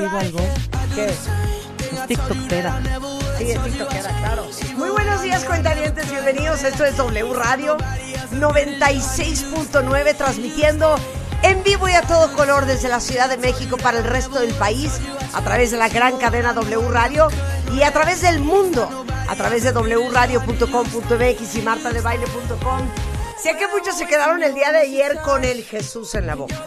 Digo 0.00 0.18
algo. 0.18 0.38
¿Qué? 0.94 1.06
Es 1.06 2.06
tiktokera. 2.06 2.80
Sí, 3.38 3.50
es 3.50 3.62
tiktokera, 3.62 4.10
claro. 4.18 4.46
Muy 4.76 4.90
buenos 4.90 5.22
días, 5.22 5.44
cuentavientes. 5.44 6.08
Bienvenidos. 6.10 6.62
Esto 6.62 6.84
es 6.84 6.96
W 6.96 7.34
Radio 7.34 7.76
96.9, 8.32 10.16
transmitiendo 10.16 10.96
en 11.42 11.62
vivo 11.64 11.88
y 11.88 11.92
a 11.92 12.02
todo 12.02 12.32
color 12.34 12.66
desde 12.66 12.88
la 12.88 13.00
Ciudad 13.00 13.28
de 13.28 13.38
México 13.38 13.76
para 13.76 13.98
el 13.98 14.04
resto 14.04 14.38
del 14.40 14.54
país, 14.54 15.00
a 15.34 15.42
través 15.42 15.72
de 15.72 15.78
la 15.78 15.88
gran 15.88 16.16
cadena 16.18 16.52
W 16.52 16.88
Radio 16.90 17.28
y 17.74 17.82
a 17.82 17.92
través 17.92 18.22
del 18.22 18.38
mundo, 18.40 19.04
a 19.28 19.34
través 19.34 19.64
de 19.64 19.72
wradio.com.mx 19.72 21.54
y 21.54 21.62
martadebaile.com. 21.62 22.88
Sé 23.42 23.56
que 23.56 23.66
muchos 23.68 23.96
se 23.96 24.06
quedaron 24.06 24.42
el 24.42 24.54
día 24.54 24.72
de 24.72 24.78
ayer 24.78 25.18
con 25.24 25.44
el 25.44 25.64
Jesús 25.64 26.14
en 26.14 26.26
la 26.26 26.34
boca, 26.34 26.64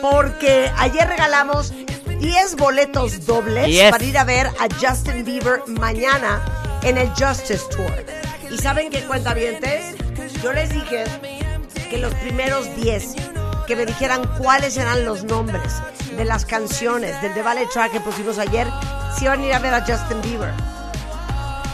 porque 0.00 0.72
ayer 0.76 1.08
regalamos 1.08 1.72
10 2.20 2.56
boletos 2.56 3.26
dobles 3.26 3.66
Yes. 3.68 3.90
para 3.90 4.04
ir 4.04 4.18
a 4.18 4.24
ver 4.24 4.46
a 4.46 4.68
Justin 4.80 5.24
Bieber 5.24 5.60
mañana 5.66 6.42
en 6.82 6.98
el 6.98 7.08
Justice 7.10 7.64
Tour. 7.70 7.92
¿Y 8.50 8.58
saben 8.58 8.90
qué 8.90 9.02
cuenta 9.04 9.34
Yo 10.42 10.52
les 10.52 10.70
dije 10.70 11.04
que 11.90 11.98
los 11.98 12.14
primeros 12.14 12.74
10 12.76 13.14
que 13.66 13.76
me 13.76 13.86
dijeran 13.86 14.22
cuáles 14.38 14.76
eran 14.76 15.04
los 15.04 15.24
nombres 15.24 15.74
de 16.16 16.24
las 16.24 16.44
canciones 16.44 17.20
del 17.22 17.32
The 17.34 17.42
Ballet 17.42 17.68
Track 17.70 17.92
que 17.92 18.00
pusimos 18.00 18.38
ayer, 18.38 18.66
si 19.16 19.24
iban 19.24 19.40
a 19.40 19.46
ir 19.46 19.54
a 19.54 19.58
ver 19.58 19.74
a 19.74 19.80
Justin 19.80 20.20
Bieber. 20.22 20.52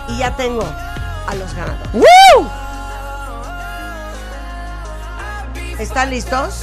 Y 0.08 0.18
ya 0.18 0.34
tengo 0.36 0.62
a 1.26 1.34
los 1.34 1.52
ganadores. 1.54 1.92
¡Woo! 1.94 2.48
¿Están 5.78 6.10
listos? 6.10 6.62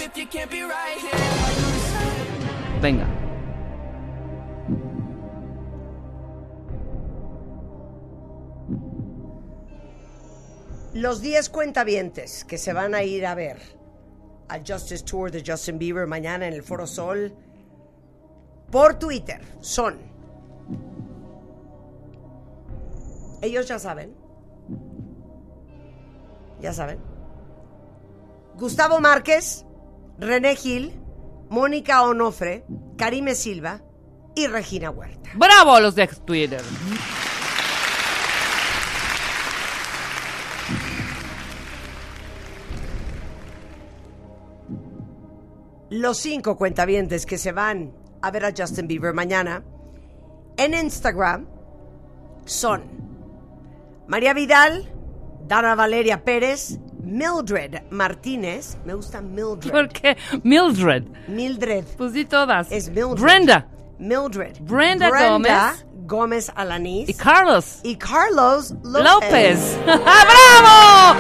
Venga. 2.82 3.06
Los 10.98 11.22
10 11.22 11.50
cuentavientes 11.50 12.44
que 12.44 12.58
se 12.58 12.74
van 12.74 12.96
a 12.96 13.04
ir 13.04 13.28
a 13.28 13.36
ver 13.36 13.60
al 14.50 14.64
Justice 14.68 15.04
Tour 15.04 15.30
de 15.30 15.44
Justin 15.46 15.78
Bieber 15.78 16.08
mañana 16.08 16.48
en 16.48 16.54
el 16.54 16.64
Foro 16.64 16.88
Sol 16.88 17.36
por 18.72 18.98
Twitter 18.98 19.40
son. 19.62 20.00
Ellos 23.44 23.68
ya 23.68 23.78
saben. 23.78 24.16
Ya 26.62 26.74
saben. 26.74 26.98
Gustavo 28.56 29.00
Márquez, 29.00 29.68
René 30.18 30.56
Gil, 30.56 31.00
Mónica 31.52 32.02
Onofre, 32.02 32.66
Karime 32.98 33.36
Silva 33.36 33.84
y 34.34 34.48
Regina 34.48 34.90
Huerta. 34.90 35.30
¡Bravo 35.36 35.80
los 35.80 35.94
de 35.94 36.08
Twitter! 36.08 36.64
Los 45.90 46.18
cinco 46.18 46.58
cuentavientes 46.58 47.26
que 47.26 47.38
se 47.38 47.52
van 47.52 47.92
a 48.22 48.32
ver 48.32 48.46
a 48.46 48.52
Justin 48.58 48.88
Bieber 48.88 49.14
mañana 49.14 49.64
en 50.58 50.74
Instagram 50.74 51.46
son 52.46 52.84
María 54.08 54.34
Vidal, 54.34 54.90
Dana 55.48 55.76
Valeria 55.76 56.24
Pérez, 56.24 56.80
Mildred 57.04 57.84
Martínez, 57.90 58.78
me 58.86 58.94
gusta 58.94 59.22
Mildred, 59.22 59.72
¿Por 59.72 59.90
qué? 59.90 60.18
Mildred. 60.44 61.04
Mildred, 61.28 61.86
Pues 61.98 62.14
di 62.14 62.26
todas. 62.26 62.72
es 62.72 62.90
Mildred, 62.90 63.22
Brenda. 63.22 63.68
Mildred, 64.00 64.58
Brenda 64.62 65.10
Gómez. 65.10 65.86
Gómez 66.06 66.52
Alanís 66.56 67.10
Y 67.10 67.14
Carlos. 67.14 67.80
y 67.84 67.98
Carlos 67.98 68.72
López. 68.84 69.04
López. 69.04 69.78
¡Bravo! 69.86 71.20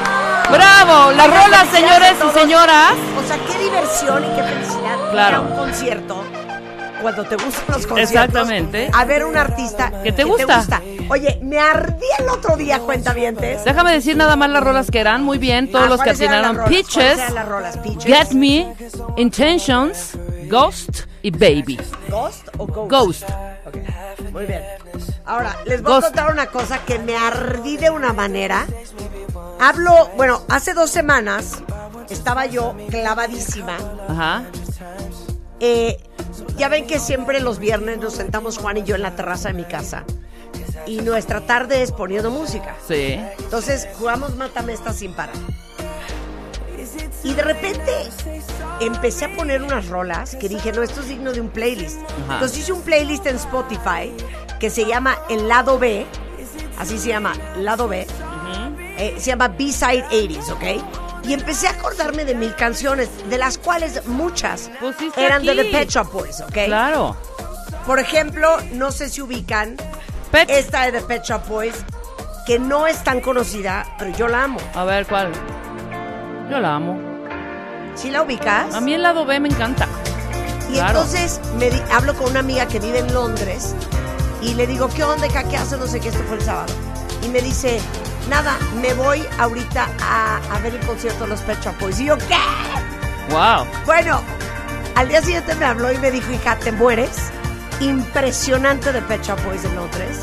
¡Bravo! 0.50 1.12
Rolas, 1.12 1.68
felicidades 1.68 1.70
señores 1.72 2.14
y 2.26 2.40
señoras. 2.40 2.94
O 3.18 3.28
sea, 3.28 3.38
diversión 3.82 4.24
y 4.24 4.36
qué 4.36 4.44
felicidad. 4.44 5.12
Claro. 5.12 5.38
Ir 5.44 5.48
a 5.48 5.52
un 5.52 5.56
concierto. 5.58 6.24
Cuando 7.02 7.24
te 7.26 7.36
gustan 7.36 7.66
los 7.68 7.86
conciertos. 7.88 8.00
Exactamente. 8.12 8.90
A 8.92 9.06
ver 9.06 9.24
un 9.24 9.38
artista 9.38 10.02
Que 10.02 10.12
te 10.12 10.24
gusta. 10.24 10.82
Oye, 11.10 11.40
me 11.44 11.60
ardí 11.60 12.06
el 12.20 12.28
otro 12.30 12.58
día, 12.58 12.80
cuentavientes. 12.80 13.64
Déjame 13.64 13.94
decir 13.94 14.18
nada 14.18 14.36
más 14.36 14.50
las 14.50 14.64
rolas 14.64 14.90
que 14.90 15.00
eran. 15.00 15.24
Muy 15.24 15.38
bien, 15.38 15.72
todos 15.72 15.86
Ah, 15.86 15.90
los 15.90 16.00
que 16.00 16.06
¿cuáles 16.06 16.22
eran 16.22 16.42
las 16.42 16.52
atinaron. 16.52 17.50
rolas? 17.50 17.78
Peaches. 17.78 18.04
Get 18.04 18.32
Me, 18.32 18.74
Intentions, 19.16 20.18
Ghost 20.50 21.02
y 21.22 21.30
Baby. 21.32 21.80
¿Ghost 22.10 22.48
o 22.58 22.66
Ghost? 22.66 22.90
Ghost. 22.92 23.24
Ok, 23.68 24.32
Muy 24.32 24.46
bien. 24.48 24.64
Ahora, 25.26 25.56
les 25.66 25.82
voy 25.84 25.94
Ghost. 25.94 26.04
a 26.06 26.08
contar 26.10 26.32
una 26.32 26.48
cosa 26.48 26.80
que 26.86 26.98
me 27.00 27.16
ardí 27.16 27.78
de 27.78 27.90
una 27.92 28.12
manera. 28.12 28.66
Hablo, 29.60 30.10
bueno, 30.18 30.42
hace 30.50 30.74
dos 30.74 30.90
semanas 30.90 31.64
estaba 32.10 32.46
yo 32.46 32.76
clavadísima 32.90 33.78
Ajá. 34.08 34.44
Eh, 35.60 35.98
ya 36.58 36.70
ven 36.70 36.86
que 36.86 37.00
siempre 37.00 37.40
los 37.40 37.60
viernes 37.60 37.98
nos 38.00 38.14
sentamos 38.14 38.58
Juan 38.58 38.78
y 38.78 38.84
yo 38.84 38.96
en 38.96 39.02
la 39.02 39.16
terraza 39.16 39.50
de 39.50 39.56
mi 39.56 39.64
casa. 39.64 40.04
Y 40.86 41.02
nuestra 41.02 41.42
tarde 41.42 41.82
es 41.82 41.92
poniendo 41.92 42.32
música. 42.32 42.76
Sí. 42.88 43.20
Entonces 43.40 43.88
jugamos 43.98 44.36
Mátame 44.36 44.74
esta 44.74 44.94
sin 44.94 45.14
parar. 45.14 45.36
Y 47.24 47.34
de 47.34 47.42
repente 47.42 47.92
empecé 48.80 49.26
a 49.26 49.36
poner 49.36 49.62
unas 49.62 49.88
rolas 49.88 50.36
que 50.36 50.48
dije, 50.48 50.72
no, 50.72 50.82
esto 50.82 51.02
es 51.02 51.10
digno 51.10 51.34
de 51.34 51.42
un 51.42 51.50
playlist. 51.50 51.98
Ajá. 52.24 52.36
Entonces 52.36 52.60
hice 52.60 52.72
un 52.72 52.82
playlist 52.82 53.26
en 53.26 53.36
Spotify 53.36 54.14
que 54.60 54.70
se 54.70 54.86
llama 54.86 55.18
El 55.30 55.48
Lado 55.48 55.78
B. 55.78 56.06
Así 56.78 56.98
se 56.98 57.10
llama, 57.10 57.34
Lado 57.58 57.88
B. 57.88 58.08
Eh, 58.98 59.16
se 59.20 59.28
llama 59.28 59.48
B-Side 59.50 60.06
80s, 60.10 60.50
¿ok? 60.52 61.24
Y 61.26 61.34
empecé 61.34 61.68
a 61.68 61.72
acordarme 61.72 62.26
de 62.26 62.36
mil 62.36 62.56
canciones, 62.56 63.10
de 63.30 63.38
las 63.38 63.58
cuales 63.58 64.06
muchas 64.08 64.70
Pusiste 64.80 65.24
eran 65.24 65.44
de 65.44 65.52
aquí. 65.52 65.62
The 65.64 65.78
Pet 65.78 65.90
Shop 65.90 66.12
Boys, 66.12 66.42
¿ok? 66.42 66.54
Claro. 66.66 67.16
Por 67.86 68.00
ejemplo, 68.00 68.58
no 68.74 68.92
sé 68.92 69.10
si 69.10 69.22
ubican 69.22 69.76
Pet. 70.32 70.50
esta 70.50 70.84
de 70.86 70.94
The 70.94 71.02
Pet 71.02 71.24
Shop 71.24 71.46
Boys, 71.48 71.76
que 72.46 72.60
no 72.60 72.88
es 72.88 73.04
tan 73.04 73.20
conocida, 73.22 73.86
pero 74.00 74.12
yo 74.16 74.28
la 74.28 74.44
amo. 74.46 74.60
A 74.74 74.84
ver, 74.86 75.06
¿cuál? 75.06 75.32
Yo 76.50 76.60
la 76.60 76.76
amo. 76.76 76.98
¿Sí 77.96 78.10
la 78.10 78.22
ubicas? 78.22 78.74
A 78.74 78.80
mí 78.82 78.94
el 78.94 79.04
lado 79.04 79.26
B 79.26 79.40
me 79.40 79.50
encanta. 79.50 79.88
Y 80.70 80.74
claro. 80.74 80.90
entonces 81.00 81.40
me 81.58 81.70
di- 81.70 81.82
hablo 81.92 82.14
con 82.16 82.30
una 82.32 82.40
amiga 82.42 82.68
que 82.68 82.80
vive 82.80 83.00
en 83.00 83.14
Londres 83.14 83.74
Y 84.42 84.54
le 84.54 84.68
digo, 84.68 84.90
¿qué 84.90 85.02
onda? 85.04 85.28
¿Qué 85.30 85.56
hace? 85.58 85.78
No 85.78 85.88
sé 85.88 86.00
qué, 86.02 86.10
esto 86.10 86.22
fue 86.28 86.38
el 86.38 86.44
sábado. 86.44 86.74
Y 87.28 87.30
me 87.30 87.42
dice, 87.42 87.82
nada, 88.30 88.58
me 88.82 88.94
voy 88.94 89.26
ahorita 89.38 89.90
a, 90.02 90.38
a 90.38 90.60
ver 90.60 90.76
el 90.76 90.86
concierto 90.86 91.26
de 91.26 91.32
los 91.32 91.42
Pet 91.42 91.62
Shop 91.62 91.78
Boys. 91.78 92.00
Y 92.00 92.06
yo, 92.06 92.18
¿qué? 92.18 92.38
Wow. 93.32 93.66
Bueno, 93.86 94.22
al 94.96 95.10
día 95.10 95.22
siguiente 95.22 95.54
me 95.56 95.66
habló 95.66 95.92
y 95.92 95.98
me 95.98 96.10
dijo, 96.10 96.32
hija, 96.32 96.56
te 96.56 96.72
mueres. 96.72 97.18
Impresionante 97.82 98.94
de 98.94 99.02
Pet 99.02 99.22
Shop 99.24 99.44
Boys 99.44 99.66
en 99.66 99.76
Londres. 99.76 100.20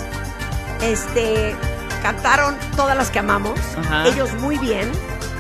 Este, 0.81 1.55
cantaron 2.03 2.57
todas 2.75 2.97
las 2.97 3.11
que 3.11 3.19
amamos. 3.19 3.61
Ajá. 3.77 4.07
Ellos 4.07 4.33
muy 4.41 4.57
bien. 4.57 4.91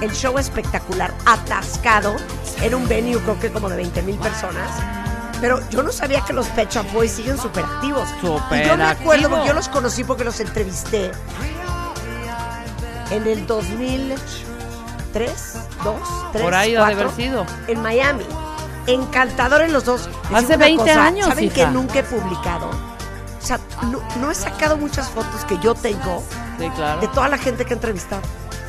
El 0.02 0.12
show 0.12 0.36
espectacular, 0.38 1.14
atascado. 1.24 2.14
Era 2.62 2.76
un 2.76 2.86
venue 2.86 3.18
creo 3.20 3.40
que 3.40 3.50
como 3.50 3.70
de 3.70 3.76
20 3.76 4.02
mil 4.02 4.16
personas. 4.16 4.70
Pero 5.44 5.60
yo 5.68 5.82
no 5.82 5.92
sabía 5.92 6.22
que 6.22 6.32
los 6.32 6.46
Pet 6.48 6.70
Shop 6.72 6.90
Boys 6.94 7.12
siguen 7.12 7.36
súper 7.36 7.66
activos. 7.66 8.08
Súper 8.18 8.64
y 8.64 8.66
yo 8.66 8.78
me 8.78 8.84
acuerdo 8.84 9.28
porque 9.28 9.46
yo 9.48 9.52
los 9.52 9.68
conocí 9.68 10.02
porque 10.02 10.24
los 10.24 10.40
entrevisté 10.40 11.10
en 13.10 13.26
el 13.26 13.46
2003, 13.46 15.54
2, 15.84 15.94
3, 16.32 16.42
Por 16.42 16.54
ahí 16.54 16.74
ha 16.74 16.86
de 16.86 16.92
haber 16.94 17.10
sido. 17.10 17.44
en 17.66 17.82
Miami. 17.82 18.24
Encantadores 18.86 19.70
los 19.70 19.84
dos. 19.84 20.08
Les 20.30 20.44
Hace 20.44 20.56
digo 20.56 20.82
una 20.82 20.84
20 20.84 20.90
años, 20.92 21.26
¿Saben 21.28 21.44
hija. 21.44 21.54
que 21.54 21.66
nunca 21.66 21.98
he 21.98 22.04
publicado? 22.04 22.70
O 22.70 23.46
sea, 23.46 23.60
no, 23.90 24.00
no 24.20 24.30
he 24.30 24.34
sacado 24.34 24.78
muchas 24.78 25.10
fotos 25.10 25.44
que 25.44 25.58
yo 25.58 25.74
tengo 25.74 26.22
Sí, 26.58 26.70
claro. 26.74 27.02
de 27.02 27.08
toda 27.08 27.28
la 27.28 27.36
gente 27.36 27.66
que 27.66 27.74
he 27.74 27.76
entrevistado. 27.76 28.22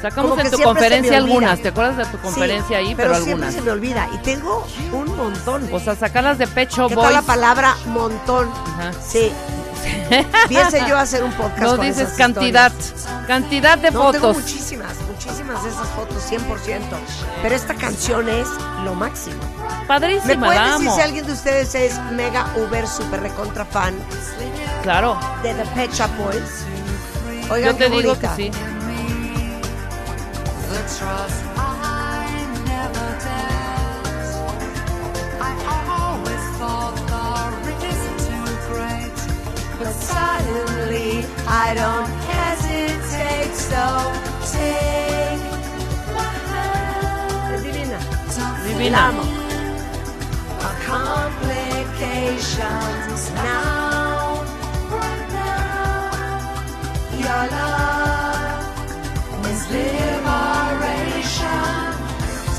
Sacamos 0.09 0.37
en 0.37 0.43
que 0.45 0.49
tu 0.51 0.57
me 0.59 0.63
conferencia 0.65 1.17
algunas. 1.17 1.61
¿Te 1.61 1.67
acuerdas 1.69 1.97
de 1.97 2.05
tu 2.05 2.17
conferencia 2.19 2.67
Sí, 2.79 2.85
ahí? 2.85 2.95
Pero, 2.95 3.13
siempre 3.15 3.31
algunas. 3.31 3.53
se 3.55 3.61
me 3.61 3.71
olvida. 3.71 4.07
Y 4.13 4.17
tengo 4.19 4.65
un 4.91 5.15
montón. 5.17 5.67
O 5.71 5.79
sea, 5.79 5.95
sacarlas 5.95 6.37
de 6.37 6.47
pecho, 6.47 6.87
¿Qué 6.87 6.95
tal 6.95 7.03
boys. 7.05 7.13
la 7.15 7.21
palabra 7.23 7.75
montón? 7.87 8.49
Ajá. 8.77 8.91
Sí. 9.07 9.31
Piense 10.47 10.83
yo 10.87 10.97
hacer 10.97 11.23
un 11.23 11.31
podcast 11.33 11.61
No 11.61 11.77
con 11.77 11.85
dices 11.85 12.03
esas 12.07 12.17
cantidad. 12.17 12.71
historias. 12.71 13.07
Cantidad 13.27 13.77
de 13.77 13.91
No, 13.91 14.11
tengo 14.11 14.27
fotos. 14.33 14.43
muchísimas, 14.43 14.93
muchísimas 15.07 15.63
de 15.63 15.69
esas 15.69 15.87
fotos, 15.89 16.23
100%. 16.29 16.81
Pero 17.41 17.55
esta 17.55 17.73
canción 17.75 18.29
es 18.29 18.47
lo 18.83 18.93
máximo. 18.95 19.37
¿Me 19.81 19.87
Padrísima, 19.87 20.45
pueden 20.47 20.61
la 20.61 20.71
decir 20.73 20.87
amo. 20.87 20.95
si 20.95 21.01
alguien 21.01 21.25
de 21.27 21.33
ustedes 21.33 21.75
es 21.75 21.99
mega 22.11 22.45
uber 22.55 22.87
super 22.87 23.21
recontra 23.21 23.65
fan 23.65 23.95
Claro. 24.83 25.19
de 25.43 25.53
The 25.53 25.65
Pet 25.75 25.93
Shop 25.93 26.09
Boys? 26.17 26.65
Oigan, 27.51 27.71
Yo 27.73 27.77
te 27.77 27.83
qué 27.85 27.89
digo 28.01 28.19
que 28.19 28.27
bonita. 28.27 28.35
sí. 28.35 28.51
But 39.77 39.93
suddenly 39.93 41.25
I 41.47 41.73
don't 41.75 42.09
hesitate, 42.31 43.53
so 43.53 44.13
take 44.51 45.41
my 46.15 46.33
hand. 46.49 47.63
Divina. 47.63 47.99
La 48.37 48.47
Divina. 48.63 48.97
amo. 49.09 49.23
Complications 50.85 53.31
now, 53.31 54.43
right 54.89 55.27
now. 55.33 56.53
Your 57.23 57.43
love 57.51 58.65
is 59.45 59.61
liberation. 59.69 60.14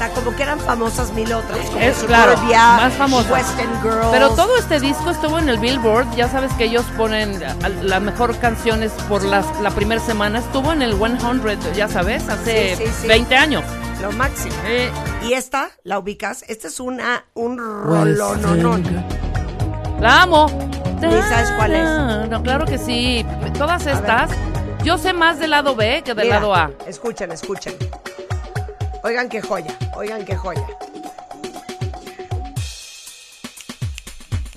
Sea, 0.07 0.15
como 0.15 0.37
que 0.37 0.43
eran 0.43 0.61
famosas 0.61 1.13
mil 1.13 1.33
otras. 1.33 1.59
Como 1.67 1.79
Es 1.81 1.97
claro, 2.05 2.35
Suburbia, 2.37 2.77
más 2.77 2.93
famosas. 2.95 3.31
Western 3.33 3.83
Girls. 3.83 4.07
Pero 4.11 4.31
todo 4.31 4.57
este 4.59 4.81
disco 4.81 5.11
estuvo 5.11 5.39
en 5.39 5.49
el 5.49 5.59
Billboard. 5.59 6.07
Ya 6.17 6.29
sabes 6.29 6.53
que 6.55 6.65
ellos 6.65 6.85
ponen 6.97 7.43
las 7.83 8.03
mejor 8.03 8.37
canciones 8.39 8.93
por 9.09 9.25
las, 9.25 9.45
la 9.61 9.71
primera 9.71 10.01
semana. 10.01 10.39
Estuvo 10.41 10.73
en 10.73 10.83
el 10.83 10.95
100, 10.97 11.75
ya 11.75 11.89
sabes, 11.89 12.29
hace 12.29 12.77
Sí, 12.77 12.85
sí, 12.87 12.93
sí. 13.03 13.09
20 13.09 13.37
años. 13.37 13.65
Lo 14.03 14.13
máximo. 14.13 14.55
Eh, 14.67 14.91
Y 15.23 15.33
esta, 15.33 15.71
¿la 15.83 15.99
ubicas? 15.99 16.45
Esta 16.49 16.69
es 16.69 16.81
una, 16.81 17.25
un 17.35 17.59
rolononón. 17.59 18.85
la 20.01 20.23
amo. 20.23 20.47
Ni 21.01 21.23
sabes 21.23 21.51
cuál 21.57 21.73
es. 21.75 22.29
No, 22.31 22.43
claro 22.43 22.65
que 22.67 22.79
sí. 22.79 23.25
Todas 23.59 23.87
estas. 23.87 24.31
Yo 24.85 24.99
sé 24.99 25.13
más 25.13 25.39
del 25.39 25.51
lado 25.51 25.75
B 25.75 26.03
que 26.05 26.15
del 26.15 26.27
Mira, 26.27 26.37
lado 26.41 26.55
A. 26.55 26.71
Escuchen, 26.87 27.33
escuchen. 27.33 27.75
Oigan 29.03 29.29
qué 29.29 29.41
joya, 29.41 29.77
oigan 29.97 30.25
qué 30.25 30.37
joya. 30.37 30.67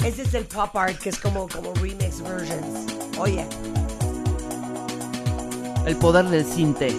Ese 0.04 0.24
es 0.24 0.34
el 0.34 0.46
pop 0.46 0.76
art 0.76 0.98
que 0.98 1.10
es 1.10 1.20
como, 1.20 1.48
como 1.48 1.74
remix 1.76 2.22
versions. 2.22 2.94
Oye, 3.18 3.46
El 5.86 5.96
poder 5.98 6.26
del 6.26 6.46
cinte. 6.46 6.96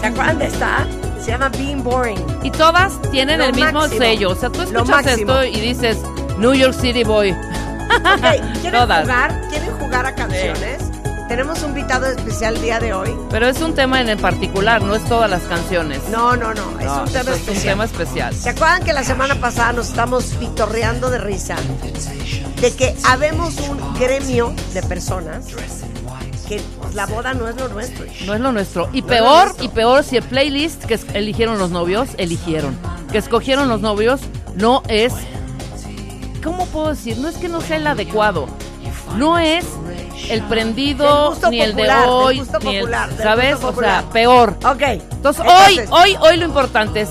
¿se 0.00 0.06
acuerdan 0.06 0.38
de 0.38 0.46
esta? 0.46 0.86
Se 1.22 1.30
llama 1.32 1.48
Being 1.50 1.82
Boring. 1.82 2.24
Y 2.42 2.50
todas 2.50 3.00
tienen 3.10 3.38
Lo 3.38 3.44
el 3.46 3.52
mismo 3.54 3.80
máximo. 3.80 3.98
sello. 4.00 4.30
O 4.30 4.34
sea, 4.34 4.48
tú 4.50 4.58
Lo 4.58 4.64
escuchas 4.64 4.88
máximo. 4.88 5.32
esto 5.40 5.44
y 5.44 5.60
dices 5.60 5.98
New 6.38 6.54
York 6.54 6.74
City 6.74 7.04
Boy. 7.04 7.32
Ok, 7.32 8.60
¿quieren 8.60 8.72
Todas. 8.80 9.02
jugar? 9.02 9.48
¿Quieren 9.50 9.70
jugar 9.78 10.06
a 10.06 10.14
canciones? 10.14 10.89
Tenemos 11.30 11.62
un 11.62 11.68
invitado 11.68 12.06
especial 12.06 12.56
el 12.56 12.62
día 12.62 12.80
de 12.80 12.92
hoy. 12.92 13.08
Pero 13.30 13.46
es 13.46 13.60
un 13.62 13.72
tema 13.72 14.00
en 14.00 14.08
el 14.08 14.18
particular, 14.18 14.82
no 14.82 14.96
es 14.96 15.04
todas 15.04 15.30
las 15.30 15.42
canciones. 15.42 16.00
No, 16.10 16.34
no, 16.34 16.52
no, 16.52 16.80
es 16.80 16.86
No, 16.86 17.02
un 17.04 17.08
tema 17.08 17.20
es 17.20 17.26
un 17.28 17.34
especial. 17.34 17.62
tema 17.72 17.84
especial. 17.84 18.34
¿Se 18.34 18.48
acuerdan 18.48 18.82
que 18.82 18.92
la 18.92 19.04
semana 19.04 19.36
pasada 19.36 19.72
nos 19.72 19.90
estamos 19.90 20.24
pitorreando 20.40 21.08
de 21.08 21.18
risa? 21.18 21.54
De 22.60 22.74
que 22.74 22.96
habemos 23.04 23.54
un 23.68 23.78
gremio 23.94 24.52
de 24.74 24.82
personas 24.82 25.44
que 26.48 26.60
la 26.94 27.06
boda 27.06 27.32
no 27.32 27.46
es 27.48 27.54
lo 27.54 27.68
nuestro. 27.68 28.06
No 28.26 28.34
es 28.34 28.40
lo 28.40 28.50
nuestro. 28.50 28.88
Y 28.92 29.02
No 29.02 29.06
peor, 29.06 29.44
nuestro. 29.44 29.64
y 29.64 29.68
peor 29.68 30.02
si 30.02 30.16
el 30.16 30.24
playlist 30.24 30.84
que 30.84 30.98
eligieron 31.14 31.58
los 31.60 31.70
novios, 31.70 32.08
eligieron. 32.18 32.76
Que 33.12 33.18
escogieron 33.18 33.68
los 33.68 33.80
novios, 33.80 34.20
no 34.56 34.82
es. 34.88 35.12
¿Cómo 36.42 36.66
puedo 36.66 36.88
decir? 36.88 37.18
No 37.18 37.28
es 37.28 37.36
que 37.36 37.46
no 37.48 37.60
sea 37.60 37.76
el 37.76 37.86
adecuado. 37.86 38.48
No 39.16 39.38
es 39.38 39.64
el 40.30 40.42
prendido, 40.44 41.30
gusto 41.30 41.50
ni 41.50 41.60
el 41.60 41.74
de 41.74 41.90
hoy, 42.06 42.38
gusto 42.38 42.58
ni 42.60 42.76
el. 42.76 42.80
popular, 42.82 43.08
¿Sabes? 43.22 43.60
gusto 43.60 43.68
O 43.68 43.80
sea, 43.80 44.04
peor. 44.12 44.56
Ok. 44.64 44.82
Entonces, 44.82 45.44
Entonces- 45.44 45.88
hoy, 45.90 46.14
hoy, 46.14 46.16
hoy 46.20 46.36
lo 46.36 46.44
importante 46.46 47.02
es, 47.02 47.10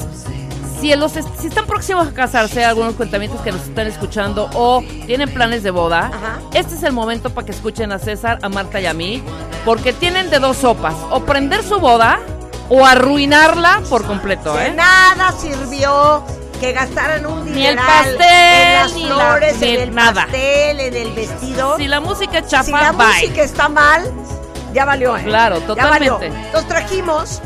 si, 0.79 0.95
los 0.95 1.11
si 1.11 1.47
están 1.47 1.65
próximos 1.65 2.07
a 2.07 2.11
casarse, 2.13 2.63
algunos 2.63 2.93
cuentamientos 2.95 3.41
que 3.41 3.51
nos 3.51 3.61
están 3.63 3.88
escuchando 3.88 4.49
o 4.53 4.81
tienen 5.05 5.29
planes 5.29 5.61
de 5.63 5.71
boda, 5.71 6.07
Ajá. 6.13 6.39
este 6.53 6.75
es 6.75 6.83
el 6.83 6.93
momento 6.93 7.29
para 7.31 7.45
que 7.45 7.51
escuchen 7.51 7.91
a 7.91 7.99
César, 7.99 8.39
a 8.41 8.49
Marta 8.49 8.79
y 8.79 8.85
a 8.85 8.93
mí, 8.93 9.21
porque 9.65 9.91
tienen 9.91 10.29
de 10.29 10.39
dos 10.39 10.57
sopas, 10.57 10.95
o 11.11 11.19
prender 11.21 11.63
su 11.63 11.79
boda 11.79 12.19
o 12.69 12.85
arruinarla 12.85 13.81
por 13.89 14.05
completo, 14.05 14.53
De 14.53 14.67
¿eh? 14.67 14.71
nada 14.73 15.33
sirvió 15.33 16.23
que 16.59 16.71
gastaran 16.73 17.25
un 17.25 17.45
Ni 17.45 17.65
el 17.65 17.75
dineral 17.75 17.85
pastel, 18.15 18.21
en 18.21 18.73
las 18.75 18.93
ni 18.93 19.03
la- 19.03 19.15
flores, 19.15 19.59
ni 19.59 19.67
en 19.69 19.79
el 19.81 19.95
nada. 19.95 20.21
pastel, 20.23 20.79
en 20.79 20.95
el 20.95 21.11
vestido. 21.13 21.77
Si 21.77 21.87
la 21.87 21.99
música 21.99 22.45
chafa, 22.45 22.63
si 22.63 22.71
la 22.71 22.91
bye. 22.91 23.07
música 23.07 23.43
está 23.43 23.69
mal, 23.69 24.11
ya 24.73 24.85
valió, 24.85 25.17
¿eh? 25.17 25.23
Claro, 25.23 25.59
Ya 25.75 25.87
valió. 25.87 26.13
totalmente. 26.15 26.45
Entonces 26.47 26.67
trajimos, 26.69 27.41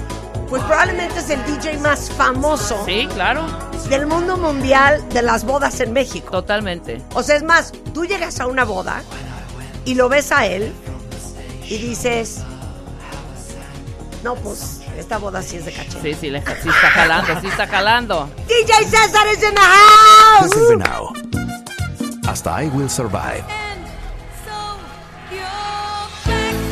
pues 0.50 0.64
probablemente 0.64 1.20
es 1.20 1.30
el 1.30 1.44
DJ 1.46 1.78
más 1.80 2.10
famoso 2.12 2.84
Sí, 2.86 3.08
claro, 3.14 3.44
del 3.90 4.08
mundo 4.08 4.38
mundial 4.38 5.08
de 5.10 5.22
las 5.22 5.44
bodas 5.44 5.80
en 5.80 5.94
México. 5.94 6.32
totalmente. 6.32 7.02
O 7.14 7.22
sea, 7.24 7.36
es 7.36 7.44
más, 7.44 7.72
tú 7.94 8.06
llegas 8.06 8.40
a 8.40 8.48
una 8.48 8.64
boda 8.66 9.04
y 9.86 9.96
lo 9.96 10.10
ves 10.10 10.32
a 10.32 10.46
él 10.48 10.74
y 11.70 11.78
dices, 11.78 12.40
no, 14.24 14.36
pues 14.36 14.82
esta 14.98 15.18
boda 15.18 15.42
sí 15.42 15.58
es 15.58 15.66
de 15.66 15.74
cachete. 15.74 16.14
Sí, 16.14 16.18
sí, 16.20 16.30
le- 16.30 16.42
sí 16.42 16.70
está 16.70 16.90
jalando, 16.94 17.42
sí 17.42 17.48
está 17.48 17.68
jalando. 17.68 18.30
DJ 18.48 18.86
César 18.90 19.28
is 19.34 19.44
in 19.44 19.54
the 19.56 19.62
house. 19.62 20.50
Desde 20.52 20.78
Now. 20.78 21.14
Hasta 22.28 22.64
I 22.64 22.68
Will 22.70 22.90
Survive. 22.90 23.44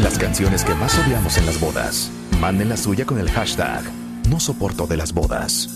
Las 0.02 0.18
canciones 0.18 0.64
que 0.64 0.74
más 0.76 0.98
odiamos 0.98 1.38
en 1.38 1.46
las 1.46 1.60
bodas. 1.60 2.10
Manden 2.40 2.70
la 2.70 2.78
suya 2.78 3.06
con 3.06 3.20
el 3.20 3.30
hashtag 3.30 3.84
No 4.28 4.40
soporto 4.40 4.88
de 4.88 4.98
las 4.98 5.14
bodas. 5.14 5.70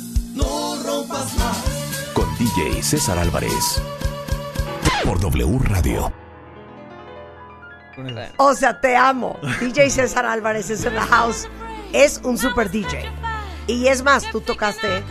Con 2.13 2.37
DJ 2.37 2.81
César 2.81 3.19
Álvarez. 3.19 3.81
Por 5.03 5.19
W 5.19 5.59
Radio. 5.65 6.11
O 8.37 8.53
sea, 8.55 8.79
te 8.81 8.95
amo. 8.97 9.37
DJ 9.59 9.89
César 9.89 10.25
Álvarez 10.25 10.69
es 10.69 10.83
in 10.85 10.93
the 10.93 10.99
house. 10.99 11.47
Es 11.95 12.19
un 12.23 12.37
super 12.37 12.69
DJ. 12.69 13.05
Y 13.67 13.87
es 13.87 14.03
más, 14.03 14.29
tú 14.29 14.41
tocaste 14.41 15.01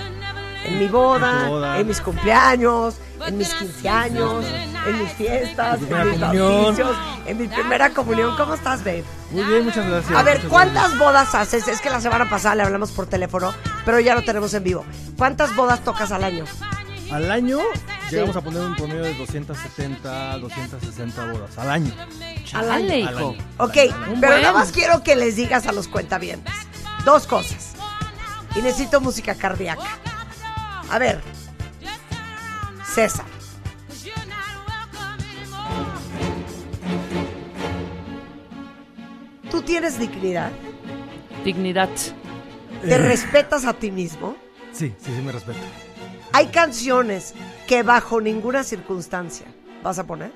en 0.67 0.79
mi 0.79 0.87
boda, 0.87 1.41
En 1.41 1.45
tu 1.47 1.50
boda. 1.53 1.79
en 1.79 1.87
mis 1.87 2.00
cumpleaños, 2.03 2.97
en 3.26 3.38
mis 3.38 3.55
15 3.55 3.88
años, 3.88 4.45
en 4.87 4.99
mis 4.99 5.12
fiestas, 5.12 5.81
En 5.81 6.11
mis 6.11 6.21
bautizos, 6.21 6.97
en 7.26 7.38
mi 7.38 7.49
primera 7.49 7.88
comunión. 7.88 8.37
¿Cómo 8.37 8.53
estás, 8.53 8.81
babe? 8.85 9.03
Muy 9.31 9.45
bien, 9.45 9.64
muchas 9.64 9.88
gracias. 9.88 10.14
A 10.19 10.23
ver, 10.23 10.43
¿cuántas 10.43 10.99
bodas 10.99 11.35
haces? 11.35 11.67
Es 11.69 11.81
que 11.81 11.88
la 11.88 12.03
semana 12.03 12.29
pasada 12.29 12.55
le 12.57 12.62
hablamos 12.64 12.93
por 12.93 13.07
teléfono, 13.07 13.55
pero 13.87 13.99
ya 13.99 14.14
lo 14.14 14.23
tenemos 14.23 14.53
en 14.53 14.62
vivo. 14.62 14.85
¿Cuántas 15.17 15.57
bodas 15.57 15.83
tocas 15.83 16.12
al 16.12 16.23
año? 16.23 16.45
Al 17.11 17.31
año, 17.31 17.61
llegamos 18.11 18.37
a 18.37 18.43
poner 18.43 18.61
un 18.61 18.76
promedio 18.76 19.05
de 19.05 19.14
270, 19.14 20.38
260 20.38 21.33
bodas 21.33 21.57
al 21.59 21.71
año. 21.71 21.93
Al 22.53 22.71
año. 22.71 22.95
hijo. 22.95 23.35
Ok, 23.59 23.76
Un 24.12 24.21
pero 24.21 24.37
nada 24.38 24.53
más 24.53 24.71
quiero 24.71 25.03
que 25.03 25.17
les 25.17 25.37
digas 25.37 25.67
a 25.67 25.73
los 25.73 25.88
cuentavientes 25.88 26.55
dos 27.04 27.26
cosas. 27.26 27.73
Y 28.56 28.62
necesito 28.62 29.00
música 29.00 29.34
cardíaca. 29.34 29.99
A 30.90 30.99
ver, 30.99 31.23
César. 32.87 33.26
¿Tú 39.50 39.62
tienes 39.62 39.99
dignidad? 39.99 40.50
Dignidad. 41.44 41.90
¿Te 42.82 42.94
Eh. 42.94 42.99
respetas 42.99 43.64
a 43.64 43.73
ti 43.75 43.90
mismo? 43.90 44.37
Sí, 44.73 44.94
sí, 44.99 45.12
sí, 45.14 45.23
me 45.23 45.32
respeto. 45.32 45.58
Hay 46.32 46.46
canciones 46.49 47.34
que 47.66 47.82
bajo 47.82 48.20
ninguna 48.20 48.64
circunstancia 48.64 49.46
vas 49.82 49.99
a 49.99 50.04
poner. 50.06 50.32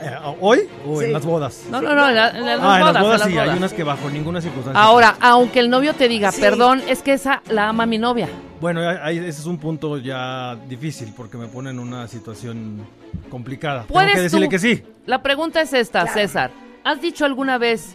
Eh, 0.00 0.10
¿Hoy 0.40 0.60
o 0.86 0.98
Sí. 1.00 1.06
en 1.06 1.12
las 1.14 1.24
bodas? 1.24 1.62
No, 1.70 1.80
no, 1.80 1.94
no, 1.94 2.08
en, 2.08 2.14
la- 2.16 2.28
en 2.30 2.44
las 2.46 2.60
ah, 2.62 2.78
en 2.80 2.84
las 2.92 3.00
bodas 3.00 3.04
en 3.04 3.20
las 3.20 3.28
sí, 3.28 3.38
hay 3.38 3.56
unas 3.56 3.72
que 3.72 3.82
bajo 3.82 4.10
ninguna 4.10 4.40
circunstancia. 4.42 4.80
Ahora, 4.82 5.16
aunque 5.20 5.60
el 5.60 5.70
novio 5.70 5.94
te 5.94 6.06
diga, 6.08 6.30
Sí. 6.32 6.40
perdón, 6.40 6.82
es 6.86 7.02
que 7.02 7.14
esa 7.14 7.42
la 7.48 7.68
ama 7.68 7.86
mi 7.86 7.96
novia. 7.98 8.28
Bueno, 8.60 8.80
ahí- 9.02 9.18
ese 9.18 9.28
es 9.40 9.46
un 9.46 9.58
punto 9.58 9.96
ya 9.98 10.56
difícil 10.68 11.12
porque 11.16 11.36
me 11.38 11.46
pone 11.46 11.70
en 11.70 11.78
una 11.78 12.08
situación 12.08 12.86
complicada. 13.30 13.82
Tengo 13.82 13.94
¿Puedes 13.94 14.14
que 14.14 14.20
decirle 14.20 14.46
tú? 14.46 14.50
que 14.50 14.58
sí. 14.58 14.82
La 15.06 15.22
pregunta 15.22 15.60
es 15.62 15.72
esta, 15.72 16.02
Claro. 16.02 16.14
César. 16.20 16.50
¿Has 16.84 17.00
dicho 17.00 17.24
alguna 17.24 17.58
vez, 17.58 17.94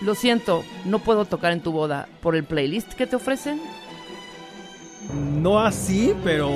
lo 0.00 0.14
siento, 0.14 0.64
no 0.84 0.98
puedo 0.98 1.24
tocar 1.26 1.52
en 1.52 1.60
tu 1.60 1.70
boda 1.72 2.08
por 2.20 2.34
el 2.36 2.44
playlist 2.44 2.92
que 2.94 3.06
te 3.06 3.16
ofrecen? 3.16 3.60
No 5.40 5.60
así, 5.60 6.14
pero 6.24 6.50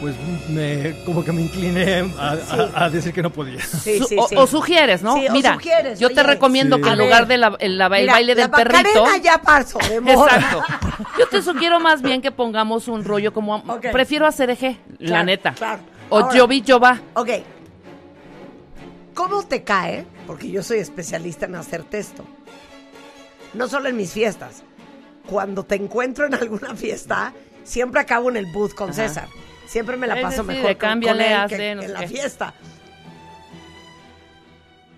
pues 0.00 0.14
me, 0.48 0.94
como 1.04 1.22
que 1.24 1.30
me 1.32 1.42
incliné 1.42 2.10
a, 2.18 2.30
a- 2.30 2.84
a 2.84 2.90
decir 2.90 3.12
que 3.12 3.22
no 3.22 3.30
podía. 3.30 3.60
Sí, 3.62 3.98
Su- 3.98 4.04
sí, 4.06 4.16
o, 4.36 4.46
sugieres, 4.46 5.02
¿no? 5.02 5.14
Sí, 5.16 5.26
o 5.28 5.32
Mira, 5.32 5.54
sugieres, 5.54 6.00
yo 6.00 6.08
te 6.08 6.20
oye. 6.20 6.22
recomiendo 6.24 6.76
Sí. 6.76 6.82
que 6.82 6.88
en 6.88 6.94
A 6.94 6.96
lugar 7.04 7.20
ver. 7.26 7.28
de 7.28 7.38
la- 7.38 7.56
el, 7.58 7.78
la- 7.78 7.86
el 7.86 7.90
Mira, 8.02 8.12
baile 8.14 8.34
la 8.34 8.40
del 8.42 8.50
perrito... 8.50 9.02
Macarena 9.02 9.16
ya 9.22 9.38
pasó 9.42 9.78
de. 9.78 9.96
Exacto. 10.12 10.62
Yo 11.18 11.26
te 11.28 11.42
sugiero 11.42 11.78
más 11.80 12.02
bien 12.02 12.22
que 12.22 12.30
pongamos 12.32 12.88
un 12.88 13.04
rollo 13.04 13.32
como... 13.32 13.62
Prefiero 13.92 14.26
hacer 14.26 14.50
eje, 14.50 14.78
la 14.98 15.06
Claro, 15.08 15.24
neta. 15.26 15.52
claro. 15.52 15.80
O 16.08 16.18
Ahora- 16.18 16.34
yo 16.34 16.46
vi, 16.48 16.62
yo 16.62 16.80
va. 16.80 16.98
Ok. 17.14 17.28
¿Cómo 19.14 19.42
te 19.44 19.62
cae? 19.64 20.06
Porque 20.26 20.50
yo 20.50 20.62
soy 20.62 20.78
especialista 20.78 21.46
en 21.46 21.56
hacer 21.56 21.84
esto. 21.92 22.24
No 23.54 23.68
solo 23.68 23.88
en 23.88 23.96
mis 23.96 24.12
fiestas. 24.12 24.62
Cuando 25.26 25.64
te 25.64 25.74
encuentro 25.74 26.26
en 26.26 26.34
alguna 26.34 26.74
fiesta, 26.74 27.32
siempre 27.64 28.00
acabo 28.00 28.30
en 28.30 28.36
el 28.36 28.46
booth 28.46 28.72
con 28.74 28.90
Ajá. 28.90 29.08
César. 29.08 29.28
Siempre 29.70 29.96
me 29.96 30.08
la 30.08 30.20
paso 30.20 30.42
mejor 30.42 30.76
con, 30.78 31.00
con 31.00 31.20
él 31.20 31.46
que 31.48 31.74
no 31.76 31.82
en 31.82 31.92
la 31.92 32.00
qué. 32.00 32.08
fiesta. 32.08 32.54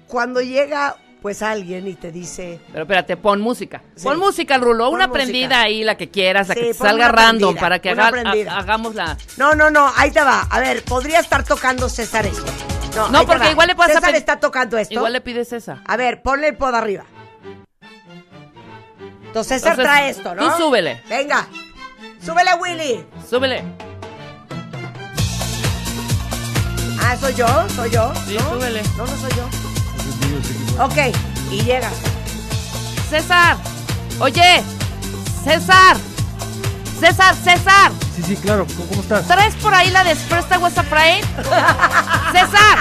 Cuando 0.07 0.41
llega 0.41 0.97
pues 1.21 1.43
alguien 1.43 1.87
y 1.87 1.95
te 1.95 2.11
dice, 2.11 2.59
Pero 2.73 2.83
espérate, 2.83 3.17
pon 3.17 3.41
música. 3.41 3.83
Sí. 3.95 4.03
Pon 4.05 4.19
música, 4.19 4.57
Rulo. 4.59 4.87
Pon 4.87 4.95
Una 4.95 5.07
música. 5.07 5.25
prendida 5.25 5.61
ahí, 5.61 5.85
la 5.85 5.97
que 5.97 6.11
quieras, 6.11 6.49
la 6.49 6.55
Sí, 6.55 6.61
que 6.63 6.75
salga 6.75 7.09
random 7.09 7.51
prendida, 7.55 7.61
para 7.61 7.79
que 7.81 7.91
haga- 7.91 8.09
ha- 8.09 8.59
hagamos 8.59 8.95
la... 8.95 9.17
no, 9.37 9.55
no, 9.55 9.71
no, 9.71 9.93
ahí 9.97 10.11
te 10.11 10.21
va. 10.23 10.41
A 10.51 10.59
ver, 10.59 10.83
podría 10.85 11.21
estar 11.21 11.45
tocando 11.45 11.89
César 11.89 12.27
esto. 12.27 12.51
No, 12.97 13.09
No, 13.11 13.27
porque 13.27 13.51
igual 13.53 13.69
le 13.69 13.77
pasa... 13.77 13.95
César 14.01 14.15
está 14.17 14.41
tocando 14.41 14.79
esto. 14.79 14.95
Igual 14.95 15.13
le 15.13 15.21
pides 15.21 15.53
esa. 15.53 15.83
A 15.87 15.97
ver, 15.97 16.23
ponle 16.23 16.49
el 16.49 16.57
pod 16.57 16.75
arriba. 16.75 17.05
Entonces 19.27 19.61
César 19.63 19.79
Entonces, 19.79 19.85
trae 19.85 20.11
esto, 20.11 20.35
¿no? 20.35 20.57
tú 20.57 20.65
súbele. 20.65 21.03
Venga. 21.09 21.47
Súbele, 22.25 22.51
Willy. 22.61 23.07
Súbele. 23.29 23.63
Ah, 27.05 27.17
¿soy 27.19 27.35
yo? 27.35 27.47
¿Soy 27.75 27.91
yo? 27.91 28.13
Sí, 28.27 28.37
¿No? 28.39 28.51
súbele. 28.55 28.83
No, 28.97 29.07
no 29.07 29.17
soy 29.17 29.31
yo. 29.37 30.85
Ok, 30.85 31.15
y 31.51 31.63
llegas. 31.63 31.93
César. 33.11 33.57
Oye. 34.21 34.63
César. 35.45 35.97
César, 37.01 37.35
César. 37.35 37.93
Sí, 38.15 38.23
sí, 38.23 38.37
claro. 38.37 38.67
¿Cómo, 38.77 38.89
cómo 38.89 39.03
estás? 39.03 39.27
¿Traes 39.27 39.55
por 39.57 39.75
ahí 39.75 39.91
la 39.91 40.05
de 40.05 40.13
Expresta 40.13 40.59
WhatsApp 40.59 40.87
Prime? 40.87 41.23
César. 42.33 42.79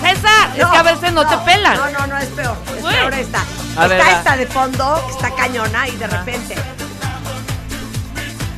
César. 0.00 0.50
es 0.56 0.66
que 0.66 0.76
a 0.76 0.82
veces 0.82 1.12
no, 1.12 1.26
te 1.26 1.36
pelan. 1.38 1.76
No, 1.76 1.90
no, 1.90 2.06
no, 2.06 2.18
es 2.18 2.28
peor. 2.28 2.56
Es 2.76 2.82
peor 2.82 3.14
esta. 3.14 3.40
A 3.76 3.84
está 3.84 3.86
ver, 3.86 4.00
esta 4.00 4.36
de 4.36 4.46
fondo, 4.46 5.04
que 5.06 5.12
está 5.12 5.34
cañona, 5.34 5.88
y 5.88 5.96
de 5.96 6.06
repente. 6.06 6.54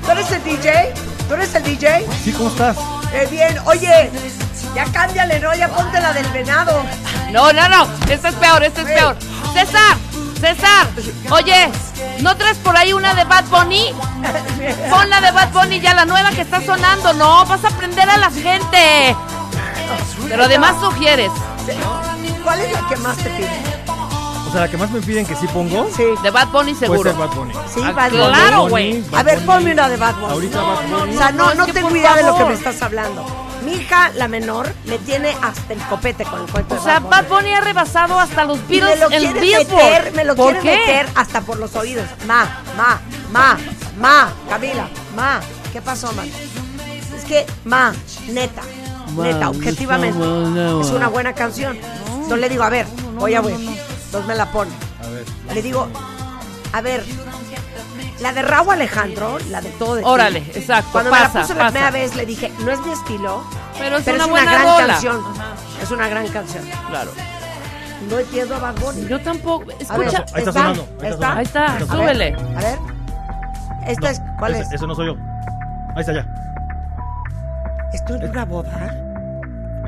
¿Tú 0.05 0.11
eres 0.11 0.31
el 0.31 0.45
DJ? 0.45 0.95
¿Tú 1.29 1.35
eres 1.35 1.55
el 1.55 1.63
DJ? 1.65 2.07
Sí, 2.23 2.33
¿cómo 2.33 2.49
estás? 2.49 2.77
Eh, 3.13 3.29
bien, 3.31 3.59
oye, 3.67 4.11
ya 4.75 4.85
cámbiale, 4.93 5.41
¿no? 5.41 5.55
Ya 5.55 5.69
ponte 5.69 6.01
la 6.01 6.13
del 6.13 6.27
venado. 6.29 6.83
No, 7.31 7.53
no, 7.53 7.69
no. 7.69 7.89
Esta 8.09 8.29
es 8.29 8.35
peor, 8.37 8.63
esta 8.63 8.83
es 8.83 8.87
peor. 8.87 9.17
César. 9.53 9.97
César. 10.41 10.87
Oye. 11.31 11.71
¿No 12.21 12.37
traes 12.37 12.59
por 12.59 12.77
ahí 12.77 12.93
una 12.93 13.15
de 13.15 13.25
Bad 13.25 13.45
Bunny? 13.45 13.93
Pon 14.91 15.11
la 15.11 15.21
de 15.21 15.31
Bad 15.33 15.51
Bunny 15.53 15.81
ya, 15.81 15.95
la 15.95 16.05
nueva 16.05 16.31
que 16.31 16.43
está 16.43 16.61
sonando. 16.65 17.13
No, 17.15 17.45
vas 17.47 17.65
a 17.65 17.69
aprender 17.69 18.09
a 18.09 18.17
la 18.17 18.31
gente. 18.31 19.17
Pero 20.29 20.45
además 20.45 20.77
sugieres. 20.81 21.31
¿Cuál 22.45 22.61
es 22.61 22.73
la 22.73 22.89
que 22.89 22.97
más 22.97 23.17
te 23.17 23.31
pide? 23.31 23.92
O 24.53 24.55
sea, 24.55 24.67
la 24.67 24.71
que 24.71 24.77
más 24.77 24.91
me 24.91 25.01
piden 25.01 25.25
que 25.25 25.35
sí 25.35 25.47
pongo 25.49 25.89
Sí. 25.97 26.05
De 26.23 26.31
Bad 26.31 26.49
Bunny 26.49 26.75
puede 26.75 26.87
seguro. 26.93 27.11
ser 27.11 27.19
Bad 27.19 27.31
Bunny. 27.35 27.55
Sí, 27.73 27.81
Ah, 27.83 27.93
Bad 27.93 28.11
claro, 28.11 28.29
Bunny. 28.29 28.53
Bunny, 28.59 28.71
güey. 28.71 29.01
Bad 29.11 29.21
A 29.21 29.23
ver, 29.23 29.35
Bunny. 29.41 29.47
ponme 29.47 29.73
una 29.73 29.89
de 29.89 29.97
Bad 29.97 30.15
Bunny. 30.17 30.33
Ahorita 30.33 30.61
Bad 30.63 30.89
Bunny. 30.91 31.15
O 31.15 31.19
sea, 31.19 31.33
no, 31.33 31.45
No, 31.49 31.55
no 31.55 31.61
es 31.63 31.67
que 31.69 31.73
tengo 31.73 31.89
por 31.89 31.97
idea 31.97 32.15
de 32.17 32.23
lo 32.23 32.33
que 32.35 32.39
favor. 32.41 32.49
me 32.53 32.55
estás 32.59 32.83
hablando. 32.83 33.25
Mi 33.65 33.73
hija, 33.75 34.11
la 34.17 34.29
menor, 34.29 34.75
me 34.85 34.99
tiene 34.99 35.35
hasta 35.41 35.73
el 35.73 35.79
copete 35.85 36.25
con 36.25 36.43
el 36.43 36.51
cuento 36.51 36.75
O 36.75 36.79
de 36.79 36.85
sea, 36.85 37.01
Bad 37.01 37.09
Bad 37.11 37.29
Bunny. 37.29 37.55
Ha 37.55 37.61
rebasado 37.63 38.21
hasta 38.21 38.45
los 38.45 38.59
Y 38.59 38.61
me 38.61 38.69
Beatles 38.81 39.01
lo 39.01 39.11
en 39.11 39.21
quiere 39.33 39.41
Billboard. 39.41 39.67
meter, 39.85 40.13
me 40.15 40.25
lo 40.25 40.37
¿Por 40.37 40.53
quiere 40.59 40.61
qué? 40.71 40.77
meter 40.87 41.09
hasta 41.15 41.41
por 41.41 41.59
los 41.59 41.75
oídos. 41.75 42.05
Ma, 42.27 42.45
ma, 42.77 43.01
ma, 43.33 43.59
ma, 43.99 44.33
Camila, 44.51 44.87
ma. 45.17 45.41
¿Qué 45.73 45.81
pasó, 45.81 46.13
ma? 46.13 46.25
Es 46.25 47.25
que, 47.27 47.47
ma, 47.65 47.95
neta, 48.29 48.61
neta, 49.17 49.49
objetivamente, 49.49 50.19
es 50.19 50.91
una 50.91 51.09
buena 51.09 51.33
canción. 51.33 51.79
Yo 52.29 52.37
le 52.37 52.49
digo, 52.51 52.63
a 52.65 52.69
ver, 52.69 52.87
voy 53.19 53.35
a 53.35 53.41
ver. 53.41 53.57
Entonces 54.13 54.29
me 54.29 54.35
la 54.35 54.53
pone. 54.53 54.71
A 55.03 55.09
ver. 55.09 55.25
Le 55.55 55.63
digo, 55.63 55.89
a 56.75 56.81
ver, 56.83 57.03
la 58.21 58.33
de 58.35 58.43
Raúl 58.43 58.75
Alejandro, 58.75 59.39
la 59.51 59.63
de 59.63 59.71
todo 59.71 59.95
de 59.95 60.03
ti. 60.03 60.09
Órale, 60.09 60.39
exacto, 60.55 60.91
Cuando 60.93 61.11
me 61.11 61.17
pasa, 61.17 61.39
la 61.39 61.41
puso 61.41 61.55
la 61.55 61.59
pasa. 61.61 61.71
primera 61.73 61.91
vez, 61.91 62.15
le 62.15 62.27
dije, 62.27 62.53
no 62.63 62.71
es 62.73 62.81
mi 62.85 62.93
estilo, 62.93 63.43
Pero 63.79 63.97
es 63.97 64.05
pero 64.05 64.17
una 64.17 64.25
es 64.25 64.31
una 64.31 64.45
buena 64.45 64.53
gran 64.53 64.87
canción. 64.89 65.25
Es 65.83 65.91
una 65.91 66.09
gran 66.09 66.29
canción. 66.29 66.65
Claro. 66.91 67.11
No 68.11 68.19
entiendo 68.19 68.55
a 68.55 68.59
Bad 68.59 68.75
Bunny. 68.81 69.07
Yo 69.09 69.19
tampoco. 69.23 69.65
Ver, 69.65 69.77
Escucha. 69.81 70.25
Ahí 70.35 70.41
está 70.41 70.53
sonando, 70.53 70.89
ahí 71.03 71.45
está. 71.45 71.77
Ahí 71.77 71.87
súbele. 71.87 72.33
ver, 72.33 72.57
A 72.57 72.61
ver. 72.61 72.79
Esta 73.87 74.11
es, 74.11 74.21
¿cuál 74.39 74.53
ese, 74.53 74.63
es? 74.65 74.73
Ese 74.73 74.87
no 74.87 74.95
soy 74.95 75.07
yo. 75.07 75.15
Ahí 75.95 76.01
está 76.01 76.13
ya. 76.13 76.27
Estoy 77.95 78.19
en 78.21 78.31
una 78.31 78.45
boda. 78.45 78.71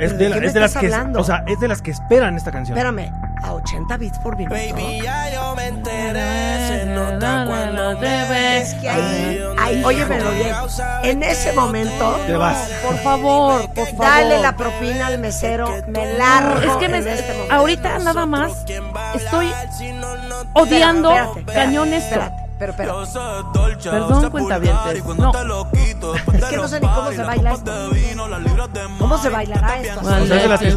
Es 0.00 0.12
¿Pero 0.12 0.16
de, 0.18 0.28
la- 0.30 0.36
me 0.36 0.46
es 0.46 0.54
las 0.54 0.64
estás 0.70 0.80
que, 0.80 0.86
hablando? 0.86 1.20
o 1.20 1.24
sea, 1.24 1.44
es 1.46 1.60
de 1.60 1.68
las 1.68 1.82
que 1.82 1.90
esperan 1.90 2.36
esta 2.36 2.50
canción. 2.50 2.76
Espérame, 2.76 3.12
a 3.44 3.52
80 3.52 3.96
bits 3.98 4.18
por 4.18 4.36
minuto. 4.36 4.56
ya 5.02 5.30
yo 5.30 5.54
me 5.54 5.66
enteré, 5.68 6.66
se 6.66 6.86
nota 6.86 7.44
cuando 7.46 8.00
me 8.00 8.28
ves. 8.28 8.72
Es 8.72 8.74
que 8.80 8.88
ahí, 8.88 9.84
bien. 9.84 10.54
En 11.02 11.22
ese 11.22 11.52
momento, 11.52 12.16
Te 12.26 12.34
vas. 12.34 12.70
Por 12.82 12.96
favor, 12.98 13.68
por 13.74 13.86
favor. 13.86 14.06
dale 14.06 14.40
la 14.40 14.56
propina 14.56 15.08
al 15.08 15.18
mesero, 15.18 15.68
me 15.88 16.14
largo. 16.14 16.72
Es 16.72 16.76
que 16.78 16.88
me, 16.88 16.98
en 16.98 17.08
este 17.08 17.32
momento. 17.32 17.54
ahorita 17.54 17.98
nada 17.98 18.26
más 18.26 18.52
estoy 19.14 19.52
odiando 20.54 21.10
Espérate, 21.10 21.40
espérate, 21.40 21.66
cañón 21.66 21.92
esto. 21.92 22.14
Espérate, 22.14 22.44
pero 22.58 23.02
espérate. 23.02 23.90
Perdón, 23.90 24.30
cuentavientes. 24.30 25.04
No. 25.16 25.32
Es 26.04 26.44
que 26.44 26.56
no 26.56 26.68
sé 26.68 26.80
ni 26.80 26.86
cómo 26.86 27.10
se 27.12 27.22
baila 27.22 27.52
esto. 27.52 27.90
¿Cómo 28.98 29.18
se 29.18 29.28
bailará 29.30 29.80
esto? 29.80 30.00
O 30.00 30.04
sea, 30.04 30.18
es 30.18 30.76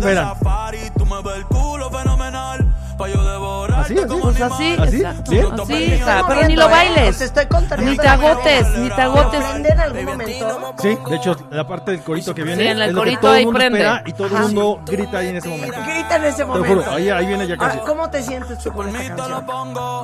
de 1.98 2.06
las 2.06 2.18
que 2.18 2.28
esperan. 2.28 3.77
Así, 3.88 3.98
así. 4.00 4.20
Pues 4.22 4.42
así, 4.42 4.76
¿Así? 4.80 5.04
¿Bien? 5.30 5.48
Así, 5.60 5.74
hija, 5.74 6.26
pero 6.28 6.48
ni 6.48 6.56
lo 6.56 6.66
¿eh? 6.66 6.72
bailes. 6.72 7.22
Estoy 7.22 7.46
contando 7.48 7.86
Ni 7.86 7.98
te 7.98 8.08
agotes, 8.08 8.68
ni 8.78 8.90
te 8.90 9.02
agotes. 9.02 9.40
¿Lo 9.40 9.50
prende 9.52 9.70
en 9.70 9.80
algún 9.80 10.06
momento? 10.06 10.74
Sí, 10.80 10.98
de 11.10 11.16
hecho, 11.16 11.36
la 11.52 11.68
parte 11.68 11.92
del 11.92 12.02
corito 12.02 12.34
que 12.36 12.44
viene 12.44 12.64
Sí, 12.64 12.68
en 12.70 12.78
el 12.82 12.90
es 12.90 12.94
lo 12.94 13.02
que 13.02 13.06
corito 13.12 13.22
todo 13.22 13.32
el 13.32 13.38
ahí 13.38 13.46
mundo 13.46 13.58
prende. 13.60 13.80
espera 13.80 14.04
y 14.06 14.14
todo 14.14 14.28
el 14.28 14.34
mundo 14.34 14.80
grita 14.86 15.18
ahí 15.20 15.28
en 15.30 15.36
ese 15.38 15.50
momento. 15.50 15.78
Grita 15.86 16.16
en 16.18 16.24
ese 16.26 16.36
Te 16.38 16.42
lo 16.42 16.48
momento. 16.48 16.82
juro, 16.84 16.92
ahí, 16.96 17.10
ahí 17.10 17.26
viene 17.26 17.48
ya 17.48 17.58
casi. 17.58 17.78
¿cómo 17.80 18.10
te 18.10 18.24
sientes 18.24 18.58
tú 18.60 18.72
con 18.72 18.88
esta 18.96 19.16
canción? 19.16 19.46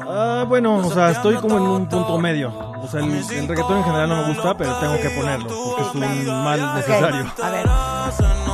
Ah, 0.10 0.46
bueno, 0.48 0.78
o 0.78 0.92
sea, 0.92 1.12
estoy 1.12 1.36
como 1.36 1.58
en 1.58 1.64
un 1.64 1.86
punto 1.88 2.18
medio. 2.18 2.54
O 2.82 2.88
sea, 2.88 3.00
el, 3.00 3.12
el 3.14 3.48
reggaetón 3.48 3.78
en 3.78 3.84
general 3.84 4.10
no 4.10 4.16
me 4.18 4.34
gusta, 4.34 4.56
pero 4.58 4.76
tengo 4.80 5.00
que 5.00 5.10
ponerlo, 5.12 5.48
porque 5.78 5.82
es 5.84 6.26
un 6.28 6.44
mal 6.44 6.76
necesario. 6.76 7.26
A 7.42 7.50
ver, 7.50 7.66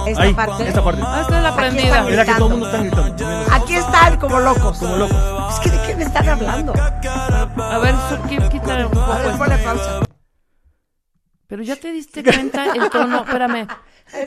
esta 0.07 0.21
Ahí, 0.24 0.33
parte. 0.33 0.67
esta 0.67 0.83
parte. 0.83 1.01
Ah, 1.05 1.19
esta 1.21 1.38
es 1.38 1.43
la 1.43 1.50
Aquí 1.50 1.57
prendida. 1.57 1.98
está 2.00 2.09
Es 2.09 2.15
la 2.15 2.25
que 2.25 2.33
todo 2.33 2.45
el 2.45 2.51
mundo 2.51 2.65
está 2.67 2.77
gritando. 2.79 3.53
Aquí 3.53 3.74
están 3.75 4.17
como 4.17 4.39
locos. 4.39 4.77
Como 4.79 4.95
locos. 4.95 5.17
Es 5.52 5.60
que 5.60 5.70
de 5.70 5.88
qué 5.88 5.96
me 5.96 6.04
están 6.04 6.30
hablando. 6.30 6.74
A 6.76 7.80
ver, 7.80 7.96
quítale 8.52 8.86
un 8.86 8.92
poco 8.92 9.12
A 9.12 9.18
ver, 9.18 9.26
esto. 9.28 9.38
ponle 9.38 9.58
pausa. 9.58 10.00
Pero 11.48 11.64
ya 11.64 11.76
te 11.76 11.92
diste 11.92 12.24
cuenta 12.24 12.74
el 12.76 12.90
tono, 12.90 13.24
espérame. 13.24 13.68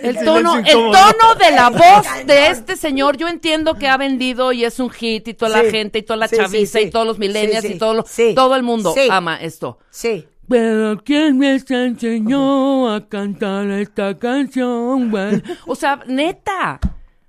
El 0.01 0.17
tono, 0.25 0.59
el 0.59 0.65
tono 0.65 1.35
de 1.39 1.51
la 1.53 1.71
voz 1.71 2.07
de 2.27 2.49
este 2.49 2.77
señor, 2.77 3.17
yo 3.17 3.29
entiendo 3.29 3.75
que 3.75 3.89
ha 3.89 3.97
vendido 3.97 4.53
y 4.53 4.65
es 4.65 4.79
un 4.81 4.91
hit 4.91 5.27
y 5.29 5.35
toda 5.35 5.59
Sí. 5.59 5.65
la 5.67 5.71
gente 5.71 5.99
y 5.99 6.03
toda 6.03 6.17
la 6.19 6.29
Sí, 6.29 6.37
sí, 6.37 6.43
chaviza 6.43 6.79
sí. 6.79 6.85
y 6.87 6.91
todos 6.91 7.07
los 7.07 7.19
millennials 7.19 7.65
y 7.65 7.79
todo, 7.79 8.05
todo 8.35 8.57
el 8.57 8.63
mundo 8.63 8.95
ama 9.11 9.37
esto. 9.37 9.79
Sí. 9.91 10.27
Pero 10.49 11.01
¿quién 11.05 11.39
me 11.39 11.53
enseñó 11.55 12.93
a 12.93 13.09
cantar 13.09 13.71
esta 13.71 14.19
canción? 14.19 15.13
O 15.67 15.75
sea, 15.75 16.01
neta, 16.07 16.79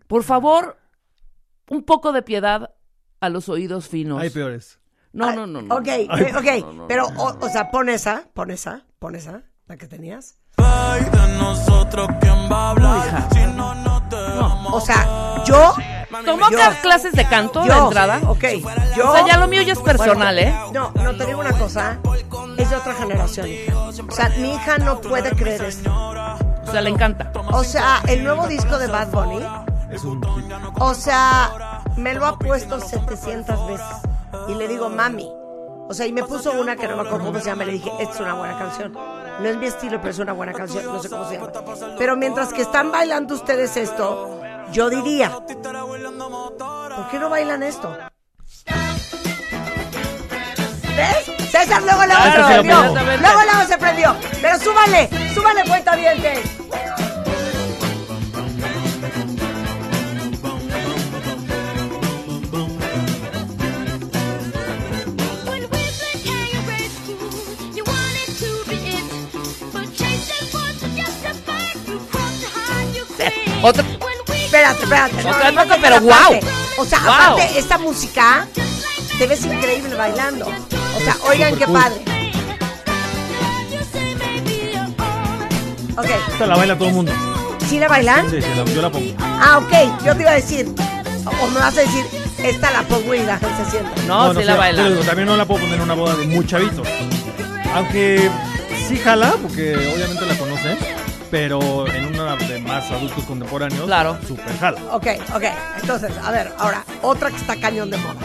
por 0.08 0.24
favor, 0.24 0.78
un 1.70 1.84
poco 1.84 2.12
de 2.12 2.22
piedad 2.24 2.72
a 3.24 3.30
los 3.30 3.48
oídos 3.48 3.88
finos. 3.88 4.22
Hay 4.22 4.30
peores. 4.30 4.80
No, 5.14 5.32
no, 5.32 5.48
no, 5.48 5.62
no. 5.62 5.76
Ok, 5.76 5.88
ok. 6.36 6.86
pero, 6.90 7.06
o, 7.16 7.38
o 7.40 7.50
sea, 7.50 7.72
pon 7.72 7.88
esa, 7.88 8.26
pon 8.34 8.52
esa, 8.52 8.82
pon 9.00 9.16
esa, 9.16 9.44
la 9.68 9.78
que 9.78 9.88
tenías. 9.88 10.36
Ay, 10.58 11.02
de 11.06 11.38
nosotros 11.38 12.10
quién 12.20 12.34
va 12.52 12.68
a 12.68 12.70
hablar 12.72 13.08
hija. 13.08 13.28
si 13.32 13.40
no 13.56 13.74
dejamos 14.10 14.74
O 14.74 14.82
sea, 14.82 15.44
yo, 15.46 15.74
¿Tomó 16.26 16.50
Yo- 16.52 16.58
cla- 16.58 16.82
clases 16.82 17.14
de 17.14 17.26
canto 17.28 17.64
de 17.64 17.72
entrada? 17.72 18.20
ok, 18.28 18.44
yo. 18.98 19.10
O 19.10 19.16
sea, 19.16 19.26
ya 19.26 19.38
lo 19.38 19.48
mío 19.48 19.62
ya 19.62 19.72
es 19.74 19.80
personal, 19.80 20.38
¿eh? 20.38 20.54
No, 20.74 20.92
no 20.92 21.16
te 21.16 21.26
digo 21.26 21.40
una 21.40 21.58
cosa, 21.58 22.00
es 22.58 22.70
de 22.70 22.76
otra 22.76 22.94
generación, 22.94 23.48
hija. 23.48 23.80
O 23.80 23.92
sea, 24.12 24.30
mi 24.38 24.54
hija 24.54 24.80
no 24.80 25.00
puede 25.00 25.32
creer 25.32 25.62
esto. 25.64 25.92
O 25.94 26.72
sea, 26.72 26.82
le 26.82 26.90
encanta. 26.90 27.32
O 27.54 27.64
sea, 27.64 28.02
el 28.08 28.24
nuevo 28.24 28.48
disco 28.48 28.78
de 28.78 28.88
Bad 28.88 29.12
Bunny, 29.12 29.46
Es 29.92 30.04
un 30.04 30.22
o 30.80 30.94
sea, 30.94 31.83
me 31.98 32.14
lo 32.14 32.26
ha 32.26 32.38
puesto 32.38 32.80
700 32.80 33.68
veces. 33.68 33.86
Y 34.48 34.56
le 34.56 34.68
digo, 34.68 34.90
mami. 34.90 35.30
O 35.88 35.94
sea, 35.94 36.08
y 36.08 36.14
me 36.14 36.24
puso 36.24 36.52
una 36.54 36.76
que 36.76 36.88
no 36.88 36.96
me 36.96 37.02
acuerdo 37.04 37.26
cómo 37.28 37.40
se 37.40 37.46
llama. 37.46 37.64
y 37.64 37.68
Le 37.68 37.72
dije, 37.74 37.92
esta 38.00 38.14
es 38.14 38.20
una 38.22 38.34
buena 38.36 38.58
canción. 38.58 38.94
No 38.94 39.50
es 39.50 39.58
mi 39.58 39.66
estilo, 39.68 40.00
pero 40.00 40.12
es 40.12 40.20
una 40.20 40.34
buena 40.34 40.54
canción. 40.54 40.86
No 40.86 41.02
sé 41.02 41.10
cómo 41.10 41.28
se 41.28 41.36
llama. 41.36 41.52
Pero 41.98 42.16
mientras 42.16 42.54
que 42.54 42.62
están 42.62 42.92
bailando 42.92 43.36
ustedes 43.36 43.76
esto, 43.78 44.42
yo 44.72 44.90
diría, 44.90 45.30
¿por 45.32 47.08
qué 47.12 47.20
no 47.20 47.30
bailan 47.30 47.64
esto? 47.64 47.96
¿Ves? 50.96 51.50
César 51.52 51.82
luego 51.84 52.06
luego 52.06 52.22
Claro, 52.22 52.48
se 52.48 52.54
prendió. 52.54 52.76
Luego 53.20 53.42
luego 53.44 53.68
se 53.68 53.78
prendió. 53.78 54.16
Pero 54.42 54.60
súbale, 54.60 55.10
súbale 55.34 55.64
cuenta 55.68 55.96
bien, 55.96 56.22
Otro- 73.64 73.84
Espérate, 74.34 74.84
espérate. 74.84 75.16
Otra 75.18 75.32
no, 75.32 75.40
no, 75.40 75.62
época, 75.62 75.66
no, 75.78 75.82
pero 75.82 75.96
aparte. 75.96 76.06
guau. 76.06 76.40
O 76.78 76.86
sea, 76.86 77.00
aparte, 77.00 77.58
esta 77.58 77.78
música 77.80 78.48
te 79.18 79.26
ves 79.28 79.44
increíble 79.46 79.96
bailando. 79.96 80.46
O 80.48 81.00
sea, 81.04 81.18
oigan 81.28 81.56
qué 81.58 81.66
cool. 81.66 81.74
padre. 81.80 82.02
Ok, 85.98 86.06
Esta 86.32 86.48
la 86.48 86.56
baila 86.56 86.76
todo 86.78 86.88
el 86.90 86.94
mundo. 86.96 87.12
¿sí 87.70 87.80
la 87.80 87.88
bailan? 87.88 88.30
Sí, 88.30 88.42
sí, 88.42 88.48
la- 88.56 88.66
yo 88.66 88.82
la 88.82 88.92
pongo. 88.92 89.14
Ah, 89.20 89.60
ok, 89.60 90.04
yo 90.06 90.16
te 90.16 90.22
iba 90.22 90.32
a 90.32 90.36
decir. 90.36 90.68
O 91.42 91.48
me 91.48 91.60
vas 91.60 91.78
a 91.78 91.82
decir, 91.82 92.06
esta 92.44 92.72
la 92.72 92.84
pongo 92.84 93.14
y 93.16 93.20
la 93.24 93.38
gente 93.38 93.64
se 93.66 93.72
sienta. 93.72 93.90
No, 94.08 94.34
sí 94.34 94.44
la 94.44 94.56
baila. 94.56 94.84
también 95.06 95.28
no 95.28 95.38
la 95.38 95.46
puedo 95.46 95.62
poner 95.62 95.78
en 95.78 95.82
una 95.84 95.94
boda 95.94 96.16
de 96.16 96.26
muy 96.28 96.46
chavitos. 96.46 96.88
Aunque 97.74 98.30
sí 98.88 98.98
jala, 98.98 99.36
porque 99.42 99.74
obviamente 99.96 100.26
la 100.26 100.36
conocen, 100.38 100.78
pero 101.32 101.88
en 101.88 102.06
una 102.08 102.23
de 102.40 102.60
más 102.60 102.90
adultos 102.92 103.24
contemporáneos, 103.26 103.86
Claro. 103.86 104.18
super 104.28 104.58
jala. 104.60 104.80
Ok, 104.92 105.08
ok. 105.36 105.44
Entonces, 105.82 106.12
a 106.24 106.32
ver, 106.32 106.52
ahora, 106.58 106.84
otra 107.02 107.30
que 107.30 107.38
está 107.38 107.56
cañón 107.58 107.90
de 107.90 107.98
moda. 107.98 108.16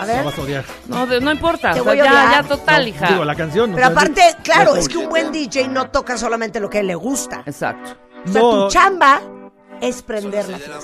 A 0.00 0.04
ver. 0.04 0.22
vas 0.24 0.38
a 0.38 0.42
odiar. 0.42 0.64
No, 0.86 1.06
de- 1.06 1.20
no 1.20 1.32
importa. 1.32 1.72
Te 1.72 1.80
o 1.80 1.82
sea, 1.84 1.92
voy 1.92 2.00
a 2.00 2.04
ya, 2.04 2.10
odiar. 2.12 2.30
ya 2.42 2.48
total, 2.48 2.82
No, 2.82 2.88
hija. 2.88 3.06
Digo, 3.08 3.24
la 3.24 3.34
canción. 3.34 3.72
o 3.72 3.74
Pero 3.74 3.86
sea, 3.88 3.92
aparte, 3.96 4.22
claro, 4.44 4.76
es 4.76 4.88
que 4.88 4.96
un 4.96 5.08
buen 5.08 5.32
DJ 5.32 5.66
no 5.68 5.90
toca 5.90 6.16
solamente 6.16 6.60
lo 6.60 6.70
que 6.70 6.78
a 6.78 6.80
él 6.82 6.86
le 6.86 6.94
gusta. 6.94 7.42
Exacto. 7.46 7.96
O 8.24 8.28
sea, 8.32 8.40
No. 8.40 8.50
tu 8.66 8.72
chamba 8.72 9.20
es 9.80 10.02
prender 10.02 10.48
la 10.48 10.58
fiesta. 10.58 10.78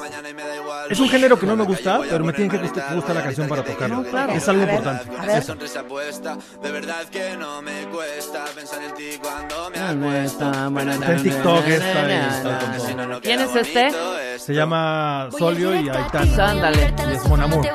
Es 0.90 1.00
un 1.00 1.08
género 1.08 1.38
que 1.38 1.46
no 1.46 1.56
me 1.56 1.64
gusta, 1.64 2.00
pero 2.08 2.24
me 2.24 2.32
tiene 2.32 2.50
que 2.50 2.58
gustar, 2.58 2.94
gustar 2.94 3.16
la 3.16 3.22
canción 3.22 3.48
para 3.48 3.64
tocarla. 3.64 3.96
No, 3.96 4.02
claro. 4.04 4.32
Es 4.32 4.48
algo 4.48 4.62
A 4.62 4.66
ver, 4.66 4.74
importante. 4.74 5.16
A 5.18 5.26
ver. 5.26 5.42
sonrisa 5.42 5.82
puesta, 5.84 6.36
de 6.62 6.70
verdad 6.70 7.04
que 7.10 7.36
no 7.36 7.62
me 7.62 7.84
cuesta 7.86 8.44
pensar 8.54 8.82
en 8.82 8.94
ti 8.94 9.18
cuando 9.20 9.70
me 9.70 10.24
Está 10.24 10.68
Está 10.92 11.12
en 11.12 11.22
TikTok 11.22 11.66
esta. 11.68 13.20
¿Quién 13.22 13.40
es 13.40 13.56
este? 13.56 13.90
Se 14.38 14.54
llama 14.54 15.28
Solio 15.38 15.74
y 15.80 15.88
Aitana. 15.88 16.50
Ándale. 16.50 16.94
Y 17.10 17.12
es 17.14 17.24
Mon 17.28 17.40
Amour. 17.42 17.66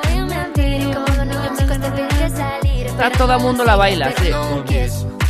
Está 2.86 3.10
todo 3.12 3.34
el 3.34 3.40
mundo 3.40 3.64
la 3.64 3.76
baila, 3.76 4.12
sí. 4.18 4.30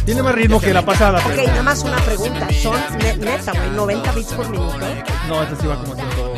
Tiene 0.05 0.23
más 0.23 0.35
ritmo 0.35 0.61
que 0.61 0.73
la 0.75 0.85
pasada, 0.85 1.19
Ok, 1.25 1.47
nada 1.47 1.63
más 1.63 1.83
una 1.85 1.97
pregunta. 1.99 2.49
Son 2.61 2.75
ne- 2.99 3.17
neta, 3.17 3.53
güey, 3.53 3.71
90 3.71 4.13
bits 4.13 4.33
por 4.33 4.49
minuto. 4.49 4.77
no, 5.29 5.43
esta 5.43 5.57
sí 5.57 5.67
va 5.67 5.77
como 5.77 5.95
115, 5.95 6.17
120. 6.17 6.30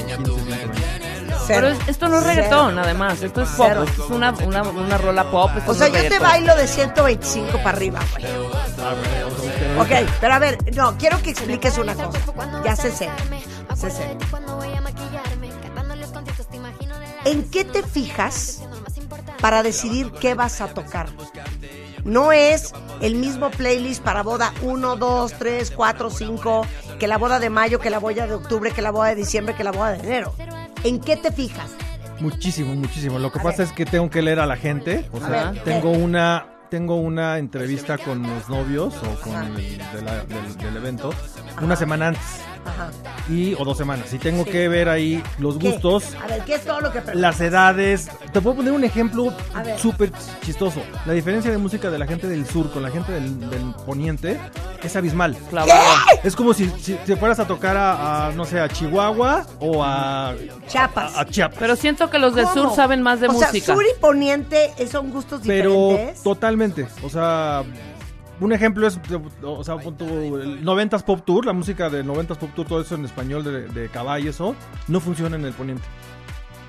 Pero 1.48 1.68
es- 1.68 1.88
esto 1.88 2.08
no 2.08 2.18
es 2.18 2.24
Cero. 2.24 2.34
reggaetón, 2.36 2.78
además. 2.78 3.22
Esto 3.22 3.42
es 3.42 3.48
pop. 3.50 3.66
Cero. 3.68 3.82
Esto 3.84 4.04
es 4.04 4.10
una, 4.10 4.30
una, 4.44 4.62
una 4.62 4.98
rola 4.98 5.30
pop. 5.30 5.50
esto 5.56 5.70
O 5.70 5.74
no 5.74 5.78
sea, 5.78 5.86
es 5.88 5.92
yo 5.92 5.98
te 5.98 6.02
reggaetón. 6.08 6.28
bailo 6.28 6.56
de 6.56 6.66
125 6.68 7.58
para 7.58 7.70
arriba, 7.70 8.00
güey. 8.12 8.26
Ok, 9.78 10.08
pero 10.20 10.34
a 10.34 10.38
ver, 10.38 10.58
no, 10.74 10.96
quiero 10.98 11.20
que 11.22 11.30
expliques 11.30 11.76
una 11.78 11.94
cosa. 11.94 12.18
Ya 12.64 12.76
sé. 12.76 12.90
sé, 12.92 13.10
sé. 13.76 14.16
¿En 17.24 17.48
qué 17.50 17.64
te 17.64 17.82
fijas 17.82 18.62
para 19.40 19.62
decidir 19.62 20.10
qué 20.12 20.34
vas 20.34 20.60
a 20.60 20.68
tocar? 20.68 21.08
No 22.04 22.32
es 22.32 22.72
el 23.00 23.14
mismo 23.16 23.50
playlist 23.50 24.02
para 24.02 24.22
boda 24.22 24.52
1, 24.62 24.96
2, 24.96 25.32
3, 25.38 25.70
4, 25.70 26.10
5, 26.10 26.66
que 26.98 27.06
la 27.06 27.18
boda 27.18 27.38
de 27.38 27.48
mayo, 27.50 27.78
que 27.78 27.90
la 27.90 27.98
boda 27.98 28.26
de 28.26 28.34
octubre, 28.34 28.70
que 28.72 28.82
la 28.82 28.90
boda 28.90 29.08
de 29.08 29.14
diciembre, 29.16 29.54
que 29.54 29.64
la 29.64 29.72
boda 29.72 29.92
de 29.92 30.00
enero. 30.00 30.34
¿En 30.84 30.98
qué 31.00 31.16
te 31.16 31.30
fijas? 31.30 31.70
Muchísimo, 32.20 32.74
muchísimo. 32.74 33.18
Lo 33.18 33.30
que 33.32 33.38
A 33.38 33.42
pasa 33.42 33.58
ver. 33.58 33.66
es 33.68 33.72
que 33.72 33.84
tengo 33.84 34.10
que 34.10 34.22
leer 34.22 34.40
a 34.40 34.46
la 34.46 34.56
gente. 34.56 35.08
O 35.12 35.18
A 35.18 35.28
sea, 35.28 35.50
ver, 35.52 35.62
tengo 35.64 35.92
¿qué? 35.92 35.98
una 35.98 36.46
tengo 36.70 36.96
una 36.96 37.36
entrevista 37.36 37.98
con 37.98 38.22
los 38.22 38.48
novios 38.48 38.94
o 38.96 39.20
con 39.20 39.34
el 39.58 39.76
de 39.78 40.02
la- 40.02 40.24
del, 40.24 40.56
del 40.56 40.76
evento 40.78 41.12
una 41.60 41.76
semana 41.76 42.08
antes 42.08 42.22
Ajá. 42.64 42.90
y 43.28 43.54
o 43.54 43.64
dos 43.64 43.76
semanas. 43.76 44.12
Y 44.12 44.18
tengo 44.18 44.44
que 44.44 44.68
ver 44.68 44.88
ahí 44.88 45.22
los 45.38 45.58
¿Qué? 45.58 45.70
gustos, 45.70 46.14
A 46.22 46.26
ver, 46.26 46.42
¿qué 46.44 46.54
es 46.54 46.64
todo 46.64 46.80
lo 46.80 46.92
que 46.92 47.00
preguntas? 47.00 47.16
las 47.20 47.40
edades. 47.40 48.08
Te 48.32 48.40
puedo 48.40 48.56
poner 48.56 48.72
un 48.72 48.84
ejemplo 48.84 49.32
súper 49.78 50.10
chistoso. 50.44 50.80
La 51.06 51.12
diferencia 51.12 51.50
de 51.50 51.58
música 51.58 51.90
de 51.90 51.98
la 51.98 52.06
gente 52.06 52.26
del 52.28 52.46
sur 52.46 52.70
con 52.70 52.82
la 52.82 52.90
gente 52.90 53.12
del, 53.12 53.50
del 53.50 53.74
poniente 53.86 54.38
es 54.82 54.96
abismal. 54.96 55.36
Clavado. 55.50 55.80
Es 56.22 56.36
como 56.36 56.54
si, 56.54 56.68
si 56.80 56.94
te 56.94 57.16
fueras 57.16 57.38
a 57.40 57.46
tocar 57.46 57.76
a, 57.76 58.28
a, 58.28 58.32
no 58.32 58.44
sé, 58.44 58.60
a 58.60 58.68
Chihuahua 58.68 59.46
o 59.60 59.82
a, 59.84 60.34
Chiapas. 60.68 61.16
a, 61.16 61.20
a 61.20 61.26
Chiapas. 61.26 61.58
Pero 61.58 61.76
siento 61.76 62.10
que 62.10 62.18
los 62.18 62.34
del 62.34 62.44
¿Cómo? 62.46 62.68
sur 62.68 62.76
saben 62.76 63.02
más 63.02 63.20
de 63.20 63.28
o 63.28 63.32
música. 63.32 63.50
sea, 63.52 63.74
sur 63.74 63.84
y 63.84 64.00
poniente 64.00 64.72
son 64.90 65.10
gustos 65.10 65.40
Pero 65.46 65.88
diferentes. 65.90 66.22
totalmente. 66.22 66.86
O 67.02 67.08
sea, 67.08 67.62
un 68.40 68.52
ejemplo 68.52 68.86
es, 68.86 68.98
o 69.42 69.62
sea, 69.64 69.76
pon 69.76 69.96
tú, 69.96 70.06
el 70.38 70.64
90s 70.64 71.02
Pop 71.04 71.22
Tour, 71.24 71.46
la 71.46 71.52
música 71.52 71.88
del 71.90 72.06
90s 72.06 72.36
Pop 72.36 72.50
Tour, 72.54 72.66
todo 72.66 72.80
eso 72.80 72.94
en 72.94 73.04
español 73.04 73.44
de, 73.44 73.68
de 73.68 73.88
caballo, 73.88 74.30
eso, 74.30 74.54
no 74.88 75.00
funciona 75.00 75.36
en 75.36 75.44
el 75.44 75.52
poniente. 75.52 75.84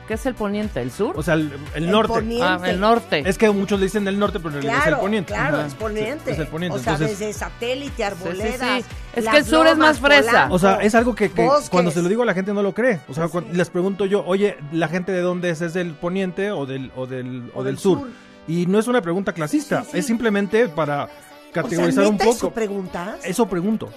¿Qué 0.08 0.16
es 0.16 0.26
el 0.26 0.36
poniente? 0.36 0.82
¿El 0.82 0.92
sur? 0.92 1.18
O 1.18 1.24
sea, 1.24 1.36
el, 1.36 1.50
el 1.76 1.86
El 1.86 1.92
norte. 1.92 2.16
poniente. 2.16 2.44
ah, 2.46 2.60
el 2.66 2.78
norte. 2.78 3.24
Es 3.26 3.38
que 3.38 3.50
muchos 3.52 3.80
le 3.80 3.86
dicen 3.86 4.04
del 4.04 4.20
norte, 4.20 4.38
pero 4.40 4.50
en 4.58 4.62
realidad 4.62 4.80
es 4.82 4.88
el 4.94 4.98
poniente. 5.00 5.34
claro, 5.34 5.58
Ajá. 5.60 5.68
es 5.68 5.74
poniente. 5.76 6.32
Es 6.32 6.40
el 6.40 6.48
poniente. 6.48 6.78
O 6.78 6.82
sea, 6.84 6.94
Entonces, 6.96 7.20
desde 7.20 7.32
satélite, 7.34 7.96
Sí, 7.96 8.04
arboledas. 8.04 8.60
sí, 8.60 8.82
sí. 8.90 8.96
Es 9.16 9.30
que 9.30 9.38
el 9.38 9.46
sur 9.46 9.66
es 9.66 9.78
más 9.78 10.00
fresa. 10.00 10.48
O 10.52 10.60
sea, 10.60 10.76
es 10.82 10.94
algo 10.94 11.16
que, 11.16 11.32
cuando 11.72 11.90
se 11.90 12.02
lo 12.02 12.10
digo 12.10 12.24
a 12.24 12.26
la 12.26 12.34
gente 12.34 12.54
no 12.54 12.62
lo 12.62 12.74
cree. 12.74 13.00
O 13.08 13.14
sea, 13.14 13.30
cuando 13.30 13.54
les 13.54 13.70
pregunto 13.70 14.06
yo, 14.06 14.26
oye, 14.26 14.58
¿la 14.74 14.90
gente 14.90 15.14
de 15.14 15.22
dónde 15.22 15.50
es? 15.52 15.62
¿Es 15.62 15.74
del 15.74 15.94
poniente 15.94 16.52
o 16.52 16.66
del, 16.66 16.92
o 16.98 17.08
del, 17.08 17.50
o 17.54 17.60
O 17.60 17.64
del 17.64 17.76
del 17.76 17.82
sur? 17.82 18.00
sur. 18.00 18.10
Y 18.46 18.66
no 18.66 18.80
es 18.80 18.88
una 18.90 19.02
pregunta 19.02 19.32
clasista, 19.32 19.84
Sí, 19.86 19.90
sí. 19.94 19.98
es 20.00 20.06
simplemente 20.06 20.68
para 20.68 21.08
O 21.54 21.56
sea, 21.56 21.64
categorizar 21.64 22.06
un 22.08 22.14
¿neta 22.14 22.26
poco. 22.26 22.38
eso 22.38 22.52
preguntas? 22.52 23.20
Eso 23.24 23.48
pregunto. 23.48 23.90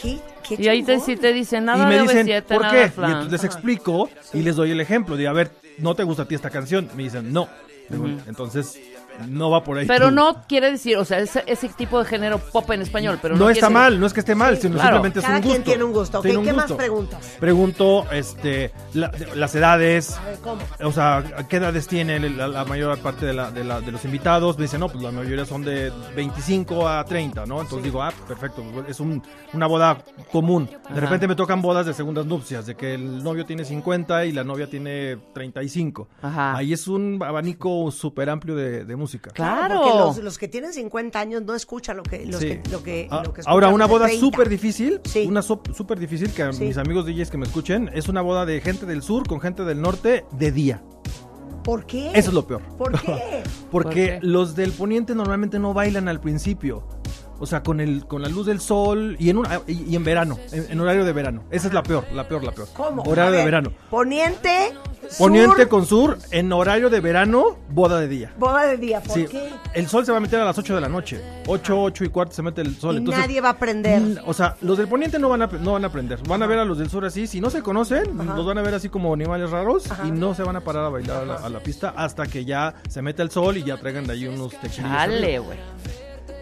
¿Qué? 0.00 0.18
¿Qué 0.46 0.56
Y 0.58 0.68
ahí 0.68 0.82
te, 0.82 1.00
sí 1.00 1.16
te 1.16 1.32
dicen 1.32 1.64
nada 1.64 1.84
y 1.84 1.86
me 1.88 1.96
de 1.96 2.02
dicen, 2.02 2.26
B7, 2.26 2.42
¿por 2.42 2.62
nada 2.62 2.72
qué? 2.72 3.00
de 3.00 3.26
Y 3.26 3.30
les 3.30 3.44
explico 3.44 4.10
y 4.32 4.42
les 4.42 4.56
doy 4.56 4.70
el 4.70 4.80
ejemplo 4.80 5.16
de, 5.16 5.26
a 5.28 5.32
ver, 5.32 5.50
¿no 5.78 5.94
te 5.94 6.02
gusta 6.04 6.22
a 6.22 6.26
ti 6.26 6.34
esta 6.34 6.50
canción? 6.50 6.88
Me 6.96 7.04
dicen, 7.04 7.32
no. 7.32 7.48
Digo, 7.88 8.04
Ujú. 8.04 8.18
Entonces, 8.26 8.78
no 9.28 9.50
va 9.50 9.62
por 9.64 9.78
ahí. 9.78 9.86
Pero 9.86 10.08
tú. 10.08 10.14
no 10.14 10.42
quiere 10.48 10.70
decir, 10.70 10.96
o 10.96 11.04
sea, 11.04 11.18
ese, 11.18 11.42
ese 11.46 11.68
tipo 11.70 11.98
de 11.98 12.04
género 12.04 12.38
pop 12.38 12.70
en 12.70 12.82
español, 12.82 13.18
pero 13.20 13.34
no, 13.36 13.44
no, 13.44 13.50
está 13.50 13.70
mal, 13.70 13.98
no 14.00 14.06
es 14.06 14.12
que 14.12 14.20
esté 14.20 14.34
mal, 14.34 14.56
sino 14.58 14.74
claro. 14.74 14.88
simplemente 14.96 15.18
es 15.20 15.24
Cada 15.24 15.36
un 15.36 15.42
quien 15.42 15.54
gusto. 15.56 15.70
tiene 15.70 15.84
un 15.84 15.92
gusto. 15.92 16.18
Ok, 16.18 16.22
Tiene 16.24 16.38
un 16.38 16.44
¿qué 16.44 16.52
más 16.52 16.72
preguntas? 16.72 17.36
Pregunto, 17.40 18.06
este, 18.12 18.72
la- 18.94 19.10
las 19.34 19.54
edades, 19.54 20.16
A 20.18 20.24
ver, 20.24 20.38
¿cómo? 20.38 20.62
o 20.84 20.92
sea, 20.92 21.24
¿qué 21.48 21.56
edades 21.56 21.86
tiene 21.88 22.18
la, 22.30 22.48
la 22.48 22.64
mayor 22.64 22.98
parte 22.98 23.26
de, 23.26 23.32
la- 23.34 23.50
de 23.50 23.64
la- 23.64 23.80
de 23.80 23.92
los 23.92 24.04
invitados? 24.04 24.56
Me 24.58 24.62
dicen, 24.64 24.80
no, 24.80 24.88
pues 24.88 25.02
la 25.02 25.10
mayoría 25.12 25.44
son 25.44 25.62
de 25.64 25.92
25 26.16 26.88
a 26.88 27.04
30, 27.04 27.46
¿no? 27.46 27.60
Entonces 27.60 27.84
digo, 27.84 28.02
ah, 28.02 28.12
perfecto, 28.26 28.62
es 28.88 29.00
un- 29.00 29.22
una 29.52 29.66
boda 29.66 29.98
común. 30.30 30.66
De 30.66 30.76
Ajá. 30.90 31.00
repente 31.00 31.28
me 31.28 31.34
tocan 31.34 31.60
bodas 31.62 31.86
de 31.86 31.94
segundas 31.94 32.26
nupcias, 32.26 32.66
de 32.66 32.74
que 32.74 32.94
el 32.94 33.22
novio 33.22 33.44
tiene 33.46 33.64
50 33.64 34.24
y 34.24 34.32
la 34.32 34.44
novia 34.44 34.66
tiene 34.68 35.18
35. 35.34 36.08
Ajá. 36.22 36.56
Ahí 36.56 36.72
es 36.72 36.88
un 36.88 37.22
abanico 37.22 37.90
súper 37.90 38.30
amplio 38.30 38.54
de, 38.56 38.84
de 38.84 38.96
música. 39.02 39.30
Claro. 39.32 39.80
Porque 39.82 39.98
los, 39.98 40.16
los 40.18 40.38
que 40.38 40.48
tienen 40.48 40.72
50 40.72 41.18
años 41.20 41.42
no 41.42 41.54
escuchan 41.54 41.96
lo 41.96 42.02
que, 42.02 42.24
los 42.26 42.40
Sí. 42.40 42.46
que, 42.62 42.70
lo 42.70 42.82
que, 42.82 43.08
Ah, 43.10 43.22
lo 43.24 43.32
que 43.32 43.42
Ahora, 43.44 43.68
una 43.68 43.86
boda 43.86 44.06
30. 44.06 44.24
súper 44.24 44.48
difícil, 44.48 45.00
Sí. 45.04 45.26
una 45.28 45.42
so- 45.42 45.60
súper 45.74 45.98
difícil 45.98 46.30
que 46.32 46.42
a 46.44 46.52
Sí. 46.52 46.64
mis 46.64 46.78
amigos 46.78 47.04
DJs 47.06 47.30
que 47.30 47.36
me 47.36 47.44
escuchen, 47.46 47.90
es 47.92 48.08
una 48.08 48.22
boda 48.22 48.46
de 48.46 48.60
gente 48.60 48.86
del 48.86 49.02
sur 49.02 49.26
con 49.28 49.40
gente 49.40 49.64
del 49.64 49.80
norte 49.80 50.24
de 50.32 50.52
día. 50.52 50.82
¿Por 51.64 51.86
qué? 51.86 52.08
Eso 52.14 52.30
es 52.30 52.34
lo 52.34 52.46
peor. 52.46 52.62
¿Por 52.76 52.92
qué? 53.00 53.42
¿Por 53.70 53.84
Porque 53.84 54.18
qué? 54.20 54.26
los 54.26 54.56
del 54.56 54.72
poniente 54.72 55.14
normalmente 55.14 55.58
no 55.58 55.72
bailan 55.74 56.08
al 56.08 56.20
principio. 56.20 56.88
O 57.38 57.46
sea, 57.46 57.62
con 57.64 57.80
el 57.80 58.06
con 58.06 58.22
la 58.22 58.28
luz 58.28 58.46
del 58.46 58.60
sol 58.60 59.16
y 59.18 59.28
en 59.30 59.38
un, 59.38 59.46
y, 59.66 59.90
y 59.90 59.96
en 59.96 60.04
verano, 60.04 60.38
en, 60.52 60.70
en 60.70 60.80
horario 60.80 61.04
de 61.04 61.12
verano. 61.12 61.42
Esa 61.50 61.66
es 61.68 61.74
la 61.74 61.82
peor, 61.82 62.04
la 62.14 62.28
peor, 62.28 62.44
la 62.44 62.52
peor. 62.52 62.68
¿Cómo? 62.72 63.02
Horario 63.02 63.32
de 63.32 63.36
ver, 63.38 63.44
verano. 63.46 63.72
Poniente, 63.90 64.72
Poniente 65.18 65.56
sur, 65.62 65.68
con 65.68 65.86
sur, 65.86 66.18
en 66.30 66.52
horario 66.52 66.90
de 66.90 67.00
verano, 67.00 67.58
boda 67.70 67.98
de 68.00 68.08
día. 68.08 68.32
boda 68.38 68.66
de 68.66 68.76
día. 68.76 69.00
¿Por 69.00 69.12
Sí, 69.14 69.26
qué? 69.30 69.48
el 69.74 69.88
sol 69.88 70.04
se 70.06 70.12
va 70.12 70.18
a 70.18 70.20
meter 70.20 70.40
a 70.40 70.44
las 70.44 70.56
8 70.58 70.74
de 70.74 70.80
la 70.80 70.88
noche. 70.88 71.20
8, 71.46 71.82
8 71.82 72.04
y 72.04 72.08
cuarto 72.08 72.34
se 72.34 72.42
mete 72.42 72.60
el 72.60 72.76
sol. 72.76 72.94
Y 72.94 72.98
Entonces, 72.98 73.20
nadie 73.22 73.40
va 73.40 73.48
a 73.48 73.52
aprender. 73.52 74.22
O 74.26 74.32
sea, 74.34 74.56
los 74.60 74.78
del 74.78 74.88
poniente 74.88 75.18
no 75.18 75.28
van 75.28 75.42
a, 75.42 75.46
no 75.46 75.72
van 75.72 75.84
a 75.84 75.88
aprender. 75.88 76.18
Van 76.28 76.42
a 76.42 76.46
ver 76.46 76.58
a 76.58 76.64
los 76.64 76.78
del 76.78 76.88
sur 76.90 77.04
así. 77.04 77.26
Si 77.26 77.40
no 77.40 77.50
se 77.50 77.62
conocen, 77.62 78.20
Ajá. 78.20 78.34
los 78.36 78.46
van 78.46 78.58
a 78.58 78.62
ver 78.62 78.74
así 78.74 78.88
como 78.88 79.12
animales 79.12 79.50
raros 79.50 79.90
Ajá. 79.90 80.06
y 80.06 80.10
no 80.10 80.34
se 80.34 80.42
van 80.42 80.56
a 80.56 80.60
parar 80.60 80.84
a 80.84 80.88
bailar 80.88 81.22
a 81.22 81.24
la, 81.24 81.34
a 81.36 81.48
la 81.48 81.60
pista 81.60 81.92
hasta 81.96 82.26
que 82.26 82.44
ya 82.44 82.74
se 82.88 83.02
meta 83.02 83.22
el 83.22 83.30
sol 83.30 83.56
y 83.56 83.62
ya 83.64 83.76
traigan 83.78 84.06
de 84.06 84.12
ahí 84.14 84.26
unos. 84.26 84.52
Chale, 84.74 85.36
arriba. 85.36 85.44
güey. 85.44 85.58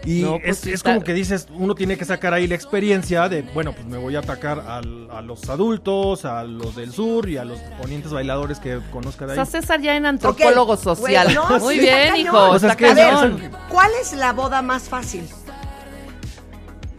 Y 0.06 0.22
No, 0.22 0.38
pues 0.42 0.66
es, 0.66 0.74
es 0.74 0.82
como 0.82 1.02
que 1.02 1.12
dices, 1.12 1.46
uno 1.52 1.74
tiene 1.74 1.98
que 1.98 2.04
sacar 2.06 2.32
ahí 2.32 2.46
la 2.46 2.54
experiencia 2.54 3.28
de, 3.28 3.42
bueno, 3.42 3.72
pues 3.74 3.86
me 3.86 3.98
voy 3.98 4.16
a 4.16 4.20
atacar 4.20 4.60
al- 4.60 5.10
a 5.10 5.20
los 5.20 5.48
adultos, 5.50 6.24
a 6.24 6.42
los 6.44 6.74
del 6.76 6.90
sur 6.92 7.28
y 7.28 7.36
a 7.36 7.44
los 7.44 7.58
ponientes 7.80 8.10
bailadores 8.10 8.58
que 8.60 8.80
conozca 8.90 9.26
de 9.26 9.32
O 9.32 9.40
ahí. 9.42 9.46
sea, 9.46 9.60
César 9.60 9.80
ya 9.82 9.96
en 9.96 10.06
antropólogo 10.06 10.76
social. 10.78 11.24
güey, 11.26 11.34
no, 11.36 11.58
Muy 11.60 11.74
sí, 11.74 11.80
bien, 11.82 12.16
hijo. 12.16 12.36
O 12.50 12.58
sea, 12.58 12.70
está 12.70 12.86
es 12.88 12.94
que- 12.94 13.02
A 13.02 13.20
ver, 13.26 13.50
¿cuál 13.68 13.90
es 14.00 14.12
la 14.14 14.32
boda 14.32 14.62
más 14.62 14.84
fácil? 14.88 15.24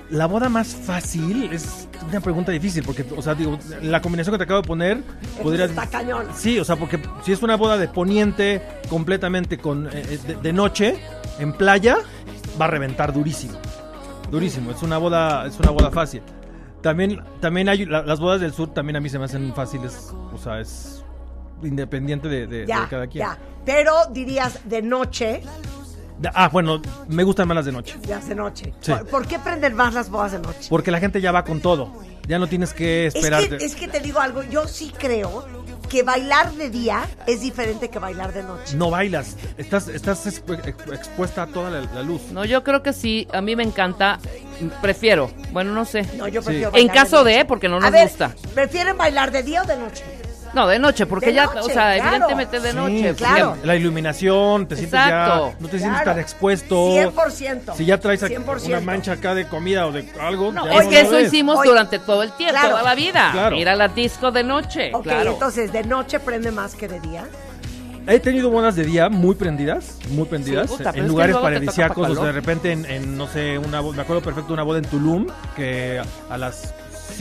La 0.09 0.25
boda 0.27 0.49
más 0.49 0.67
fácil 0.75 1.49
es 1.53 1.87
una 2.09 2.19
pregunta 2.19 2.51
difícil 2.51 2.83
porque, 2.83 3.05
o 3.15 3.21
sea, 3.21 3.33
digo, 3.33 3.57
la 3.81 4.01
combinación 4.01 4.33
que 4.33 4.39
te 4.39 4.43
acabo 4.43 4.61
de 4.61 4.67
poner 4.67 5.03
podría... 5.41 5.65
Está 5.65 5.87
cañón. 5.87 6.27
Sí, 6.35 6.59
o 6.59 6.65
sea, 6.65 6.75
porque 6.75 6.99
si 7.23 7.31
es 7.31 7.41
una 7.41 7.55
boda 7.55 7.77
de 7.77 7.87
poniente 7.87 8.61
completamente 8.89 9.57
con 9.57 9.87
eh, 9.87 10.19
de, 10.27 10.35
de 10.35 10.53
noche 10.53 10.97
en 11.39 11.53
playa, 11.53 11.97
va 12.59 12.65
a 12.65 12.67
reventar 12.69 13.13
durísimo. 13.13 13.57
Durísimo, 14.29 14.71
es 14.71 14.81
una 14.81 14.97
boda 14.97 15.45
es 15.45 15.59
una 15.59 15.71
boda 15.71 15.91
fácil. 15.91 16.21
También 16.81 17.21
también 17.39 17.69
hay 17.69 17.85
la- 17.85 18.01
las 18.03 18.19
bodas 18.19 18.41
del 18.41 18.53
sur 18.53 18.73
también 18.73 18.95
a 18.95 18.99
mí 19.01 19.09
se 19.09 19.19
me 19.19 19.25
hacen 19.25 19.53
fáciles, 19.53 20.11
o 20.33 20.37
sea, 20.37 20.59
es 20.59 21.03
independiente 21.63 22.27
de, 22.27 22.47
de- 22.47 22.65
Ya, 22.65 22.81
de 22.81 22.87
cada 22.87 23.07
quien. 23.07 23.25
ya. 23.25 23.37
Pero 23.65 23.93
dirías 24.11 24.59
de 24.67 24.81
noche, 24.81 25.43
Ah, 26.35 26.49
bueno, 26.49 26.79
me 27.07 27.23
gustan 27.23 27.47
más 27.47 27.55
las 27.55 27.65
de 27.65 27.71
noche. 27.71 27.97
ya 28.07 28.19
de 28.19 28.35
noche. 28.35 28.73
Sí. 28.79 28.91
¿Por, 28.91 29.07
por 29.07 29.27
qué 29.27 29.39
prenden 29.39 29.73
más 29.75 29.93
las 29.95 30.09
bodas 30.11 30.31
de 30.33 30.39
noche? 30.39 30.67
Porque 30.69 30.91
la 30.91 30.99
gente 30.99 31.19
ya 31.19 31.31
va 31.31 31.43
con 31.43 31.61
todo. 31.61 31.91
Ya 32.27 32.37
no 32.37 32.45
tienes 32.47 32.73
que 32.75 33.07
Es 33.07 33.15
esperar. 33.15 33.47
que, 33.49 33.55
es 33.65 33.75
que 33.75 33.87
te 33.87 33.99
digo 34.01 34.19
algo, 34.19 34.43
yo 34.43 34.67
sí 34.67 34.93
creo 34.95 35.47
que 35.91 36.03
bailar 36.03 36.53
de 36.53 36.69
día 36.69 37.03
es 37.27 37.41
diferente 37.41 37.89
que 37.89 37.99
bailar 37.99 38.31
de 38.33 38.43
noche. 38.43 38.77
No 38.77 38.89
bailas, 38.89 39.35
estás, 39.57 39.89
estás 39.89 40.25
expu- 40.25 40.57
expu- 40.63 40.93
expuesta 40.95 41.43
a 41.43 41.47
toda 41.47 41.69
la, 41.69 41.81
la 41.81 42.01
luz. 42.01 42.21
No, 42.31 42.45
yo 42.45 42.63
creo 42.63 42.81
que 42.81 42.93
sí. 42.93 43.27
A 43.33 43.41
mí 43.41 43.57
me 43.57 43.63
encanta. 43.63 44.17
Prefiero. 44.81 45.29
Bueno, 45.51 45.73
no 45.73 45.83
sé. 45.85 46.03
No, 46.17 46.27
yo 46.29 46.41
Sí. 46.41 46.45
prefiero 46.45 46.69
En 46.69 46.87
bailar 46.87 46.95
caso 46.95 47.23
de, 47.25 47.33
noche. 47.33 47.45
porque 47.45 47.67
no 47.67 47.77
A 47.77 47.79
nos 47.81 47.91
ver, 47.91 48.07
gusta. 48.07 48.33
¿prefieren 48.53 48.97
bailar 48.97 49.31
de 49.31 49.43
día 49.43 49.63
o 49.63 49.65
de 49.65 49.75
noche? 49.77 50.03
No, 50.53 50.67
de 50.67 50.79
noche, 50.79 51.05
porque 51.05 51.27
De 51.27 51.33
ya, 51.33 51.45
noche, 51.45 51.59
o 51.59 51.63
sea, 51.63 51.95
claro. 51.95 52.09
evidentemente 52.09 52.59
de 52.59 52.71
Sí, 52.71 52.75
noche. 52.75 53.09
sí, 53.11 53.15
claro. 53.15 53.57
La 53.63 53.75
iluminación, 53.75 54.67
te 54.67 54.75
sientes 54.75 54.99
Exacto. 54.99 55.51
ya. 55.51 55.55
No 55.59 55.67
te 55.69 55.77
sientes 55.79 56.01
Claro. 56.01 56.11
tan 56.11 56.19
expuesto. 56.19 56.75
100%. 56.93 57.73
Si 57.75 57.85
ya 57.85 57.97
traes 57.99 58.21
aquí 58.23 58.33
100%. 58.35 58.67
una 58.67 58.79
mancha 58.81 59.13
acá 59.13 59.33
de 59.33 59.47
comida 59.47 59.87
o 59.87 59.91
de 59.93 60.05
algo. 60.19 60.51
No, 60.51 60.65
ya 60.65 60.73
es 60.79 60.83
no 60.85 60.89
que 60.89 60.95
lo 60.97 61.01
eso 61.07 61.11
ves. 61.15 61.27
hicimos 61.27 61.59
durante 61.63 61.99
todo 61.99 62.23
el 62.23 62.31
tiempo, 62.33 62.53
claro. 62.55 62.69
toda 62.71 62.83
la 62.83 62.95
vida. 62.95 63.29
Claro. 63.31 63.55
Ir 63.55 63.69
a 63.69 63.75
la 63.75 63.87
disco 63.87 64.31
de 64.31 64.43
noche, 64.43 64.91
Ok, 64.93 65.03
claro. 65.03 65.31
entonces 65.31 65.71
de 65.71 65.83
noche 65.83 66.19
prende 66.19 66.51
más 66.51 66.75
que 66.75 66.87
de 66.89 66.99
día. 66.99 67.23
He 68.07 68.19
tenido 68.19 68.49
bodas 68.49 68.75
de 68.75 68.83
día 68.83 69.09
muy 69.09 69.35
prendidas, 69.35 69.99
muy 70.09 70.25
prendidas, 70.25 70.69
Sí, 70.71 70.77
puta, 70.77 70.89
en 70.95 71.07
lugares 71.07 71.37
paradisíacos, 71.37 72.07
pa' 72.07 72.11
o 72.11 72.15
sea, 72.15 72.25
de 72.25 72.31
repente 72.31 72.71
en, 72.71 72.83
en, 72.87 73.15
no 73.15 73.27
sé, 73.27 73.59
una, 73.59 73.81
me 73.83 74.01
acuerdo 74.01 74.23
perfecto 74.23 74.47
de 74.47 74.53
una 74.55 74.63
boda 74.63 74.79
en 74.79 74.85
Tulum, 74.85 75.27
que 75.55 76.01
a 76.29 76.37
las 76.37 76.73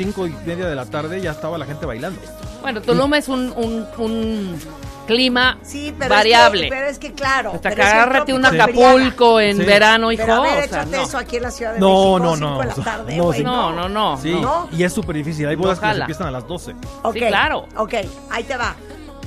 cinco 0.04 0.26
y 0.26 0.34
media 0.46 0.66
de 0.66 0.74
la 0.74 0.86
tarde 0.86 1.20
ya 1.20 1.32
estaba 1.32 1.58
la 1.58 1.66
gente 1.66 1.84
bailando. 1.84 2.20
Bueno, 2.62 2.80
Tulum 2.80 3.12
es 3.14 3.28
un, 3.28 3.52
un, 3.56 3.86
un 3.98 4.58
clima 5.06 5.58
Sí, 5.62 5.94
pero 5.98 6.08
variable. 6.14 6.62
Es 6.62 6.70
que, 6.70 6.76
pero 6.76 6.86
es 6.90 6.98
que 6.98 7.12
claro. 7.12 7.52
Hasta 7.54 7.74
que 7.74 7.82
agárrate 7.82 8.32
un 8.32 8.44
Acapulco 8.46 9.40
en 9.40 9.58
Sí. 9.58 9.64
verano, 9.64 10.10
hijo. 10.12 10.22
Pero 10.22 10.34
a 10.36 10.40
ver, 10.40 10.50
o 10.52 10.68
sea, 10.68 10.82
échate 10.82 10.96
no. 10.96 11.02
eso 11.02 11.18
aquí 11.18 11.36
en 11.36 11.42
la 11.42 11.50
Ciudad 11.50 11.74
de 11.74 11.80
No, 11.80 11.88
México. 12.18 12.18
no, 12.18 12.34
cinco 12.36 12.48
no, 12.50 12.58
de 12.60 12.66
la 12.66 12.72
o 12.72 12.74
sea, 12.76 12.84
tarde, 12.84 13.16
no, 13.16 13.32
sí. 13.32 13.42
No, 13.44 13.72
no, 13.72 13.88
no. 13.88 14.16
Sí, 14.20 14.40
¿No? 14.40 14.68
y 14.72 14.82
es 14.84 14.92
súper 14.92 15.16
difícil. 15.16 15.46
Hay 15.48 15.56
bodas 15.56 15.78
que 15.80 15.92
se 15.92 15.98
empiezan 16.00 16.26
a 16.28 16.30
las 16.30 16.46
12. 16.48 16.74
Ok, 17.02 17.14
Sí, 17.14 17.20
claro. 17.20 17.66
Ok, 17.76 17.94
ahí 18.30 18.44
te 18.44 18.56
va. 18.56 18.74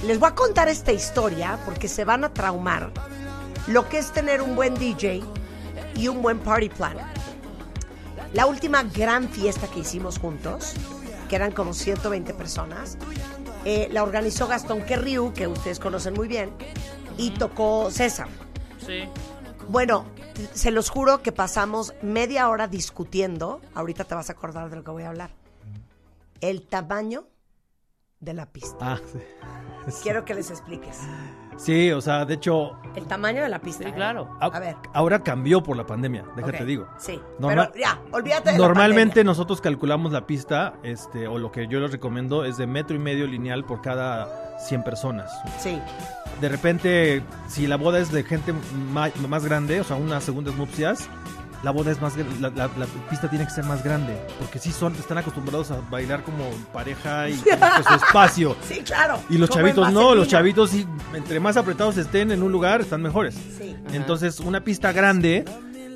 Les 0.08 0.20
voy 0.20 0.30
a 0.30 0.36
contar 0.36 0.68
esta 0.70 0.92
historia 0.92 1.58
porque 1.66 1.88
se 1.88 2.04
van 2.06 2.24
a 2.24 2.30
traumar 2.30 2.90
lo 3.68 3.88
que 3.90 3.98
es 4.00 4.12
tener 4.12 4.42
un 4.42 4.56
buen 4.56 4.74
DJ 4.76 5.22
y 5.96 6.08
un 6.08 6.22
buen 6.22 6.40
party 6.40 6.70
planner. 6.70 7.06
La 8.34 8.48
última 8.48 8.84
gran 8.84 9.30
fiesta 9.30 9.68
que 9.68 9.82
hicimos 9.82 10.18
juntos, 10.18 10.74
que 11.30 11.36
eran 11.36 11.52
como 11.52 11.74
120 11.74 12.34
personas, 12.34 12.98
eh, 13.64 13.88
la 13.92 14.04
organizó 14.04 14.48
Gastón 14.48 14.82
Querriu, 14.84 15.34
que 15.34 15.48
ustedes 15.48 15.80
conocen 15.80 16.16
muy 16.16 16.28
bien, 16.28 16.52
y 17.18 17.32
tocó 17.32 17.92
César. 17.92 18.28
Sí. 18.84 19.04
Bueno, 19.70 20.06
se 20.54 20.72
los 20.72 20.90
juro 20.90 21.22
que 21.22 21.32
pasamos 21.32 21.94
media 22.02 22.50
hora 22.50 22.68
discutiendo. 22.68 23.62
Ahorita 23.76 24.04
te 24.04 24.16
vas 24.16 24.30
a 24.30 24.34
acordar 24.34 24.70
de 24.72 24.78
lo 24.78 24.84
que 24.84 24.92
voy 24.92 25.04
a 25.04 25.10
hablar. 25.10 25.30
El 26.42 26.66
tamaño 26.68 27.28
de 28.20 28.34
la 28.34 28.48
pista. 28.48 28.78
Ah, 28.82 29.02
sí. 29.12 29.20
Quiero 30.02 30.26
que 30.26 30.34
les 30.34 30.50
expliques. 30.50 30.98
Sí, 31.58 31.92
o 31.92 32.02
sea, 32.02 32.26
de 32.26 32.34
hecho, 32.36 32.74
El 32.96 33.06
tamaño 33.06 33.42
de 33.44 33.50
la 33.50 33.60
pista. 33.60 33.84
Sí, 33.84 33.90
¿eh? 33.90 33.94
claro. 33.94 34.30
a- 34.40 34.46
A 34.48 34.60
ver. 34.60 34.76
ahora 34.94 35.20
cambió 35.24 35.64
por 35.64 35.76
la 35.78 35.86
pandemia, 35.86 36.24
déjate 36.36 36.58
Ok, 36.58 36.64
digo. 36.66 36.88
Sí. 36.98 37.20
Normal- 37.40 37.70
pero 37.74 37.86
ya, 37.86 38.00
olvídate 38.12 38.52
de 38.52 38.58
la 38.60 38.68
Normalmente 38.68 39.24
nosotros 39.24 39.62
calculamos 39.62 40.12
la 40.12 40.26
pista, 40.28 40.74
este, 40.84 41.28
o 41.28 41.38
lo 41.40 41.52
que 41.52 41.68
yo 41.68 41.80
les 41.80 41.92
recomiendo 41.92 42.46
es 42.46 42.58
de 42.58 42.68
metro 42.68 42.96
y 42.96 43.00
medio 43.00 43.26
lineal 43.28 43.64
por 43.66 43.82
cada 43.82 44.58
100 44.60 44.84
personas. 44.84 45.32
Sí. 45.60 45.80
De 46.42 46.50
repente, 46.50 47.24
si 47.48 47.68
la 47.68 47.78
boda 47.78 48.00
es 48.00 48.12
de 48.12 48.24
gente 48.24 48.54
ma- 48.92 49.10
más, 49.28 49.46
grande, 49.46 49.80
o 49.80 49.84
sea, 49.84 49.96
unas 49.96 50.24
segundas 50.24 50.56
nupcias, 50.56 51.08
la 51.64 51.72
boda 51.72 51.92
es 51.92 52.02
más, 52.02 52.14
la, 52.18 52.50
la- 52.50 52.68
la 52.78 52.86
pista 53.10 53.30
tiene 53.30 53.46
que 53.46 53.52
ser 53.52 53.64
más 53.64 53.84
grande, 53.84 54.16
porque 54.40 54.60
sí 54.60 54.72
son, 54.72 54.94
están 54.96 55.18
acostumbrados 55.18 55.72
a 55.72 55.78
bailar 55.90 56.24
como 56.24 56.50
pareja 56.74 57.30
y 57.30 57.36
con 57.36 57.84
su 57.88 57.94
espacio. 58.06 58.56
Sí, 58.68 58.82
claro. 58.86 59.20
Y 59.30 59.38
los 59.38 59.50
chavitos 59.50 59.92
no, 59.94 60.14
los 60.14 60.28
chavitos 60.28 60.70
sí, 60.72 60.86
entre 61.14 61.40
más 61.40 61.56
apretados 61.58 61.98
estén 61.98 62.32
en 62.32 62.44
un 62.44 62.52
lugar, 62.52 62.82
están 62.82 63.02
mejores. 63.02 63.36
Sí. 63.58 63.76
Entonces, 63.94 64.40
una 64.42 64.62
pista 64.62 64.92
grande, 64.92 65.46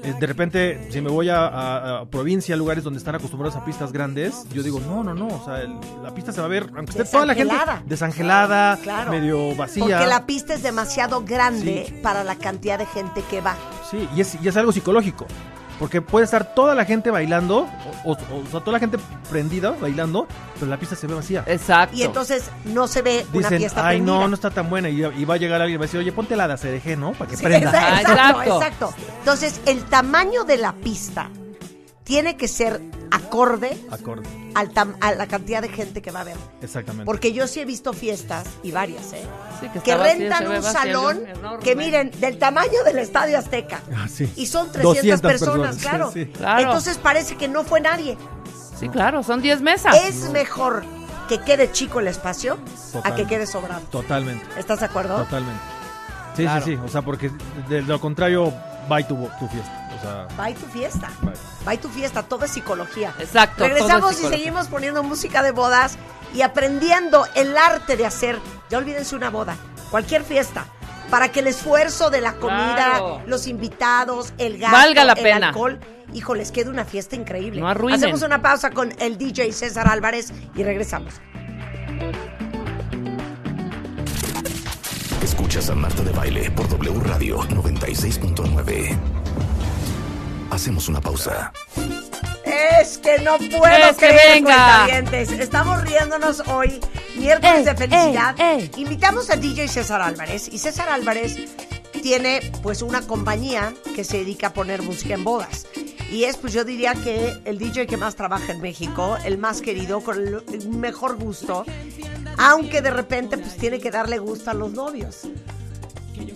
eh, 0.03 0.13
de 0.19 0.27
repente, 0.27 0.87
si 0.91 1.01
me 1.01 1.09
voy 1.09 1.27
a, 1.29 1.47
a- 1.47 1.99
a 2.01 2.05
provincia, 2.05 2.55
lugares 2.55 2.83
donde 2.83 2.99
están 2.99 3.15
acostumbrados 3.15 3.57
a 3.57 3.65
pistas 3.65 3.91
grandes, 3.91 4.45
yo 4.53 4.63
digo, 4.63 4.79
no, 4.79 5.03
no, 5.03 5.13
no, 5.13 5.27
o 5.27 5.43
sea, 5.43 5.61
el- 5.61 5.75
la 6.01 6.13
pista 6.13 6.31
se 6.31 6.39
va 6.39 6.45
a 6.45 6.49
ver, 6.49 6.69
aunque 6.77 6.91
esté 6.91 7.03
toda 7.05 7.25
la 7.25 7.33
gente 7.35 7.53
Desangelada. 7.87 8.77
Claro. 8.77 9.11
medio 9.11 9.55
vacía. 9.55 9.83
Porque 9.83 10.05
la 10.07 10.25
pista 10.25 10.53
es 10.53 10.63
demasiado 10.63 11.23
grande 11.25 11.99
para 12.03 12.23
la 12.23 12.35
cantidad 12.35 12.77
de 12.77 12.85
gente 12.85 13.21
que 13.29 13.41
va. 13.41 13.55
Sí, 13.89 14.07
y 14.15 14.21
es, 14.21 14.37
y 14.41 14.47
es 14.47 14.55
algo 14.55 14.71
psicológico. 14.71 15.25
Porque 15.79 16.01
puede 16.01 16.25
estar 16.25 16.55
toda 16.55 16.73
la 16.73 16.85
gente 16.85 17.11
bailando, 17.11 17.67
o, 18.03 18.11
o- 18.13 18.15
o 18.15 18.45
sea, 18.49 18.59
toda 18.61 18.71
la 18.73 18.79
gente 18.79 18.97
prendida 19.29 19.71
bailando, 19.79 20.27
pero 20.55 20.65
la 20.71 20.77
pista 20.77 20.95
se 20.95 21.05
ve 21.05 21.13
vacía. 21.13 21.43
Exacto. 21.45 21.95
Y 21.95 22.01
entonces 22.03 22.49
no 22.65 22.87
se 22.87 23.01
ve 23.03 23.25
una 23.31 23.49
fiesta 23.49 23.85
ay, 23.87 23.97
prendida. 23.97 24.15
no, 24.19 24.27
no 24.27 24.33
está 24.33 24.49
tan 24.49 24.69
buena. 24.69 24.89
Y, 24.89 25.03
y 25.05 25.25
va 25.25 25.35
a 25.35 25.37
llegar 25.37 25.61
alguien 25.61 25.75
y 25.75 25.77
va 25.77 25.83
a 25.83 25.87
decir, 25.87 25.99
oye, 25.99 26.11
ponte 26.11 26.35
la 26.35 26.47
de 26.47 26.53
ACDG, 26.55 26.97
¿no? 26.97 27.11
Para 27.13 27.29
que 27.29 27.37
Sí, 27.37 27.43
prenda. 27.43 27.71
exa- 27.71 28.01
exacto, 28.01 28.41
exacto. 28.41 28.55
exacto. 28.55 28.93
Entonces, 29.19 29.61
el 29.67 29.83
tamaño 29.83 30.43
de 30.45 30.57
la 30.57 30.73
pista 30.73 31.29
tiene 32.07 32.37
que 32.37 32.47
ser 32.47 32.81
acorde 33.11 33.77
Acorde. 33.91 34.27
al 34.55 34.73
tam- 34.73 34.95
a 35.01 35.11
la 35.13 35.27
cantidad 35.27 35.61
de 35.61 35.67
gente 35.69 36.01
que 36.01 36.09
va 36.11 36.21
a 36.21 36.23
ver. 36.23 36.37
Exactamente. 36.61 37.05
Porque 37.05 37.33
yo 37.33 37.47
sí 37.47 37.59
he 37.59 37.65
visto 37.65 37.91
fiestas, 37.93 38.45
y 38.63 38.71
varias, 38.71 39.11
¿eh? 39.13 39.23
Sí, 39.59 39.67
que 39.69 39.79
que 39.81 39.93
vacío, 39.95 40.13
rentan 40.19 40.47
un 40.47 40.53
vacío, 40.55 40.71
salón 40.71 41.27
enorme. 41.27 41.63
que 41.63 41.75
miren, 41.75 42.11
del 42.19 42.37
tamaño 42.39 42.83
del 42.85 42.99
Estadio 42.99 43.37
Azteca. 43.37 43.81
Ah, 43.95 44.07
sí. 44.07 44.31
Y 44.37 44.45
son 44.45 44.71
300 44.71 44.95
200 44.95 45.21
personas, 45.21 45.75
personas, 45.75 45.77
claro. 45.81 46.11
sí. 46.13 46.25
Claro. 46.27 46.61
Entonces 46.61 46.97
parece 46.97 47.35
que 47.35 47.47
no 47.49 47.63
fue 47.65 47.81
nadie. 47.81 48.17
Sí, 48.79 48.87
claro, 48.89 49.21
son 49.23 49.41
10 49.41 49.61
mesas. 49.61 49.95
Es 50.07 50.29
mejor 50.29 50.83
que 51.27 51.39
quede 51.41 51.71
chico 51.73 51.99
el 51.99 52.07
espacio 52.07 52.57
a 53.03 53.15
que 53.15 53.25
quede 53.25 53.45
sobrado. 53.47 53.81
Totalmente. 53.91 54.45
¿Estás 54.57 54.79
de 54.79 54.85
acuerdo? 54.85 55.17
Totalmente. 55.17 55.59
Sí, 56.37 56.43
Claro. 56.43 56.63
sí, 56.65 56.71
sí. 56.75 56.79
O 56.85 56.87
sea, 56.87 57.01
porque 57.01 57.31
de 57.67 57.81
lo 57.81 57.99
contrario, 57.99 58.53
y 58.99 59.03
tu, 59.03 59.15
tu 59.39 59.47
fiesta. 59.47 59.89
O 59.97 60.01
sea, 60.35 60.49
y 60.49 60.53
tu 60.53 60.65
fiesta. 60.67 61.09
Bye. 61.65 61.77
Tu 61.77 61.89
fiesta. 61.89 62.23
Todo 62.23 62.45
es 62.45 62.51
psicología. 62.51 63.13
Exacto, 63.19 63.57
todo 63.57 63.67
es 63.67 63.73
Regresamos 63.73 64.19
y 64.21 64.27
seguimos 64.27 64.67
poniendo 64.67 65.03
música 65.03 65.41
de 65.43 65.51
bodas 65.51 65.97
y 66.33 66.41
aprendiendo 66.41 67.25
el 67.35 67.57
arte 67.57 67.97
de 67.97 68.05
hacer, 68.05 68.37
ya 68.69 68.77
olvídense 68.77 69.15
una 69.15 69.29
boda, 69.29 69.55
cualquier 69.91 70.23
fiesta, 70.23 70.65
para 71.09 71.29
que 71.31 71.39
el 71.39 71.47
esfuerzo 71.47 72.09
de 72.09 72.21
la 72.21 72.33
comida, 72.33 72.75
Claro. 72.75 73.21
los 73.25 73.47
invitados, 73.47 74.33
el 74.37 74.57
gasto, 74.59 74.75
Valga 74.77 75.03
la 75.05 75.13
el 75.13 75.23
pena. 75.23 75.47
alcohol, 75.49 75.79
hijo, 76.13 76.35
les 76.35 76.51
queda 76.51 76.69
una 76.69 76.85
fiesta 76.85 77.15
increíble. 77.15 77.61
No 77.61 77.67
arruinen. 77.69 77.99
Hacemos 77.99 78.21
una 78.21 78.41
pausa 78.41 78.71
con 78.71 78.93
el 78.99 79.17
DJ 79.17 79.51
César 79.53 79.87
Álvarez 79.89 80.31
y 80.55 80.63
regresamos. 80.63 81.13
Escuchas 85.37 85.69
a 85.69 85.75
Marta 85.75 86.01
de 86.01 86.11
Baile 86.13 86.49
por 86.49 86.67
W 86.67 86.99
Radio 87.03 87.37
96.9. 87.37 88.97
Hacemos 90.49 90.89
una 90.89 90.99
pausa. 90.99 91.53
Es 92.81 92.97
que 92.97 93.19
no 93.19 93.37
puedo 93.37 93.67
Es 93.67 93.97
que 93.97 94.07
creer, 94.07 94.33
venga. 94.43 94.87
Estamos 95.39 95.83
riéndonos 95.83 96.41
hoy, 96.47 96.79
miércoles 97.17 97.59
Ey, 97.59 97.63
de 97.65 97.75
felicidad. 97.75 98.35
ey, 98.39 98.71
ey. 98.75 98.81
Invitamos 98.81 99.29
a 99.29 99.35
DJ 99.35 99.67
César 99.67 100.01
Álvarez 100.01 100.49
y 100.51 100.57
César 100.57 100.89
Álvarez 100.89 101.37
tiene 102.01 102.41
pues 102.63 102.81
una 102.81 103.03
compañía 103.03 103.75
que 103.95 104.03
se 104.03 104.17
dedica 104.17 104.47
a 104.47 104.53
poner 104.53 104.81
música 104.81 105.13
en 105.13 105.23
bodas. 105.23 105.67
Y 106.11 106.23
es 106.23 106.37
pues 106.37 106.53
yo 106.53 106.63
diría 106.63 106.93
que 106.93 107.37
el 107.45 107.57
DJ 107.57 107.85
que 107.87 107.97
más 107.97 108.15
trabaja 108.15 108.51
en 108.53 108.61
México, 108.61 109.17
el 109.25 109.37
más 109.37 109.61
querido, 109.61 110.01
con 110.01 110.17
el 110.17 110.69
mejor 110.69 111.17
gusto, 111.17 111.65
aunque 112.37 112.81
de 112.81 112.91
repente 112.91 113.37
pues 113.37 113.55
tiene 113.57 113.79
que 113.79 113.91
darle 113.91 114.17
gusto 114.17 114.51
a 114.51 114.53
los 114.53 114.71
novios. 114.71 115.21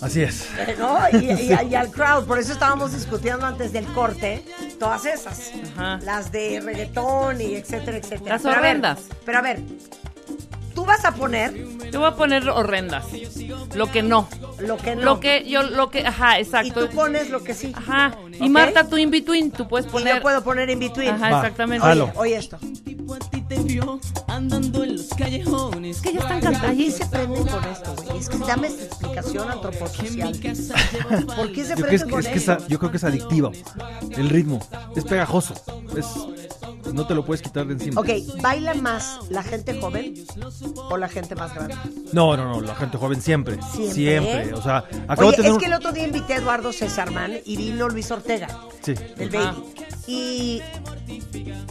así 0.02 0.24
es. 0.24 0.48
Eh, 0.60 0.76
¿no? 0.78 0.98
Y, 1.14 1.32
y- 1.32 1.58
y 1.72 1.76
al 1.76 1.90
crowd. 1.90 2.26
Por 2.26 2.38
eso 2.40 2.52
estábamos 2.54 2.92
discutiendo 2.94 3.46
antes 3.46 3.72
del 3.72 3.86
corte 3.94 4.44
todas 4.78 5.06
esas. 5.06 5.52
Ajá. 5.76 6.00
Las 6.04 6.32
de 6.32 6.60
reggaetón 6.60 7.40
y 7.42 7.56
etcétera, 7.56 7.98
etcétera. 7.98 8.36
Las 8.36 8.42
Pero 8.42 8.54
a 8.54 8.58
ver, 8.58 8.70
horrendas. 8.72 9.00
pero 9.26 9.38
a 9.38 9.42
ver, 9.42 9.62
tú 10.74 10.86
vas 10.86 11.04
a 11.06 11.14
poner 11.14 11.54
Yo 11.92 12.00
voy 12.00 12.10
a 12.10 12.16
poner 12.16 12.50
horrendas. 12.50 13.06
Lo 13.76 13.92
que 13.92 14.02
no. 14.02 14.28
lo 14.60 14.78
que 14.78 14.96
no. 14.96 15.02
Lo 15.04 15.20
que 15.20 15.44
yo, 15.50 15.64
lo 15.64 15.90
que, 15.90 16.06
ajá, 16.06 16.40
y 16.40 16.44
exacto. 16.44 16.88
tú 16.88 16.96
pones 16.96 17.30
lo 17.30 17.44
que 17.44 17.54
sí. 17.54 17.72
Ajá. 17.76 18.16
Y 18.40 18.44
¿Ok? 18.44 18.50
Marta, 18.50 18.88
tú 18.88 18.98
in 18.98 19.12
between, 19.12 19.52
tú 19.52 19.68
puedes 19.68 19.88
Y 19.88 19.90
poner. 19.90 20.16
yo 20.16 20.22
puedo 20.22 20.44
poner 20.44 20.70
in 20.70 20.80
between. 20.80 21.10
Ajá, 21.10 21.30
Va, 21.32 21.38
exactamente. 21.38 21.88
Oye, 21.88 22.12
oye 22.16 22.36
esto. 22.38 22.58
Te 23.52 23.60
vio 23.64 24.00
andando 24.28 24.84
en 24.86 24.96
los 24.96 25.10
callejones. 25.10 25.98
Es 25.98 26.02
que 26.02 26.14
ya 26.14 26.20
están 26.20 26.40
¿Por 26.40 26.52
cantando. 26.54 26.78
qué 26.78 26.92
se 26.92 27.06
prenden 27.06 27.48
con 27.48 27.64
esto, 27.66 27.96
güey? 28.06 28.18
Es 28.18 28.30
que 28.30 28.38
dame 28.38 28.68
esta 28.68 28.84
explicación 28.86 29.52
antroposocial. 29.52 30.32
¿Por 31.36 31.52
qué 31.52 31.66
se 31.66 31.76
Yo, 31.76 31.86
que 31.86 31.96
es, 31.96 32.06
con 32.06 32.20
es 32.22 32.28
que 32.28 32.38
es 32.38 32.68
yo 32.70 32.80
creo 32.80 32.92
que 32.92 32.98
es 32.98 33.04
adictivo. 33.04 33.52
El 34.12 34.30
ritmo. 34.30 34.60
Es 34.96 35.04
pegajoso. 35.04 35.54
Es, 35.98 36.06
no 36.94 37.06
te 37.06 37.14
lo 37.14 37.26
puedes 37.26 37.42
quitar 37.42 37.68
de 37.68 37.74
encima. 37.74 38.00
Ok, 38.00 38.08
¿baila 38.42 38.74
más 38.76 39.20
la 39.30 39.44
gente 39.44 39.80
joven 39.82 40.14
o 40.90 40.96
la 40.96 41.10
gente 41.10 41.36
más 41.36 41.54
grande? 41.54 41.76
No, 42.14 42.38
no, 42.38 42.46
no. 42.46 42.62
La 42.62 42.76
gente 42.76 42.98
joven 42.98 43.22
siempre. 43.22 43.60
Siempre. 43.74 43.94
Siempre. 43.94 44.54
O 44.54 44.62
sea, 44.62 44.86
acabo 45.10 45.28
Oye, 45.28 45.38
de 45.38 45.44
tener 45.44 45.52
es 45.52 45.58
que 45.58 45.66
el 45.66 45.74
otro 45.74 45.92
día 45.92 46.06
invité 46.06 46.36
a 46.36 46.38
Eduardo 46.38 46.72
Césarman 46.72 47.34
y 47.44 47.58
vino 47.58 47.90
Luis 47.90 48.10
Ortega. 48.12 48.48
Sí. 48.82 48.94
del 48.94 49.36
Ajá. 49.36 49.52
baby. 49.52 49.64
Y, 50.08 50.62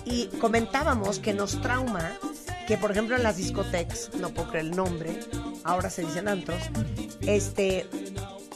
y 0.05 0.27
comentábamos 0.41 1.19
que 1.19 1.35
nos 1.35 1.57
trauma 1.71 2.19
que, 2.67 2.77
por 2.77 2.91
ejemplo, 2.91 3.15
en 3.15 3.23
las 3.23 3.37
discotecas, 3.37 4.11
no 4.19 4.31
puedo 4.31 4.51
creer 4.51 4.67
el 4.67 4.71
nombre, 4.73 5.21
ahora 5.63 5.89
se 5.89 6.03
dicen 6.03 6.27
antros, 6.27 6.61
este, 7.21 7.87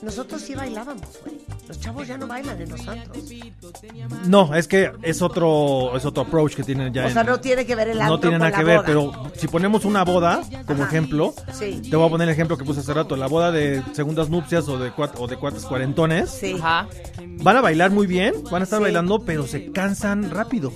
nosotros 0.03 0.42
sí 0.42 0.57
bailábamos, 0.57 1.20
güey. 1.22 1.38
Los 1.68 1.81
chavos 1.81 2.07
ya 2.07 2.18
no 2.18 2.27
bailan 2.27 2.61
en 2.61 2.68
los 2.70 2.87
antros. 2.87 3.24
No, 4.27 4.55
es 4.55 4.68
que 4.68 4.92
es 5.03 5.22
otro, 5.22 5.96
es 5.96 6.05
otro 6.05 6.24
approach 6.24 6.55
que 6.55 6.62
tienen 6.62 6.92
ya. 6.92 7.07
O 7.07 7.11
sea, 7.11 7.24
no 7.24 7.40
tiene 7.40 7.64
que 7.64 7.74
ver 7.74 7.88
el 7.88 8.00
antro 8.00 8.16
no 8.16 8.20
tiene 8.20 8.38
nada 8.38 8.53
que 8.53 8.64
ver, 8.64 8.77
boda. 8.79 8.87
pero 8.87 9.12
si 9.37 9.48
ponemos 9.48 9.85
una 9.85 10.05
boda 10.05 10.42
como 10.66 10.83
Ajá. 10.83 10.90
ejemplo, 10.90 11.35
Sí. 11.53 11.81
te 11.90 11.96
voy 11.96 12.07
a 12.07 12.11
poner 12.11 12.29
el 12.29 12.33
ejemplo 12.35 12.57
que 12.59 12.64
puse 12.64 12.81
hace 12.81 12.92
rato, 12.92 13.16
la 13.16 13.27
boda 13.29 13.50
de 13.50 13.83
segundas 13.92 14.29
nupcias 14.29 14.68
o 14.68 14.79
de 14.79 14.92
cuat- 14.92 15.14
o 15.18 15.27
de 15.27 15.37
cuates 15.37 15.64
cuarentones, 15.64 16.31
Sí. 16.31 16.57
Ajá. 16.61 16.87
van 17.42 17.57
a 17.57 17.61
bailar 17.61 17.90
muy 17.90 18.07
bien, 18.07 18.35
van 18.50 18.62
a 18.62 18.64
estar 18.64 18.79
Sí. 18.79 18.83
bailando, 18.85 19.20
pero 19.20 19.46
se 19.46 19.72
cansan 19.72 20.31
rápido. 20.31 20.72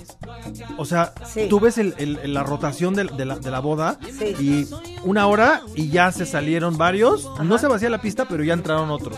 O 0.77 0.85
sea, 0.85 1.13
Sí. 1.31 1.47
tú 1.49 1.59
ves 1.59 1.77
el- 1.77 1.93
el- 1.97 2.33
la 2.33 2.43
rotación 2.43 2.93
de, 2.95 3.05
de 3.05 3.25
la, 3.25 3.37
de 3.37 3.51
la 3.51 3.59
boda 3.59 3.99
Sí. 4.17 4.35
y 4.39 4.67
una 5.07 5.27
hora 5.27 5.61
y 5.75 5.89
ya 5.89 6.11
se 6.11 6.25
salieron 6.25 6.77
varios, 6.77 7.27
Ajá. 7.35 7.43
no 7.43 7.57
se 7.57 7.67
vacía 7.67 7.89
la 7.89 8.01
pista, 8.01 8.25
pero 8.27 8.43
ya 8.43 8.53
entraron 8.53 8.89
otros. 8.89 9.17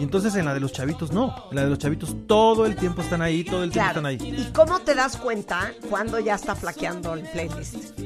Y 0.00 0.02
entonces 0.02 0.34
en 0.34 0.46
la 0.46 0.54
de 0.54 0.60
los 0.60 0.72
chavitos 0.72 1.12
no, 1.12 1.34
en 1.50 1.56
la 1.56 1.64
de 1.64 1.68
los 1.70 1.78
chavitos 1.78 2.16
todo 2.26 2.64
el 2.66 2.74
tiempo 2.74 3.02
están 3.02 3.20
ahí, 3.22 3.44
todo 3.44 3.62
el 3.62 3.70
tiempo 3.70 3.88
están 3.90 4.06
ahí. 4.06 4.16
¿Y 4.16 4.50
cómo 4.52 4.80
te 4.80 4.94
das 4.94 5.16
cuenta 5.18 5.72
cuando 5.88 6.18
ya 6.18 6.34
está 6.36 6.56
flaqueando 6.56 7.14
el 7.14 7.20
playlist? 7.22 8.00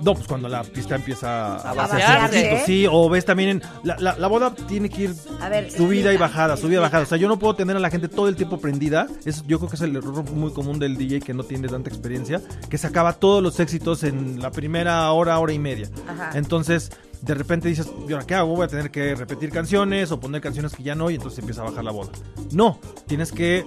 No, 0.00 0.14
pues 0.14 0.28
cuando 0.28 0.48
la 0.48 0.62
pista 0.62 0.94
empieza 0.94 1.56
a, 1.56 1.70
A 1.70 1.74
vaciarse. 1.74 2.62
sí, 2.64 2.86
o 2.88 3.08
ves 3.10 3.24
también 3.24 3.48
en 3.50 3.62
la, 3.82 3.96
la- 3.98 4.16
la 4.16 4.28
boda 4.28 4.54
tiene 4.54 4.88
que 4.88 5.02
ir 5.02 5.14
A 5.40 5.48
ver, 5.48 5.72
subida 5.72 6.12
y 6.12 6.16
bajada, 6.16 6.56
subida 6.56 6.76
y 6.78 6.80
bajada. 6.82 7.02
O 7.02 7.06
sea, 7.06 7.18
yo 7.18 7.26
no 7.26 7.36
puedo 7.38 7.56
tener 7.56 7.76
a 7.76 7.80
la 7.80 7.90
gente 7.90 8.06
todo 8.08 8.28
el 8.28 8.36
tiempo 8.36 8.58
prendida. 8.60 9.08
Es, 9.24 9.42
yo 9.48 9.58
creo 9.58 9.68
que 9.68 9.74
es 9.74 9.82
el 9.82 9.96
error 9.96 10.22
muy 10.30 10.52
común 10.52 10.78
del 10.78 10.96
DJ 10.96 11.20
que 11.20 11.34
no 11.34 11.42
tiene 11.42 11.66
tanta 11.68 11.90
experiencia, 11.90 12.40
que 12.70 12.78
se 12.78 12.86
acaba 12.86 13.14
todos 13.14 13.42
los 13.42 13.58
éxitos 13.58 14.04
en 14.04 14.40
la 14.40 14.52
primera 14.52 15.10
hora, 15.10 15.36
hora 15.40 15.52
y 15.52 15.58
media. 15.58 15.88
Ajá. 16.08 16.30
Entonces, 16.34 16.92
de 17.22 17.34
repente 17.34 17.68
dices, 17.68 17.90
¿y 18.08 18.12
ahora 18.12 18.26
qué 18.26 18.34
hago? 18.34 18.54
Voy 18.54 18.64
a 18.64 18.68
tener 18.68 18.90
que 18.90 19.14
repetir 19.14 19.50
canciones 19.50 20.10
o 20.12 20.20
poner 20.20 20.40
canciones 20.40 20.74
que 20.74 20.82
ya 20.82 20.94
no 20.94 21.10
y 21.10 21.16
entonces 21.16 21.38
empieza 21.38 21.62
a 21.62 21.64
bajar 21.64 21.84
la 21.84 21.92
boda. 21.92 22.10
No, 22.52 22.78
tienes 23.06 23.32
que 23.32 23.64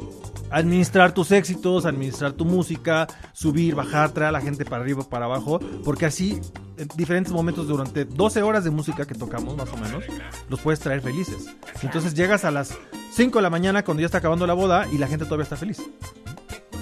administrar 0.50 1.14
tus 1.14 1.32
éxitos, 1.32 1.86
administrar 1.86 2.34
tu 2.34 2.46
música, 2.46 3.08
subir, 3.34 3.76
bajar, 3.76 4.12
traer 4.12 4.30
a 4.30 4.32
la 4.32 4.42
gente 4.42 4.66
para 4.66 4.84
arriba, 4.84 5.04
para 5.04 5.26
abajo, 5.26 5.60
porque 5.84 6.06
así 6.06 6.42
en 6.78 6.88
diferentes 6.96 7.32
momentos 7.32 7.68
durante 7.68 8.06
12 8.06 8.42
horas 8.42 8.64
de 8.64 8.72
música 8.72 9.06
que 9.06 9.14
tocamos 9.14 9.56
más 9.56 9.72
o 9.72 9.78
menos, 9.78 10.04
los 10.50 10.60
puedes 10.60 10.80
traer 10.80 11.02
felices. 11.02 11.48
Entonces 11.84 12.16
llegas 12.16 12.44
a 12.44 12.52
las 12.52 12.78
5 13.14 13.38
de 13.38 13.42
la 13.44 13.50
mañana 13.50 13.84
cuando 13.84 14.02
ya 14.02 14.06
está 14.08 14.18
acabando 14.18 14.48
la 14.48 14.54
boda 14.54 14.88
y 14.92 14.98
la 14.98 15.08
gente 15.08 15.26
todavía 15.26 15.44
está 15.44 15.58
feliz. 15.58 15.82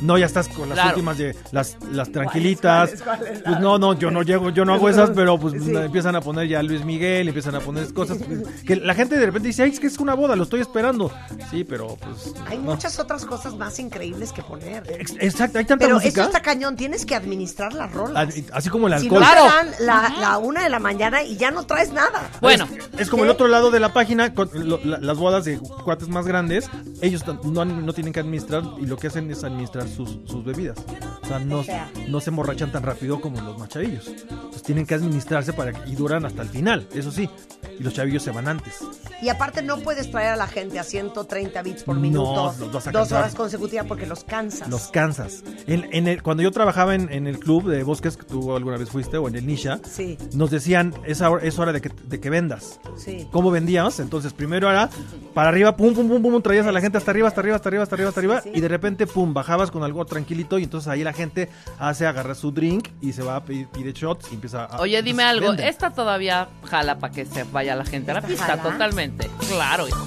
No, 0.01 0.17
ya 0.17 0.25
estás 0.25 0.47
con 0.47 0.69
las 0.69 0.75
Claro. 0.77 0.89
últimas 0.91 1.17
de 1.17 1.35
las, 1.51 1.77
las 1.91 2.11
tranquilitas. 2.11 3.01
cuáles, 3.01 3.01
cuáles? 3.03 3.43
Pues 3.43 3.59
no, 3.59 3.77
no, 3.77 3.93
yo 3.97 4.11
no 4.11 4.21
llego, 4.23 4.49
yo 4.49 4.63
no 4.65 4.73
hago 4.73 4.89
esas, 4.89 5.09
pero 5.11 5.37
pues 5.39 5.61
Sí. 5.61 5.75
empiezan 5.75 6.15
a 6.15 6.21
poner 6.21 6.47
ya 6.47 6.63
Luis 6.63 6.85
Miguel, 6.85 7.27
empiezan 7.27 7.55
a 7.55 7.59
poner 7.59 7.93
cosas 7.93 8.17
pues, 8.25 8.47
que 8.65 8.75
la 8.77 8.93
gente 8.95 9.17
de 9.17 9.25
repente 9.25 9.47
dice, 9.47 9.63
ay, 9.63 9.71
es 9.71 9.79
que 9.79 9.87
es 9.87 9.97
una 9.97 10.13
boda, 10.13 10.35
lo 10.35 10.43
estoy 10.43 10.61
esperando. 10.61 11.11
Sí, 11.51 11.63
pero 11.63 11.97
pues. 11.97 12.33
Hay 12.47 12.57
no. 12.57 12.63
muchas 12.71 12.97
otras 12.99 13.25
cosas 13.25 13.55
más 13.55 13.77
increíbles 13.79 14.31
que 14.31 14.41
poner. 14.41 14.83
Ex- 14.99 15.15
Exacto, 15.19 15.57
hay 15.59 15.65
tanta 15.65 15.85
Pero 15.85 15.95
música. 15.95 16.21
eso 16.21 16.29
está 16.29 16.41
cañón, 16.41 16.75
tienes 16.75 17.05
que 17.05 17.15
administrar 17.15 17.73
las 17.73 17.91
rolas. 17.91 18.33
Así 18.53 18.69
como 18.69 18.87
el 18.87 18.97
Si 18.99 19.05
alcohol. 19.07 19.21
no 19.21 19.27
Claro. 19.27 19.43
te 19.43 19.55
dan 19.55 19.85
la, 19.85 20.15
la 20.19 20.37
una 20.37 20.63
de 20.63 20.69
la 20.69 20.79
mañana 20.79 21.23
y 21.23 21.35
ya 21.37 21.51
no 21.51 21.65
traes 21.65 21.91
nada. 21.91 22.29
Bueno, 22.41 22.67
Es 22.97 23.09
como 23.09 23.23
el 23.23 23.29
otro 23.29 23.47
lado 23.47 23.71
de 23.71 23.79
la 23.79 23.93
página, 23.93 24.33
con 24.33 24.49
lo- 24.53 24.79
la- 24.83 24.99
las 24.99 25.17
bodas 25.17 25.45
de 25.45 25.57
cuates 25.59 26.07
más 26.07 26.25
grandes, 26.25 26.69
ellos 27.01 27.23
no, 27.43 27.65
no 27.65 27.93
tienen 27.93 28.13
que 28.13 28.19
administrar 28.19 28.63
y 28.79 28.85
lo 28.85 28.97
que 28.97 29.07
hacen 29.07 29.29
es 29.31 29.43
administrar 29.43 29.85
sus, 29.89 30.19
sus 30.25 30.43
bebidas. 30.43 30.77
O 31.23 31.27
sea, 31.27 31.39
no, 31.39 31.63
no 32.07 32.19
se 32.21 32.29
emborrachan 32.29 32.71
tan 32.71 32.83
rápido 32.83 33.19
como 33.21 33.39
los 33.41 33.57
más 33.59 33.69
chavillos. 33.69 34.07
Entonces 34.07 34.63
tienen 34.63 34.85
que 34.85 34.95
administrarse 34.95 35.53
para 35.53 35.85
y 35.87 35.95
duran 35.95 36.25
hasta 36.25 36.41
el 36.41 36.49
final, 36.49 36.87
eso 36.93 37.11
sí. 37.11 37.29
Y 37.79 37.83
los 37.83 37.93
chavillos 37.93 38.23
se 38.23 38.31
van 38.31 38.47
antes. 38.47 38.79
Y 39.21 39.29
aparte 39.29 39.61
no 39.61 39.77
puedes 39.77 40.09
traer 40.11 40.33
a 40.33 40.35
la 40.35 40.47
gente 40.47 40.79
a 40.79 40.83
130 40.83 41.61
bits 41.61 41.83
por 41.83 41.95
No, 41.95 42.01
minuto, 42.01 42.53
los 42.59 42.71
vas 42.71 42.87
a 42.87 42.91
dos 42.91 43.11
horas 43.11 43.35
consecutivas 43.35 43.85
porque 43.85 44.05
los 44.05 44.23
cansas. 44.23 44.67
Los 44.69 44.87
cansas. 44.87 45.43
En, 45.67 45.87
en 45.93 46.07
el, 46.07 46.23
cuando 46.23 46.41
yo 46.43 46.51
trabajaba 46.51 46.95
en, 46.95 47.11
en 47.11 47.27
el 47.27 47.39
club 47.39 47.67
de 47.69 47.83
bosques 47.83 48.17
que 48.17 48.23
tú 48.23 48.55
alguna 48.55 48.77
vez 48.77 48.89
fuiste 48.89 49.17
o 49.17 49.27
en 49.27 49.35
el 49.35 49.45
Nisha, 49.45 49.79
Sí. 49.83 50.17
nos 50.33 50.49
decían, 50.51 50.93
es 51.05 51.21
hora, 51.21 51.43
es 51.45 51.57
hora 51.59 51.71
de, 51.73 51.81
que, 51.81 51.89
de 51.89 52.19
que 52.19 52.29
vendas. 52.29 52.79
Sí. 52.97 53.27
¿Cómo 53.31 53.51
vendíamos? 53.51 53.99
Entonces, 53.99 54.33
primero 54.33 54.69
era 54.69 54.89
para 55.33 55.49
arriba, 55.49 55.75
pum, 55.77 55.93
pum, 55.93 56.07
pum, 56.09 56.21
pum, 56.21 56.41
traías 56.41 56.65
a 56.65 56.71
la 56.71 56.81
gente 56.81 56.97
hasta 56.97 57.11
arriba, 57.11 57.27
hasta 57.27 57.39
arriba, 57.41 57.55
hasta 57.57 57.69
arriba, 57.69 57.83
hasta 57.83 57.95
arriba, 57.95 58.09
hasta 58.09 58.19
arriba, 58.19 58.41
sí. 58.41 58.51
y 58.53 58.61
de 58.61 58.67
repente, 58.67 59.05
pum, 59.07 59.33
bajabas 59.33 59.71
con 59.71 59.78
algo 59.83 60.05
tranquilito, 60.05 60.57
y 60.59 60.63
entonces 60.63 60.87
ahí 60.87 61.03
la 61.03 61.13
gente 61.13 61.49
hace 61.79 62.05
agarrar 62.07 62.35
su 62.35 62.51
drink 62.51 62.89
y 63.01 63.13
se 63.13 63.23
va 63.23 63.37
a 63.37 63.43
pedir, 63.43 63.67
pide 63.67 63.91
shots 63.93 64.27
y 64.31 64.35
empieza 64.35 64.65
a. 64.65 64.79
oye, 64.81 65.01
dime 65.01 65.23
pues, 65.23 65.27
algo. 65.31 65.47
venden. 65.47 65.67
Esta 65.67 65.89
todavía 65.91 66.47
jala 66.69 66.97
para 66.99 67.13
que 67.13 67.25
se 67.25 67.43
vaya 67.43 67.75
la 67.75 67.85
gente 67.85 68.11
a 68.11 68.15
la 68.15 68.19
¿Esta 68.19 68.29
pista, 68.29 68.45
jala? 68.45 68.63
totalmente. 68.63 69.29
Claro, 69.49 69.87
hijo. 69.87 70.05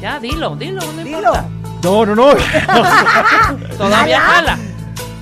Ya, 0.00 0.18
dilo, 0.18 0.56
dilo, 0.56 0.80
no 0.80 1.04
Dilo. 1.04 1.18
importa. 1.18 1.48
No, 1.84 2.06
no, 2.06 2.14
no. 2.14 2.32
Todavía 3.78 4.20
¿Jala? 4.20 4.58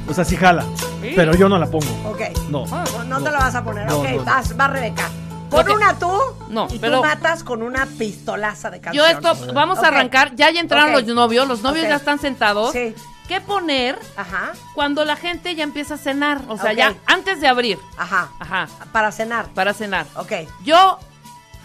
O 0.09 0.13
sea, 0.15 0.25
sí 0.25 0.37
jala. 0.37 0.65
Pero 1.01 1.35
yo 1.35 1.49
no 1.49 1.59
la 1.59 1.67
pongo. 1.67 1.87
Ok. 2.11 2.21
No. 2.51 2.67
No, 2.67 3.05
no 3.05 3.19
te 3.23 3.31
la 3.31 3.39
vas 3.39 3.55
a 3.55 3.63
poner. 3.65 3.87
No, 3.87 3.99
ok, 3.99 4.09
no. 4.17 4.25
vas, 4.25 4.59
va 4.59 4.69
Rebeca. 4.69 5.09
Que- 5.51 5.73
una 5.73 5.99
tú 5.99 6.11
No, 6.49 6.69
y 6.71 6.79
pero- 6.79 6.99
tú 6.99 7.03
matas 7.05 7.43
con 7.45 7.63
una 7.63 7.87
pistolaza 7.87 8.71
de 8.71 8.79
Yo 8.79 9.03
canción. 9.03 9.07
esto, 9.11 9.53
vamos 9.55 9.79
Ok. 9.79 9.85
a 9.85 9.89
arrancar. 9.89 10.35
Ya 10.37 10.51
ya 10.51 10.61
entraron 10.61 10.93
los 10.93 11.05
novios, 11.07 11.47
los 11.49 11.63
novios 11.63 11.87
ya 11.89 11.97
están 11.97 12.19
sentados. 12.19 12.73
Sí. 12.73 12.95
¿Qué 13.29 13.41
poner 13.41 13.97
Ajá, 14.17 14.53
cuando 14.75 15.05
la 15.05 15.15
gente 15.15 15.55
ya 15.55 15.63
empieza 15.63 15.95
a 15.95 15.99
cenar? 15.99 16.41
O 16.49 16.57
sea, 16.59 16.73
ya 16.73 16.95
antes 17.07 17.41
de 17.41 17.47
abrir. 17.49 17.79
ajá. 17.97 18.29
Ajá. 18.41 18.67
Para 18.93 19.13
cenar. 19.13 19.47
Para 19.55 19.73
cenar. 19.73 20.07
Ok, 20.17 20.33
Yo 20.65 20.99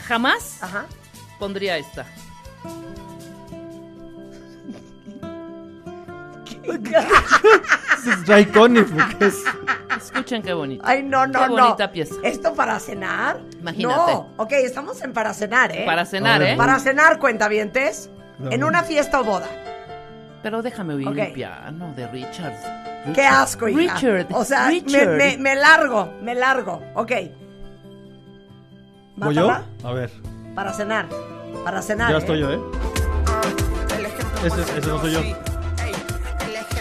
jamás 0.07 0.61
ajá. 0.61 0.85
pondría 1.39 1.77
esta. 1.77 2.05
Escuchen 9.97 10.41
qué 10.43 10.53
bonito. 10.53 10.83
Ay, 10.85 11.03
no, 11.03 11.25
no, 11.27 11.39
Qué 11.39 11.47
no. 11.47 11.63
bonita 11.63 11.91
pieza. 11.91 12.15
¿Esto 12.23 12.53
para 12.53 12.79
cenar? 12.79 13.39
Imagínate. 13.59 14.13
No. 14.13 14.29
Ok, 14.37 14.51
estamos 14.53 15.01
en 15.01 15.13
para 15.13 15.33
cenar, 15.33 15.71
¿eh? 15.75 15.83
Para 15.85 16.05
cenar, 16.05 16.41
¿eh? 16.41 16.55
Para 16.57 16.79
cenar, 16.79 17.19
cuentavientes. 17.19 18.09
No. 18.39 18.51
En 18.51 18.63
una 18.63 18.83
fiesta 18.83 19.21
o 19.21 19.23
boda. 19.23 19.47
Pero 20.43 20.61
déjame 20.61 20.93
oír 20.93 21.07
Ok. 21.07 21.17
el 21.17 21.33
piano 21.33 21.93
de 21.95 22.07
Richard. 22.07 22.53
Qué 23.13 23.25
asco, 23.25 23.67
hija. 23.67 23.95
Richard. 23.95 24.27
O 24.31 24.43
sea, 24.45 24.65
me, 24.65 24.71
Richard. 24.71 25.17
me- 25.17 25.37
me 25.37 25.55
largo, 25.55 26.13
me 26.21 26.35
largo. 26.35 26.81
Ok. 26.95 27.11
¿Voy 29.15 29.33
yo? 29.33 29.49
A 29.83 29.91
ver. 29.93 30.11
Para 30.53 30.73
cenar. 30.73 31.07
Para 31.63 31.81
cenar. 31.81 32.09
Ya 32.11 32.15
¿eh? 32.17 32.19
estoy 32.19 32.39
yo, 32.39 32.51
¿eh? 32.51 32.59
Ese, 34.43 34.61
ese 34.77 34.87
no 34.87 34.99
soy 34.99 35.13
yo. 35.13 35.21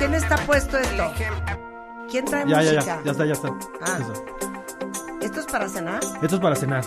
¿Quién 0.05 0.17
está 0.17 0.37
puesto 0.45 0.77
esto? 0.77 1.11
¿Quién 2.11 2.27
trae 2.27 2.45
Ya, 2.47 2.61
ya, 2.61 2.75
música? 2.75 2.85
ya. 2.99 3.03
Ya 3.05 3.11
está, 3.13 3.25
ya 3.25 3.33
está. 3.33 3.49
Ah. 3.81 3.99
Eso. 3.99 4.25
¿Esto 5.23 5.41
es 5.41 5.47
para 5.47 5.67
cenar? 5.67 6.01
Esto 6.21 6.35
es 6.37 6.41
para 6.43 6.55
cenar. 6.57 6.85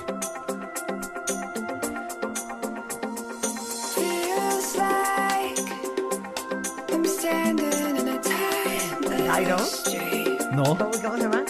No. 10.52 10.64
¿Cómo, 10.64 10.78
cómo 10.78 11.18
se 11.18 11.24
llama? 11.24 11.44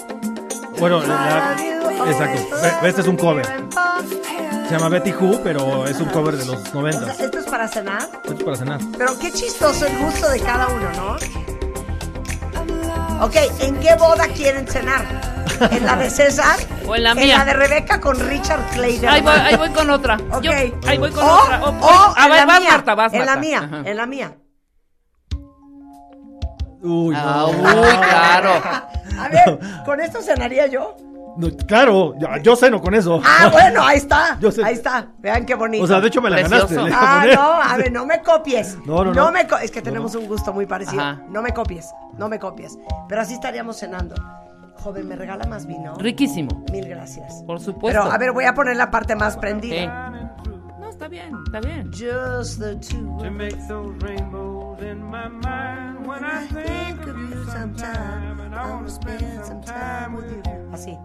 Bueno, 0.79 1.01
la- 1.03 1.55
exacto. 2.07 2.85
Este 2.85 3.01
es 3.01 3.07
un 3.07 3.17
cover. 3.17 3.45
Se 4.67 4.73
llama 4.73 4.89
Betty 4.89 5.11
Who, 5.13 5.41
pero 5.43 5.87
es 5.87 5.99
un 5.99 6.09
cover 6.09 6.35
de 6.35 6.45
los 6.45 6.57
O 6.57 6.63
sea, 6.63 6.73
90. 6.73 7.11
esto 7.13 7.39
es 7.39 7.45
para 7.45 7.67
cenar. 7.67 8.01
Esto 8.23 8.33
es 8.33 8.43
para 8.43 8.57
cenar. 8.57 8.79
Pero 8.97 9.17
qué 9.19 9.31
chistoso 9.31 9.85
el 9.85 9.97
gusto 9.97 10.29
de 10.29 10.39
cada 10.41 10.67
uno, 10.67 10.89
¿no? 10.95 11.46
Ok, 13.21 13.35
¿en 13.59 13.79
qué 13.79 13.95
boda 13.95 14.27
quieren 14.27 14.67
cenar? 14.67 15.03
¿En 15.71 15.85
la 15.85 15.95
de 15.95 16.09
César? 16.09 16.55
O 16.87 16.95
en 16.95 17.03
la 17.03 17.11
¿En 17.11 17.17
mía. 17.17 17.39
la 17.39 17.45
de 17.45 17.53
Rebeca 17.53 17.99
con 17.99 18.17
Richard 18.19 18.63
Clayder? 18.71 19.09
Ahí 19.09 19.21
voy, 19.21 19.33
ahí 19.33 19.55
voy 19.57 19.69
con 19.71 19.89
otra. 19.89 20.15
Ok. 20.31 20.41
Yo- 20.43 20.51
ahí 20.51 20.97
voy 20.97 21.11
con 21.11 21.23
o, 21.25 21.33
otra. 21.43 21.61
O- 21.63 21.69
o 21.69 22.13
a 22.15 22.23
en 22.25 22.29
ver, 22.29 22.39
la 22.39 22.45
vas, 22.45 22.59
mía. 22.61 22.71
Marta, 22.71 22.95
vas, 22.95 23.13
En 23.13 23.19
la 23.19 23.25
Marta. 23.25 23.41
mía, 23.41 23.57
Ajá. 23.71 23.81
en 23.89 23.97
la 23.97 24.05
mía. 24.05 24.31
Uy, 26.81 27.15
Ah, 27.17 27.47
no. 27.51 27.81
uy, 27.81 27.97
claro. 27.97 28.51
A 29.19 29.29
ver, 29.29 29.59
¿con 29.83 29.99
esto 29.99 30.21
cenaría 30.21 30.67
yo? 30.67 30.95
No, 31.37 31.47
claro, 31.67 32.15
yo, 32.17 32.27
yo 32.41 32.55
ceno 32.55 32.81
con 32.81 32.93
eso. 32.95 33.21
Ah, 33.23 33.49
bueno, 33.51 33.83
ahí 33.83 33.97
está. 33.97 34.37
Yo. 34.39 34.49
Ahí 34.63 34.73
está. 34.73 35.07
Vean 35.19 35.45
qué 35.45 35.55
bonito. 35.55 35.83
O 35.83 35.87
sea, 35.87 36.01
de 36.01 36.07
hecho 36.07 36.21
me 36.21 36.29
la 36.29 36.37
Precioso. 36.37 36.75
ganaste. 36.75 36.95
Ah, 36.95 37.25
no, 37.33 37.41
a 37.73 37.77
ver, 37.77 37.91
no 37.91 38.05
me 38.05 38.21
copies. 38.21 38.77
No, 38.85 39.03
no, 39.05 39.13
no. 39.13 39.31
me 39.31 39.45
co- 39.47 39.57
es 39.57 39.69
que 39.71 39.81
tenemos 39.81 40.15
un 40.15 40.27
gusto 40.27 40.51
muy 40.53 40.65
parecido. 40.65 41.01
Ajá. 41.01 41.21
No 41.29 41.41
me 41.41 41.53
copies, 41.53 41.93
no 42.17 42.27
me 42.29 42.39
copies. 42.39 42.77
Pero 43.07 43.21
así 43.21 43.33
estaríamos 43.35 43.77
cenando. 43.77 44.15
Joven, 44.77 45.07
¿me 45.07 45.15
regala 45.15 45.45
más 45.45 45.65
vino? 45.65 45.95
Riquísimo. 45.95 46.63
Mil 46.71 46.87
gracias. 46.87 47.43
Por 47.45 47.59
supuesto. 47.59 47.99
Pero, 48.01 48.11
a 48.11 48.17
ver, 48.17 48.31
voy 48.31 48.45
a 48.45 48.53
poner 48.53 48.77
la 48.77 48.89
parte 48.91 49.15
más 49.15 49.35
prendida. 49.37 50.11
No, 50.79 50.89
está 50.89 51.07
bien, 51.07 51.35
está 51.45 51.59
bien. 51.59 51.91
Just 51.91 52.59
the 52.59 52.75
two 52.75 53.17
of 53.17 53.25
us. 53.25 53.53
Think 56.53 57.07
of 57.07 57.17
you 57.17 57.45
sometime, 57.51 58.39
and 58.39 58.55
I 58.55 58.69
wanna 58.69 58.89
spend 58.89 59.43
some 59.45 59.61
time 59.61 60.15
with 60.15 60.29
you. 60.31 60.41
Así. 60.71 60.97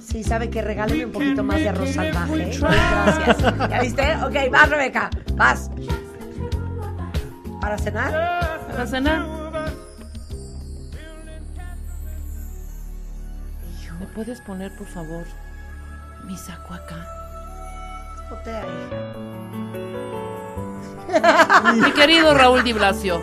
Sí, 0.00 0.24
sabe 0.24 0.50
que 0.50 0.62
regáleme 0.62 1.06
un 1.06 1.12
poquito 1.12 1.44
más 1.44 1.58
de 1.58 1.68
arroz 1.68 1.90
salvaje. 1.90 2.50
¿eh? 2.50 2.58
Gracias. 2.58 3.38
¿Ya 3.70 3.80
viste? 3.80 4.16
Ok, 4.24 4.50
vas, 4.50 4.68
Rebeca. 4.68 5.10
Vas. 5.34 5.70
¿Para 7.60 7.76
cenar? 7.78 8.12
¿Para 8.68 8.86
cenar? 8.86 9.40
¿Me 14.00 14.06
puedes 14.06 14.40
poner, 14.40 14.74
por 14.76 14.86
favor, 14.86 15.24
mi 16.24 16.36
saco 16.36 16.72
acá? 16.72 17.06
Botea, 18.30 18.64
hija. 21.10 21.74
Mi 21.74 21.92
querido 21.92 22.32
Raúl 22.32 22.64
Di 22.64 22.72
Blasio, 22.72 23.20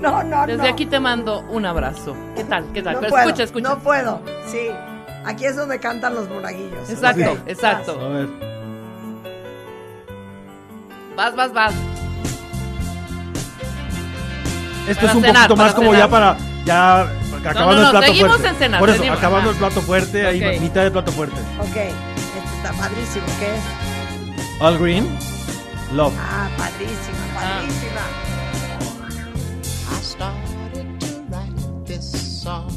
No, 0.00 0.22
no, 0.22 0.46
desde 0.46 0.62
no. 0.62 0.68
aquí 0.68 0.86
te 0.86 1.00
mando 1.00 1.40
un 1.48 1.66
abrazo. 1.66 2.16
¿Qué 2.36 2.44
tal? 2.44 2.64
¿Qué 2.72 2.82
tal? 2.82 2.94
No 2.94 3.00
Pero 3.00 3.10
puedo, 3.10 3.24
escucha, 3.26 3.42
escucha. 3.44 3.68
No 3.68 3.78
puedo. 3.80 4.22
Sí. 4.50 4.70
Aquí 5.24 5.44
es 5.44 5.56
donde 5.56 5.78
cantan 5.80 6.14
los 6.14 6.28
monaguillos. 6.28 6.88
Exacto, 6.88 7.36
exacto. 7.46 8.00
A 8.00 8.08
ver. 8.08 8.28
Vas, 11.16 11.34
vas, 11.34 11.52
vas. 11.52 11.74
Esto 14.88 15.00
Para 15.00 15.10
es 15.10 15.16
un 15.16 15.22
cenar, 15.22 15.48
poquito 15.48 15.56
más 15.56 15.74
como 15.74 15.90
cenar. 15.92 16.06
ya 16.06 16.10
para. 16.10 16.36
Ya 16.64 17.00
acabando 17.50 17.72
no, 17.72 17.78
el 17.78 17.82
no, 17.84 17.90
plato 17.90 18.06
seguimos 18.06 18.28
fuerte. 18.30 18.48
en 18.48 18.54
cenar, 18.56 18.80
Por 18.80 18.88
eso, 18.88 18.98
seguimos, 18.98 19.18
acabando 19.18 19.50
el 19.50 19.56
plato 19.56 19.80
fuerte, 19.82 20.22
Ok. 20.26 20.28
ahí 20.44 20.60
mitad 20.60 20.82
del 20.82 20.92
plato 20.92 21.12
fuerte. 21.12 21.36
Ok. 21.60 21.66
Este 21.76 22.56
está 22.56 22.72
padrísimo. 22.72 23.26
¿Qué 23.38 23.54
es? 23.54 24.60
All 24.60 24.78
Green, 24.78 25.08
Love. 25.92 26.14
Ah, 26.18 26.48
padrísima, 26.56 27.18
Ah. 27.36 27.58
padrísima. 27.60 28.27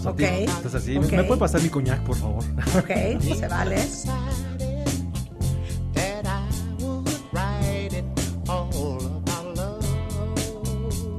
Ok. 0.06 0.18
ti, 0.18 0.24
Estás 0.24 0.76
así. 0.76 1.00
¿Me 1.00 1.24
puede 1.24 1.40
pasar 1.40 1.62
mi 1.62 1.70
coñac, 1.70 2.02
por 2.04 2.16
favor? 2.18 2.44
Ok, 2.78 3.22
se 3.38 3.48
vale. 3.48 3.78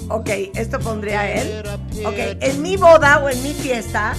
Ok, 0.08 0.28
esto 0.54 0.78
pondría 0.78 1.32
él. 1.32 1.64
Ok, 2.04 2.14
en 2.40 2.60
mi 2.60 2.76
boda 2.76 3.18
o 3.24 3.30
en 3.30 3.42
mi 3.42 3.54
fiesta, 3.54 4.12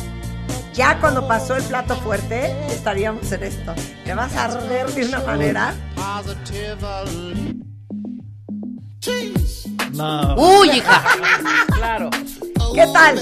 ya 0.74 1.00
cuando 1.00 1.28
pasó 1.28 1.56
el 1.56 1.64
plato 1.64 1.96
fuerte, 1.98 2.52
estaríamos 2.68 3.32
en 3.32 3.44
esto. 3.44 3.74
Te 4.04 4.16
vas 4.16 4.36
a 4.36 4.46
arder 4.46 4.88
de 4.92 5.06
una 5.06 5.20
manera. 5.20 5.76
No. 9.92 10.36
Uy, 10.36 10.70
hija. 10.78 11.04
Claro. 11.76 12.10
¿Qué 12.74 12.88
tal? 12.94 13.20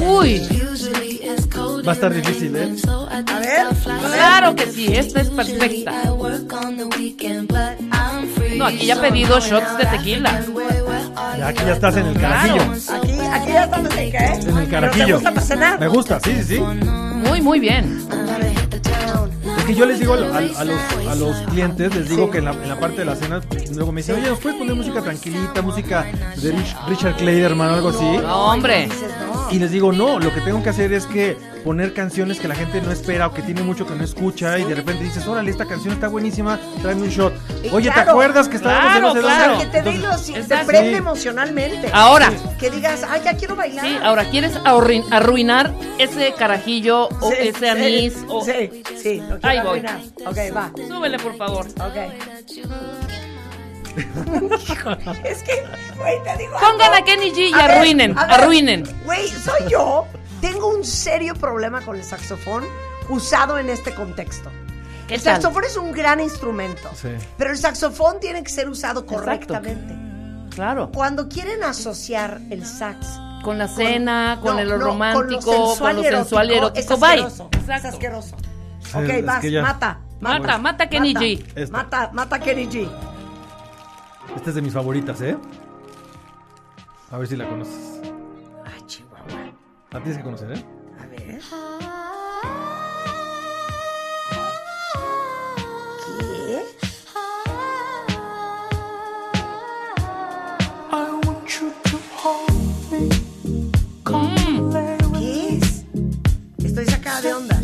Uy, 0.00 0.40
Va 1.86 1.92
a 1.92 1.94
estar 1.94 2.12
difícil, 2.12 2.56
¿eh? 2.56 2.74
A 3.10 3.38
ver, 3.38 3.66
claro 3.84 4.54
que 4.54 4.66
sí, 4.66 4.86
esta 4.94 5.20
es 5.20 5.28
perfecta. 5.30 5.92
No, 8.56 8.66
aquí 8.66 8.86
ya 8.86 8.94
he 8.94 8.96
pedido 8.96 9.38
shots 9.40 9.76
de 9.78 9.86
tequila. 9.86 10.42
Ya 11.38 11.48
aquí 11.48 11.64
ya 11.64 11.72
estás 11.74 11.96
en 11.96 12.06
el 12.06 12.18
carajillo. 12.18 12.62
aquí, 12.62 13.12
aquí 13.30 13.52
ya 13.52 13.64
estamos 13.64 13.96
en 13.96 14.10
qué? 14.10 14.16
En 14.16 14.32
el 14.32 14.42
¿Pero 14.46 14.64
te 14.64 14.68
carajillo. 14.70 15.14
gusta 15.16 15.30
para 15.32 15.46
cenar? 15.46 15.80
Me 15.80 15.88
gusta, 15.88 16.20
sí, 16.20 16.32
sí, 16.36 16.44
sí. 16.44 16.60
Muy, 16.60 17.40
muy 17.42 17.60
bien. 17.60 18.02
Es 18.62 18.65
que 19.66 19.74
yo 19.74 19.86
les 19.86 19.98
digo 20.00 20.14
a, 20.14 20.16
a- 20.16 20.38
a 20.38 20.64
los, 20.64 20.80
a 21.08 21.14
los 21.14 21.36
clientes, 21.50 21.94
les 21.94 22.08
digo 22.08 22.30
que 22.30 22.38
en 22.38 22.44
la, 22.46 22.52
en 22.52 22.68
la 22.68 22.78
parte 22.78 22.98
de 22.98 23.04
la 23.04 23.16
cena, 23.16 23.40
luego 23.74 23.92
me 23.92 24.00
dicen, 24.00 24.16
oye, 24.16 24.28
¿nos 24.28 24.38
puedes 24.38 24.58
poner 24.58 24.74
música 24.74 25.02
tranquilita, 25.02 25.62
música 25.62 26.06
de 26.36 26.52
Rich- 26.54 26.76
Richard 26.88 27.16
Clayderman 27.16 27.70
o 27.70 27.74
algo 27.74 27.88
así? 27.90 28.04
No, 28.22 28.52
hombre. 28.52 28.88
Y 29.50 29.58
les 29.58 29.70
digo, 29.70 29.92
no, 29.92 30.18
lo 30.18 30.32
que 30.34 30.40
tengo 30.40 30.62
que 30.62 30.70
hacer 30.70 30.92
es 30.92 31.06
que 31.06 31.36
poner 31.64 31.92
canciones 31.94 32.38
que 32.38 32.46
la 32.48 32.54
gente 32.54 32.80
no 32.80 32.90
espera 32.92 33.26
o 33.26 33.32
que 33.34 33.42
tiene 33.42 33.62
mucho 33.62 33.86
que 33.86 33.94
no 33.94 34.04
escucha 34.04 34.58
y 34.58 34.64
de 34.64 34.74
repente 34.74 35.02
dices, 35.04 35.26
órale, 35.26 35.50
esta 35.50 35.66
canción 35.66 35.94
está 35.94 36.08
buenísima, 36.08 36.58
tráeme 36.82 37.02
un 37.02 37.08
shot. 37.08 37.32
Y 37.64 37.68
Oye, 37.70 37.90
¿te 37.90 38.00
acuerdas 38.00 38.48
que 38.48 38.56
estábamos 38.56 38.94
en 38.94 39.00
claro, 39.00 39.12
sé 39.14 39.20
claro. 39.20 39.58
Que 39.58 39.66
te, 39.66 39.78
Entonces, 39.78 40.28
los- 40.38 40.48
te 40.48 40.56
prende 40.64 40.90
Sí. 40.90 40.96
emocionalmente. 40.96 41.90
Ahora. 41.92 42.32
Que 42.58 42.70
digas, 42.70 43.04
ay, 43.08 43.20
ya 43.24 43.36
quiero 43.36 43.56
bailar. 43.56 43.84
Sí, 43.84 43.96
ahora, 44.02 44.24
¿quieres 44.30 44.54
arruin- 44.64 45.04
arruinar 45.10 45.72
ese 45.98 46.32
carajillo 46.38 47.08
o 47.08 47.30
Sí, 47.30 47.36
ese 47.40 47.58
sí, 47.58 47.66
anís? 47.66 48.14
o... 48.28 48.44
Sí, 48.44 48.82
sí, 49.02 49.16
lo 49.28 49.38
quiero 49.38 49.48
Ahí 49.48 49.58
voy. 49.60 49.68
arruinar. 49.80 50.00
Ok, 50.26 50.38
va. 50.56 50.70
Súbele, 50.88 51.18
por 51.18 51.36
favor. 51.36 51.66
Ok. 51.66 53.15
Es 53.96 55.42
que, 55.42 55.64
güey, 55.96 56.22
te 56.24 56.36
digo. 56.38 56.52
Pongan 56.58 56.92
algo. 56.92 56.96
a 56.96 57.04
Kenny 57.04 57.30
G 57.32 57.50
y 57.50 57.52
A 57.54 57.64
arruinen, 57.64 58.14
ver, 58.14 58.30
arruinen. 58.30 58.84
Güey, 59.04 59.28
soy 59.28 59.70
yo. 59.70 60.06
Tengo 60.40 60.68
un 60.68 60.84
serio 60.84 61.34
problema 61.34 61.80
con 61.80 61.96
el 61.96 62.04
saxofón 62.04 62.64
usado 63.08 63.58
en 63.58 63.70
este 63.70 63.94
contexto. 63.94 64.50
¿Qué 65.08 65.14
el 65.14 65.22
tal? 65.22 65.36
saxofón 65.40 65.64
es 65.64 65.76
un 65.76 65.92
gran 65.92 66.20
instrumento, 66.20 66.90
Sí. 66.94 67.08
pero 67.38 67.50
el 67.50 67.56
saxofón 67.58 68.20
tiene 68.20 68.42
que 68.42 68.50
ser 68.50 68.68
usado 68.68 69.06
correctamente. 69.06 69.94
Claro. 70.54 70.90
Cuando 70.92 71.28
quieren 71.28 71.62
asociar 71.64 72.40
el 72.50 72.64
sax 72.66 73.06
Con 73.44 73.58
la 73.58 73.68
cena, 73.68 74.38
con, 74.42 74.56
no, 74.56 74.64
lo 74.64 74.78
no, 74.78 74.84
romántico, 74.86 75.40
con 75.42 75.54
lo 75.54 75.66
sensual, 75.68 75.96
con 75.96 76.04
y 76.04 76.08
lo 76.10 76.16
sensual 76.18 76.50
y 76.50 76.54
erótico, 76.54 76.78
erótico. 76.78 76.94
es 76.94 77.00
Bye. 77.00 77.08
asqueroso, 77.10 77.48
es 77.52 77.58
Exacto. 77.60 77.88
asqueroso. 77.88 78.36
Sí, 78.80 78.90
ok, 78.98 79.08
es 79.08 79.24
vas, 79.26 79.42
ya- 79.44 79.62
mata, 79.62 80.00
Mata, 80.18 80.58
mata 80.58 80.84
a 80.84 80.88
Kenny 80.88 81.14
G. 81.14 81.44
Esta. 81.54 81.76
Mata, 81.76 82.10
mata 82.14 82.36
a 82.36 82.40
Kenny 82.40 82.66
G. 82.66 82.88
Esta 84.36 84.50
es 84.50 84.54
de 84.54 84.62
mis 84.62 84.74
favoritas, 84.74 85.20
¿eh? 85.22 85.36
A 87.10 87.18
ver 87.18 87.26
si 87.26 87.36
la 87.36 87.48
conoces. 87.48 88.00
Ay, 88.64 88.80
Chihuahua. 88.86 89.52
La 89.90 90.00
tienes 90.00 90.18
que 90.18 90.24
conocer, 90.24 90.52
¿eh? 90.52 90.64
A 91.00 91.06
ver. 91.06 91.40
¿Qué? 96.36 96.62
¿Qué 105.18 105.56
es? 105.56 105.84
Estoy 106.62 106.84
sacada 106.84 107.20
de 107.22 107.34
onda. 107.34 107.60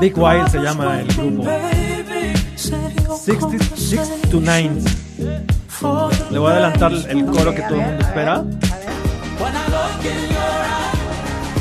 Big 0.00 0.16
Wild 0.16 0.48
se 0.48 0.58
llama 0.58 1.00
el 1.00 1.08
grupo. 1.08 1.44
66 3.16 4.30
to 4.30 4.40
9. 4.40 5.55
Le 6.30 6.38
voy 6.38 6.48
a 6.50 6.52
adelantar 6.54 6.92
el 6.92 7.26
coro 7.26 7.54
que 7.54 7.62
todo 7.62 7.74
el 7.76 7.86
mundo 7.86 8.04
espera. 8.04 8.42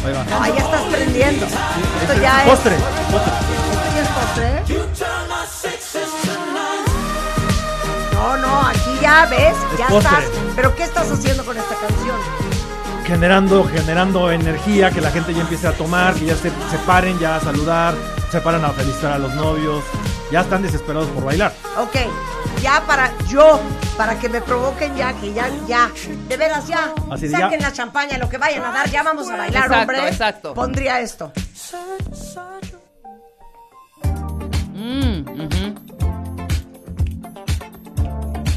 Ahí 0.06 0.14
va. 0.14 0.44
Ahí 0.44 0.54
ya 0.56 0.64
estás 0.64 0.82
prendiendo. 0.92 1.46
Esto 1.46 1.58
Este 2.12 2.22
ya 2.22 2.38
es 2.42 2.44
es. 2.46 2.50
postre. 2.50 2.76
postre. 3.12 3.34
¿Esto 3.34 3.96
ya 3.96 4.02
es 4.02 4.10
postre? 4.10 4.64
No, 8.14 8.38
no, 8.38 8.62
aquí 8.68 8.98
ya 9.02 9.26
ves, 9.28 9.56
ya 9.78 9.88
postre. 9.88 10.18
estás. 10.18 10.24
¿Pero 10.56 10.76
qué 10.76 10.84
estás 10.84 11.12
haciendo 11.12 11.44
con 11.46 11.58
esta 11.58 11.76
canción? 11.76 12.16
Generando, 13.06 13.64
generando 13.66 14.32
energía, 14.32 14.90
que 14.92 15.02
la 15.02 15.12
gente 15.12 15.34
ya 15.34 15.42
empiece 15.42 15.68
a 15.68 15.74
tomar, 15.74 16.14
que 16.16 16.26
ya 16.26 16.36
se, 16.36 16.50
se 16.50 16.78
paren 16.88 17.20
ya 17.20 17.36
a 17.36 17.40
saludar, 17.40 17.94
se 18.32 18.42
paran 18.42 18.66
a 18.66 18.70
felicitar 18.72 19.14
a 19.14 19.18
los 19.20 19.34
novios. 19.36 19.84
Ya 20.32 20.42
están 20.42 20.64
desesperados 20.64 21.08
por 21.10 21.24
bailar. 21.26 21.54
Ok, 21.78 21.96
ya 22.66 22.82
para 22.88 23.12
yo, 23.28 23.60
para 23.96 24.18
que 24.18 24.28
me 24.28 24.42
provoquen 24.42 24.96
ya, 24.96 25.14
que 25.14 25.32
ya, 25.34 25.48
ya, 25.68 25.92
de 26.28 26.36
veras 26.36 26.66
ya, 26.68 26.92
Así 27.12 27.30
saquen 27.30 27.60
ya. 27.60 27.68
la 27.68 27.74
champaña, 27.74 28.18
lo 28.18 28.28
que 28.28 28.40
vayan 28.40 28.64
a 28.66 28.72
dar, 28.72 28.90
ya 28.90 29.04
vamos 29.04 29.30
a 29.30 29.38
bailar, 29.38 29.66
Exacto, 29.66 29.82
hombre. 29.82 30.08
exacto. 30.10 30.54
Pondría 30.56 31.00
esto. 31.00 31.32
Mm, 34.74 35.20
ujú. 35.30 35.76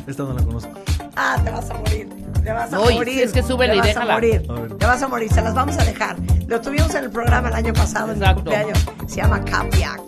Esta 0.07 0.23
no 0.23 0.33
la 0.33 0.43
conozco. 0.43 0.71
Ah, 1.15 1.37
te 1.45 1.51
vas 1.51 1.69
a 1.71 1.75
morir. 1.75 2.09
Te 2.43 2.53
vas 2.53 2.73
a 2.73 2.81
Uy, 2.81 2.95
morir. 2.95 3.15
sí, 3.15 3.23
es 3.25 3.33
que 3.33 3.43
súbele 3.43 3.75
te 3.75 3.79
vas 3.81 3.87
déjala. 3.89 4.13
a 4.13 4.17
morir. 4.17 4.43
A. 4.49 4.79
Te 4.79 4.87
vas 4.87 5.03
a 5.03 5.09
morir. 5.09 5.31
Se 5.33 5.43
las 5.43 5.55
vamos 5.55 5.77
a 5.77 5.85
dejar. 5.85 6.17
Lo 6.47 6.61
tuvimos 6.63 6.95
en 6.95 7.05
el 7.05 7.11
programa 7.11 7.49
el 7.49 7.55
año 7.55 7.75
pasado, 7.75 8.13
en 8.13 8.19
mi 8.19 8.25
Exacto. 8.25 8.43
cumpleaños. 8.45 8.79
Se 9.07 9.17
llama 9.17 9.45
Capiac. 9.45 10.01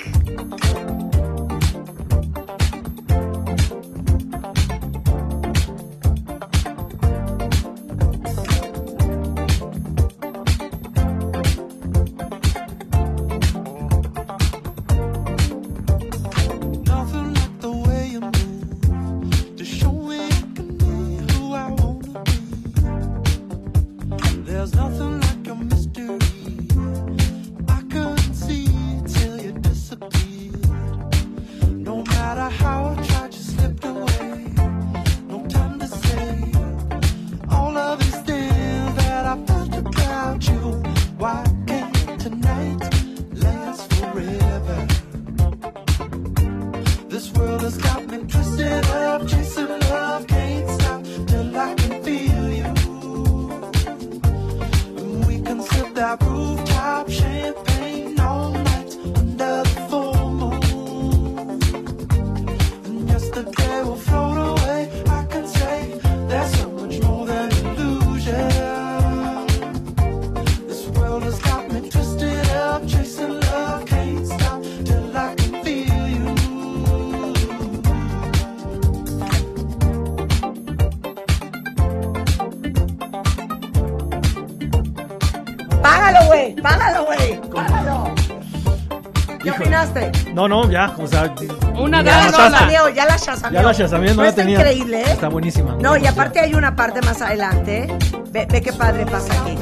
¿Qué 89.61 89.69
Híjole. 89.69 89.87
opinaste? 89.87 90.33
No, 90.33 90.49
no, 90.49 90.71
ya, 90.71 90.95
o 90.99 91.07
sea, 91.07 91.35
Una 91.79 92.03
Ya 92.03 92.11
la 92.17 92.29
gran 92.31 92.33
chasameó, 92.53 92.89
ya 92.89 93.05
la 93.07 93.17
chasameó. 93.17 93.61
ya 93.61 93.67
la 93.67 93.75
chasameé, 93.75 94.11
no 94.11 94.17
¿No 94.17 94.23
la 94.23 94.29
está 94.31 94.43
tenía. 94.43 94.59
increíble, 94.59 95.01
¿eh? 95.03 95.11
Está 95.13 95.29
buenísima. 95.29 95.77
No, 95.81 95.97
y 95.97 96.01
la 96.01 96.11
aparte 96.11 96.41
hay 96.41 96.55
una 96.55 96.75
parte 96.75 97.01
más 97.03 97.21
adelante. 97.23 97.85
¿eh? 97.85 97.99
Ve, 98.31 98.47
ve 98.51 98.63
qué 98.63 98.73
padre 98.73 99.07
pasa 99.07 99.33
aquí. 99.43 99.57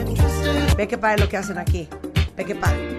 Ve 0.76 0.86
qué 0.88 0.98
padre 0.98 1.18
lo 1.18 1.28
que 1.28 1.36
hacen 1.36 1.58
aquí. 1.58 1.88
Ve 2.36 2.44
qué 2.44 2.54
padre. 2.54 2.97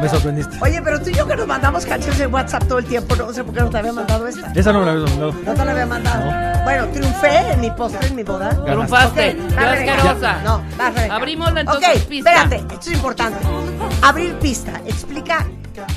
Me 0.00 0.08
sorprendiste. 0.08 0.56
Oye, 0.60 0.80
pero 0.82 1.00
tú 1.00 1.10
y 1.10 1.14
yo 1.14 1.26
que 1.26 1.34
nos 1.36 1.46
mandamos 1.46 1.84
canciones 1.86 2.20
en 2.20 2.32
WhatsApp 2.32 2.64
todo 2.68 2.78
el 2.78 2.84
tiempo, 2.84 3.16
no 3.16 3.32
sé 3.32 3.42
por 3.42 3.54
qué 3.54 3.60
no 3.60 3.70
te 3.70 3.78
había 3.78 3.92
mandado 3.92 4.26
esta. 4.28 4.52
Esa 4.54 4.72
no 4.72 4.80
me 4.80 4.86
la 4.86 4.92
había 4.92 5.04
mandado. 5.04 5.32
No 5.44 5.54
te 5.54 5.64
la 5.64 5.70
había 5.72 5.86
mandado. 5.86 6.64
Bueno, 6.64 6.86
triunfé 6.88 7.52
en 7.52 7.60
mi 7.60 7.70
postre, 7.70 8.06
en 8.08 8.14
mi 8.16 8.22
boda. 8.22 8.50
Triunfaste. 8.64 9.30
Ok, 9.30 9.48
Qué 9.48 9.54
va, 9.54 9.70
Rebeca. 9.72 9.94
asquerosa. 9.94 10.42
No, 10.44 10.62
va, 10.80 10.90
Rebeca. 10.90 11.14
Abrimosla 11.16 11.60
entonces, 11.60 12.02
Ok, 12.02 12.08
pista. 12.08 12.30
espérate, 12.30 12.56
esto 12.74 12.90
es 12.90 12.92
importante. 12.96 13.38
Abrir 14.02 14.34
pista. 14.34 14.72
Explica 14.86 15.46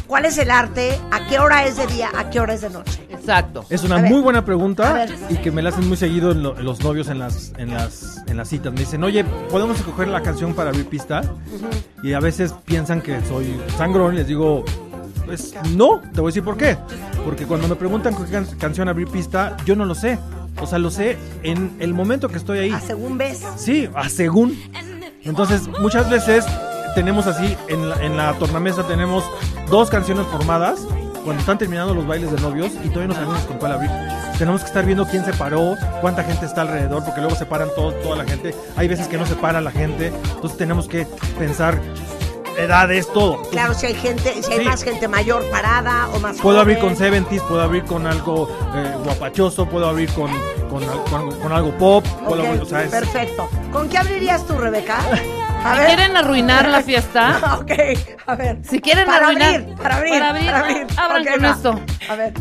cuál 0.08 0.26
es 0.26 0.38
el 0.38 0.52
arte, 0.52 1.00
a 1.12 1.28
qué 1.28 1.40
hora 1.40 1.66
es 1.66 1.78
de 1.78 1.88
día, 1.88 2.10
a 2.18 2.30
qué 2.30 2.40
hora 2.40 2.54
es 2.54 2.62
de 2.62 2.70
noche. 2.70 3.06
Exacto. 3.10 3.66
Es 3.70 3.84
una 3.84 3.98
A 3.98 4.02
ver. 4.02 4.12
muy 4.12 4.22
buena 4.22 4.40
A 4.40 4.46
pregunta 4.46 4.94
ver. 4.94 5.16
y 5.30 5.36
que 5.38 5.52
me 5.52 5.62
la 5.62 5.70
hacen 5.70 5.88
muy 5.88 5.98
seguido 5.98 6.32
en 6.32 6.42
lo- 6.44 6.58
en 6.58 6.66
los 6.66 6.82
novios 6.84 7.08
en 7.10 7.20
las, 7.20 7.54
en 7.58 7.74
las 7.74 8.22
en 8.28 8.38
las 8.38 8.50
citas. 8.50 8.74
Me 8.74 8.80
dicen, 8.80 9.04
oye, 9.04 9.24
¿podemos 9.50 9.78
escoger 9.80 10.08
la 10.08 10.22
canción 10.22 10.54
para 10.54 10.70
abrir 10.72 10.88
pista? 10.88 11.22
Y 12.04 12.14
a 12.14 12.20
veces 12.20 12.54
piensan 12.66 13.02
que 13.02 13.20
soy 13.28 13.60
sangrón 13.78 14.14
y 14.16 14.18
les 14.18 14.28
digo, 14.28 14.64
pues 15.26 15.54
no, 15.76 16.02
te 16.14 16.20
voy 16.20 16.30
a 16.30 16.32
decir 16.32 16.44
por 16.44 16.58
qué. 16.58 16.78
Porque 17.24 17.46
cuando 17.46 17.68
me 17.68 17.76
preguntan 17.76 18.14
con 18.16 18.26
qué 18.26 18.32
can- 18.32 18.48
canción 18.58 18.90
abrir 18.90 19.08
pista, 19.08 19.56
yo 19.66 19.76
no 19.76 19.86
lo 19.86 19.94
sé. 19.96 20.18
O 20.60 20.66
sea, 20.68 20.80
lo 20.80 20.90
sé 20.92 21.18
en 21.44 21.76
el 21.80 21.94
momento 21.94 22.28
que 22.28 22.38
estoy 22.38 22.60
ahí. 22.60 22.72
A 22.72 22.80
según 22.82 23.18
ves. 23.18 23.42
Sí, 23.58 23.88
a 23.96 24.10
según. 24.10 24.60
Entonces, 25.24 25.68
muchas 25.80 26.10
veces 26.10 26.46
tenemos 26.96 27.28
así, 27.28 27.58
en 27.68 27.90
la, 27.90 27.96
en 28.04 28.18
la 28.18 28.34
tornamesa 28.34 28.84
tenemos 28.88 29.24
dos 29.70 29.90
canciones 29.90 30.26
formadas 30.28 30.82
cuando 31.24 31.40
están 31.40 31.58
terminando 31.58 31.94
los 31.94 32.08
bailes 32.08 32.32
de 32.32 32.40
novios 32.42 32.72
y 32.84 32.88
todavía 32.90 33.08
no 33.10 33.14
sabemos 33.14 33.40
con 33.44 33.58
cuál 33.58 33.74
abrir. 33.74 33.92
Tenemos 34.40 34.62
que 34.62 34.68
estar 34.68 34.84
viendo 34.86 35.06
quién 35.06 35.24
se 35.24 35.34
paró, 35.34 35.76
cuánta 36.02 36.24
gente 36.24 36.48
está 36.48 36.62
alrededor, 36.62 37.04
porque 37.06 37.22
luego 37.22 37.36
se 37.36 37.46
paran 37.46 37.70
todo, 37.76 37.92
toda 37.94 38.16
la 38.16 38.24
gente. 38.26 38.56
Hay 38.76 38.88
veces 38.88 39.08
que 39.08 39.18
no 39.18 39.26
se 39.28 39.36
para 39.36 39.62
la 39.62 39.70
gente, 39.72 40.08
entonces 40.08 40.58
tenemos 40.58 40.88
que 40.88 41.06
pensar 41.38 41.80
edades, 42.58 43.08
todo. 43.14 43.42
Claro, 43.52 43.74
si 43.76 43.86
hay 43.86 43.94
gente, 43.94 44.42
si 44.44 44.52
hay 44.52 44.60
Sí. 44.60 44.66
más 44.66 44.84
gente 44.84 45.08
mayor 45.08 45.44
parada 45.52 46.10
o 46.14 46.20
más 46.20 46.38
Puedo 46.42 46.60
abrir 46.60 46.80
con 46.80 46.96
joven. 46.96 47.24
70s, 47.26 47.42
puedo 47.48 47.62
abrir 47.62 47.84
con 47.86 48.06
algo 48.08 48.50
eh, 48.76 48.94
guapachoso, 49.04 49.68
puedo 49.68 49.88
abrir 49.88 50.10
con, 50.14 50.30
con, 50.70 50.84
con- 51.10 51.40
con 51.40 51.52
algo 51.52 51.72
pop, 51.78 52.06
puedo 52.28 52.42
abrir- 52.44 52.62
o 52.62 52.66
sea, 52.66 52.84
es- 52.84 52.92
Perfecto. 52.92 53.48
¿Con 53.72 53.88
qué 53.90 53.98
abrirías 54.00 54.46
tú, 54.46 54.54
Rebeca? 54.58 54.98
A 55.64 55.74
Si 55.74 55.78
ver. 55.80 55.88
quieren 55.88 56.18
arruinar 56.18 56.68
la 56.68 56.82
fiesta, 56.82 57.58
ok, 57.60 57.72
a 58.28 58.36
ver. 58.36 58.58
Si 58.64 58.82
quieren 58.82 59.06
para 59.06 59.28
arruinar- 59.28 59.56
abrir, 59.62 59.76
para 59.76 59.98
abrir, 59.98 60.12
para 60.14 60.30
abrir, 60.30 60.46
para 60.46 60.60
abrir. 60.60 60.88
abran 60.98 61.22
Ok, 61.22 61.30
con 61.34 61.44
va. 61.44 61.50
esto. 61.52 61.82
A 62.10 62.16
ver. 62.16 62.34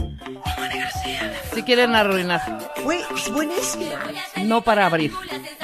Si 1.55 1.63
quieren 1.63 1.95
arruinar, 1.95 2.41
Uy, 2.85 2.97
es 3.15 3.31
buenísima. 3.33 3.85
no 4.45 4.63
para 4.63 4.87
abrir. 4.87 5.13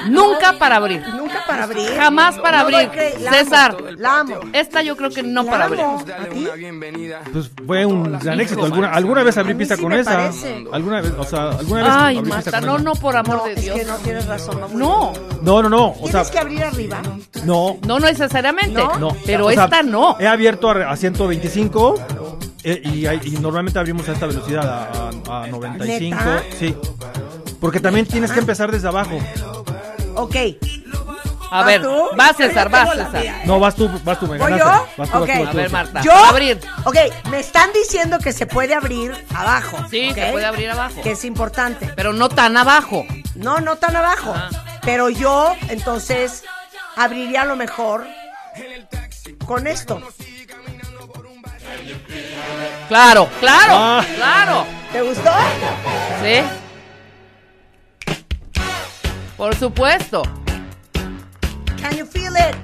Nunca 0.07 0.53
para 0.59 0.75
abrir. 0.77 1.05
Nunca 1.09 1.43
para 1.47 1.63
abrir. 1.63 1.87
Jamás 1.97 2.37
para 2.39 2.57
No 2.59 2.63
abrir. 2.63 2.89
cre- 2.91 3.17
la 3.19 3.29
amo, 3.29 3.37
César. 3.37 3.77
La 3.97 4.19
amo. 4.19 4.35
Esta 4.53 4.81
yo 4.81 4.95
creo 4.95 5.09
que 5.09 5.23
no 5.23 5.43
La 5.43 5.51
para 5.51 5.65
abrir. 5.65 5.81
amo. 5.81 5.99
¿A 5.99 6.25
ti? 6.25 6.47
Pues 7.33 7.51
fue 7.65 7.85
un 7.85 8.17
gran 8.19 8.39
éxito. 8.39 8.65
¿Alguna, 8.65 8.91
alguna 8.91 9.23
vez 9.23 9.37
abrí 9.37 9.51
A 9.51 9.55
mí 9.55 9.59
pista 9.59 9.75
sí 9.75 9.81
con 9.81 9.91
me 9.91 9.99
esa? 9.99 10.11
parece. 10.17 10.65
¿Alguna 10.71 11.01
vez? 11.01 11.13
O 11.17 11.23
sea, 11.23 11.49
¿alguna 11.49 11.83
vez 11.83 11.93
Ay, 11.95 12.17
abrí 12.17 12.31
pista 12.31 12.51
Marta, 12.51 12.59
con 12.59 12.67
no, 12.67 12.75
esa? 12.75 12.83
no, 12.83 12.95
por 12.95 13.15
amor 13.15 13.37
No, 13.37 13.43
de 13.45 13.53
es 13.53 13.61
Dios. 13.61 13.77
que 13.79 13.85
no 13.85 13.95
tienes 13.97 14.25
razón. 14.27 14.59
mamá. 14.59 14.73
No, 14.75 15.13
No, 15.41 15.61
no, 15.63 15.69
no. 15.69 15.87
O 15.89 15.95
sea, 16.03 16.21
Tienes 16.23 16.31
que 16.31 16.39
abrir 16.39 16.63
arriba. 16.63 17.01
no. 17.43 17.77
no 17.85 17.99
necesariamente. 17.99 18.73
¿No? 18.73 18.97
No, 18.97 19.17
Pero 19.25 19.47
o 19.47 19.51
sea, 19.51 19.65
esta 19.65 19.83
no. 19.83 20.15
He 20.19 20.27
abierto 20.27 20.69
a, 20.69 20.91
a 20.91 20.95
125 20.95 21.95
eh, 22.71 23.19
y, 23.23 23.31
normalmente 23.39 23.79
abrimos 23.79 24.07
a 24.09 24.13
esta 24.13 24.25
velocidad, 24.27 24.67
a, 25.29 25.43
a 25.43 25.47
95. 25.47 26.15
¿Neta? 26.17 26.43
Sí. 26.59 26.75
Porque 27.59 27.79
también 27.79 28.05
tienes 28.05 28.31
que 28.31 28.39
empezar 28.39 28.71
desde 28.71 28.87
abajo. 28.87 29.17
Ok. 30.15 30.35
A 31.49 31.59
¿Vas 31.59 31.65
ver, 31.65 31.81
tú? 31.81 32.09
va 32.19 32.33
César, 32.33 32.73
va 32.73 32.91
César. 32.91 33.21
mía. 33.21 33.41
No, 33.45 33.57
vas 33.59 33.73
tú, 33.73 33.89
vas 34.03 34.19
tú, 34.19 34.27
me 34.27 34.37
¿Voy 34.37 34.51
ganaste. 34.51 34.65
yo? 34.65 34.87
Vas 34.97 35.09
tú, 35.09 35.17
Ok. 35.17 35.27
vas 35.27 35.37
tú, 35.37 35.43
vas 35.45 35.53
A 35.53 35.57
ver. 35.57 35.71
Marta. 35.71 36.01
Yo, 36.01 36.11
Abrir. 36.13 36.59
ok, 36.83 36.97
me 37.31 37.39
están 37.39 37.71
diciendo 37.71 38.19
que 38.19 38.33
se 38.33 38.45
puede 38.47 38.73
abrir 38.73 39.13
abajo. 39.33 39.77
Sí, 39.89 40.09
¿ok? 40.09 40.15
se 40.15 40.31
puede 40.33 40.45
abrir 40.45 40.69
abajo. 40.69 41.01
Que 41.01 41.11
es 41.11 41.23
importante. 41.23 41.89
Pero 41.95 42.11
no 42.11 42.27
tan 42.27 42.57
abajo. 42.57 43.05
No, 43.35 43.61
no 43.61 43.77
tan 43.77 43.95
abajo. 43.95 44.33
Ah. 44.35 44.49
Pero 44.83 45.09
yo, 45.09 45.53
entonces, 45.69 46.43
abriría 46.97 47.43
a 47.43 47.45
lo 47.45 47.55
mejor 47.55 48.05
con 49.45 49.67
esto. 49.67 50.01
Claro, 52.87 53.29
claro, 53.39 53.73
Ah. 53.75 54.05
claro. 54.15 54.65
¿Te 54.91 55.01
gustó? 55.01 55.29
¿Sí? 56.23 56.41
Por 59.35 59.55
supuesto. 59.55 60.23
Can 61.81 61.95
you 61.95 62.05
feel 62.05 62.33
it? 62.37 62.55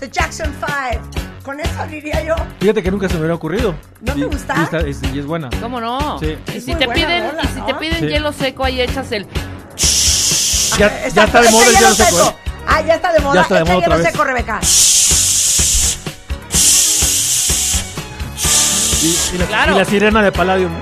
The 0.00 0.08
Jackson 0.10 0.54
5. 0.60 1.02
Con 1.42 1.58
eso 1.58 1.80
abriría 1.80 2.22
yo. 2.22 2.34
Fíjate 2.60 2.82
que 2.82 2.90
nunca 2.90 3.08
se 3.08 3.14
me 3.14 3.20
hubiera 3.20 3.34
ocurrido. 3.34 3.74
¿No 4.02 4.14
te 4.14 4.24
gusta? 4.24 4.54
Y, 4.58 4.62
está- 4.62 4.78
es, 4.80 4.98
y 5.14 5.18
es 5.18 5.24
buena. 5.26 5.48
¿Cómo 5.60 5.80
no? 5.80 6.18
Sí. 6.18 6.36
Y 6.54 6.60
si 6.60 6.74
te 6.74 6.86
piden, 6.88 7.30
rola, 7.30 7.42
y 7.44 7.48
si 7.48 7.60
te 7.62 7.74
piden 7.74 8.00
Sí. 8.00 8.06
hielo 8.08 8.32
seco, 8.32 8.64
ahí 8.64 8.80
echas 8.82 9.10
el. 9.12 9.26
Ya, 10.78 10.88
ya 10.88 11.06
Exacto, 11.06 11.20
está 11.24 11.40
de 11.40 11.46
echa 11.48 11.50
moda 11.52 11.64
el 11.66 11.72
hielo 11.74 11.80
hielo 11.80 11.94
seco. 11.94 12.28
¿eh? 12.28 12.34
Ah, 12.68 12.80
ya 12.82 12.94
está 12.94 13.12
de 13.12 13.20
moda. 13.20 13.34
Ya 13.36 13.40
está 13.42 13.54
de 13.54 13.60
Echa 13.62 13.72
moda 13.72 13.80
hielo 13.80 13.94
otra 13.94 14.02
vez. 14.04 14.12
seco, 14.12 14.24
Rebeca. 14.24 14.60
Y, 19.02 19.16
y 19.34 19.38
la, 19.38 19.46
Claro. 19.46 19.74
y 19.74 19.78
la 19.78 19.84
sirena 19.84 20.22
de 20.22 20.32
Palladium. 20.32 20.72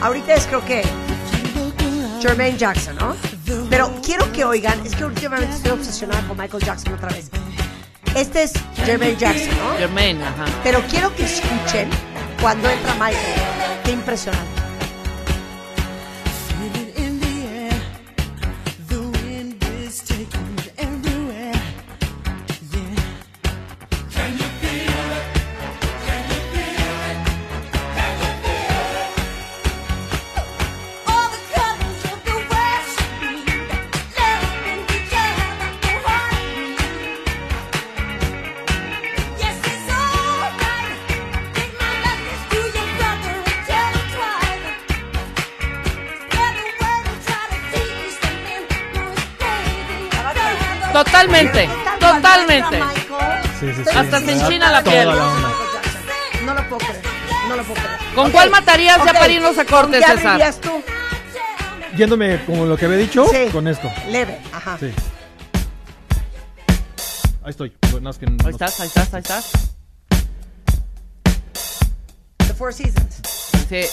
Ahorita 0.00 0.34
es 0.34 0.46
creo 0.46 0.64
que 0.64 0.82
Jermaine 2.20 2.56
Jackson, 2.58 2.96
¿no? 2.96 3.16
Pero 3.70 3.92
quiero 4.04 4.30
que 4.32 4.44
oigan, 4.44 4.78
es 4.84 4.94
que 4.96 5.04
últimamente 5.04 5.54
estoy 5.56 5.72
obsesionada 5.72 6.20
con 6.26 6.36
Michael 6.36 6.62
Jackson 6.64 6.94
otra 6.94 7.08
vez. 7.08 7.30
Este 8.14 8.42
es 8.44 8.52
Jermaine 8.84 9.16
Jackson, 9.16 9.50
¿no? 9.58 9.78
Jermaine, 9.78 10.22
ajá. 10.22 10.44
Pero 10.64 10.82
quiero 10.90 11.14
que 11.14 11.24
escuchen 11.24 11.88
cuando 12.40 12.68
entra 12.68 12.94
Michael. 12.94 13.40
Qué 13.84 13.92
impresionante. 13.92 14.61
Sí, 53.76 53.82
sí, 53.84 53.96
Hasta 53.96 54.20
se 54.20 54.32
enchina 54.32 54.70
la 54.70 54.82
piel. 54.82 55.08
la 55.08 55.14
onda. 55.14 55.48
Michael 55.48 55.68
Jackson. 55.74 56.46
No 56.46 56.54
lo 56.54 56.68
puedo 56.68 56.78
creer. 56.78 57.02
No 57.48 57.56
lo 57.56 57.62
puedo 57.64 57.80
creer. 57.80 57.98
¿Con 58.14 58.30
cuál 58.30 58.50
matarías 58.50 58.98
ya 58.98 59.10
ok. 59.12 59.18
para 59.18 59.28
irnos 59.32 59.58
a 59.58 59.64
corte, 59.64 59.98
¿Con 59.98 60.00
qué 60.00 60.16
César? 60.16 60.26
abrirías 60.26 60.60
tú? 60.60 60.82
Yéndome 61.96 62.44
como 62.44 62.64
lo 62.66 62.76
que 62.76 62.86
había 62.86 62.96
dicho, 62.98 63.26
Sí. 63.30 63.48
con 63.52 63.68
esto. 63.68 63.90
Leve, 64.08 64.38
ajá. 64.52 64.76
Sí. 64.80 64.92
Ahí 67.44 67.50
estoy. 67.50 67.72
Más 68.00 68.18
que 68.18 68.26
no- 68.26 68.36
Ahí 68.44 68.50
estás, 68.52 68.80
ahí 68.80 68.86
estás, 68.88 69.14
ahí 69.14 69.20
estás. 69.20 69.50
The 72.38 72.54
Four 72.54 72.72
Seasons. 72.72 73.20
Sí. 73.68 73.84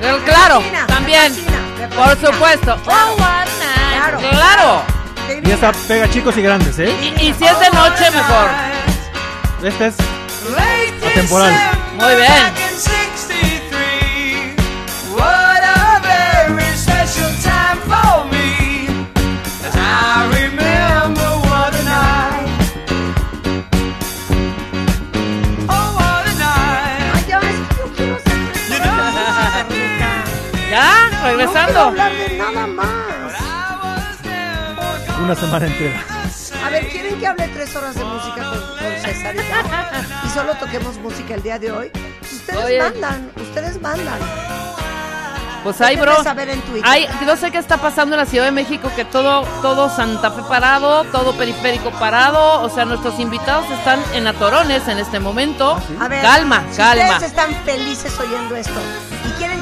Pero 0.00 0.18
claro, 0.24 0.62
también. 0.86 1.34
Por. 1.96 2.16
Claro. 2.18 2.80
Oh, 2.86 3.16
what 3.18 3.46
night. 3.58 3.92
Claro. 3.92 4.18
Claro. 4.30 4.82
Y 5.44 5.50
esta 5.50 5.72
pega 5.88 6.08
chicos 6.10 6.36
y 6.36 6.42
grandes, 6.42 6.78
¿eh? 6.78 6.90
Y, 7.02 7.06
y 7.28 7.34
si 7.34 7.44
es 7.44 7.58
de 7.58 7.70
noche, 7.70 8.10
mejor. 8.10 8.48
Esta 9.62 9.86
es 9.86 9.94
atemporal. 11.10 11.52
Muy 11.94 12.14
bien. 12.14 12.28
Back 12.28 12.58
in 12.58 12.76
63, 12.78 14.56
what 15.14 15.62
a 15.62 16.00
very 16.02 16.76
special 16.76 17.30
time 17.42 17.78
for 17.86 18.24
me. 18.30 18.88
As 19.66 19.74
I 19.74 20.28
remember 20.40 21.28
what 21.48 21.74
a 21.74 21.82
night. 21.84 22.48
Oh, 25.68 25.94
what 25.96 26.26
a 26.26 26.34
night. 26.38 27.14
Ay, 27.14 27.24
ya 27.28 27.38
ves 27.40 27.56
Una 35.22 35.34
semana 35.34 35.66
entera. 35.66 36.04
A 36.64 36.70
ver, 36.70 36.88
¿quieren 36.88 37.18
que 37.18 37.26
hable 37.26 37.48
tres 37.48 37.74
horas 37.74 37.94
de 37.94 38.04
música 38.04 38.44
con, 38.50 38.60
con 38.60 39.02
César 39.02 39.34
y? 39.34 40.26
Y 40.26 40.30
solo 40.30 40.54
toquemos 40.54 40.98
música 40.98 41.34
el 41.34 41.42
día 41.42 41.58
de 41.58 41.72
hoy. 41.72 41.90
Ustedes 42.20 42.64
Oye. 42.64 42.78
mandan, 42.82 43.30
ustedes 43.36 43.80
mandan. 43.80 44.18
Pues 45.62 45.80
ahí, 45.80 45.96
Déjenme 45.96 46.12
bro. 46.14 46.22
saber 46.22 46.50
en 46.50 46.60
Twitter. 46.60 46.88
Hay, 46.88 47.08
no 47.24 47.36
sé 47.36 47.50
qué 47.50 47.58
está 47.58 47.78
pasando 47.78 48.14
en 48.14 48.20
la 48.20 48.26
Ciudad 48.26 48.44
de 48.44 48.52
México, 48.52 48.88
que 48.94 49.04
todo, 49.04 49.42
todo 49.62 49.88
Santa 49.88 50.30
Fe 50.30 50.42
parado, 50.48 51.02
todo 51.04 51.36
periférico 51.36 51.90
parado. 51.92 52.62
O 52.62 52.68
sea, 52.68 52.84
nuestros 52.84 53.18
invitados 53.18 53.68
están 53.70 54.00
en 54.14 54.26
atorones 54.28 54.86
en 54.86 54.98
este 54.98 55.18
momento. 55.18 55.76
A 55.98 56.06
ver, 56.08 56.22
calma, 56.22 56.62
si 56.70 56.76
calma. 56.76 57.04
ustedes 57.14 57.30
están 57.30 57.52
felices 57.64 58.16
oyendo 58.20 58.54
esto 58.54 58.80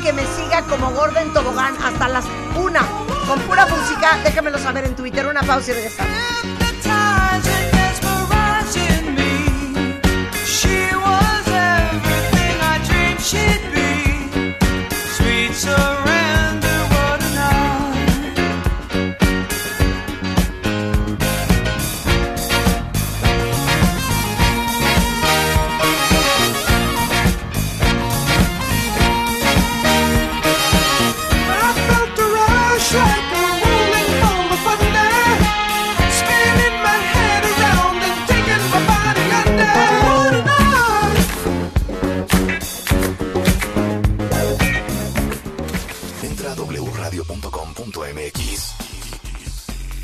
que 0.04 0.12
me 0.12 0.26
siga 0.26 0.60
como 0.68 0.90
gorda 0.90 1.22
en 1.22 1.32
tobogán 1.32 1.74
hasta 1.82 2.08
las 2.08 2.26
una 2.62 2.82
con 3.26 3.40
pura 3.40 3.64
música, 3.64 4.18
déjenmelo 4.22 4.58
saber 4.58 4.84
en 4.84 4.94
Twitter. 4.94 5.26
Una 5.26 5.42
pausa 5.42 5.70
y 5.70 5.74
regresamos. 5.74 6.12
She 13.24 13.83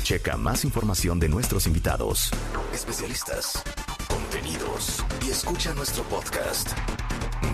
Checa 0.03 0.37
más 0.37 0.63
información 0.63 1.19
de 1.19 1.27
nuestros 1.27 1.65
invitados, 1.65 2.29
especialistas, 2.71 3.63
contenidos 4.07 5.03
y 5.25 5.31
escucha 5.31 5.73
nuestro 5.73 6.03
podcast. 6.03 6.69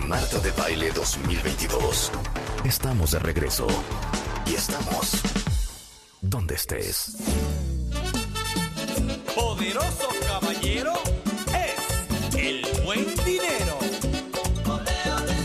Marta 0.06 0.38
de 0.40 0.50
Baile 0.52 0.90
2022. 0.92 2.12
Estamos 2.64 3.12
de 3.12 3.18
regreso. 3.18 3.66
Y 4.44 4.54
estamos 4.56 5.22
donde 6.20 6.56
estés. 6.56 7.16
poderoso 9.34 10.08
caballero 10.26 10.92
es 11.54 12.36
el 12.36 12.66
buen 12.84 13.06
dinero. 13.24 13.78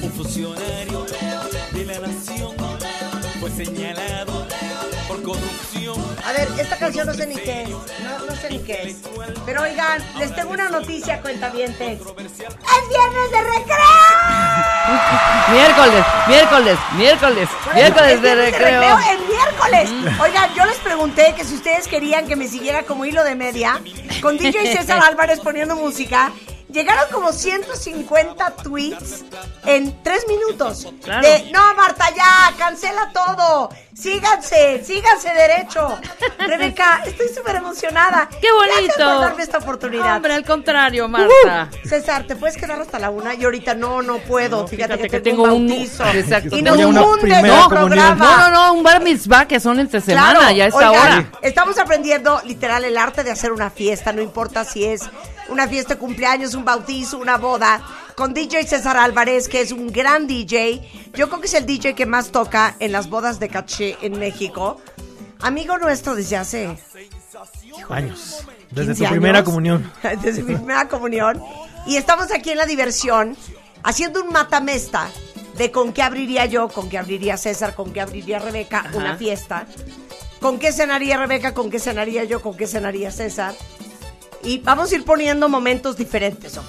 Un 0.02 0.12
funcionario 0.12 1.06
de 1.72 1.86
la 1.86 2.00
nación 2.00 2.56
fue 3.40 3.52
señalado 3.52 4.48
por 5.08 5.22
corrupción. 5.22 5.96
A 6.26 6.32
ver, 6.32 6.48
esta 6.58 6.78
canción 6.78 7.08
no 7.08 7.14
sé 7.14 7.28
ni 7.28 7.36
qué 7.36 7.64
es. 7.64 7.70
No, 7.70 8.26
no 8.28 8.36
sé 8.36 8.50
ni 8.50 8.60
qué 8.60 8.84
es. 8.84 8.98
Pero 9.46 9.64
oigan, 9.64 10.02
les 10.18 10.36
tengo 10.36 10.52
una 10.52 10.70
noticia, 10.70 11.22
cuentavientes. 11.22 12.00
¡Es 12.02 12.90
viernes 12.90 13.32
de 13.32 13.42
recreo! 13.44 13.84
Miércoles, 15.52 16.06
miércoles, 16.28 16.78
miércoles, 16.96 17.50
miércoles 17.74 18.22
de 18.22 18.36
viernes 18.36 18.52
recreo. 18.52 18.98
el 19.12 19.20
miércoles. 19.28 20.20
Oigan, 20.22 20.54
yo 20.56 20.66
les 20.66 20.78
pregunté 20.78 21.34
que 21.36 21.44
si 21.44 21.56
ustedes 21.56 21.88
querían 21.88 22.28
que 22.28 22.36
me 22.36 22.48
siguiera 22.48 22.84
como 22.84 23.06
hilo 23.06 23.24
de 23.24 23.36
media, 23.36 23.82
con 24.22 24.38
DJ 24.38 24.78
César 24.78 25.02
Álvarez 25.08 25.40
poniendo 25.40 25.76
música, 25.76 26.32
llegaron 26.74 27.06
como 27.12 27.32
150 27.32 28.52
tweets 28.64 29.24
en 29.66 30.04
tres 30.04 30.26
minutos. 30.28 30.88
Claro. 31.04 31.26
De, 31.26 31.50
no, 31.52 31.74
Marta, 31.76 32.10
ya, 32.16 32.54
cancela 32.58 33.12
todo. 33.14 33.70
Síganse, 33.94 34.84
síganse 34.84 35.30
derecho. 35.34 35.98
Rebeca, 36.40 37.02
estoy 37.06 37.28
súper 37.30 37.58
emocionada. 37.58 38.28
¡Qué 38.42 38.48
Gracias 38.52 38.96
por 38.98 39.06
bonito! 39.06 39.22
darme 39.22 39.44
esta 39.44 39.58
oportunidad. 39.60 40.16
Hombre, 40.18 40.34
al 40.34 40.46
contrario, 40.46 41.08
Marta. 41.08 41.70
Uh, 41.72 41.88
César, 41.88 42.26
¿te 42.26 42.36
puedes 42.36 42.58
quedar 42.58 42.82
hasta 42.82 42.98
la 43.00 43.12
una? 43.12 43.36
Y 43.36 43.44
ahorita 43.44 43.76
no, 43.76 44.02
no 44.02 44.18
puedo. 44.18 44.68
fíjate, 44.68 44.94
fíjate 44.94 45.04
que, 45.04 45.10
que 45.10 45.20
tengo, 45.22 45.44
tengo 45.44 45.56
un 45.56 45.64
un- 45.64 45.70
bautizo. 45.70 46.06
Exacto, 46.08 46.56
Y 46.58 46.62
nos 46.64 46.78
hunde 46.78 47.00
el 47.00 47.06
comunión. 47.06 47.70
programa. 47.70 48.16
No, 48.26 48.38
no, 48.38 48.50
no, 48.50 48.74
un 48.74 48.84
bar 48.84 49.02
mitzvah 49.04 49.48
que 49.48 49.60
son 49.60 49.80
entre 49.80 50.02
semana, 50.02 50.40
Claro, 50.40 50.56
ya 50.56 50.66
es 50.68 50.74
oigan, 50.74 50.90
hora. 50.96 51.32
Estamos 51.44 51.78
aprendiendo 51.78 52.42
literal 52.46 52.84
el 52.86 52.98
arte 52.98 53.24
de 53.24 53.32
hacer 53.32 53.52
una 53.52 53.70
fiesta, 53.70 54.12
no 54.12 54.22
importa 54.24 54.66
si 54.66 54.86
es 54.86 55.04
una 55.50 55.68
fiesta 55.68 55.96
de 55.96 56.00
cumpleaños, 56.00 56.56
un 56.56 56.66
bautizo, 56.66 57.18
una 57.18 57.38
boda, 57.38 57.82
con 58.16 58.34
DJ 58.34 58.66
César 58.66 58.98
Álvarez, 58.98 59.48
que 59.48 59.62
es 59.62 59.72
un 59.72 59.92
gran 59.92 60.28
DJ. 60.28 61.10
Yo 61.14 61.28
creo 61.28 61.42
que 61.42 61.48
es 61.48 61.54
el 61.54 61.66
DJ 61.66 61.96
que 61.96 62.06
más 62.06 62.32
toca 62.32 62.76
en 62.80 62.92
las 62.92 63.10
bodas 63.10 63.40
de 63.40 63.50
caché 63.50 63.98
en 64.02 64.20
México. 64.20 64.80
Amigo 65.40 65.78
nuestro 65.78 66.16
desde 66.16 66.38
hace 66.38 66.78
Años. 67.90 68.46
Desde 68.72 68.94
15 68.94 69.04
tu 69.04 69.10
primera 69.10 69.44
comunión. 69.44 69.92
Desde 70.22 70.44
mi 70.44 70.56
primera 70.56 70.88
comunión. 70.88 71.42
Y 71.86 71.98
estamos 71.98 72.32
aquí 72.32 72.52
en 72.52 72.58
la 72.58 72.66
diversión, 72.66 73.36
haciendo 73.84 74.24
un 74.24 74.30
matamesta 74.30 75.10
de 75.58 75.72
con 75.72 75.94
qué 75.94 76.02
abriría 76.02 76.46
yo, 76.46 76.70
con 76.70 76.90
qué 76.90 76.98
abriría 76.98 77.38
César, 77.38 77.76
con 77.76 77.92
qué 77.92 78.02
abriría 78.02 78.40
Rebeca 78.40 78.80
Ajá. 78.80 78.98
una 78.98 79.18
fiesta. 79.18 79.66
¿Con 80.40 80.60
qué 80.60 80.72
cenaría 80.72 81.18
Rebeca? 81.18 81.54
¿Con 81.54 81.70
qué 81.70 81.80
cenaría 81.80 82.24
yo? 82.24 82.42
¿Con 82.42 82.56
qué 82.56 82.68
cenaría 82.68 83.12
César? 83.12 83.54
Y 84.44 84.60
vamos 84.60 84.92
a 84.92 84.96
ir 84.96 85.06
poniendo 85.06 85.48
momentos 85.50 85.96
diferentes, 85.98 86.58
¿ok? 86.58 86.68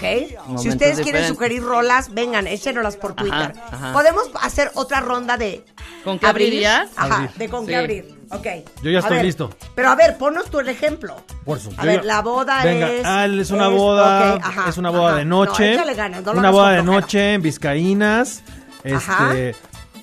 si 0.58 0.68
ustedes 0.68 1.00
quieren 1.00 1.22
diferentes. 1.22 1.28
sugerir 1.28 1.62
rolas, 1.62 2.12
vengan, 2.14 2.46
échenoslas 2.46 2.96
por 2.96 3.14
Twitter. 3.14 3.52
ajá. 3.70 3.92
Podemos 3.92 4.30
hacer 4.40 4.70
otra 4.74 5.00
ronda 5.00 5.36
de... 5.36 5.64
¿Con 6.04 6.18
qué 6.18 6.26
abrir? 6.26 6.46
abrirías? 6.48 6.90
Ajá, 6.96 7.14
Abrir. 7.16 7.30
de 7.32 7.48
con 7.48 7.66
qué 7.66 7.76
abrir. 7.76 8.14
Ok. 8.30 8.46
Yo 8.82 8.90
ya 8.90 8.98
estoy 9.00 9.16
ver, 9.16 9.24
listo. 9.26 9.50
Pero 9.74 9.88
a 9.90 9.94
ver, 9.96 10.16
ponnos 10.18 10.46
tú 10.50 10.58
el 10.60 10.68
ejemplo. 10.68 11.16
Por 11.44 11.58
su- 11.60 11.72
A 11.76 11.84
ver, 11.84 12.00
ya- 12.00 12.04
la 12.06 12.22
boda 12.22 12.62
Venga, 12.64 12.90
es... 12.92 13.02
ah, 13.04 13.26
es 13.26 13.50
una 13.50 13.68
es- 13.68 13.72
boda, 13.72 14.34
ajá, 14.36 14.68
es 14.68 14.78
una 14.78 14.90
boda 14.90 15.08
ajá. 15.10 15.16
de 15.18 15.24
noche. 15.24 15.76
No, 15.76 15.94
ganas, 15.94 16.26
una 16.26 16.50
boda 16.50 16.70
de 16.72 16.82
noche 16.82 17.34
en 17.34 17.42
Vizcaínas. 17.42 18.42
Ajá. 18.92 19.32
Este 19.34 19.56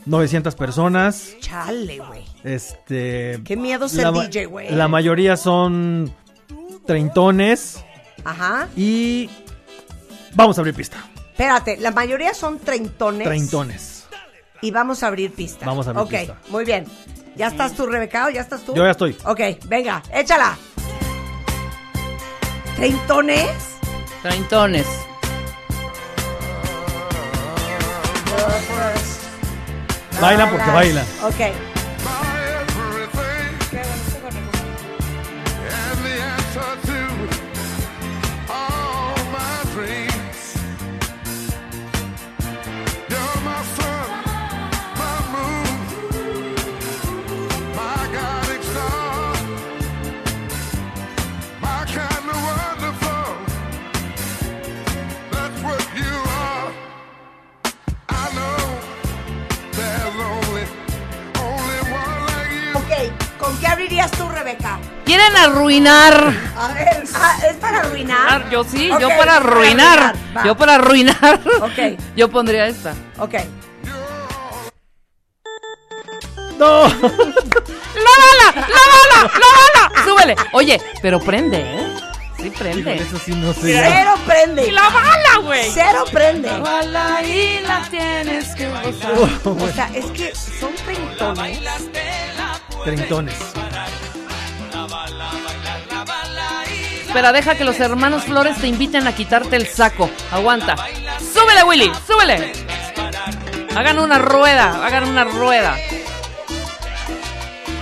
900 0.06 0.56
personas. 0.56 1.36
Chale, 1.40 2.00
güey. 2.00 2.26
Este 2.44 3.40
Qué 3.46 3.56
miedo 3.56 3.88
ser 3.88 4.06
la 4.06 4.12
DJ, 4.12 4.46
güey. 4.46 4.70
La 4.72 4.88
mayoría 4.88 5.38
son 5.38 6.12
treintones 6.86 7.84
Ajá. 8.24 8.68
y 8.76 9.30
vamos 10.34 10.58
a 10.58 10.62
abrir 10.62 10.76
pista. 10.76 10.98
Espérate, 11.32 11.78
la 11.78 11.92
mayoría 11.92 12.34
son 12.34 12.60
treintones. 12.60 13.26
Treintones. 13.28 14.06
Y 14.62 14.72
vamos 14.72 15.02
a 15.04 15.08
abrir 15.08 15.32
pista. 15.34 15.66
Vamos 15.66 15.88
a 15.88 15.92
abrir 15.92 16.04
Ok, 16.04 16.10
pista. 16.12 16.38
muy 16.50 16.66
bien. 16.66 16.86
¿Ya 17.36 17.48
estás 17.48 17.74
tú, 17.74 17.86
Rebeca? 17.88 18.28
¿O 18.28 18.30
¿Ya 18.30 18.42
estás 18.42 18.62
tú? 18.62 18.76
Yo 18.76 18.84
ya 18.84 18.92
estoy. 18.92 19.18
Ok, 19.26 19.40
venga, 19.66 20.04
échala. 20.14 20.58
¿Treintones? 22.76 23.48
Treintones. 24.22 24.86
Bailan 30.20 30.50
porque 30.52 30.70
bailan. 30.72 31.06
Ok. 31.24 31.71
¿Con 63.52 63.60
qué 63.60 63.68
abrirías 63.68 64.12
tú, 64.12 64.28
Rebeca? 64.30 64.80
¿Quieren 65.06 65.36
arruinar? 65.36 66.34
A 66.56 66.68
ver, 66.70 67.04
ah, 67.16 67.38
¿es 67.50 67.56
para 67.58 67.80
arruinar? 67.80 68.44
Ah, 68.46 68.50
Yo 68.50 68.64
sí, 68.64 68.90
yo 69.00 69.10
para 69.10 69.38
arruinar. 69.38 70.16
Yo 70.46 70.56
para 70.56 70.76
arruinar. 70.76 71.40
Ok. 71.62 72.00
Yo 72.16 72.30
pondría 72.30 72.68
esta. 72.68 72.94
Ok. 73.18 73.36
¡No! 76.58 76.84
¡La 76.88 78.14
bala! 78.22 78.48
¡La 78.56 78.62
bala! 78.62 79.32
¡La 79.34 79.90
bala! 79.90 80.04
Súbele. 80.06 80.36
Oye, 80.54 80.80
pero 81.02 81.20
prende, 81.20 81.60
¿eh? 81.60 81.88
Sí, 82.42 82.50
prende. 82.52 82.96
Eso 82.96 83.18
sí 83.20 83.34
no 83.34 83.54
sé. 83.54 83.74
Cero 83.74 84.14
prende. 84.26 84.68
¡Y 84.68 84.72
la 84.72 84.90
bala, 84.90 85.38
güey! 85.44 85.72
Cero 85.74 86.06
prende. 86.12 86.50
La 86.50 86.60
bala 86.60 87.22
y 87.24 87.60
la 87.62 87.82
tienes 87.90 88.56
que 88.56 88.70
gozar. 88.70 89.14
O 89.44 89.68
sea, 89.74 89.90
es 89.94 90.06
que 90.12 90.34
son 90.36 90.74
treintones. 90.76 91.60
Treintones. 92.84 93.36
Espera, 97.08 97.34
deja 97.34 97.56
que 97.56 97.66
los 97.66 97.80
hermanos 97.80 98.24
Flores 98.24 98.58
te 98.62 98.68
inviten 98.68 99.06
a 99.06 99.14
quitarte 99.14 99.58
el 99.58 99.68
saco. 99.68 100.10
Aguanta. 100.32 100.76
¡Súbele, 101.20 101.64
Willy! 101.64 101.92
¡Súbele! 102.08 102.54
Hagan 103.76 104.00
una 104.00 104.18
rueda, 104.18 104.86
hagan 104.86 105.10
una 105.10 105.26
rueda. 105.26 105.76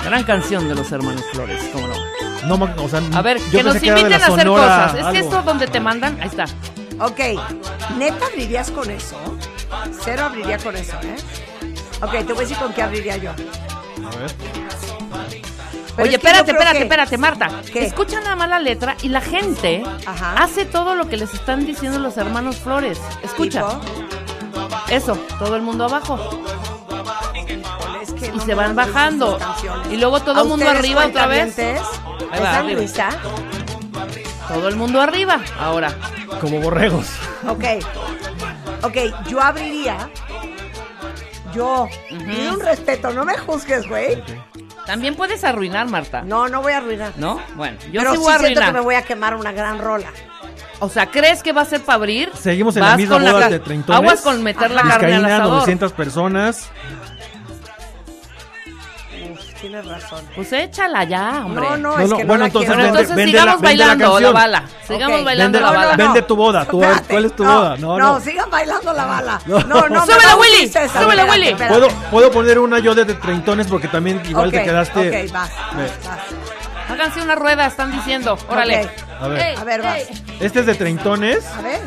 Gran 0.03 0.23
canción 0.23 0.67
de 0.67 0.75
los 0.75 0.91
hermanos 0.91 1.23
Flores, 1.31 1.61
cómo 1.71 1.87
no. 1.87 2.57
No, 2.57 2.83
o 2.83 2.89
sea, 2.89 3.01
A 3.13 3.21
ver, 3.21 3.39
que 3.51 3.63
nos 3.63 3.75
inviten 3.75 4.13
a 4.13 4.15
hacer 4.15 4.29
Sonora 4.29 4.87
cosas. 4.87 5.05
Es 5.05 5.13
que 5.13 5.19
esto 5.19 5.41
donde 5.43 5.67
te 5.67 5.79
mandan, 5.79 6.19
ahí 6.21 6.27
está. 6.27 6.45
Ok, 6.99 7.19
¿neta 7.97 8.25
abrirías 8.25 8.71
con 8.71 8.89
eso? 8.89 9.17
Cero 10.03 10.25
abriría 10.25 10.57
con 10.57 10.75
eso, 10.75 10.97
¿eh? 11.03 11.15
Ok, 12.01 12.11
te 12.11 12.33
voy 12.33 12.37
a 12.37 12.39
decir 12.41 12.57
con 12.57 12.73
qué 12.73 12.81
abriría 12.81 13.17
yo. 13.17 13.31
A 13.31 14.15
ver. 14.15 14.31
Pero 15.99 16.07
Oye, 16.07 16.15
es 16.15 16.21
que 16.21 16.27
espérate, 16.27 16.51
espérate, 16.51 16.77
que- 16.77 16.83
espérate, 16.83 17.17
Marta. 17.17 17.49
¿Qué? 17.73 17.85
Escucha 17.85 18.21
nada 18.21 18.35
más 18.37 18.47
la 18.49 18.59
letra 18.59 18.95
y 19.01 19.09
la 19.09 19.19
gente 19.19 19.83
Ajá. 20.05 20.33
hace 20.41 20.63
todo 20.65 20.95
lo 20.95 21.09
que 21.09 21.17
les 21.17 21.33
están 21.33 21.65
diciendo 21.65 21.99
los 21.99 22.15
hermanos 22.17 22.55
Flores. 22.57 22.99
Escucha. 23.23 23.65
Tipo, 23.67 23.81
Eso, 24.89 25.15
todo 25.37 25.55
el 25.57 25.61
mundo 25.61 25.83
abajo. 25.85 26.17
es 28.01 28.13
que 28.13 28.27
Y 28.27 28.31
no 28.31 28.45
se 28.45 28.53
van 28.55 28.75
bajando. 28.75 29.37
Y 29.91 29.97
luego 29.97 30.21
todo 30.21 30.39
¿A 30.39 30.43
el 30.43 30.47
mundo 30.47 30.69
arriba 30.69 31.05
otra 31.05 31.27
vez. 31.27 31.53
cuentavientes, 31.55 31.87
Ahí 32.31 32.39
¿Les 32.39 32.41
va, 32.41 32.45
dan 32.51 32.65
arriba. 32.65 32.79
risa? 32.81 33.09
Todo 34.47 34.67
el 34.69 34.75
mundo 34.77 35.01
arriba. 35.01 35.39
Ahora. 35.59 35.93
Como 36.39 36.59
borregos. 36.61 37.07
Ok. 37.47 37.65
Ok, 38.83 38.95
yo 39.27 39.41
abriría. 39.41 40.09
Yo. 41.53 41.87
Y 42.09 42.47
un 42.47 42.59
respeto, 42.61 43.11
no 43.11 43.25
me 43.25 43.37
juzgues, 43.37 43.87
güey. 43.89 44.23
También 44.89 45.13
puedes 45.13 45.43
arruinar, 45.43 45.85
Marta. 45.87 46.23
No, 46.23 46.49
no 46.49 46.63
voy 46.63 46.73
a 46.73 46.77
arruinar. 46.77 47.13
¿No? 47.17 47.39
Bueno, 47.55 47.77
yo 47.91 48.01
Pero 48.01 48.09
sí 48.13 48.17
sí 48.17 48.23
voy 48.23 48.33
a 48.33 48.39
siento 48.39 48.59
que 48.59 48.63
arruinar. 48.65 48.73
me 48.73 48.79
voy 48.79 48.95
a 48.95 49.03
quemar 49.03 49.35
una 49.35 49.51
gran 49.51 49.77
rola. 49.77 50.07
O 50.79 50.89
sea, 50.89 51.11
¿crees 51.11 51.43
que 51.43 51.51
va 51.51 51.61
a 51.61 51.65
ser 51.65 51.81
para 51.83 51.97
abrir? 51.97 52.31
Seguimos 52.33 52.75
en 52.75 52.81
la 52.85 52.97
misma 52.97 53.19
boda 53.19 53.49
de 53.49 53.59
treintones. 53.59 54.01
Aguas 54.01 54.21
con 54.21 54.41
meter 54.41 54.71
la 54.71 54.81
carne 54.81 54.93
al 54.93 54.99
Vizcaína, 55.21 55.27
asador. 55.35 55.53
900 55.57 55.93
personas. 55.93 56.69
Tienes 59.61 59.85
razón. 59.85 60.25
Pues 60.35 60.53
échala 60.53 61.03
ya, 61.03 61.43
hombre. 61.45 61.63
No, 61.69 61.77
no, 61.77 61.97
No, 61.97 61.99
es 62.03 62.09
no, 62.09 62.17
que 62.17 62.23
no 62.23 62.27
bueno, 62.27 62.41
la 62.43 62.47
entonces 62.47 62.69
vende- 62.71 62.87
entonces 62.87 63.15
vende 63.15 63.31
la- 63.33 63.39
sigamos 63.41 63.61
la 63.61 63.67
bailando 63.67 64.19
la 64.19 64.31
bala. 64.31 64.63
Sigamos 64.87 65.23
bailando 65.25 65.57
Vende- 65.59 65.71
la 65.71 65.77
bala. 65.77 65.95
vende 65.97 66.21
tu 66.21 66.35
boda. 66.35 66.65
Tú, 66.65 66.81
Espérate, 66.81 67.07
¿cuál 67.13 67.25
es 67.25 67.35
tu 67.35 67.43
no, 67.43 67.55
boda? 67.55 67.77
No, 67.77 67.97
no. 67.97 68.19
sigan 68.21 68.49
bailando 68.49 68.93
la 68.93 69.05
bala. 69.05 69.41
No. 69.45 69.59
No, 69.59 69.89
no, 69.89 70.05
Súbele, 70.05 70.33
Willy, 70.39 70.67
César, 70.69 71.03
súbele, 71.03 71.23
Willy. 71.25 71.47
espérate. 71.49 71.73
¿Puedo, 71.79 71.89
puedo 72.11 72.31
poner 72.31 72.59
una 72.59 72.79
yo 72.79 72.95
de 72.95 73.05
treintones 73.15 73.67
porque 73.67 73.87
también 73.89 74.21
igual 74.29 74.49
te 74.51 74.63
quedaste. 74.63 75.25
Ok, 75.25 75.31
vas, 75.33 75.49
vas, 75.75 75.91
vas. 76.05 76.19
Háganse 76.89 77.21
una 77.21 77.35
rueda, 77.35 77.65
están 77.67 77.91
diciendo. 77.91 78.37
Órale. 78.47 78.89
A 79.21 79.27
ver. 79.27 79.41
ey, 79.41 79.55
A 79.57 79.63
ver, 79.65 79.81
vas. 79.81 79.99
Este 80.39 80.61
es 80.61 80.65
de 80.65 80.75
treintones. 80.75 81.45
A 81.47 81.61
ver. 81.61 81.81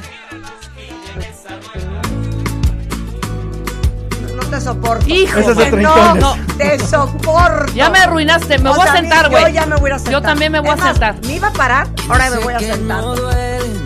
Te 4.52 4.60
soporto. 4.60 5.06
Hijo, 5.08 5.40
de 5.40 5.54
treintones. 5.54 6.22
No, 6.22 6.36
te 6.56 6.78
soporto. 6.86 7.72
Ya 7.74 7.90
me 7.90 7.98
arruinaste, 7.98 8.58
me 8.58 8.70
O 8.70 8.74
voy 8.74 8.86
a 8.88 8.92
sentar, 8.92 9.30
Yo 9.30 9.40
güey. 9.40 9.52
ya 9.52 9.66
me 9.66 9.76
voy 9.76 9.86
a 9.86 9.88
ir 9.88 9.94
a 9.94 9.98
sentar. 9.98 10.12
Yo 10.12 10.22
también 10.22 10.52
me 10.52 10.60
voy 10.60 10.68
Es 10.70 10.74
a 10.74 10.76
más, 10.78 10.90
sentar. 10.92 11.14
Me 11.26 11.34
iba 11.34 11.48
a 11.48 11.52
parar, 11.52 11.88
ahora 12.08 12.30
me 12.30 12.36
voy 12.38 12.54
a 12.54 12.58
sentar. 12.60 13.04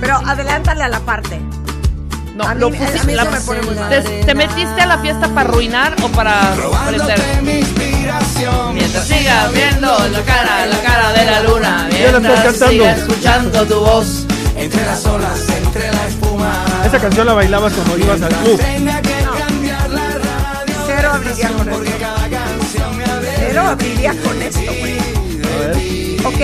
Pero 0.00 0.16
adelántale 0.26 0.84
a 0.84 0.88
la 0.88 1.00
parte. 1.00 1.40
No, 2.34 2.44
a 2.44 2.52
mí, 2.54 2.60
lo 2.60 2.66
a 2.66 2.70
mí 2.70 2.76
pusiste- 2.78 3.12
eso 3.12 3.24
la- 3.24 3.30
me 3.30 3.40
pone 3.40 3.62
muy 3.62 3.74
mal. 3.76 3.88
¿Te, 3.88 4.00
te 4.02 4.34
metiste 4.34 4.82
a 4.82 4.86
la 4.86 4.98
fiesta 4.98 5.28
para 5.28 5.48
arruinar 5.48 5.96
o 6.02 6.08
para 6.08 6.54
prender? 6.86 7.18
Mientras 8.74 9.04
sigas 9.06 9.52
viendo 9.52 9.88
la 10.08 10.20
cara, 10.22 10.66
la 10.66 10.78
cara 10.82 11.12
de 11.12 11.24
la 11.24 11.40
luna, 11.42 11.86
mientras 11.90 12.40
cantando. 12.42 12.68
sigas 12.68 12.98
escuchando 12.98 13.64
tu 13.66 13.80
voz. 13.80 14.26
Entre 14.54 14.84
las 14.86 15.04
olas, 15.06 15.38
entre 15.50 15.92
la 15.92 16.06
espuma. 16.08 16.64
Esa 16.84 16.98
canción 16.98 17.26
la 17.26 17.34
bailabas 17.34 17.72
cuando 17.74 17.98
ibas 17.98 18.22
al 18.22 18.28
club. 18.36 18.60
Con 21.42 21.86
esto. 21.86 22.06
Cero 23.38 23.62
abriría 23.66 24.12
con 24.22 24.42
esto, 24.42 24.60
güey. 24.80 24.98
A 24.98 25.58
ver. 25.58 26.26
Ok. 26.26 26.40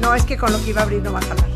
No, 0.00 0.14
es 0.14 0.24
que 0.24 0.36
con 0.36 0.52
lo 0.52 0.62
que 0.62 0.70
iba 0.70 0.80
a 0.80 0.84
abrir 0.84 1.02
no 1.02 1.12
va 1.12 1.18
a 1.20 1.22
jalar. 1.22 1.48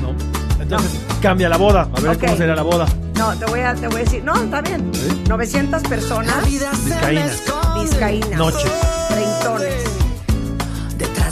No. 0.00 0.14
Entonces 0.62 0.90
cambia 1.20 1.48
la 1.48 1.56
boda. 1.56 1.88
A 1.94 2.00
ver 2.00 2.12
Ok. 2.16 2.20
cómo 2.20 2.36
será 2.36 2.54
la 2.54 2.62
boda. 2.62 2.86
No, 3.16 3.36
te 3.36 3.44
voy 3.46 3.60
a, 3.60 3.74
te 3.74 3.88
voy 3.88 3.96
a 3.96 4.04
decir. 4.04 4.22
No, 4.22 4.34
está 4.36 4.60
bien. 4.60 4.90
¿Sí? 4.94 5.22
900 5.28 5.82
personas, 5.82 6.44
Vizcaínas. 6.48 7.42
vizcaínas. 7.82 8.30
Noche. 8.38 8.68
Treintones. 9.08 9.74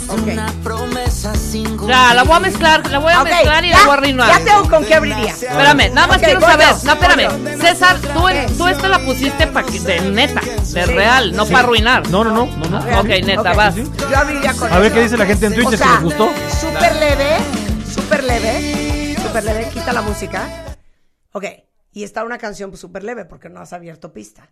Ok. 0.09 0.27
Ya, 1.87 2.13
la 2.13 2.23
voy 2.23 2.35
a 2.35 2.39
mezclar, 2.39 2.89
la 2.89 2.99
voy 2.99 3.11
a 3.13 3.21
Ok, 3.21 3.29
mezclar 3.29 3.65
y 3.65 3.69
ya, 3.69 3.77
la 3.77 3.83
voy 3.83 3.89
a 3.91 3.93
arruinar. 3.97 4.39
Ya 4.39 4.45
tengo 4.45 4.69
con 4.69 4.85
qué 4.85 4.95
abriría. 4.95 5.31
Espérame, 5.31 5.93
nada 5.93 6.07
más 6.07 6.17
Ok, 6.17 6.23
quiero 6.23 6.41
saber. 6.41 6.67
yo, 6.67 6.83
No, 6.83 6.93
espérame. 6.93 7.57
César, 7.61 7.97
tú, 7.99 8.25
tú 8.57 8.67
esta 8.67 8.87
la 8.87 8.99
pusiste 8.99 9.47
pa 9.47 9.63
que- 9.63 9.79
de 9.79 10.01
neta, 10.11 10.41
de 10.41 10.57
Sí. 10.65 10.79
real, 10.93 11.35
no 11.35 11.45
para 11.45 11.59
arruinar. 11.59 12.09
No, 12.09 12.23
no, 12.23 12.31
no. 12.31 12.45
no, 12.45 12.69
no. 12.69 12.77
Ah, 12.77 13.01
Ok, 13.01 13.07
neta, 13.25 13.53
vas. 13.53 13.75
Yo 13.75 14.17
abriría 14.17 14.53
con 14.53 14.71
A 14.71 14.77
ver 14.79 14.87
eso. 14.87 14.95
qué 14.95 15.01
dice 15.03 15.17
la 15.17 15.25
gente 15.25 15.45
en 15.47 15.53
Twitter, 15.53 15.67
O 15.73 15.77
si 15.77 15.77
sea, 15.77 15.93
les 15.93 16.03
gustó. 16.03 16.29
Súper 16.59 16.95
leve, 16.95 17.37
súper 17.93 18.23
leve, 18.23 19.15
súper 19.21 19.43
leve, 19.43 19.69
quita 19.73 19.93
la 19.93 20.01
música. 20.01 20.47
Ok, 21.33 21.45
y 21.91 22.03
está 22.03 22.23
una 22.23 22.37
canción 22.37 22.75
súper 22.77 23.03
leve 23.03 23.25
porque 23.25 23.49
no 23.49 23.59
has 23.61 23.73
abierto 23.73 24.13
pista. 24.13 24.49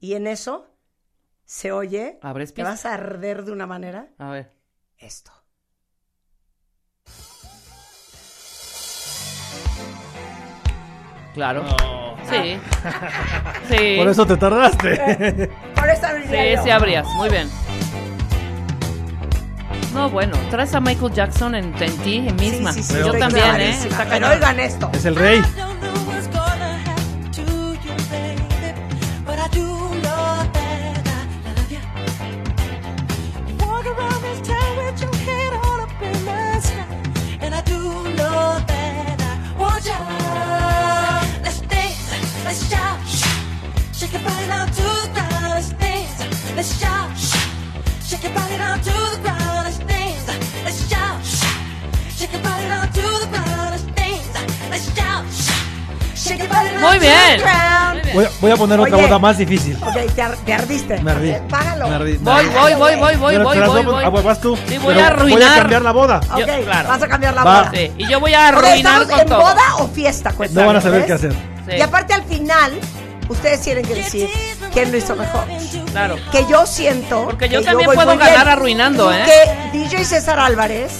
Y 0.00 0.14
en 0.14 0.26
eso 0.26 0.66
se 1.44 1.72
oye, 1.72 2.18
Abres 2.22 2.50
te 2.50 2.56
pista. 2.56 2.70
vas 2.70 2.86
a 2.86 2.94
arder 2.94 3.44
de 3.44 3.52
una 3.52 3.66
manera, 3.66 4.08
A 4.18 4.30
ver. 4.30 4.52
Esto. 5.02 5.32
Claro. 11.34 11.64
Sí. 12.28 12.58
Sí. 13.68 13.94
Por 13.96 14.08
eso 14.08 14.26
te 14.26 14.36
tardaste. 14.36 15.48
Por 15.74 15.88
eso 15.88 16.06
Sí, 16.28 16.36
yo. 16.56 16.62
sí 16.62 16.70
abrías. 16.70 17.06
Muy 17.16 17.30
bien. 17.30 17.48
No, 19.94 20.10
bueno, 20.10 20.36
traes 20.50 20.74
a 20.74 20.80
Michael 20.80 21.12
Jackson 21.12 21.54
en, 21.54 21.74
en 21.80 21.96
ti, 21.98 22.20
misma. 22.38 22.72
Sí, 22.72 22.82
sí, 22.82 22.94
sí, 22.94 22.98
Yo 22.98 23.12
también, 23.18 23.60
¿eh? 23.60 23.70
Está 23.70 24.04
Pero 24.08 24.28
oigan 24.30 24.60
esto. 24.60 24.90
Es 24.92 25.04
el 25.04 25.16
rey. 25.16 25.40
Poner 58.62 58.80
otra 58.80 58.96
Oye. 58.96 59.06
boda 59.06 59.18
más 59.18 59.38
difícil. 59.38 59.76
Ok, 59.82 60.12
te, 60.14 60.22
ar- 60.22 60.36
te 60.36 60.52
ardiste. 60.54 60.98
Me 61.00 61.10
ardí. 61.12 61.34
Págalo. 61.48 61.88
Me 61.88 61.94
ardí. 61.94 62.12
Voy, 62.18 62.46
voy, 62.46 62.74
voy, 62.74 62.74
voy, 62.74 62.96
voy, 62.96 63.16
voy, 63.16 63.38
voy, 63.38 63.58
voy- 63.66 63.84
voy. 63.84 64.04
Ah, 64.04 64.10
pues 64.10 64.24
vas 64.24 64.40
tú. 64.40 64.56
Sí, 64.68 64.78
voy 64.78 64.94
a 64.94 64.96
Voy 64.96 65.02
arruinar. 65.04 65.52
a 65.52 65.58
cambiar 65.60 65.82
la 65.82 65.92
boda. 65.92 66.20
Ok, 66.32 66.38
Yo- 66.38 66.46
claro. 66.64 66.88
vas 66.88 67.02
a 67.02 67.08
cambiar 67.08 67.34
la 67.34 67.44
Va. 67.44 67.58
boda. 67.62 67.70
Sí, 67.74 67.92
y 67.98 68.08
yo 68.08 68.20
voy 68.20 68.34
a 68.34 68.48
arruinar 68.48 69.06
con 69.06 69.20
en 69.20 69.26
todo. 69.26 69.40
boda 69.40 69.74
o 69.78 69.88
fiesta, 69.88 70.32
cuenta. 70.32 70.60
No 70.60 70.66
van 70.66 70.76
a 70.76 70.80
saber 70.80 71.06
qué 71.06 71.12
hacer. 71.12 71.32
Sí, 71.32 71.76
Y 71.76 71.80
aparte 71.80 72.14
al 72.14 72.22
final, 72.24 72.72
ustedes 73.28 73.60
tienen 73.60 73.84
que 73.84 73.94
decir 73.94 74.28
quién 74.72 74.90
lo 74.90 74.98
hizo 74.98 75.14
mejor. 75.16 75.44
claro. 75.90 76.16
Que 76.30 76.44
yo 76.48 76.66
siento. 76.66 77.24
Porque 77.24 77.48
yo 77.48 77.60
que 77.60 77.66
también 77.66 77.86
voy 77.86 77.96
puedo 77.96 78.16
ganar 78.16 78.28
bien. 78.36 78.48
arruinando, 78.48 79.12
¿eh? 79.12 79.22
Que 79.72 79.78
DJ 79.78 80.04
César 80.04 80.38
Álvarez 80.38 80.92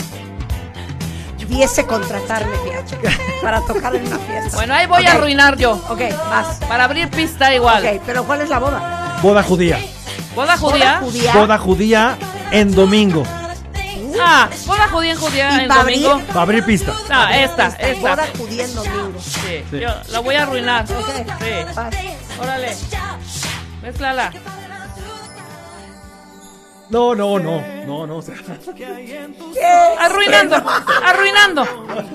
pudiese 1.52 1.86
contratarme, 1.86 2.52
fíjate, 2.64 2.96
para 3.42 3.60
tocar 3.66 3.94
en 3.94 4.06
una 4.06 4.18
fiesta. 4.18 4.56
Bueno, 4.56 4.74
ahí 4.74 4.86
voy 4.86 5.04
a 5.06 5.12
arruinar 5.12 5.56
yo. 5.58 5.72
Ok, 5.88 6.00
vas. 6.30 6.56
Para 6.66 6.84
abrir 6.84 7.10
pista 7.10 7.54
igual. 7.54 7.84
Ok, 7.84 8.02
pero 8.06 8.24
¿cuál 8.24 8.40
es 8.40 8.48
la 8.48 8.58
boda? 8.58 9.18
Boda 9.22 9.42
judía. 9.42 9.78
¿Boda 10.34 10.56
judía? 10.56 10.98
¿Boda 11.00 11.00
judía? 11.10 11.32
Boda 11.34 11.58
judía 11.58 12.18
en 12.52 12.74
domingo. 12.74 13.22
Ah, 14.20 14.48
boda 14.66 14.88
judía 14.88 15.12
en 15.12 15.18
judía 15.18 15.50
¿Y 15.52 15.60
en 15.64 15.68
domingo. 15.68 16.10
abrir? 16.12 16.36
Va 16.36 16.40
a 16.40 16.42
abrir 16.42 16.64
pista. 16.64 16.92
Ah, 17.10 17.36
esta, 17.38 17.66
esta. 17.78 18.00
Boda 18.10 18.24
judía 18.38 18.64
en 18.64 18.74
domingo. 18.74 19.12
Sí, 19.20 19.64
Sí. 19.70 19.80
yo 19.80 19.88
la 20.08 20.18
voy 20.20 20.34
a 20.36 20.42
arruinar. 20.44 20.84
Ok, 20.84 21.06
Sí. 21.40 21.74
vas. 21.74 21.94
Órale. 22.40 22.76
Mézclala. 23.82 24.32
No, 26.92 27.14
no, 27.14 27.38
no. 27.38 27.62
No, 27.86 28.06
no. 28.06 28.16
o 28.18 28.22
sea, 28.22 28.34
Arruinando, 29.98 30.56
arruinando. 31.06 31.64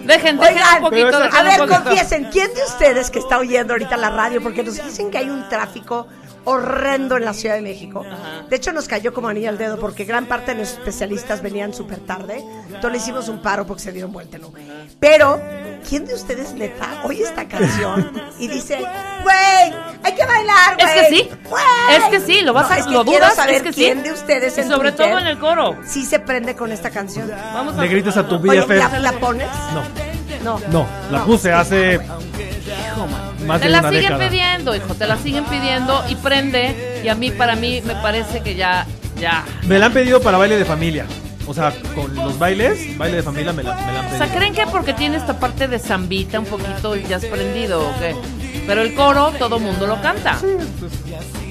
Dejen, 0.06 0.38
dejen 0.38 0.40
Oigan, 0.40 0.76
un 0.76 0.82
poquito, 0.90 1.20
dejen 1.20 1.36
A 1.36 1.44
ver, 1.44 1.62
un 1.62 1.68
poquito. 1.68 1.84
confiesen, 1.84 2.26
¿quién 2.32 2.54
de 2.54 2.64
ustedes 2.64 3.10
que 3.10 3.18
está 3.18 3.40
oyendo 3.40 3.74
ahorita 3.74 3.98
la 3.98 4.12
radio? 4.12 4.40
Porque 4.42 4.62
nos 4.64 4.76
dicen 4.76 5.10
que 5.10 5.18
hay 5.18 5.30
un 5.32 5.50
tráfico 5.50 6.06
horrendo 6.48 7.18
en 7.18 7.26
la 7.26 7.34
Ciudad 7.34 7.56
de 7.56 7.62
México. 7.62 8.06
De 8.50 8.56
hecho, 8.56 8.72
nos 8.74 8.88
cayó 8.88 9.14
como 9.14 9.28
anillo 9.28 9.50
al 9.50 9.58
dedo 9.58 9.78
porque 9.80 10.06
gran 10.06 10.26
parte 10.26 10.54
de 10.54 10.60
los 10.62 10.72
especialistas 10.72 11.42
venían 11.42 11.74
súper 11.74 12.00
tarde. 12.00 12.44
Entonces 12.68 12.92
le 12.92 12.98
hicimos 12.98 13.28
un 13.30 13.42
paro 13.42 13.66
porque 13.68 13.84
se 13.84 13.92
dieron 13.92 14.12
vuelta, 14.14 14.38
¿no? 14.38 14.52
Pero, 15.00 15.42
¿quién 15.88 16.06
de 16.06 16.14
ustedes 16.14 16.54
neta 16.54 17.02
oye 17.04 17.24
esta 17.24 17.48
canción 17.48 18.12
y 18.40 18.48
dice, 18.48 18.78
güey, 19.24 19.74
hay 20.04 20.16
que 20.16 20.26
bailar, 20.26 20.76
güey? 20.76 20.88
Es 20.88 20.94
que 20.94 21.16
sí. 21.16 21.30
güey"? 21.50 21.64
Es 21.98 22.04
que 22.06 22.20
sí, 22.22 22.42
lo 22.42 22.54
vas 22.54 22.70
No, 22.70 22.76
a 22.76 22.78
es 22.80 22.86
que 22.88 22.92
lo 22.94 23.04
dudas, 23.04 23.36
saber 23.36 23.56
es 23.56 23.64
que 23.64 23.74
sí. 23.74 23.82
quién 23.82 24.04
de 24.04 24.12
ustedes 24.14 24.58
Y 24.58 24.62
en 24.62 24.70
sobre 24.70 24.92
Twitter 24.94 25.10
todo 25.12 25.20
en 25.20 25.28
el 25.28 25.38
coro. 25.40 25.76
sí 25.86 26.06
se 26.06 26.20
prende 26.20 26.56
con 26.56 26.72
esta 26.72 26.90
canción. 26.90 27.30
Vamos 27.54 27.78
a 27.78 27.82
Le 27.82 27.88
gritas 27.90 28.16
a 28.18 28.28
tu 28.28 28.36
Oye, 28.36 28.62
BFF. 28.62 28.70
¿la, 28.70 29.00
la 29.00 29.12
pones? 29.14 29.48
No, 29.74 29.84
No. 30.48 30.60
no. 30.72 30.88
La 31.12 31.24
puse 31.26 31.52
hace 31.52 32.00
más 33.46 33.60
Te 33.60 33.66
de 33.68 33.72
la 33.72 33.80
una 33.80 33.90
siguen 33.90 34.04
década. 34.14 34.30
pidiendo, 34.30 34.76
hijo, 34.76 34.94
te 34.96 35.08
la 35.08 35.18
siguen 35.18 35.46
pidiendo 35.46 36.04
y 36.10 36.16
prende. 36.16 37.02
Y 37.04 37.08
a 37.10 37.16
mí, 37.16 37.32
para 37.32 37.56
mí, 37.56 37.82
me 37.86 37.96
parece 37.96 38.42
que 38.42 38.56
ya, 38.56 38.86
ya. 39.20 39.44
Me 39.64 39.78
la 39.80 39.88
han 39.88 39.94
pedido 39.94 40.22
para 40.22 40.38
baile 40.38 40.58
de 40.58 40.66
familia. 40.66 41.06
O 41.46 41.54
sea, 41.54 41.74
con 41.96 42.14
los 42.14 42.38
bailes, 42.38 42.98
baile 42.98 43.18
de 43.18 43.24
familia 43.24 43.54
me 43.54 43.64
la, 43.64 43.74
me 43.76 43.82
la 43.94 44.00
han 44.00 44.06
O 44.06 44.10
pedido. 44.10 44.26
sea, 44.26 44.36
¿creen 44.36 44.54
que 44.54 44.68
porque 44.68 44.94
tiene 44.94 45.16
esta 45.18 45.40
parte 45.40 45.68
de 45.70 45.80
zambita 45.80 46.40
un 46.40 46.46
poquito 46.46 46.96
ya 46.98 47.16
has 47.18 47.26
prendido 47.26 47.80
o 47.88 48.00
qué? 48.00 48.16
Pero 48.68 48.82
el 48.82 48.94
coro, 48.96 49.32
todo 49.40 49.58
mundo 49.60 49.88
lo 49.88 50.02
canta. 50.02 50.38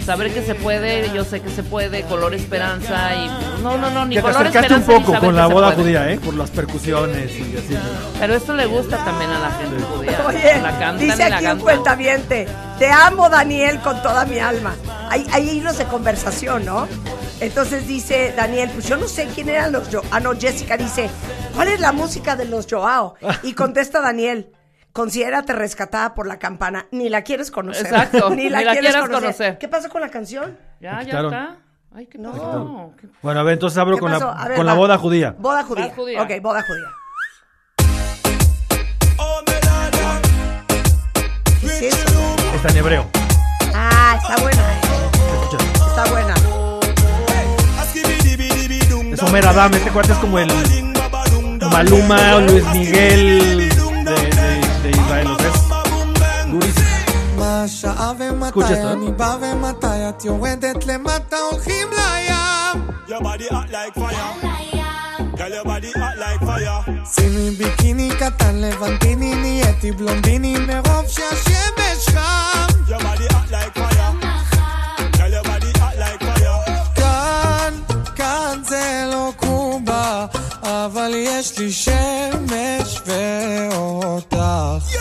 Saber 0.07 0.33
que 0.33 0.41
se 0.41 0.55
puede, 0.55 1.13
yo 1.13 1.25
sé 1.25 1.41
que 1.41 1.51
se 1.51 1.65
puede, 1.65 2.03
color 2.03 2.33
esperanza 2.33 3.13
y... 3.17 3.61
No, 3.61 3.77
no, 3.77 3.91
no, 3.91 4.07
ni 4.07 4.15
Que 4.15 4.23
te 4.23 4.29
color 4.29 4.47
acercaste 4.47 4.75
un 4.75 4.81
esperanza 4.81 5.13
poco 5.13 5.19
con 5.19 5.35
la 5.35 5.49
boda 5.49 5.73
judía, 5.73 6.09
¿eh? 6.13 6.21
Por 6.25 6.35
las 6.35 6.49
percusiones 6.51 7.33
y 7.33 7.57
así. 7.57 7.77
Pero 8.21 8.37
esto 8.37 8.55
le 8.55 8.67
gusta 8.67 9.05
también 9.05 9.33
a 9.33 9.41
la 9.41 9.51
gente 9.51 9.83
judía. 9.83 10.25
Oye, 10.25 10.63
la 10.63 10.79
cantan 10.79 10.99
dice 10.99 11.27
y 11.27 11.29
la 11.29 11.37
aquí 11.39 11.47
un 11.47 11.59
cuentaviente, 11.59 12.47
te 12.79 12.89
amo 12.89 13.29
Daniel 13.29 13.81
con 13.81 14.01
toda 14.01 14.25
mi 14.27 14.39
alma. 14.39 14.77
Hay, 15.11 15.27
hay 15.33 15.51
hilos 15.51 15.77
de 15.77 15.87
conversación, 15.87 16.65
¿no? 16.65 16.87
Entonces 17.41 17.89
dice 17.89 18.33
Daniel, 18.37 18.71
pues 18.73 18.87
yo 18.87 18.97
no 18.99 19.09
sé 19.09 19.27
quién 19.35 19.49
eran 19.49 19.73
los 19.73 19.89
Joao. 19.89 20.05
Ah, 20.13 20.21
no, 20.21 20.39
Jessica 20.39 20.77
dice, 20.77 21.11
¿cuál 21.57 21.67
es 21.67 21.81
la 21.81 21.91
música 21.91 22.37
de 22.37 22.45
los 22.45 22.69
Joao? 22.71 23.17
Y 23.43 23.55
contesta 23.55 24.01
Daniel, 24.01 24.53
considérate 24.97 25.53
rescatada 25.53 26.15
por 26.15 26.27
la 26.27 26.39
campana, 26.39 26.87
ni 26.91 27.11
la 27.11 27.21
quieres 27.21 27.51
conocer. 27.51 27.85
Exacto, 27.85 28.31
ni 28.35 28.49
la, 28.49 28.59
ni 28.61 28.65
la 28.65 28.73
quieres 28.73 28.93
quieres 28.93 29.07
conocer. 29.07 29.21
conocer. 29.21 29.59
¿Qué 29.59 29.69
pasó 29.69 29.91
con 29.91 30.01
la 30.01 30.09
canción? 30.09 30.57
Ya, 30.81 31.03
ya 31.03 31.21
está. 31.21 31.57
Ay, 31.95 32.07
qué 32.07 32.17
No. 32.17 32.95
Bueno, 33.21 33.41
a 33.41 33.43
ver, 33.43 33.53
entonces 33.55 33.79
abro 33.79 33.97
¿Qué 33.97 34.01
con 34.01 34.11
la, 34.11 34.47
ver, 34.49 34.57
con 34.57 34.65
la 34.65 34.73
boda 34.73 34.97
judía. 34.97 35.35
Boda 35.39 35.63
judía. 35.65 35.93
Judía. 35.95 36.23
Ok, 36.23 36.31
boda 36.41 36.63
judía. 36.63 36.89
¿Qué 41.61 41.67
es 41.67 41.83
eso? 41.83 42.37
Está 42.55 42.69
en 42.71 42.77
hebreo. 42.79 43.07
Ah, 43.75 44.19
está 44.21 44.43
buena. 44.43 44.63
Escucha. 45.43 45.65
Está 45.89 46.11
buena. 46.11 46.35
es 49.13 49.23
Homer 49.23 49.47
Adam, 49.47 49.75
este 49.75 49.91
cuate 49.91 50.13
es 50.13 50.19
como 50.19 50.39
el 50.39 50.51
Maluma 51.71 52.37
o 52.37 52.41
Luis 52.41 52.65
Miguel 52.73 53.66
durísimo. 56.53 57.17
מה 57.39 57.65
שעה 57.69 58.13
escucha 58.13 58.25
ומתי 58.33 58.75
esto, 58.75 58.93
אני 58.93 59.13
בא 59.13 59.37
ומתי 59.41 59.87
את 60.09 60.25
יורדת 60.25 60.87
למטה 60.87 61.37
הולכים 61.51 61.89
לים 61.91 62.87
Your 63.09 63.21
body 63.23 63.49
hot 63.51 63.71
like 63.71 63.95
fire. 63.95 64.33
Girl, 65.39 65.53
your 65.57 65.65
body 65.65 65.93
hot 65.99 66.17
like 66.19 66.41
fire. 66.47 66.91
שימי 67.15 67.51
ביקיני 67.51 68.11
קטן 68.21 68.55
לבנטיני 68.55 69.35
נהייתי 69.35 69.93
בלונדיני 69.93 70.57
מרוב 70.59 71.07
שהשמש 71.09 72.09
חם 72.09 72.67
Your 72.89 73.01
body 73.01 73.33
hot 73.33 73.51
like 73.51 73.79
fire. 73.79 74.13
Girl, 75.19 75.33
your 75.33 75.45
body 75.45 75.79
hot 75.79 75.97
like 75.99 76.23
fire. 76.25 76.95
כאן, 76.95 77.75
כאן 78.17 78.63
זה 78.69 79.09
לא 79.13 79.33
קובה 79.37 80.27
אבל 80.63 81.13
יש 81.15 81.59
לי 81.59 81.73
שמש 81.73 83.03
ואותך 83.07 84.96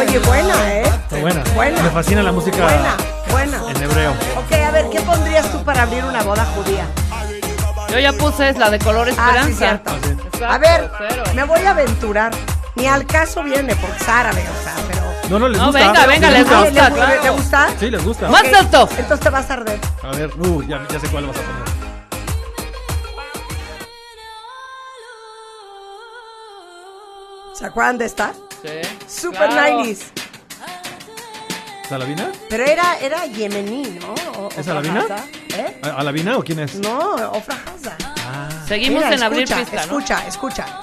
Oye, 0.00 0.18
buena, 0.20 0.54
¿eh? 0.74 0.92
Buena. 1.20 1.42
Buena. 1.54 1.82
Me 1.82 1.90
fascina 1.90 2.22
la 2.22 2.32
música 2.32 2.56
Buena, 2.64 2.96
buena. 3.30 3.70
en 3.70 3.82
hebreo. 3.82 4.10
Ok, 4.36 4.52
a 4.52 4.70
ver, 4.70 4.86
¿qué 4.90 5.00
pondrías 5.00 5.50
tú 5.52 5.62
para 5.64 5.82
abrir 5.82 6.04
una 6.04 6.22
boda 6.22 6.44
judía? 6.56 6.84
Yo 7.90 7.98
ya 7.98 8.12
puse 8.12 8.48
es 8.48 8.56
la 8.58 8.70
de 8.70 8.78
color 8.78 9.08
Ah, 9.08 9.10
esperanza. 9.10 9.48
sí, 9.50 9.54
cierto. 9.54 9.90
Exacto, 10.24 10.46
A 10.46 10.58
ver, 10.58 10.90
cero. 10.98 11.22
me 11.34 11.44
voy 11.44 11.60
a 11.60 11.70
aventurar. 11.70 12.32
Ni 12.74 12.86
al 12.86 13.06
caso 13.06 13.42
viene 13.42 13.76
porque 13.76 13.96
es 14.02 14.08
árabe, 14.08 14.42
o 14.48 14.62
sea. 14.64 14.74
No, 15.30 15.38
no, 15.38 15.48
les 15.48 15.58
No, 15.58 15.66
gusta. 15.66 15.80
venga, 15.80 16.06
venga, 16.06 16.30
les 16.30 16.42
gusta. 16.42 16.58
Ah, 16.58 16.60
¿le- 16.62 16.68
gusta, 16.70 16.88
le- 16.90 16.94
claro. 16.94 17.22
¿Le 17.22 17.30
gusta? 17.30 17.68
Sí, 17.80 17.90
les 17.90 18.04
gusta. 18.04 18.28
Más 18.28 18.44
alto. 18.52 18.88
Entonces 18.98 19.20
te 19.20 19.30
vas 19.30 19.50
a 19.50 19.54
arder. 19.54 19.78
A 20.02 20.10
ver, 20.16 20.30
uh, 20.38 20.62
ya, 20.62 20.86
ya 20.90 21.00
sé 21.00 21.08
cuál 21.08 21.26
vas 21.26 21.36
a 21.36 21.40
poner. 21.40 21.62
¿Se 27.54 27.66
acuerdan 27.66 27.98
de 27.98 28.06
esta? 28.06 28.32
Sí. 28.62 29.20
Super 29.22 29.48
Claro. 29.50 29.78
90s. 29.84 29.98
¿Salavina? 31.88 32.32
Pero 32.48 32.64
era, 32.64 32.98
era 33.00 33.26
yemení, 33.26 33.98
¿no? 34.00 34.14
O- 34.40 34.48
¿Es 34.56 34.66
Alavina? 34.66 35.04
¿Eh? 35.54 35.80
¿A- 35.82 35.88
¿Alavina 36.00 36.38
o 36.38 36.42
quién 36.42 36.60
es? 36.60 36.76
No, 36.76 37.14
Ofra 37.32 37.56
Haza. 37.66 37.96
Seguimos 38.66 39.02
Mira, 39.04 39.14
en 39.14 39.22
abrir 39.22 39.42
escucha, 39.42 39.60
pista, 39.60 39.86
¿no? 39.86 39.98
Escucha, 40.26 40.80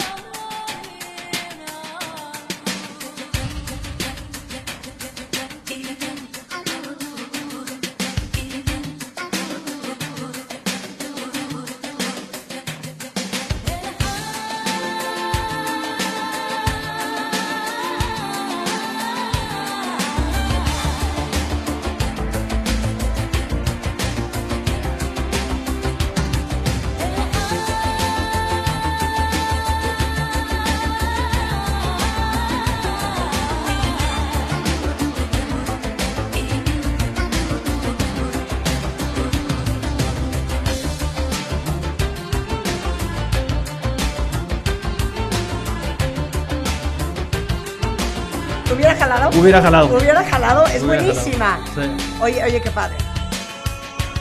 hubiera 49.39 49.61
jalado? 49.61 49.87
Hubiera 49.87 50.23
jalado. 50.23 50.65
Es 50.67 50.83
Hubiera 50.83 51.03
buenísima. 51.03 51.59
jalado. 51.75 51.95
Sí. 51.97 52.17
Oye, 52.21 52.43
oye, 52.43 52.61
qué 52.61 52.71
padre. 52.71 52.97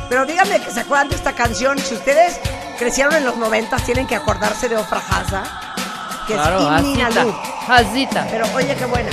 Pero 0.08 0.24
díganme 0.24 0.60
que 0.60 0.70
se 0.70 0.80
acuerdan 0.80 1.08
de 1.08 1.16
esta 1.16 1.32
canción. 1.32 1.78
Si 1.78 1.94
ustedes 1.94 2.40
crecieron 2.78 3.14
en 3.14 3.24
los 3.24 3.36
90, 3.36 3.76
tienen 3.78 4.06
que 4.06 4.16
acordarse 4.16 4.68
de 4.68 4.76
Ofra 4.76 4.98
Haza, 5.10 5.42
que 6.26 6.34
Claro, 6.34 6.76
es 6.76 6.82
Imni 6.84 7.02
Hazita. 7.02 8.26
Pero 8.30 8.46
oye, 8.54 8.74
qué 8.74 8.86
buena. 8.86 9.10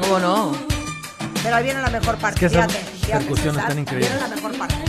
¿Cómo 0.00 0.18
no? 0.18 0.52
Pero 1.42 1.56
ahí 1.56 1.64
viene 1.64 1.80
la 1.82 1.90
mejor 1.90 2.16
parte. 2.16 2.46
Es 2.46 2.52
que 2.52 2.58
esas 2.58 2.72
fíjate, 2.72 2.96
fíjate, 3.00 3.24
percusiones 3.24 3.62
están 3.62 3.78
increíbles. 3.78 4.10
Viene 4.10 4.28
la 4.28 4.34
mejor 4.34 4.58
parte. 4.58 4.79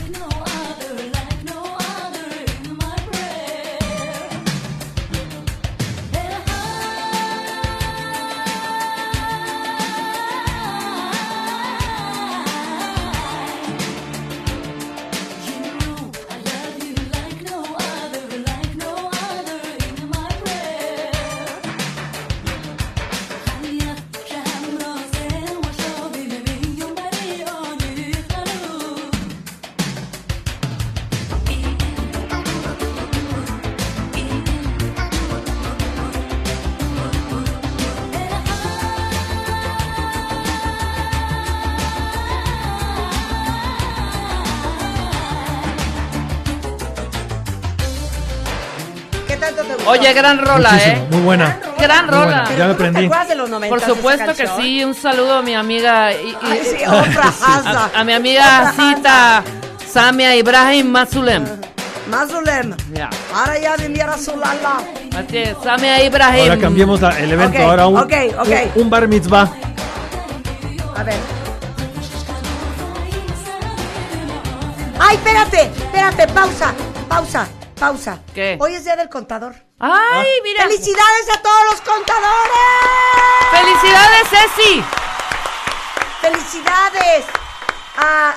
Gran 50.13 50.37
rola, 50.39 50.71
Muchísimo, 50.71 50.95
¿eh? 50.95 51.07
muy 51.11 51.21
buena. 51.21 51.59
Gran 51.79 52.07
buena. 52.07 52.23
rola. 52.23 52.43
Ya 52.43 52.51
me 52.51 52.57
¿Tú 52.63 52.67
no 52.69 52.77
prendí. 52.77 52.99
¿Te 53.01 53.05
acuerdas 53.05 53.27
de 53.29 53.35
los 53.35 53.49
90 53.49 53.75
Por 53.75 53.85
supuesto 53.95 54.35
que 54.35 54.47
sí. 54.61 54.83
Un 54.83 54.93
saludo 54.95 55.37
a 55.37 55.41
mi 55.41 55.53
amiga. 55.55 56.11
y- 56.13 56.29
y- 56.29 56.37
Ay, 56.41 56.61
sí, 56.63 56.83
Haza. 56.85 57.89
a, 57.95 57.99
a 57.99 58.03
mi 58.03 58.13
amiga 58.13 58.73
Cita 58.75 59.43
Samia 59.91 60.35
Ibrahim 60.35 60.87
Mazulem. 60.91 61.45
Mazulem. 62.09 62.75
Ya. 62.93 63.09
Ahora 63.33 63.57
ya 63.59 63.77
de 63.77 63.89
mi 63.89 63.99
Rasulallah. 63.99 64.77
Así 65.17 65.37
es, 65.37 65.55
Samia 65.63 66.03
Ibrahim. 66.03 66.43
Ahora 66.49 66.57
cambiemos 66.61 67.01
la- 67.01 67.19
el 67.19 67.31
evento. 67.31 67.57
Ok, 67.57 67.63
Ahora 67.63 67.87
un, 67.87 67.97
ok, 67.97 68.13
ok. 68.39 68.47
un, 68.75 68.81
un 68.83 68.89
bar 68.89 69.07
mitzvah. 69.07 69.49
A 70.97 71.03
ver. 71.03 71.15
Ay, 74.99 75.15
espérate, 75.15 75.61
espérate, 75.63 76.27
pausa, 76.27 76.73
pausa, 77.09 77.47
pausa. 77.81 78.19
¿Qué? 78.35 78.57
Hoy 78.61 78.75
es 78.75 78.83
día 78.85 78.95
del 78.95 79.09
contador. 79.09 79.55
Ay, 79.79 80.27
mira. 80.43 80.63
¡Felicidades 80.65 81.29
a 81.35 81.41
todos 81.41 81.63
los 81.71 81.81
contadores! 81.81 82.69
¡Felicidades, 83.49 84.27
Ceci! 84.29 84.83
¡Felicidades 86.21 87.25
a 87.97 88.33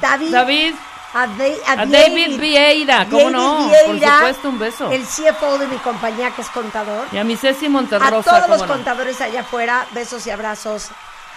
David! 0.00 0.30
David. 0.32 0.74
A, 1.14 1.26
Da- 1.26 1.44
a 1.66 1.72
A 1.72 1.76
David, 1.84 1.92
David 1.92 2.40
Vieira, 2.40 3.04
¿cómo 3.04 3.18
David 3.18 3.32
no? 3.32 3.68
Por 3.84 3.94
Vieira, 3.96 4.14
supuesto, 4.18 4.48
un 4.48 4.58
beso. 4.58 4.90
El 4.90 5.02
CFO 5.04 5.58
de 5.58 5.66
mi 5.66 5.76
compañía 5.78 6.30
que 6.30 6.40
es 6.40 6.48
contador. 6.48 7.06
Y 7.12 7.18
a 7.18 7.24
mi 7.24 7.36
Ceci 7.36 7.66
A 7.66 7.68
Monterrosa. 7.68 8.22
todos 8.30 8.48
los 8.48 8.58
¿cómo 8.62 8.66
no? 8.66 8.72
contadores 8.72 9.20
allá 9.20 9.40
afuera, 9.40 9.84
besos 9.90 10.26
y 10.26 10.30
abrazos. 10.30 10.88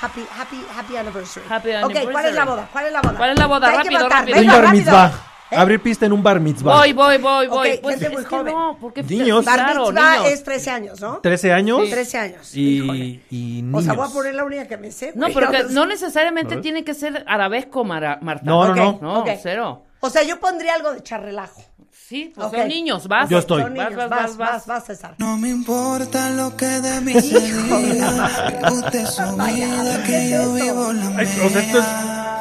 Happy, 0.01 0.25
happy, 0.39 0.65
happy 0.77 0.95
anniversary. 0.95 1.45
Happy 1.49 1.69
Ok, 1.71 1.81
¿cuál 1.81 1.91
es 1.91 1.97
anniversary. 2.05 2.35
la 2.35 2.45
boda? 2.45 2.69
¿Cuál 2.71 2.85
es 2.85 2.91
la 2.93 3.01
boda? 3.01 3.17
¿Cuál 3.17 3.29
es 3.31 3.39
la 3.39 3.47
boda? 3.47 3.67
Hay 3.67 3.73
que 3.73 3.83
Rápido, 3.83 4.09
rápido. 4.09 4.37
Venga, 4.37 4.61
rápido. 4.61 5.11
¿Eh? 5.51 5.55
Abrir 5.57 5.79
pista 5.79 6.05
en 6.07 6.13
un 6.13 6.23
bar 6.23 6.39
mitzvah. 6.39 6.77
Voy, 6.79 6.93
voy, 6.93 7.17
voy, 7.19 7.47
voy. 7.47 7.71
Ok, 7.73 7.81
pues 7.81 7.95
gente 7.99 8.07
es 8.07 8.13
muy 8.13 8.23
joven. 8.25 8.53
no, 8.53 8.77
porque 8.81 9.03
Niños. 9.03 9.45
Bar 9.45 9.55
claro, 9.59 9.85
mitzvah 9.91 10.17
niños. 10.17 10.31
es 10.31 10.43
13 10.43 10.69
años, 10.71 11.01
¿no? 11.01 11.19
13 11.19 11.53
años. 11.53 11.89
13 11.89 12.17
años. 12.17 12.55
Y, 12.57 13.21
y 13.29 13.63
O 13.71 13.79
sea, 13.81 13.93
niños. 13.93 13.95
voy 13.97 14.07
a 14.09 14.13
poner 14.13 14.33
la 14.35 14.43
única 14.43 14.67
que 14.67 14.77
me 14.77 14.91
sé. 14.91 15.13
No, 15.15 15.27
pero 15.33 15.51
que 15.51 15.63
no 15.69 15.85
necesariamente 15.85 16.57
tiene 16.57 16.83
que 16.83 16.93
ser 16.95 17.23
arabesco, 17.27 17.83
Mara- 17.83 18.17
Marta. 18.21 18.43
No, 18.45 18.65
no, 18.67 18.75
no. 18.75 18.99
No, 19.01 19.19
ok. 19.21 19.29
cero. 19.41 19.83
O 19.99 20.09
sea, 20.09 20.23
yo 20.23 20.39
pondría 20.39 20.73
algo 20.75 20.93
de 20.93 21.01
charrelajo. 21.03 21.61
Sí, 22.07 22.31
pues 22.35 22.51
son 22.51 22.67
niños, 22.67 23.07
vas. 23.07 23.27
Yo 23.29 23.39
estoy. 23.39 23.63
Son 23.63 23.73
niños, 23.73 23.95
Vas, 23.95 24.09
vas, 24.09 24.09
vas, 24.09 24.37
vas, 24.37 24.49
vas, 24.49 24.67
vas, 24.67 24.85
César. 24.85 25.15
No 25.17 25.37
me 25.37 25.49
importa 25.49 26.29
lo 26.29 26.55
que 26.55 26.67
de 26.67 27.01
mí 27.01 27.13
se 27.19 27.39
diga. 27.39 28.29
Usted 28.71 28.99
es 29.03 29.09
su 29.09 29.23
vida, 29.35 30.03
que 30.05 30.29
yo 30.29 30.53
vivo 30.53 30.93
la 30.93 31.07
Ay, 31.17 31.41
o 31.43 31.49
sea, 31.49 31.61
esto 31.61 31.79
es 31.79 31.85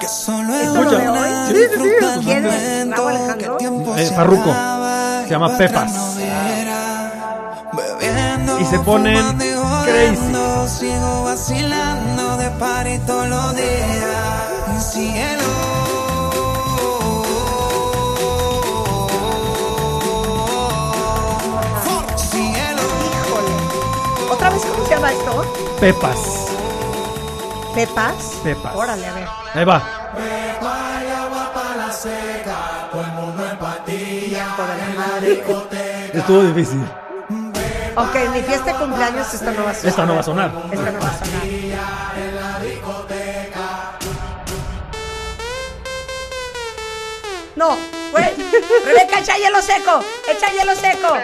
que 0.01 0.09
solo 0.09 0.55
es 0.55 0.71
buena 0.75 1.47
Sí, 1.49 1.55
sí, 1.55 1.91
sí. 2.21 2.27
tiempo 3.59 3.97
Eh, 3.97 4.07
se 4.07 4.15
Farruko. 4.15 4.51
acaba 4.51 5.23
Se 5.25 5.31
llama 5.31 5.57
Pepas. 5.57 5.93
Y 8.61 8.65
se 8.67 8.79
ponen 8.81 9.39
crazy. 9.39 9.55
jodiendo, 9.57 10.69
Sigo 10.69 11.25
vacilando 11.25 12.37
de 12.37 12.51
party 12.51 12.99
todos 13.07 13.29
los 13.29 13.57
días. 13.57 14.93
Cielo. 14.93 15.54
Llama 24.95 25.13
esto? 25.13 25.77
Pepas. 25.81 26.19
Pepas. 27.75 28.15
Pepas. 28.45 28.75
Órale, 28.75 29.07
a 29.07 29.15
ver. 29.15 29.29
Ahí 29.55 29.65
va. 29.65 29.83
Estuvo 36.13 36.43
difícil. 36.43 36.85
Ok, 37.97 38.15
en 38.15 38.33
mi 38.33 38.43
fiesta 38.43 38.73
de 38.73 38.79
cumpleaños 38.79 39.35
esta 39.35 39.51
no 39.53 39.65
va 39.65 39.71
a 39.71 39.75
sonar. 39.75 39.89
Esta 39.89 40.07
no 40.07 40.15
va 40.15 40.21
a 40.21 40.23
sonar. 40.23 40.53
Esta 40.73 40.91
no 40.91 41.01
va 41.01 41.09
a 41.09 41.19
sonar. 41.19 41.43
No, 47.57 47.79
güey. 48.11 48.35
Rebeca, 48.85 49.21
echa 49.21 49.37
hielo 49.37 49.63
seco. 49.63 50.01
Echa 50.29 50.51
hielo 50.53 50.75
seco. 50.75 51.19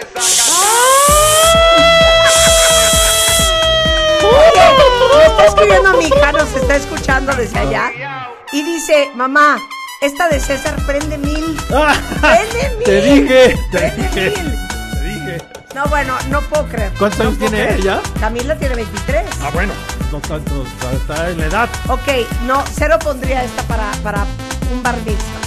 Está 5.27 5.45
escribiendo 5.45 5.93
mi 5.97 6.05
hija, 6.05 6.31
nos 6.31 6.53
está 6.53 6.75
escuchando 6.75 7.33
desde 7.35 7.59
allá. 7.59 7.91
Y 8.51 8.63
dice, 8.63 9.09
mamá, 9.15 9.57
esta 10.01 10.27
de 10.29 10.39
César 10.39 10.75
prende 10.85 11.17
mil. 11.17 11.57
Prende 11.67 12.75
mil. 12.77 12.83
Te 12.85 13.01
dije, 13.01 13.59
te 13.71 13.91
dije, 13.91 14.29
mil. 14.41 14.55
te 14.93 15.01
dije. 15.03 15.37
No, 15.73 15.85
bueno, 15.85 16.15
no 16.29 16.41
puedo 16.41 16.67
creer. 16.67 16.91
¿Cuántos 16.97 17.19
No 17.19 17.25
años 17.27 17.39
tiene 17.39 17.57
creer. 17.65 17.79
ella? 17.79 18.01
Camila 18.19 18.57
tiene 18.57 18.75
23. 18.75 19.25
Ah, 19.41 19.49
bueno, 19.53 19.73
no 20.11 20.19
tanto, 20.19 20.63
está, 20.63 20.91
está 20.91 21.29
en 21.29 21.37
la 21.39 21.45
edad. 21.45 21.69
Ok, 21.87 22.07
no, 22.45 22.63
cero 22.73 22.97
pondría 23.01 23.43
esta 23.43 23.63
para, 23.63 23.89
para 24.03 24.25
un 24.73 24.83
bar 24.83 24.97
mitzvah. 24.97 25.41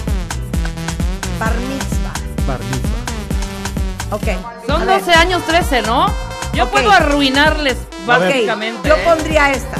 Bar 1.38 1.52
mitzvah. 1.56 2.46
Bar 2.46 2.60
mitzvah. 2.60 4.16
Ok. 4.16 4.66
Son 4.66 4.82
a 4.82 4.84
ver, 4.84 5.00
12 5.00 5.12
años, 5.14 5.42
13, 5.46 5.82
¿no? 5.82 6.06
Yo 6.54 6.70
puedo 6.70 6.90
arruinarles 6.90 7.76
Básicamente. 8.06 8.88
Yo 8.88 8.96
¿eh? 8.96 9.02
pondría 9.04 9.50
esta. 9.52 9.76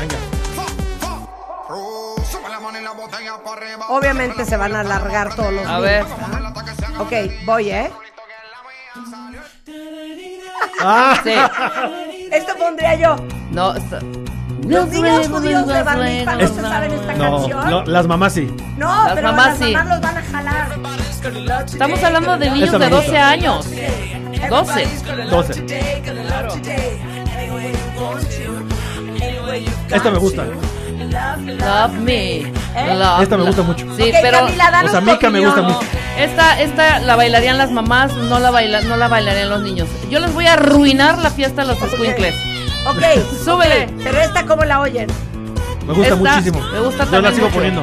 Venga. 0.00 0.16
Obviamente 3.88 4.44
se 4.44 4.56
van 4.56 4.74
a 4.74 4.80
alargar 4.80 5.34
todos 5.34 5.52
los 5.52 5.66
A 5.66 5.78
días, 5.80 5.82
ver. 5.82 6.04
Ok, 6.98 7.12
voy, 7.44 7.70
¿eh? 7.70 7.90
Ah, 10.80 11.20
Sí. 11.22 11.32
Esto 12.32 12.54
pondría 12.56 12.94
yo. 12.96 13.16
No, 13.50 13.74
Los 14.66 14.88
niños 14.88 15.28
judíos 15.28 15.66
de 15.66 15.82
bar 15.82 15.98
mitzvah 15.98 16.34
no 16.36 16.46
se 16.48 16.60
saben 16.60 16.92
esta 16.92 17.14
no, 17.14 17.36
canción. 17.38 17.70
no, 17.70 17.84
las 17.86 18.06
mamás 18.06 18.32
sí. 18.34 18.54
No, 18.76 19.04
Las 19.04 19.14
pero 19.14 19.28
mamás 19.28 19.46
las 19.48 19.58
sí. 19.58 19.72
mamás 19.74 19.88
los 19.88 20.00
van 20.00 20.16
a 20.18 20.22
jalar. 20.22 21.64
estamos 21.66 22.02
hablando 22.04 22.36
de 22.38 22.50
niños 22.50 22.72
de 22.72 22.78
12 22.88 22.96
gusta. 23.06 23.28
años. 23.30 23.66
12. 24.50 24.88
12. 25.30 25.64
Esta 29.90 30.10
me 30.10 30.18
gusta. 30.18 30.44
Love 30.44 31.92
me. 32.00 32.52
Love 32.96 33.22
Esta 33.22 33.36
me 33.36 33.44
gusta 33.44 33.62
mucho. 33.62 33.86
Sí, 33.96 34.02
Ok, 34.02 34.14
pero 34.22 34.38
Camila, 34.38 34.70
danos 34.70 34.88
O 34.90 34.92
sea, 34.92 35.00
tu 35.00 35.06
Mica 35.10 35.30
me 35.30 35.40
gusta 35.44 35.62
mucho. 35.62 35.80
esta, 36.18 36.60
esta 36.60 36.98
la 37.00 37.16
bailarían 37.16 37.58
las 37.58 37.70
mamás, 37.70 38.12
no 38.14 38.38
la 38.38 38.50
baila, 38.50 38.82
no 38.82 38.96
la 38.96 39.08
bailarían 39.08 39.48
los 39.48 39.62
niños. 39.62 39.88
Yo 40.10 40.20
les 40.20 40.32
voy 40.34 40.46
a 40.46 40.54
arruinar 40.54 41.18
la 41.18 41.30
fiesta 41.30 41.62
a 41.62 41.64
los 41.64 41.78
squinkles. 41.78 42.34
Ok, 42.86 43.02
Súbele. 43.44 43.84
ok, 43.84 43.90
Pero 44.04 44.20
esta, 44.20 44.44
¿cómo 44.46 44.64
la 44.64 44.80
oyen? 44.80 45.06
Me 45.86 45.94
gusta 45.94 46.14
Esta 46.14 46.16
muchísimo. 46.16 46.60
me 46.72 46.80
gusta 46.80 47.06
Yo 47.10 47.20
la 47.22 47.30
sigo 47.32 47.46
mucho. 47.46 47.54
poniendo. 47.56 47.82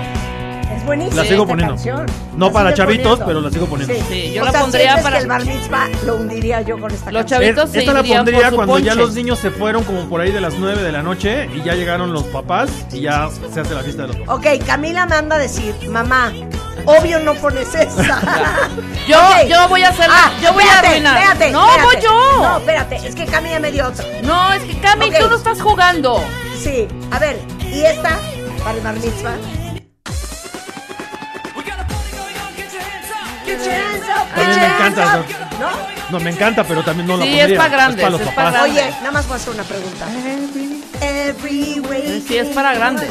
Es 0.73 0.83
buenísima. 0.85 1.21
La 1.21 1.27
sigo 1.29 1.43
esta 1.43 1.47
poniendo. 1.51 1.75
canción. 1.75 2.05
No 2.35 2.47
La 2.47 2.51
para 2.53 2.73
chavitos, 2.73 3.03
poniendo. 3.19 3.25
pero 3.27 3.41
la 3.41 3.49
sigo 3.51 3.65
poniendo. 3.67 3.93
Sí, 4.09 4.33
yo 4.33 4.41
o 4.41 4.45
la 4.45 4.51
sea, 4.51 4.61
pondría 4.61 4.83
sientes 4.85 5.03
para 5.03 5.15
que 5.17 5.21
el 5.23 5.27
bar 5.29 5.45
mitzvah 5.45 5.89
lo 6.05 6.15
hundiría 6.15 6.61
yo 6.61 6.79
con 6.79 6.91
esta 6.91 7.11
Los 7.11 7.21
canción. 7.21 7.39
chavitos 7.41 7.69
se 7.71 7.79
esta 7.79 7.93
la 7.93 7.99
irían 8.01 8.17
pondría 8.25 8.49
su 8.49 8.55
cuando 8.55 8.79
ya 8.79 8.91
ponche. 8.91 9.01
los 9.05 9.13
niños 9.13 9.39
se 9.39 9.51
fueron 9.51 9.83
como 9.83 10.09
por 10.09 10.21
ahí 10.21 10.31
de 10.31 10.41
las 10.41 10.55
9 10.55 10.81
de 10.81 10.91
la 10.91 11.01
noche 11.03 11.49
y 11.55 11.61
ya 11.63 11.75
llegaron 11.75 12.11
los 12.13 12.23
papás 12.23 12.69
y 12.91 13.01
ya 13.01 13.29
se 13.53 13.61
hace 13.61 13.73
la 13.73 13.81
fiesta 13.81 14.01
de 14.03 14.07
los 14.09 14.17
papás. 14.17 14.35
Ok, 14.37 14.65
Camila 14.65 15.05
me 15.05 15.15
anda 15.15 15.35
a 15.35 15.39
decir, 15.39 15.73
mamá, 15.89 16.31
obvio 16.85 17.19
no 17.19 17.35
pones 17.35 17.73
esa. 17.73 18.19
Yo, 19.07 19.17
Ok. 19.19 19.47
yo 19.47 19.67
voy 19.69 19.83
a 19.83 19.89
hacer, 19.89 20.07
Ah, 20.09 20.31
yo 20.41 20.51
voy 20.51 20.63
a 20.63 20.65
espérate, 20.67 20.87
arruinar. 20.87 21.17
espérate, 21.17 21.51
no, 21.51 21.65
espérate. 21.69 21.95
voy 21.95 22.03
yo. 22.03 22.41
No, 22.43 22.57
espérate, 22.57 22.95
es 23.07 23.15
que 23.15 23.25
Camila 23.25 23.59
me 23.59 23.71
dio 23.71 23.87
otra. 23.87 24.03
No, 24.23 24.51
es 24.53 24.63
que 24.63 24.79
Cami, 24.79 25.05
Ok. 25.09 25.19
tú 25.19 25.29
no 25.29 25.35
estás 25.37 25.61
jugando. 25.61 26.23
Sí, 26.59 26.87
a 27.11 27.19
ver, 27.19 27.39
¿y 27.71 27.81
esta? 27.83 28.17
Para 28.63 28.77
el 28.77 28.83
bar 28.83 28.95
mitzvah. 28.95 29.35
Get 34.35 34.47
me 34.59 34.65
encanta. 34.65 35.23
¿No? 35.59 35.95
No, 36.11 36.19
me 36.19 36.29
encanta, 36.31 36.63
pero 36.63 36.83
también 36.83 37.07
no 37.07 37.17
la 37.17 37.23
Sí, 37.25 37.31
pondría. 37.31 37.45
es 37.55 37.59
pa' 37.61 37.67
grandes, 37.69 38.01
para 38.05 38.09
los 38.11 38.21
papás. 38.21 38.51
grandes. 38.53 38.71
Oye, 38.83 38.91
nada 38.99 39.11
más 39.11 39.27
voy 39.27 39.33
a 39.33 39.37
hacer 39.37 39.53
una 39.53 39.63
pregunta. 39.63 40.05
Sí, 42.27 42.37
es 42.37 42.47
para 42.49 42.73
grandes. 42.73 43.09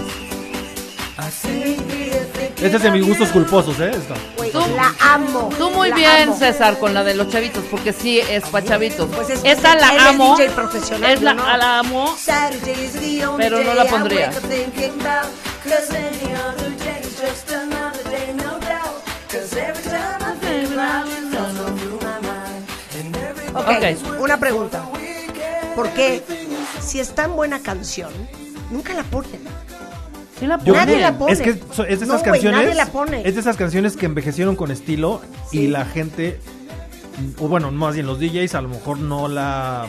Este 2.61 2.77
es 2.77 2.83
de 2.83 2.91
mis 2.91 3.07
gustos 3.07 3.29
culposos, 3.31 3.79
¿eh? 3.81 3.91
Esta. 3.91 4.15
Tú- 4.53 4.75
la 4.77 4.93
amo. 5.13 5.49
Tú 5.59 5.71
muy 5.71 5.91
la 5.91 5.97
bien, 5.97 6.29
amo. 6.29 6.39
César, 6.39 6.79
con 6.79 6.95
la 6.95 7.03
de 7.05 7.15
los 7.15 7.29
chavitos, 7.29 7.65
porque 7.71 7.93
sí 7.93 8.21
es 8.21 8.45
para 8.45 8.65
chavitos. 8.65 9.09
Pues 9.15 9.31
es 9.31 9.41
Esta 9.45 9.73
él 9.75 9.81
la 9.81 9.95
es 9.95 10.03
amo. 10.03 10.37
DJ 10.37 10.51
profesional, 10.51 11.11
Es 11.11 11.23
la, 11.23 11.35
no. 11.35 11.57
la 11.57 11.79
amo. 11.81 12.17
Pero 13.39 13.63
no 13.65 13.75
la 13.75 13.85
pondría. 13.87 14.31
Every 23.15 23.49
Ok, 23.55 24.21
una 24.21 24.39
pregunta. 24.39 24.85
¿Por 25.75 25.89
qué 25.91 26.23
si 26.81 27.01
es 27.01 27.15
tan 27.15 27.35
buena 27.37 27.61
canción, 27.61 28.11
nunca 28.71 28.95
la 28.95 29.03
ponen? 29.05 29.41
Sí 30.39 30.47
la 30.47 30.59
Yo- 30.65 30.75
Nadie 30.75 31.01
la 31.01 31.17
pone. 31.17 31.33
Es 31.33 31.41
que 31.41 31.51
es 31.51 31.61
de 31.77 32.05
esas 32.05 32.23
canciones. 32.23 32.61
nadie 32.61 32.75
la 32.75 32.87
pone. 32.87 33.23
Es 33.27 33.35
de 33.35 33.41
esas 33.41 33.57
canciones 33.57 33.97
que 33.97 34.07
envejecieron 34.07 34.57
con 34.57 34.71
estilo 34.71 35.21
Sí. 35.51 35.61
y 35.63 35.67
la 35.69 35.85
gente. 35.85 36.41
O 37.39 37.47
bueno, 37.49 37.71
más 37.71 37.95
bien 37.95 38.07
los 38.07 38.19
DJs 38.19 38.55
a 38.57 38.61
lo 38.63 38.69
mejor 38.69 38.99
no 38.99 39.29
la 39.29 39.87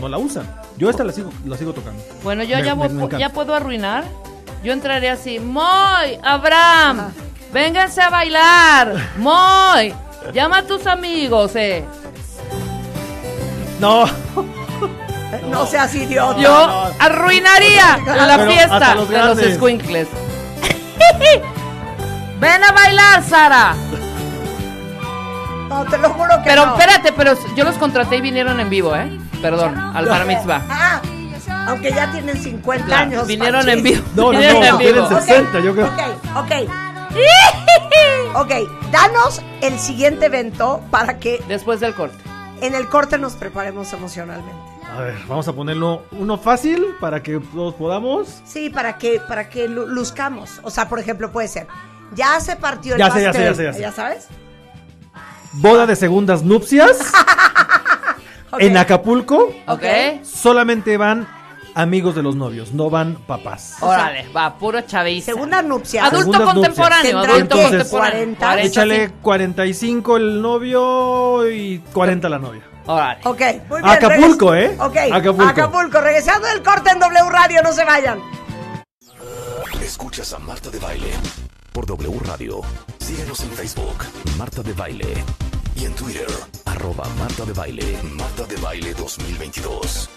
no 0.00 0.08
la 0.08 0.18
usan. 0.18 0.48
Yo 0.76 0.88
esta 0.90 1.02
la 1.02 1.12
sigo, 1.12 1.30
la 1.44 1.56
sigo 1.56 1.72
tocando. 1.72 2.00
Bueno, 2.22 2.44
yo 2.44 2.56
Me- 2.56 2.64
ya, 2.64 2.74
me- 2.76 2.86
voy- 2.86 2.88
me 2.90 3.04
encanta. 3.04 3.18
ya 3.18 3.30
puedo 3.32 3.54
arruinar. 3.54 4.04
Yo 4.62 4.72
entraré 4.72 5.10
así. 5.10 5.40
Moy, 5.40 6.18
Abraham, 6.22 7.12
vénganse 7.52 8.00
a 8.00 8.10
bailar. 8.10 8.94
Moy, 9.18 9.92
llama 10.32 10.58
a 10.58 10.62
tus 10.62 10.86
amigos, 10.86 11.54
eh. 11.56 11.84
No, 13.80 14.06
No 15.50 15.66
seas 15.66 15.94
idiota. 15.94 16.40
Yo 16.40 16.90
arruinaría 16.98 17.98
la 18.06 18.36
Pero 18.38 18.50
fiesta 18.50 18.94
los 18.94 19.08
de 19.08 19.18
los 19.18 19.38
squinkles. 19.54 20.08
Ven 22.40 22.64
a 22.64 22.72
bailar, 22.72 23.22
Sara. 23.24 23.74
No, 25.68 25.84
te 25.84 25.98
lo 25.98 26.10
juro 26.10 26.30
que 26.42 26.50
Pero 26.50 26.66
no. 26.66 26.72
espérate, 26.78 27.12
pero 27.12 27.34
yo 27.54 27.64
los 27.64 27.76
contraté 27.76 28.16
y 28.16 28.20
vinieron 28.20 28.58
en 28.58 28.70
vivo, 28.70 28.96
¿eh? 28.96 29.18
Perdón, 29.42 29.76
al 29.76 30.06
bar 30.06 30.24
mitzvah. 30.24 30.62
Ah, 30.70 31.00
aunque 31.68 31.90
ya 31.92 32.10
tienen 32.10 32.42
50 32.42 32.86
Claro, 32.86 33.02
años. 33.02 33.26
vinieron 33.26 33.60
Pachis. 33.60 33.74
en 33.76 33.82
vivo. 33.82 34.02
no, 34.14 34.22
no, 34.22 34.30
vinieron 34.30 34.60
no, 34.60 34.66
en 34.66 34.78
tienen 34.78 34.94
vivo. 35.08 35.20
60, 35.20 35.60
yo 35.60 35.74
creo. 35.74 35.86
Ok, 35.86 36.00
ok. 36.36 36.52
Ok, 38.34 38.52
danos 38.92 39.42
el 39.62 39.78
siguiente 39.78 40.26
evento 40.26 40.82
para 40.90 41.18
que 41.18 41.42
Después 41.48 41.80
del 41.80 41.94
corte. 41.94 42.16
en 42.60 42.74
el 42.74 42.88
corte 42.88 43.18
nos 43.18 43.34
preparemos 43.34 43.92
emocionalmente. 43.92 44.52
A 44.94 45.00
ver, 45.00 45.16
vamos 45.26 45.46
a 45.48 45.52
ponerlo 45.52 46.04
uno 46.12 46.38
fácil 46.38 46.84
para 47.00 47.22
que 47.22 47.38
todos 47.54 47.74
podamos. 47.74 48.40
Sí, 48.44 48.70
para 48.70 48.96
que, 48.98 49.20
para 49.20 49.48
que 49.48 49.68
lu- 49.68 49.86
luzcamos. 49.86 50.60
O 50.62 50.70
sea, 50.70 50.88
por 50.88 50.98
ejemplo, 50.98 51.30
puede 51.32 51.48
ser. 51.48 51.66
Ya 52.14 52.40
se 52.40 52.56
partió 52.56 52.94
el 52.94 52.98
Ya 52.98 53.10
sé, 53.10 53.22
ya 53.22 53.32
sé, 53.32 53.44
ya 53.44 53.54
sé, 53.54 53.64
ya 53.64 53.72
sé. 53.90 53.92
sabes? 53.92 54.28
Boda 55.52 55.86
de 55.86 55.94
segundas 55.96 56.42
nupcias 56.42 56.98
Ok. 58.50 58.60
en 58.60 58.76
Acapulco. 58.78 59.50
¿Ok? 59.66 59.82
Solamente 60.22 60.96
van 60.96 61.28
amigos 61.78 62.14
de 62.16 62.22
los 62.22 62.34
novios, 62.36 62.72
no 62.72 62.90
van 62.90 63.14
papás. 63.14 63.76
Órale, 63.80 64.28
va, 64.36 64.58
puro 64.58 64.80
chaviza. 64.82 65.26
Segunda 65.32 65.62
nupcia. 65.62 66.04
Adulto 66.06 66.32
Segundas 66.32 66.54
contemporáneo, 66.54 67.12
nupcias. 67.18 67.34
adulto 67.36 67.56
¿qué? 67.56 67.62
contemporáneo. 67.62 68.36
40. 68.36 68.62
Échale 68.62 69.10
45 69.22 70.16
el 70.16 70.42
novio 70.42 71.50
y 71.50 71.78
40 71.92 72.28
la 72.28 72.38
novia. 72.38 72.62
Órale. 72.86 73.20
Ok, 73.24 73.40
muy 73.68 73.82
bien. 73.82 73.94
Acapulco, 73.94 74.54
¿eh? 74.54 74.76
Ok, 74.80 74.96
Acapulco. 75.12 75.50
Acapulco. 75.50 76.00
Regresando 76.00 76.48
del 76.48 76.62
corte 76.62 76.90
en 76.90 76.98
W 76.98 77.30
Radio, 77.30 77.62
no 77.62 77.72
se 77.72 77.84
vayan. 77.84 78.20
Escuchas 79.82 80.32
a 80.34 80.38
Marta 80.38 80.70
de 80.70 80.78
Baile 80.78 81.10
por 81.72 81.86
W 81.86 82.18
Radio. 82.24 82.60
Síguenos 82.98 83.40
en 83.40 83.50
Facebook, 83.50 84.04
Marta 84.36 84.62
de 84.62 84.72
Baile. 84.72 85.24
Y 85.76 85.84
en 85.84 85.94
Twitter, 85.94 86.26
arroba 86.64 87.04
Marta 87.18 87.44
de 87.44 87.52
Baile, 87.52 87.98
Marta 88.16 88.44
de 88.44 88.56
Baile 88.56 88.94
2022. 88.94 90.10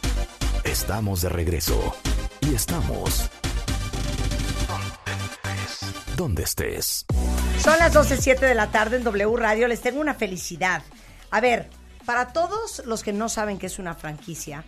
Estamos 0.64 1.24
de 1.24 1.30
regreso. 1.30 1.96
Y 2.42 2.54
estamos... 2.54 3.30
Donde 6.16 6.44
estés. 6.44 7.06
Son 7.58 7.80
las 7.80 7.96
12.07 7.96 8.40
de 8.42 8.54
la 8.54 8.70
tarde 8.70 8.98
en 8.98 9.04
W 9.04 9.38
Radio. 9.38 9.68
Les 9.68 9.82
tengo 9.82 10.00
una 10.00 10.14
felicidad. 10.14 10.84
A 11.32 11.42
ver, 11.42 11.70
para 12.06 12.32
todos 12.32 12.84
los 12.86 13.02
que 13.02 13.12
no 13.12 13.28
saben 13.28 13.58
qué 13.58 13.66
es 13.66 13.80
una 13.80 13.96
franquicia 13.96 14.64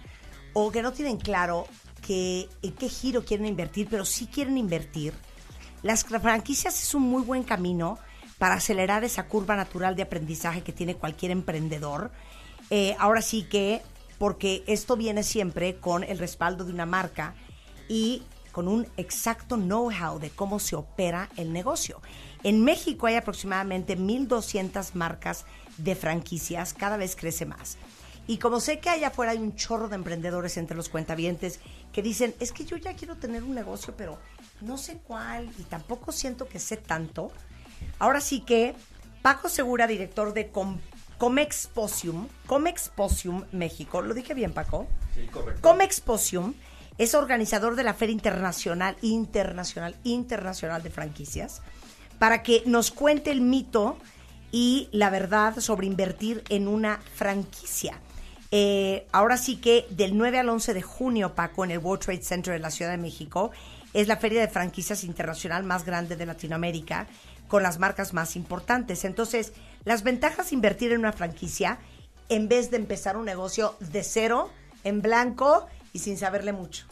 o 0.53 0.71
que 0.71 0.81
no 0.81 0.93
tienen 0.93 1.17
claro 1.17 1.67
que, 2.01 2.49
en 2.63 2.71
qué 2.73 2.89
giro 2.89 3.23
quieren 3.23 3.45
invertir, 3.45 3.87
pero 3.89 4.03
sí 4.03 4.25
quieren 4.25 4.57
invertir, 4.57 5.13
las 5.83 6.05
franquicias 6.05 6.81
es 6.81 6.95
un 6.95 7.03
muy 7.03 7.21
buen 7.21 7.43
camino 7.43 7.99
para 8.39 8.55
acelerar 8.55 9.03
esa 9.03 9.27
curva 9.27 9.55
natural 9.55 9.95
de 9.95 10.03
aprendizaje 10.03 10.63
que 10.63 10.73
tiene 10.73 10.95
cualquier 10.95 11.31
emprendedor. 11.31 12.11
Eh, 12.69 12.95
ahora 12.97 13.21
sí 13.21 13.43
que, 13.43 13.83
porque 14.23 14.63
esto 14.67 14.95
viene 14.95 15.21
siempre 15.21 15.75
con 15.81 16.01
el 16.05 16.17
respaldo 16.17 16.63
de 16.63 16.71
una 16.71 16.85
marca 16.85 17.35
y 17.89 18.23
con 18.53 18.69
un 18.69 18.87
exacto 18.95 19.57
know-how 19.57 20.17
de 20.17 20.29
cómo 20.29 20.59
se 20.59 20.77
opera 20.77 21.27
el 21.35 21.51
negocio. 21.51 22.01
En 22.41 22.63
México 22.63 23.05
hay 23.07 23.15
aproximadamente 23.15 23.97
1.200 23.97 24.93
marcas 24.93 25.43
de 25.75 25.93
franquicias, 25.95 26.73
cada 26.73 26.95
vez 26.95 27.17
crece 27.17 27.45
más. 27.45 27.75
Y 28.25 28.37
como 28.37 28.61
sé 28.61 28.79
que 28.79 28.89
allá 28.89 29.07
afuera 29.09 29.33
hay 29.33 29.39
un 29.39 29.57
chorro 29.57 29.89
de 29.89 29.95
emprendedores 29.95 30.55
entre 30.55 30.77
los 30.77 30.87
cuentavientes 30.87 31.59
que 31.91 32.01
dicen, 32.01 32.33
es 32.39 32.53
que 32.53 32.63
yo 32.63 32.77
ya 32.77 32.93
quiero 32.93 33.17
tener 33.17 33.43
un 33.43 33.53
negocio, 33.53 33.93
pero 33.97 34.19
no 34.61 34.77
sé 34.77 34.99
cuál 35.05 35.49
y 35.59 35.63
tampoco 35.63 36.13
siento 36.13 36.47
que 36.47 36.59
sé 36.59 36.77
tanto. 36.77 37.33
Ahora 37.99 38.21
sí 38.21 38.39
que 38.39 38.73
Paco 39.21 39.49
Segura, 39.49 39.85
director 39.85 40.33
de 40.33 40.47
Com- 40.47 40.79
Comexposium, 41.23 42.27
Comexposium 42.47 43.45
México, 43.53 44.01
¿lo 44.01 44.13
dije 44.13 44.33
bien 44.33 44.51
Paco? 44.51 44.87
Sí, 45.15 45.25
correcto. 45.27 45.61
Comexposium 45.61 46.53
es 46.97 47.15
organizador 47.15 47.77
de 47.77 47.83
la 47.85 47.93
Feria 47.93 48.11
Internacional, 48.11 48.97
Internacional, 49.01 49.95
Internacional 50.03 50.83
de 50.83 50.89
Franquicias, 50.89 51.61
para 52.19 52.43
que 52.43 52.63
nos 52.65 52.91
cuente 52.91 53.31
el 53.31 53.39
mito 53.39 53.95
y 54.51 54.89
la 54.91 55.09
verdad 55.09 55.61
sobre 55.61 55.87
invertir 55.87 56.43
en 56.49 56.67
una 56.67 56.99
franquicia. 57.15 58.01
Eh, 58.51 59.07
ahora 59.13 59.37
sí 59.37 59.55
que 59.55 59.87
del 59.91 60.17
9 60.17 60.39
al 60.39 60.49
11 60.49 60.73
de 60.73 60.81
junio, 60.81 61.35
Paco, 61.35 61.63
en 61.63 61.71
el 61.71 61.77
World 61.77 62.03
Trade 62.03 62.21
Center 62.21 62.53
de 62.53 62.59
la 62.59 62.69
Ciudad 62.69 62.91
de 62.91 62.97
México, 62.97 63.51
es 63.93 64.09
la 64.09 64.17
feria 64.17 64.41
de 64.41 64.49
franquicias 64.49 65.05
internacional 65.05 65.63
más 65.63 65.85
grande 65.85 66.17
de 66.17 66.25
Latinoamérica, 66.25 67.07
con 67.47 67.63
las 67.63 67.79
marcas 67.79 68.13
más 68.13 68.35
importantes. 68.35 69.05
Entonces, 69.05 69.53
las 69.85 70.03
ventajas 70.03 70.49
de 70.49 70.55
invertir 70.55 70.91
en 70.91 70.99
una 70.99 71.11
franquicia, 71.13 71.79
en 72.29 72.47
vez 72.47 72.71
de 72.71 72.77
empezar 72.77 73.17
un 73.17 73.25
negocio 73.25 73.75
de 73.79 74.03
cero, 74.03 74.49
en 74.83 75.01
blanco 75.01 75.67
y 75.93 75.99
sin 75.99 76.17
saberle 76.17 76.53
mucho. 76.53 76.85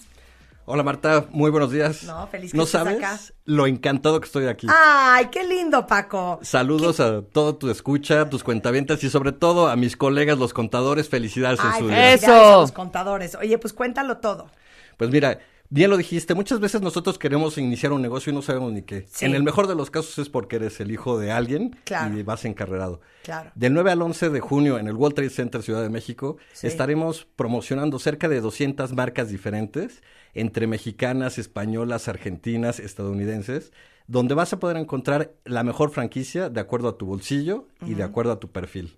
Hola 0.66 0.84
Marta, 0.84 1.26
muy 1.32 1.50
buenos 1.50 1.72
días. 1.72 2.04
No, 2.04 2.28
feliz 2.28 2.52
que 2.52 2.58
No 2.58 2.64
estés 2.64 2.80
sabes 2.80 2.98
acá. 2.98 3.20
lo 3.46 3.66
encantado 3.66 4.22
que 4.22 4.26
estoy 4.28 4.46
aquí. 4.48 4.68
¡Ay, 4.70 5.28
qué 5.32 5.44
lindo, 5.44 5.88
Paco! 5.88 6.40
Saludos 6.44 7.00
a 7.00 7.24
todo 7.24 7.56
tu 7.56 7.70
escucha, 7.72 8.30
tus 8.30 8.44
cuentavientas 8.44 9.04
y 9.04 9.10
sobre 9.10 9.32
todo 9.32 9.68
a 9.70 9.76
mis 9.76 9.98
colegas 9.98 10.38
los 10.38 10.54
contadores. 10.54 11.10
Felicidades 11.10 11.60
en 11.60 11.66
Ay, 11.66 11.80
su 11.82 11.88
felicidades 11.88 12.22
día. 12.22 12.54
a 12.54 12.58
los 12.58 12.72
contadores. 12.72 13.36
Oye, 13.36 13.58
pues 13.58 13.74
cuéntalo 13.74 14.18
todo. 14.20 14.50
Pues 14.98 15.10
mira, 15.10 15.40
bien 15.72 15.90
lo 15.90 15.98
dijiste, 15.98 16.36
muchas 16.36 16.60
veces 16.60 16.82
nosotros 16.82 17.18
queremos 17.18 17.58
iniciar 17.58 17.92
un 17.94 18.02
negocio 18.04 18.32
y 18.32 18.36
no 18.36 18.42
sabemos 18.44 18.72
ni 18.74 18.84
qué. 18.84 19.08
Sí. 19.10 19.26
En 19.26 19.34
el 19.34 19.42
mejor 19.42 19.68
de 19.68 19.74
los 19.74 19.90
casos 19.90 20.20
es 20.20 20.30
porque 20.30 20.58
eres 20.58 20.80
el 20.82 20.92
hijo 20.92 21.18
de 21.18 21.32
alguien 21.32 21.76
Claro. 21.86 22.16
y 22.16 22.22
vas 22.22 22.46
encarrerado. 22.46 23.02
Claro. 23.24 23.52
Del 23.56 23.74
9 23.74 23.90
al 23.92 24.02
11 24.04 24.30
de 24.30 24.40
junio 24.42 24.78
en 24.78 24.88
el 24.88 24.94
World 24.96 25.16
Trade 25.16 25.30
Center 25.32 25.64
Ciudad 25.64 25.82
de 25.82 25.90
México 25.90 26.38
Sí. 26.54 26.68
estaremos 26.68 27.26
promocionando 27.36 27.98
cerca 27.98 28.28
de 28.28 28.42
200 28.42 28.94
marcas 28.94 29.30
diferentes 29.30 30.04
entre 30.34 30.68
mexicanas, 30.68 31.38
españolas, 31.40 32.08
argentinas, 32.08 32.80
estadounidenses, 32.80 33.72
donde 34.08 34.36
vas 34.36 34.52
a 34.54 34.60
poder 34.60 34.78
encontrar 34.78 35.32
la 35.46 35.64
mejor 35.64 35.90
franquicia 35.92 36.50
de 36.50 36.60
acuerdo 36.60 36.90
a 36.90 36.98
tu 36.98 37.06
bolsillo 37.06 37.68
y 37.86 37.94
de 37.94 38.04
acuerdo 38.04 38.34
a 38.34 38.40
tu 38.40 38.52
perfil. 38.52 38.98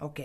Ok. 0.00 0.20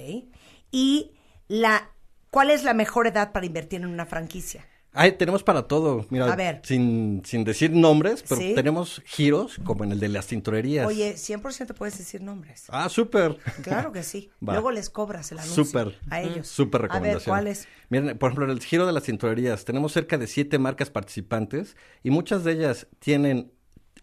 ¿Y 0.71 1.11
la, 1.49 1.89
cuál 2.29 2.49
es 2.49 2.63
la 2.63 2.73
mejor 2.73 3.07
edad 3.07 3.33
para 3.33 3.45
invertir 3.45 3.81
en 3.81 3.87
una 3.87 4.05
franquicia? 4.05 4.65
Ay, 4.93 5.13
tenemos 5.13 5.41
para 5.43 5.67
todo. 5.67 6.05
Mira, 6.09 6.31
A 6.31 6.35
ver. 6.35 6.59
Sin, 6.63 7.21
sin 7.25 7.45
decir 7.45 7.71
nombres, 7.71 8.23
pero 8.27 8.41
Sí. 8.41 8.53
tenemos 8.55 9.01
giros 9.05 9.57
como 9.63 9.85
en 9.85 9.93
el 9.93 9.99
de 10.01 10.09
las 10.09 10.27
tintorerías. 10.27 10.85
Oye, 10.85 11.15
100% 11.15 11.73
puedes 11.73 11.97
decir 11.97 12.21
nombres. 12.21 12.65
Ah, 12.67 12.89
súper. 12.89 13.37
Claro 13.63 13.93
que 13.93 14.03
sí. 14.03 14.29
Va. 14.47 14.53
Luego 14.53 14.71
les 14.71 14.89
cobras 14.89 15.31
el 15.31 15.39
anuncio 15.39 15.63
Súper. 15.63 15.97
a 16.09 16.21
ellos. 16.21 16.47
Súper 16.47 16.81
A 16.81 16.83
ver, 16.83 16.91
recomendación. 16.91 17.31
¿cuáles? 17.31 17.67
Miren, 17.89 18.17
por 18.17 18.29
ejemplo, 18.31 18.45
en 18.45 18.51
el 18.51 18.59
giro 18.61 18.85
de 18.85 18.91
las 18.91 19.03
tintorerías 19.03 19.63
tenemos 19.63 19.93
cerca 19.93 20.17
de 20.17 20.27
siete 20.27 20.59
marcas 20.59 20.89
participantes 20.89 21.77
y 22.03 22.09
muchas 22.11 22.43
de 22.43 22.51
ellas 22.51 22.87
tienen 22.99 23.53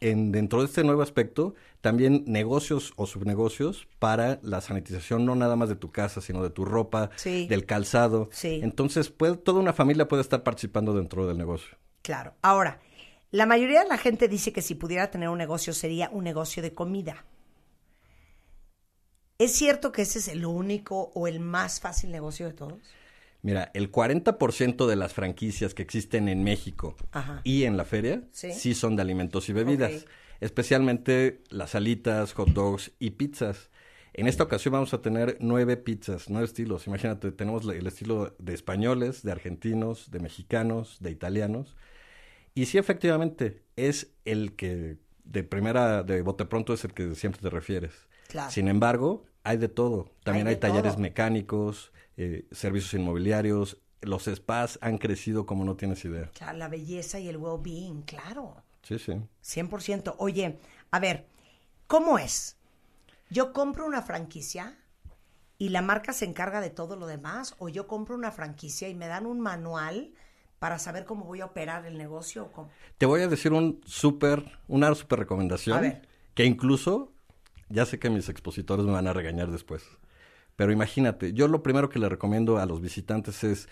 en, 0.00 0.32
dentro 0.32 0.60
de 0.60 0.66
este 0.66 0.84
nuevo 0.84 1.02
aspecto 1.02 1.54
también 1.80 2.24
negocios 2.26 2.92
o 2.96 3.06
subnegocios 3.06 3.86
para 3.98 4.40
la 4.42 4.60
sanitización 4.60 5.24
no 5.24 5.34
nada 5.36 5.54
más 5.56 5.68
de 5.68 5.76
tu 5.76 5.92
casa, 5.92 6.20
sino 6.20 6.42
de 6.42 6.50
tu 6.50 6.64
ropa, 6.64 7.10
Sí. 7.16 7.46
del 7.46 7.66
calzado. 7.66 8.28
Sí. 8.32 8.60
Entonces, 8.62 9.10
puede, 9.10 9.36
toda 9.36 9.60
una 9.60 9.72
familia 9.72 10.08
puede 10.08 10.22
estar 10.22 10.42
participando 10.42 10.92
dentro 10.92 11.26
del 11.26 11.38
negocio. 11.38 11.76
Claro. 12.02 12.34
Ahora, 12.42 12.80
la 13.30 13.46
mayoría 13.46 13.82
de 13.82 13.88
la 13.88 13.98
gente 13.98 14.26
dice 14.28 14.52
que 14.52 14.62
si 14.62 14.74
pudiera 14.74 15.10
tener 15.10 15.28
un 15.28 15.38
negocio 15.38 15.72
sería 15.72 16.08
un 16.10 16.24
negocio 16.24 16.62
de 16.62 16.74
comida. 16.74 17.24
¿Es 19.38 19.52
cierto 19.52 19.92
que 19.92 20.02
ese 20.02 20.18
es 20.18 20.28
el 20.28 20.44
único 20.44 21.12
o 21.14 21.28
el 21.28 21.38
más 21.38 21.80
fácil 21.80 22.10
negocio 22.10 22.46
de 22.46 22.54
todos? 22.54 22.80
Mira, 23.42 23.70
el 23.72 23.92
40% 23.92 24.88
de 24.88 24.96
las 24.96 25.12
franquicias 25.12 25.74
que 25.74 25.82
existen 25.82 26.28
en 26.28 26.42
México 26.42 26.96
Ajá. 27.12 27.40
y 27.44 27.64
en 27.64 27.76
la 27.76 27.84
feria 27.84 28.22
Sí. 28.32 28.52
sí, 28.52 28.74
son 28.74 28.96
de 28.96 29.02
alimentos 29.02 29.48
y 29.48 29.52
bebidas. 29.52 30.06
Especialmente 30.40 31.42
las 31.50 31.74
alitas, 31.74 32.32
hot 32.34 32.50
dogs 32.50 32.92
y 32.98 33.10
pizzas. 33.10 33.70
En 34.14 34.26
esta 34.26 34.42
ocasión 34.44 34.72
vamos 34.72 34.94
a 34.94 35.02
tener 35.02 35.36
nueve 35.40 35.76
pizzas, 35.76 36.28
nueve 36.28 36.46
estilos. 36.46 36.86
Imagínate, 36.86 37.30
tenemos 37.30 37.64
el 37.66 37.86
estilo 37.86 38.34
de 38.38 38.54
españoles, 38.54 39.22
de 39.22 39.30
argentinos, 39.32 40.10
de 40.10 40.18
mexicanos, 40.20 40.96
de 41.00 41.10
italianos. 41.10 41.76
Y 42.54 42.66
sí, 42.66 42.78
efectivamente, 42.78 43.62
es 43.76 44.12
el 44.24 44.56
que 44.56 44.98
de 45.24 45.44
primera, 45.44 46.02
de 46.02 46.22
bote 46.22 46.46
pronto 46.46 46.72
es 46.72 46.84
el 46.84 46.94
que 46.94 47.14
siempre 47.14 47.40
te 47.40 47.50
refieres. 47.50 47.92
Claro. 48.28 48.50
Sin 48.50 48.66
embargo, 48.68 49.26
hay 49.44 49.56
de 49.58 49.68
todo. 49.68 50.10
También 50.24 50.48
Hay 50.48 50.56
talleres 50.56 50.94
todo. 50.94 51.02
mecánicos, 51.02 51.92
eh, 52.16 52.46
servicios 52.50 52.94
inmobiliarios. 52.94 53.78
Los 54.00 54.24
spas 54.24 54.78
han 54.82 54.98
crecido 54.98 55.46
como 55.46 55.64
no 55.64 55.76
tienes 55.76 56.04
idea. 56.04 56.30
Claro, 56.34 56.58
la 56.58 56.68
belleza 56.68 57.20
y 57.20 57.28
el 57.28 57.36
well-being, 57.36 58.02
claro. 58.02 58.62
Sí, 58.88 58.98
sí. 58.98 59.12
100%. 59.42 60.14
Oye, 60.18 60.58
a 60.90 60.98
ver, 60.98 61.26
¿cómo 61.86 62.18
es? 62.18 62.56
Yo 63.28 63.52
compro 63.52 63.84
una 63.86 64.00
franquicia 64.00 64.78
y 65.58 65.68
la 65.68 65.82
marca 65.82 66.14
se 66.14 66.24
encarga 66.24 66.62
de 66.62 66.70
todo 66.70 66.96
lo 66.96 67.06
demás, 67.06 67.54
o 67.58 67.68
yo 67.68 67.86
compro 67.86 68.14
una 68.14 68.32
franquicia 68.32 68.88
y 68.88 68.94
me 68.94 69.06
dan 69.08 69.26
un 69.26 69.40
manual 69.40 70.12
para 70.58 70.78
saber 70.78 71.04
cómo 71.04 71.26
voy 71.26 71.42
a 71.42 71.46
operar 71.46 71.84
el 71.84 71.98
negocio. 71.98 72.44
o 72.46 72.52
cómo- 72.52 72.70
Te 72.96 73.04
voy 73.06 73.20
a 73.20 73.28
decir 73.28 73.52
un 73.52 73.80
súper, 73.84 74.42
una 74.68 74.94
súper 74.94 75.18
recomendación. 75.18 75.76
A 75.76 75.80
ver. 75.82 76.08
Que 76.34 76.46
incluso, 76.46 77.12
ya 77.68 77.84
sé 77.84 77.98
que 77.98 78.08
mis 78.08 78.30
expositores 78.30 78.86
me 78.86 78.92
van 78.92 79.06
a 79.06 79.12
regañar 79.12 79.50
después. 79.50 79.84
Pero 80.56 80.72
imagínate, 80.72 81.34
yo 81.34 81.46
lo 81.48 81.62
primero 81.62 81.90
que 81.90 81.98
le 81.98 82.08
recomiendo 82.08 82.56
a 82.58 82.64
los 82.66 82.80
visitantes 82.80 83.44
es, 83.44 83.68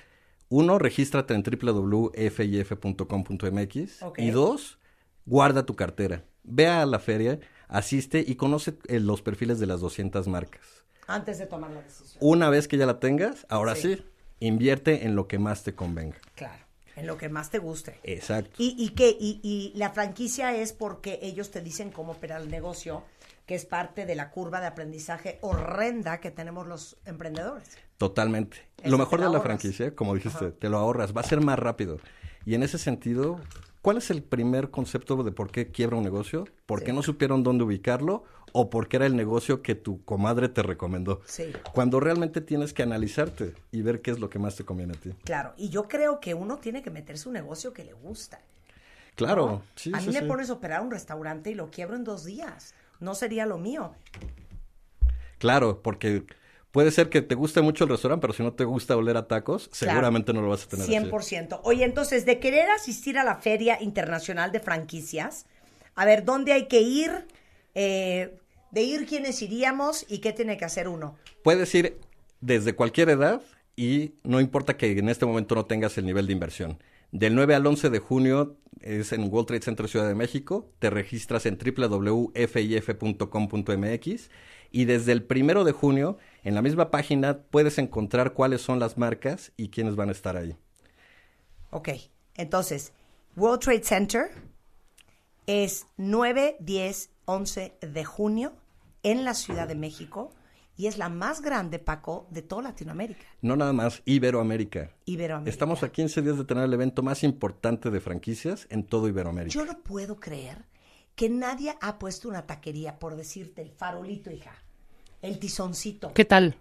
uno, 0.49 0.78
regístrate 0.78 1.35
en 1.35 1.43
www.fif.com.mx. 1.43 4.03
Y 4.19 4.31
dos, 4.31 4.78
guarda 5.27 5.66
tu 5.66 5.77
cartera. 5.77 6.24
Ve 6.44 6.66
a 6.69 6.86
la 6.86 6.98
feria, 6.98 7.39
asiste 7.69 8.24
y 8.27 8.36
conoce 8.36 8.74
eh, 8.86 9.01
los 9.01 9.23
perfiles 9.23 9.59
de 9.59 9.66
las 9.66 9.81
200 9.81 10.27
marcas. 10.28 10.62
Antes 11.09 11.39
de 11.39 11.47
tomar 11.47 11.70
la 11.70 11.82
decisión. 11.82 12.19
Una 12.20 12.48
vez 12.51 12.66
que 12.69 12.77
ya 12.78 12.86
la 12.86 12.98
tengas, 12.98 13.47
ahora 13.48 13.74
Sí. 13.77 13.97
sí, 13.97 14.03
invierte 14.40 15.05
en 15.07 15.15
lo 15.15 15.28
que 15.28 15.39
más 15.39 15.62
te 15.62 15.74
convenga. 15.74 16.16
Claro, 16.35 16.65
en 16.97 17.07
lo 17.07 17.16
que 17.16 17.28
más 17.28 17.51
te 17.51 17.59
guste. 17.59 17.98
Exacto. 18.03 18.55
¿Y, 18.59 18.74
y 18.78 18.90
qué? 18.90 19.16
Y, 19.19 19.40
y 19.43 19.73
la 19.77 19.90
franquicia 19.90 20.55
es 20.55 20.73
porque 20.73 21.19
ellos 21.23 21.51
te 21.51 21.61
dicen 21.61 21.90
cómo 21.90 22.12
operar 22.12 22.40
el 22.43 22.51
negocio, 22.51 23.05
que 23.47 23.55
es 23.55 23.65
parte 23.66 24.05
de 24.07 24.16
la 24.16 24.31
curva 24.31 24.61
de 24.61 24.66
aprendizaje 24.66 25.39
horrenda 25.43 26.19
que 26.20 26.32
tenemos 26.32 26.66
los 26.66 26.97
emprendedores. 27.05 27.69
Totalmente. 27.98 28.59
Eso 28.78 28.90
lo 28.90 28.98
mejor 28.98 29.20
lo 29.20 29.27
de 29.27 29.32
la 29.32 29.40
franquicia, 29.40 29.94
como 29.94 30.15
dijiste, 30.15 30.47
Ajá. 30.47 30.55
te 30.59 30.69
lo 30.69 30.78
ahorras, 30.78 31.16
va 31.16 31.20
a 31.20 31.24
ser 31.24 31.40
más 31.40 31.59
rápido. 31.59 31.98
Y 32.44 32.55
en 32.57 32.62
ese 32.65 32.78
sentido, 32.78 33.40
¿cuál 33.87 33.99
es 33.99 34.11
el 34.11 34.25
primer 34.25 34.73
concepto 34.73 35.23
de 35.23 35.31
por 35.31 35.53
qué 35.53 35.71
quiebra 35.71 35.97
un 35.97 36.03
negocio? 36.03 36.49
¿Por 36.67 36.83
qué 36.83 36.93
no 36.93 37.05
supieron 37.05 37.45
dónde 37.45 37.63
ubicarlo? 37.63 38.25
¿O 38.51 38.69
porque 38.69 38.97
era 38.97 39.07
el 39.07 39.15
negocio 39.15 39.63
que 39.63 39.77
tu 39.77 40.05
comadre 40.05 40.49
te 40.49 40.61
recomendó? 40.65 41.21
Sí. 41.25 41.53
Cuando 41.73 42.01
realmente 42.01 42.41
tienes 42.41 42.73
que 42.73 42.83
analizarte 42.83 43.55
y 43.71 43.83
ver 43.83 44.03
qué 44.03 44.11
es 44.11 44.19
lo 44.19 44.29
que 44.29 44.41
más 44.41 44.57
te 44.57 44.65
conviene 44.65 44.95
a 44.95 45.01
ti. 45.01 45.11
Claro, 45.23 45.55
y 45.57 45.69
yo 45.69 45.87
creo 45.87 46.19
que 46.19 46.35
uno 46.35 46.57
tiene 46.57 46.83
que 46.83 46.91
meterse 46.91 47.29
un 47.29 47.35
negocio 47.35 47.73
que 47.73 47.85
le 47.85 47.93
gusta. 47.93 48.41
Claro, 49.15 49.47
¿no? 49.47 49.63
sí, 49.77 49.93
a 49.95 49.99
mí 49.99 50.07
sí, 50.07 50.11
me 50.11 50.19
sí. 50.19 50.27
pones 50.27 50.51
a 50.51 50.55
operar 50.55 50.83
un 50.83 50.91
restaurante 50.91 51.53
y 51.53 51.55
lo 51.55 51.71
quiebro 51.71 51.95
en 51.95 52.03
dos 52.03 52.25
días. 52.25 52.75
No 52.99 53.15
sería 53.15 53.47
lo 53.47 53.57
mío. 53.57 53.93
Claro, 55.39 55.81
porque 55.81 56.27
puede 56.77 56.90
ser 56.90 57.09
que 57.09 57.23
te 57.23 57.35
guste 57.35 57.62
mucho 57.62 57.85
el 57.85 57.90
restaurante, 57.90 58.20
pero 58.20 58.35
si 58.35 58.43
no 58.43 58.53
te 58.53 58.65
gusta 58.65 58.94
oler 58.98 59.16
a 59.16 59.27
tacos, 59.27 59.69
Claro. 59.69 59.93
seguramente 59.94 60.35
no 60.35 60.43
lo 60.43 60.51
vas 60.51 60.65
a 60.65 60.69
tener 60.69 60.82
así. 60.85 60.93
100%. 60.93 61.61
Oye, 61.65 61.86
entonces, 61.86 62.27
de 62.27 62.39
querer 62.39 62.69
asistir 62.69 63.16
a 63.16 63.24
la 63.24 63.36
Feria 63.36 63.78
Internacional 63.81 64.53
de 64.53 64.61
Franquicias, 64.61 65.47
a 65.94 66.05
ver, 66.05 66.27
¿dónde 66.27 66.53
hay 66.53 66.66
que 66.66 66.82
ir? 66.82 67.28
Eh, 67.74 68.36
de 68.73 68.82
ir, 68.82 69.07
¿quiénes 69.07 69.40
iríamos? 69.40 70.05
¿Y 70.07 70.19
qué 70.19 70.35
tiene 70.35 70.59
que 70.59 70.66
hacer 70.66 70.86
uno? 70.86 71.16
Puedes 71.43 71.74
ir 71.74 71.98
desde 72.43 72.74
cualquier 72.74 73.09
edad 73.09 73.40
y 73.74 74.12
no 74.23 74.39
importa 74.39 74.77
que 74.77 74.98
en 74.98 75.09
este 75.09 75.24
momento 75.24 75.55
no 75.55 75.65
tengas 75.65 75.97
el 75.97 76.05
nivel 76.05 76.27
de 76.27 76.35
inversión. 76.35 76.78
Del 77.11 77.35
9 77.35 77.55
al 77.55 77.66
11 77.66 77.89
de 77.89 78.01
junio 78.01 78.59
es 78.82 79.15
en 79.15 79.32
World 79.32 79.47
Trade 79.47 79.62
Center 79.62 79.89
Ciudad 79.89 80.07
de 80.07 80.15
México. 80.15 80.69
Te 80.78 80.90
registras 80.90 81.47
en 81.47 81.57
www.fif.com.mx 81.57 84.31
y 84.73 84.85
desde 84.85 85.12
el 85.12 85.27
1 85.31 85.65
de 85.65 85.73
junio 85.73 86.19
en 86.47 86.55
la 86.55 86.62
misma 86.62 86.93
página 86.93 87.39
puedes 87.39 87.77
encontrar 87.77 88.32
cuáles 88.32 88.62
son 88.62 88.78
las 88.78 88.97
marcas 88.97 89.51
y 89.56 89.68
quiénes 89.70 89.97
van 89.97 90.10
a 90.10 90.12
estar 90.12 90.36
ahí. 90.36 90.56
Ok, 91.70 91.89
entonces, 92.36 92.93
World 93.35 93.59
Trade 93.59 93.82
Center 93.82 94.31
es 95.48 95.89
9, 95.97 96.59
10, 96.60 97.10
11 97.24 97.78
de 97.81 98.05
junio 98.05 98.52
en 99.02 99.24
la 99.24 99.35
Ciudad 99.35 99.66
de 99.66 99.74
México 99.74 100.31
y 100.77 100.86
es 100.86 100.98
la 100.98 101.09
más 101.09 101.43
grande, 101.43 101.81
Paco, 101.81 102.28
de 102.31 102.43
toda 102.43 102.62
Latinoamérica. 102.62 103.27
No 103.43 103.56
nada 103.56 103.73
más 103.73 104.02
Iberoamérica. 104.05 104.93
Iberoamérica. 105.05 105.51
Estamos 105.51 105.82
a 105.82 105.90
15 105.90 106.23
días 106.23 106.39
de 106.39 106.44
tener 106.44 106.62
el 106.62 106.73
evento 106.73 107.02
más 107.02 107.24
importante 107.24 107.90
de 107.90 107.98
franquicias 108.01 108.68
en 108.70 108.85
todo 108.86 109.09
Iberoamérica. 109.09 109.52
Yo 109.52 109.64
no 109.64 109.82
puedo 109.82 110.20
creer 110.20 110.64
que 111.16 111.28
nadie 111.28 111.74
ha 111.81 111.98
puesto 111.98 112.28
una 112.28 112.47
taquería, 112.47 113.01
por 113.01 113.16
decirte, 113.16 113.62
el 113.62 113.73
farolito, 113.73 114.31
hija, 114.31 114.52
el 115.27 115.39
tizoncito. 115.39 116.12
¿Qué 116.15 116.24
tal? 116.24 116.57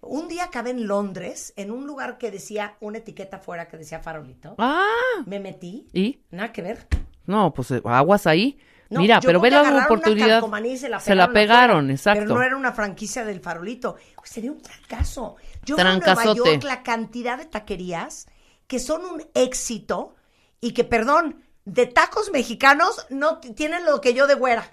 Un 0.00 0.28
día 0.28 0.44
acabé 0.44 0.70
en 0.70 0.86
Londres, 0.86 1.52
en 1.56 1.70
un 1.70 1.86
lugar 1.86 2.18
que 2.18 2.30
decía, 2.30 2.76
una 2.80 2.98
etiqueta 2.98 3.38
afuera 3.38 3.68
que 3.68 3.76
decía 3.76 3.98
farolito. 4.00 4.54
Ah, 4.58 4.84
Me 5.26 5.40
metí, 5.40 5.88
¿y? 5.92 6.20
nada 6.30 6.52
que 6.52 6.62
ver. 6.62 6.86
No, 7.26 7.52
pues 7.52 7.70
eh, 7.72 7.82
aguas 7.84 8.26
ahí. 8.26 8.58
No, 8.90 9.00
Mira, 9.00 9.20
pero 9.20 9.38
ve 9.38 9.50
la 9.50 9.62
una 9.62 9.84
oportunidad. 9.84 10.42
se 10.76 10.88
la 10.88 11.00
Se 11.00 11.14
la 11.14 11.30
pegaron 11.30 11.90
exacto. 11.90 12.22
Pero 12.22 12.34
no 12.36 12.42
era 12.42 12.56
una 12.56 12.72
franquicia 12.72 13.24
del 13.24 13.40
farolito. 13.40 13.96
Uy, 14.16 14.22
sería 14.24 14.50
un 14.50 14.62
trancazo. 14.62 15.36
Yo 15.64 15.76
veo 15.76 15.86
en 15.86 16.00
Nueva. 16.00 16.34
York 16.34 16.62
la 16.64 16.82
cantidad 16.82 17.36
de 17.36 17.44
taquerías 17.44 18.28
que 18.66 18.78
son 18.78 19.04
un 19.04 19.22
éxito 19.34 20.14
y 20.60 20.72
que, 20.72 20.84
perdón, 20.84 21.42
de 21.68 21.86
tacos 21.86 22.30
mexicanos 22.32 23.06
no 23.10 23.38
tienen 23.38 23.84
lo 23.84 24.00
que 24.00 24.14
yo 24.14 24.26
de 24.26 24.34
güera. 24.34 24.70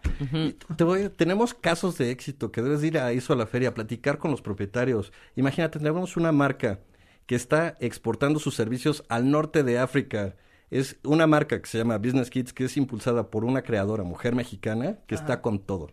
Te 0.78 0.84
voy- 0.84 1.10
tenemos 1.10 1.54
casos 1.54 1.98
de 1.98 2.10
éxito 2.12 2.52
que 2.52 2.62
debes 2.62 2.84
ir 2.84 2.98
a 2.98 3.12
eso 3.12 3.34
a 3.34 3.36
la 3.36 3.46
feria, 3.48 3.70
a 3.70 3.74
platicar 3.74 4.18
con 4.18 4.32
los 4.32 4.42
propietarios. 4.42 5.12
Imagínate, 5.36 5.80
tenemos 5.80 6.16
una 6.18 6.32
marca 6.32 6.80
que 7.26 7.36
está 7.36 7.76
exportando 7.80 8.40
sus 8.40 8.56
servicios 8.56 9.04
al 9.10 9.30
norte 9.30 9.64
de 9.64 9.78
África. 9.80 10.36
Es 10.72 10.98
una 11.04 11.28
marca 11.28 11.62
que 11.62 11.68
se 11.68 11.78
llama 11.78 11.98
Business 11.98 12.30
Kids, 12.30 12.54
que 12.54 12.66
es 12.66 12.78
impulsada 12.78 13.30
por 13.30 13.44
una 13.46 13.62
creadora, 13.62 14.04
mujer 14.04 14.34
mexicana, 14.36 14.98
que 15.08 15.16
está 15.16 15.42
con 15.42 15.60
todo. 15.60 15.92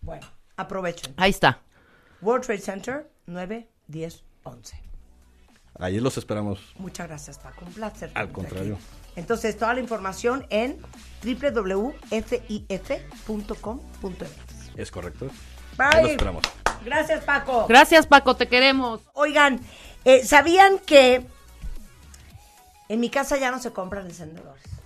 Bueno, 0.00 0.26
aprovechen. 0.56 1.14
Ahí 1.16 1.30
está. 1.30 1.60
World 2.22 2.44
Trade 2.46 2.60
Center, 2.60 3.10
9, 3.26 3.68
10, 3.88 4.22
11. 4.44 4.80
Ahí 5.80 6.00
los 6.00 6.16
esperamos. 6.18 6.74
Muchas 6.78 7.06
gracias, 7.08 7.38
Paco. 7.38 7.64
Un 7.64 7.72
placer. 7.72 8.10
Al 8.14 8.32
contrario. 8.32 8.74
aquí. 8.74 8.84
Entonces, 9.18 9.58
toda 9.58 9.74
la 9.74 9.80
información 9.80 10.46
en 10.50 10.80
www.fif.com.mx. 11.22 11.98
Es 14.76 14.90
correcto. 14.90 15.26
Bye. 15.76 15.86
Ahí 15.90 16.02
los 16.02 16.10
esperamos. 16.12 16.42
Gracias, 16.84 17.24
Paco. 17.24 17.66
Gracias, 17.68 18.06
Paco, 18.06 18.36
te 18.36 18.46
queremos. 18.46 19.00
Oigan, 19.14 19.60
eh, 20.04 20.24
¿sabían 20.24 20.78
que 20.78 21.26
en 22.88 23.00
mi 23.00 23.10
casa 23.10 23.36
ya 23.36 23.50
no 23.50 23.58
se 23.58 23.72
compran 23.72 24.06
encendedores? 24.06 24.77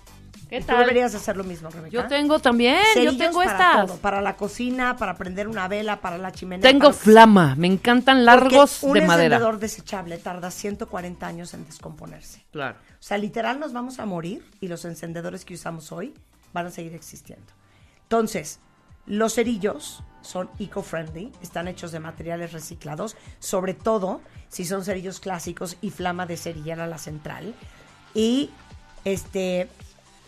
¿Qué 0.53 0.59
¿Tú 0.61 0.67
tal? 0.67 0.79
deberías 0.81 1.15
hacer 1.15 1.35
lo 1.35 1.43
mismo, 1.43 1.69
Rebeca? 1.71 1.89
Yo 1.89 2.07
tengo 2.07 2.37
también, 2.37 2.77
Cerillos 2.93 3.13
yo 3.17 3.25
tengo 3.25 3.39
para 3.39 3.51
estas. 3.51 3.87
todo, 3.87 3.97
para 3.97 4.21
la 4.21 4.35
cocina, 4.37 4.95
para 4.97 5.15
prender 5.17 5.47
una 5.47 5.67
vela, 5.67 5.99
para 5.99 6.19
la 6.19 6.31
chimenea. 6.31 6.61
Tengo 6.61 6.89
para- 6.89 6.93
flama, 6.93 7.55
me 7.55 7.65
encantan 7.67 8.23
largos 8.23 8.77
Porque 8.81 8.99
de 9.01 9.07
madera. 9.07 9.37
Un 9.37 9.41
encendedor 9.41 9.59
desechable 9.59 10.17
tarda 10.19 10.51
140 10.51 11.25
años 11.25 11.53
en 11.55 11.65
descomponerse. 11.65 12.45
Claro. 12.51 12.77
O 12.77 13.01
sea, 13.03 13.17
literal 13.17 13.59
nos 13.59 13.73
vamos 13.73 13.97
a 13.99 14.05
morir 14.05 14.45
y 14.61 14.67
los 14.67 14.85
encendedores 14.85 15.43
que 15.43 15.55
usamos 15.55 15.91
hoy 15.91 16.13
van 16.53 16.67
a 16.67 16.69
seguir 16.69 16.93
existiendo. 16.93 17.51
Entonces, 18.03 18.59
los 19.07 19.33
cerillos 19.33 20.03
son 20.21 20.51
eco-friendly, 20.59 21.31
están 21.41 21.67
hechos 21.67 21.91
de 21.91 21.99
materiales 21.99 22.53
reciclados, 22.53 23.17
sobre 23.39 23.73
todo 23.73 24.21
si 24.49 24.65
son 24.65 24.85
cerillos 24.85 25.19
clásicos 25.19 25.77
y 25.81 25.89
flama 25.89 26.27
de 26.27 26.37
cerillera 26.37 26.83
a 26.83 26.87
la 26.87 26.99
central. 26.99 27.55
Y 28.13 28.51
este 29.03 29.67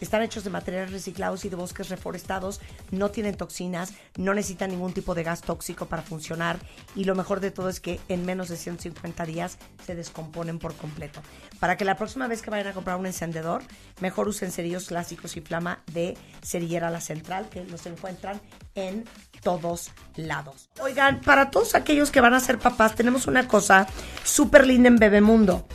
están 0.01 0.21
hechos 0.21 0.43
de 0.43 0.49
materiales 0.49 0.91
reciclados 0.91 1.45
y 1.45 1.49
de 1.49 1.55
bosques 1.55 1.89
reforestados, 1.89 2.61
no 2.91 3.11
tienen 3.11 3.35
toxinas, 3.35 3.93
no 4.17 4.33
necesitan 4.33 4.71
ningún 4.71 4.93
tipo 4.93 5.15
de 5.15 5.23
gas 5.23 5.41
tóxico 5.41 5.85
para 5.85 6.01
funcionar 6.01 6.57
y 6.95 7.05
lo 7.05 7.15
mejor 7.15 7.39
de 7.39 7.51
todo 7.51 7.69
es 7.69 7.79
que 7.79 7.99
en 8.09 8.25
menos 8.25 8.49
de 8.49 8.57
150 8.57 9.25
días 9.25 9.57
se 9.85 9.95
descomponen 9.95 10.59
por 10.59 10.75
completo. 10.75 11.21
Para 11.59 11.77
que 11.77 11.85
la 11.85 11.95
próxima 11.95 12.27
vez 12.27 12.41
que 12.41 12.49
vayan 12.49 12.67
a 12.67 12.73
comprar 12.73 12.97
un 12.97 13.05
encendedor, 13.05 13.63
mejor 14.01 14.27
usen 14.27 14.51
cerillos 14.51 14.87
clásicos 14.87 15.37
y 15.37 15.41
flama 15.41 15.83
de 15.91 16.17
cerillera 16.43 16.89
la 16.89 17.01
central 17.01 17.49
que 17.49 17.63
los 17.63 17.85
encuentran 17.85 18.41
en 18.75 19.05
todos 19.41 19.91
lados. 20.15 20.69
Oigan, 20.81 21.21
para 21.21 21.51
todos 21.51 21.75
aquellos 21.75 22.11
que 22.11 22.21
van 22.21 22.33
a 22.33 22.39
ser 22.39 22.57
papás, 22.57 22.95
tenemos 22.95 23.27
una 23.27 23.47
cosa 23.47 23.87
súper 24.23 24.67
linda 24.67 24.87
en 24.87 24.97
Bebemundo. 24.97 25.67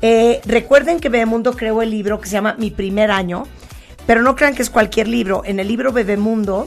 Eh, 0.00 0.40
recuerden 0.44 1.00
que 1.00 1.08
Bebemundo 1.08 1.52
creó 1.52 1.82
el 1.82 1.90
libro 1.90 2.20
que 2.20 2.26
se 2.26 2.32
llama 2.32 2.54
Mi 2.58 2.70
primer 2.70 3.10
año, 3.10 3.46
pero 4.08 4.22
no 4.22 4.34
crean 4.36 4.54
que 4.54 4.62
es 4.62 4.70
cualquier 4.70 5.06
libro. 5.06 5.42
En 5.44 5.60
el 5.60 5.68
libro 5.68 5.92
Bebemundo, 5.92 6.66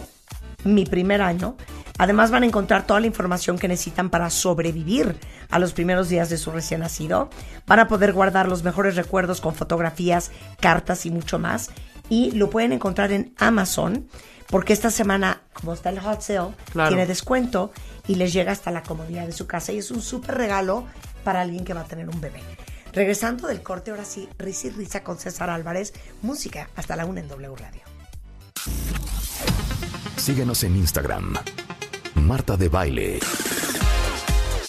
Mi 0.63 0.85
primer 0.85 1.23
año, 1.23 1.55
además 1.97 2.29
van 2.29 2.43
a 2.43 2.45
encontrar 2.45 2.85
toda 2.85 2.99
la 2.99 3.07
información 3.07 3.57
que 3.57 3.67
necesitan 3.67 4.11
para 4.11 4.29
sobrevivir 4.29 5.17
a 5.49 5.57
los 5.57 5.73
primeros 5.73 6.07
días 6.07 6.29
de 6.29 6.37
su 6.37 6.51
recién 6.51 6.81
nacido. 6.81 7.31
Van 7.65 7.79
a 7.79 7.87
poder 7.87 8.13
guardar 8.13 8.47
los 8.47 8.61
mejores 8.61 8.95
recuerdos 8.95 9.41
con 9.41 9.55
fotografías, 9.55 10.29
cartas 10.59 11.07
y 11.07 11.09
mucho 11.09 11.39
más. 11.39 11.71
Y 12.09 12.29
lo 12.33 12.51
pueden 12.51 12.73
encontrar 12.73 13.11
en 13.11 13.33
Amazon, 13.39 14.07
porque 14.45 14.73
esta 14.73 14.91
semana, 14.91 15.41
como 15.53 15.73
está 15.73 15.89
el 15.89 15.99
hot 15.99 16.21
sale, 16.21 16.53
Claro. 16.73 16.89
tiene 16.89 17.07
descuento 17.07 17.71
y 18.07 18.15
les 18.15 18.33
llega 18.33 18.51
hasta 18.51 18.69
la 18.69 18.83
comodidad 18.83 19.25
de 19.25 19.31
su 19.31 19.47
casa. 19.47 19.71
Y 19.71 19.79
es 19.79 19.89
un 19.89 20.03
súper 20.03 20.35
regalo 20.35 20.85
para 21.23 21.41
alguien 21.41 21.65
que 21.65 21.73
va 21.73 21.81
a 21.81 21.85
tener 21.85 22.07
un 22.07 22.21
bebé. 22.21 22.43
Regresando 22.93 23.47
del 23.47 23.63
corte, 23.63 23.91
ahora 23.91 24.05
sí, 24.05 24.27
risa 24.37 24.67
y 24.67 24.69
risa 24.71 25.03
con 25.03 25.17
César 25.17 25.49
Álvarez. 25.49 25.93
Música 26.21 26.69
hasta 26.75 26.95
la 26.95 27.05
una 27.05 27.21
en 27.21 27.27
W 27.27 27.55
Radio. 27.55 27.81
Síguenos 30.17 30.63
en 30.63 30.75
Instagram. 30.75 31.35
Marta 32.15 32.57
de 32.57 32.69
Baile. 32.69 33.19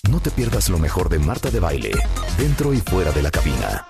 No 0.08 0.20
te 0.20 0.30
pierdas 0.30 0.68
lo 0.68 0.78
mejor 0.78 1.08
de 1.08 1.18
Marta 1.18 1.50
de 1.50 1.60
Baile, 1.60 1.92
dentro 2.38 2.72
y 2.72 2.78
fuera 2.78 3.12
de 3.12 3.22
la 3.22 3.30
cabina. 3.30 3.86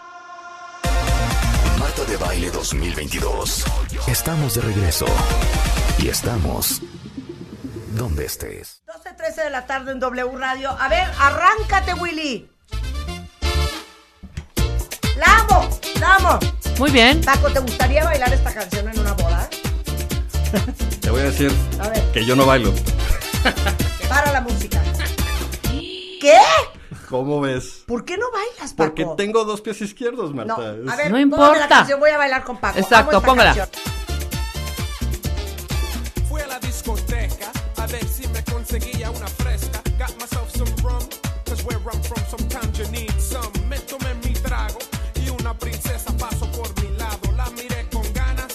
Marta 1.79 2.05
de 2.05 2.17
Baile 2.17 2.51
2022. 2.51 3.65
Estamos 4.09 4.55
de 4.55 4.63
regreso. 4.63 5.07
Y 5.99 6.09
estamos 6.09 6.81
donde 7.95 8.25
estés. 8.25 8.83
12.13 8.87 9.45
de 9.45 9.51
la 9.51 9.67
tarde 9.67 9.93
en 9.93 10.01
W 10.01 10.39
Radio. 10.39 10.71
A 10.71 10.89
ver, 10.89 11.07
arráncate, 11.19 11.95
Willy. 11.95 12.51
¡La 15.17 15.39
amo! 15.41 15.69
¡La 16.01 16.15
amo! 16.17 16.39
Muy 16.79 16.91
bien. 16.91 17.21
Paco, 17.23 17.51
¿te 17.51 17.61
gustaría 17.61 18.05
bailar 18.05 18.33
esta 18.33 18.53
canción 18.53 18.89
en 18.89 18.99
una 18.99 19.13
boda? 19.13 19.49
Te 21.01 21.11
voy 21.11 21.21
a 21.21 21.25
decir 21.25 21.53
A 21.81 21.89
ver. 21.89 22.03
que 22.13 22.25
yo 22.25 22.35
no 22.37 22.47
bailo. 22.47 22.73
Para 24.09 24.33
la 24.33 24.41
música. 24.41 24.83
¿Qué? 26.21 26.39
¿Cómo 27.09 27.41
ves? 27.41 27.83
¿Por 27.87 28.05
qué 28.05 28.17
no 28.17 28.31
bailas, 28.31 28.73
Paco? 28.73 28.95
Porque 28.95 29.07
tengo 29.17 29.45
dos 29.45 29.61
pies 29.61 29.81
izquierdos, 29.83 30.31
No, 30.35 30.37
Marta. 30.45 30.63
a 30.63 30.73
Es- 30.75 30.97
ver, 30.97 31.11
No 31.11 31.19
importa. 31.19 31.59
la 31.59 31.69
canción, 31.69 32.01
voy 32.01 32.11
a 32.11 32.17
bailar 32.19 32.45
con 32.45 32.57
Paco. 32.59 32.79
Exacto, 32.79 33.21
póngala. 33.21 33.55
canción. 33.55 33.69
Fui 36.29 36.41
a 36.41 36.47
la 36.47 36.59
discoteca 36.61 37.51
a 37.77 37.87
ver 37.87 38.05
si 38.07 38.27
me 38.29 38.43
conseguía 38.45 39.11
una 39.11 39.27
fresca. 39.29 39.83
Got 39.99 40.15
myself 40.21 40.51
some 40.57 40.71
rum, 40.83 41.03
cause 41.47 41.63
where 41.65 41.79
I'm 41.93 42.03
from 42.03 42.23
sometimes 42.31 42.79
you 42.79 42.89
need 42.91 43.13
some. 43.21 43.51
Una 45.53 45.59
princesa 45.59 46.11
pasó 46.19 46.47
por 46.53 46.69
mi 46.83 46.97
lado. 46.97 47.19
La 47.37 47.45
miré 47.51 47.87
con 47.93 48.03
ganas, 48.15 48.47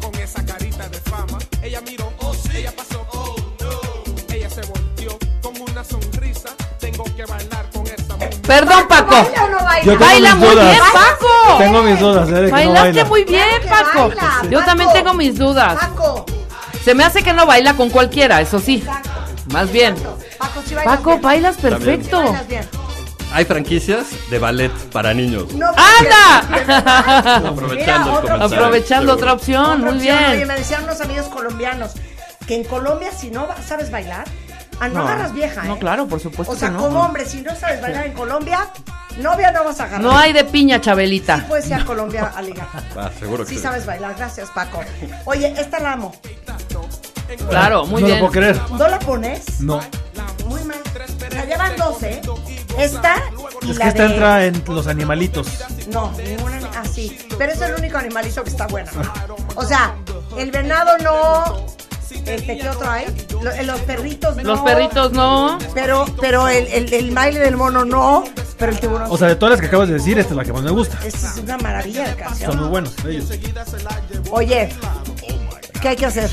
con 0.00 0.14
esa 0.20 0.44
carita 0.44 0.86
de 0.88 0.98
fama. 1.00 1.38
Ella 1.62 1.80
miró, 1.80 2.12
oh 2.20 2.34
sí, 2.34 2.50
ella 2.56 2.72
pasó, 2.76 3.06
oh 3.12 3.34
no. 3.60 4.34
Ella 4.34 4.50
se 4.50 4.60
volteó 4.62 5.18
con 5.42 5.58
una 5.70 5.82
sonrisa. 5.82 6.50
Tengo 6.78 7.04
que 7.16 7.24
bailar 7.24 7.66
con 7.72 7.86
esa. 7.86 8.16
Perdón, 8.46 8.86
Paco. 8.88 9.14
¿Baila 9.24 9.44
o 9.44 9.48
no 9.48 9.98
baila? 9.98 10.34
Muy 10.34 10.48
dudas. 10.50 10.70
bien, 10.70 10.82
Paco. 10.92 11.58
Tengo 11.58 11.82
mis 11.82 11.98
dudas, 12.00 12.28
eh, 12.28 12.32
de 12.32 12.40
que 12.40 12.46
no 12.46 12.52
Bailaste 12.52 12.80
baila. 12.92 13.04
muy 13.06 13.24
bien, 13.24 13.62
Claro 13.62 13.86
Paco. 13.86 14.08
baila, 14.08 14.42
Yo 14.50 14.58
Paco. 14.58 14.64
también 14.66 14.92
tengo 14.92 15.14
mis 15.14 15.38
dudas. 15.38 15.74
Paco, 15.80 16.26
Se 16.84 16.94
me 16.94 17.04
hace 17.04 17.22
que 17.22 17.32
no 17.32 17.46
baila 17.46 17.74
con 17.74 17.88
cualquiera, 17.88 18.40
eso 18.42 18.58
sí. 18.58 18.84
Más 19.50 19.72
bien. 19.72 19.94
Paco, 20.38 20.60
bailas 20.74 20.84
Paco, 20.84 21.18
bailas 21.20 21.56
perfecto. 21.56 22.34
Hay 23.32 23.44
franquicias 23.44 24.06
de 24.30 24.38
ballet 24.38 24.70
para 24.92 25.14
niños. 25.14 25.52
No, 25.54 25.68
¡Anda! 25.68 27.38
Aprovechando 27.48 27.70
Mira, 27.74 27.94
el 27.96 28.10
otra. 28.10 28.44
Aprovechando 28.44 29.12
opción, 29.32 29.80
Otra 29.80 29.92
muy 29.92 29.94
opción, 29.98 30.24
Oye, 30.24 30.36
bien. 30.36 30.48
me 30.48 30.54
decían 30.54 30.84
unos 30.84 31.00
amigos 31.00 31.26
colombianos 31.28 31.92
que 32.46 32.56
en 32.56 32.64
Colombia 32.64 33.10
si 33.12 33.30
no 33.30 33.46
sabes 33.66 33.90
bailar, 33.90 34.24
ah, 34.80 34.88
no, 34.88 34.94
No, 34.94 35.08
agarras 35.08 35.32
vieja, 35.32 35.64
¿eh? 35.64 35.68
no, 35.68 35.78
claro, 35.78 36.06
por 36.08 36.20
supuesto 36.20 36.52
O 36.52 36.56
sea, 36.56 36.68
que 36.68 36.74
no. 36.74 36.80
como 36.82 37.00
hombre, 37.00 37.24
si 37.24 37.40
no 37.40 37.54
sabes 37.56 37.80
bailar 37.80 38.06
en 38.06 38.12
Colombia, 38.12 38.68
novia 39.18 39.50
no 39.52 39.64
vas 39.64 39.80
a 39.80 39.84
agarrar. 39.84 40.00
No 40.02 40.16
hay 40.16 40.32
de 40.32 40.44
piña, 40.44 40.76
Sí 40.76 40.82
Chabelita. 40.82 41.44
puedes 41.48 41.66
ir 41.68 41.74
a 41.74 41.84
Colombia 41.84 42.32
a 42.36 42.42
ligar. 42.42 42.66
Ah, 42.96 43.10
seguro 43.18 43.44
que 43.44 43.50
Sí 43.50 43.56
sí. 43.56 43.62
sabes 43.62 43.86
bailar, 43.86 44.14
gracias 44.16 44.50
Paco. 44.50 44.80
Oye, 45.24 45.54
esta 45.56 45.78
la 45.80 45.92
amo. 45.92 46.14
Claro, 47.48 47.86
muy 47.86 48.02
no 48.02 48.06
bien. 48.08 48.18
lo 48.20 48.26
puedo 48.28 48.32
creer. 48.40 48.60
¿No 48.72 48.88
la 48.88 48.98
pones? 48.98 49.60
No. 49.60 49.80
Muy 50.46 50.62
mal. 50.64 50.76
O 50.84 51.30
sea, 51.32 51.44
ya 51.46 51.56
van 51.56 51.76
dos, 51.76 52.02
¿eh? 52.02 52.20
Esta 52.78 53.16
y 53.62 53.70
Es 53.70 53.76
la 53.76 53.84
que 53.84 53.88
esta 53.90 54.02
de... 54.08 54.14
entra 54.14 54.46
en 54.46 54.62
los 54.66 54.86
animalitos. 54.86 55.46
No, 55.88 56.12
ninguna 56.12 56.58
así. 56.80 57.18
Pero 57.38 57.52
es 57.52 57.60
el 57.60 57.74
único 57.74 57.98
animalito 57.98 58.42
que 58.42 58.50
está 58.50 58.66
bueno. 58.66 58.90
O 59.54 59.64
sea, 59.64 59.94
el 60.36 60.50
venado 60.50 60.96
no. 60.98 61.66
Este, 62.24 62.58
¿qué 62.58 62.68
otro 62.68 62.88
hay? 62.90 63.06
Lo- 63.42 63.62
los 63.64 63.80
perritos 63.80 64.36
no. 64.36 64.42
Los 64.42 64.60
perritos 64.60 65.12
no. 65.12 65.58
Pero, 65.74 66.04
pero 66.20 66.46
el, 66.48 66.66
el, 66.68 66.92
el 66.92 67.10
baile 67.10 67.40
del 67.40 67.56
mono 67.56 67.84
no. 67.84 68.24
Pero 68.58 68.72
el 68.72 68.78
tiburón. 68.80 69.08
O 69.10 69.18
sea, 69.18 69.28
de 69.28 69.36
todas 69.36 69.52
las 69.52 69.60
que 69.60 69.66
acabas 69.66 69.88
de 69.88 69.94
decir, 69.94 70.18
esta 70.18 70.30
es 70.32 70.36
la 70.36 70.44
que 70.44 70.52
más 70.52 70.62
me 70.62 70.70
gusta. 70.70 70.98
sí. 71.00 71.08
es 71.08 71.38
una 71.42 71.58
maravilla 71.58 72.08
de 72.08 72.14
canción. 72.16 72.52
Son 72.52 72.60
muy 72.60 72.68
buenos 72.68 72.92
ellos. 73.04 73.26
Oye, 74.30 74.68
¿qué 75.80 75.88
hay 75.88 75.96
que 75.96 76.06
hacer? 76.06 76.30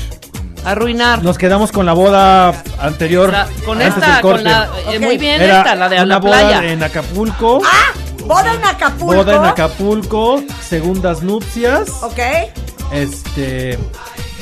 Arruinar. 0.64 1.22
Nos 1.22 1.38
quedamos 1.38 1.72
con 1.72 1.86
la 1.86 1.92
boda 1.92 2.62
anterior. 2.78 3.32
La- 3.32 3.48
con 3.64 3.80
esta, 3.80 4.20
con 4.20 4.42
la. 4.44 4.64
eh, 4.88 4.96
Ok. 4.96 5.00
Muy 5.02 5.18
bien 5.18 5.40
Era 5.40 5.58
esta, 5.58 5.74
la 5.74 5.88
de 5.88 5.96
una 5.96 6.04
la 6.06 6.18
boda 6.18 6.38
playa. 6.40 6.64
en 6.72 6.82
Acapulco. 6.82 7.60
¡Ah! 7.64 7.92
Boda 8.24 8.54
en 8.54 8.64
Acapulco. 8.64 9.14
Boda 9.14 9.36
en 9.36 9.44
Acapulco, 9.44 10.42
segundas 10.62 11.22
nupcias. 11.22 11.88
Ok. 12.02 12.18
Este. 12.92 13.78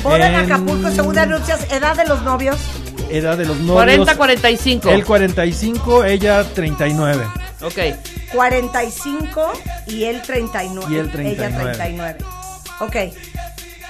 Boda 0.02 0.28
en 0.28 0.34
Acapulco, 0.36 0.90
segunda 0.90 1.24
nupcias, 1.26 1.70
edad 1.72 1.96
de 1.96 2.04
los 2.06 2.22
novios. 2.22 2.56
Edad 3.10 3.36
de 3.38 3.46
los 3.46 3.56
novios. 3.58 4.06
40-45. 4.06 4.90
Él 4.92 5.04
45, 5.04 6.04
ella 6.04 6.44
39. 6.44 7.24
Ok. 7.62 7.78
45 8.32 9.52
y 9.86 10.04
él 10.04 10.20
39. 10.22 10.94
Y 10.94 10.98
él 10.98 11.10
39. 11.10 11.60
Ella 11.62 11.72
39. 11.72 12.16
Ok. 12.80 12.96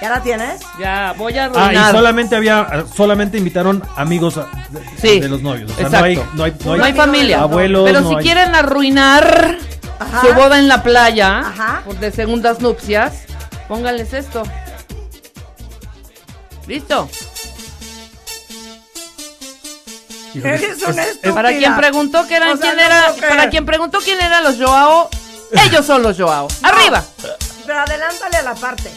¿Ya 0.01 0.09
la 0.09 0.23
tienes? 0.23 0.61
Ya, 0.79 1.13
voy 1.17 1.37
a 1.37 1.43
Ah, 1.43 1.45
arruinar. 1.47 1.89
y 1.89 1.97
solamente 1.97 2.35
había, 2.37 2.85
solamente 2.95 3.37
invitaron 3.37 3.83
amigos 3.97 4.37
a- 4.37 4.47
de, 4.69 4.81
Sí, 5.01 5.19
de 5.19 5.27
los 5.27 5.41
novios. 5.41 5.69
O 5.71 5.75
sea, 5.75 5.85
exacto. 5.87 6.25
no 6.35 6.43
hay, 6.45 6.55
no 6.63 6.71
hay, 6.73 6.79
No 6.79 6.85
hay 6.85 6.93
familia. 6.93 7.41
Abuelos, 7.41 7.83
Pero 7.85 8.01
no 8.01 8.09
si 8.09 8.15
hay- 8.15 8.23
quieren 8.23 8.55
arruinar 8.55 9.57
Ajá. 9.99 10.21
su 10.21 10.33
boda 10.33 10.57
en 10.57 10.69
la 10.69 10.83
playa, 10.83 11.39
Ajá. 11.39 11.81
por 11.85 11.97
de 11.99 12.11
segundas 12.13 12.61
nupcias, 12.61 13.23
pónganles 13.67 14.13
esto. 14.13 14.43
¿Listo? 16.65 17.09
Híjole, 20.35 20.53
Eres 20.53 20.77
es- 20.77 20.83
una 20.87 21.01
es- 21.03 21.09
estúpida. 21.09 21.33
Para 21.33 21.49
quien 21.57 21.75
preguntó 21.75 22.27
que 22.27 22.35
eran 22.35 22.49
O 22.51 22.57
sea, 22.57 22.61
quién 22.73 22.75
no 22.77 22.81
era, 22.83 23.13
para 23.27 23.49
quien 23.49 23.65
preguntó 23.65 23.97
quién 23.99 24.21
eran 24.21 24.43
los 24.43 24.55
Joao, 24.57 25.09
ellos 25.65 25.85
son 25.85 26.03
los 26.03 26.17
Joao. 26.17 26.47
Arriba. 26.61 27.03
Pero 27.65 27.79
adelántale 27.79 28.37
a 28.37 28.41
la 28.43 28.55
parte. 28.55 28.91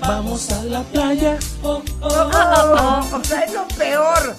Vamos 0.00 0.50
a 0.50 0.62
la 0.64 0.82
playa. 0.82 1.38
o 1.62 1.82
sea, 3.24 3.40
es 3.40 3.52
lo 3.52 3.66
peor. 3.68 4.36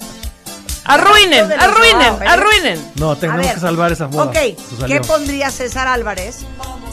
Arruinen, 0.84 1.52
arruinen, 1.52 2.22
¿eh? 2.22 2.26
arruinen. 2.28 2.92
No, 2.94 3.16
tenemos 3.16 3.44
ver, 3.44 3.54
que 3.54 3.60
salvar 3.60 3.90
esa 3.90 4.06
boda. 4.06 4.26
Ok. 4.26 4.86
¿qué 4.86 5.00
pondría 5.00 5.50
César 5.50 5.88
Álvarez 5.88 6.38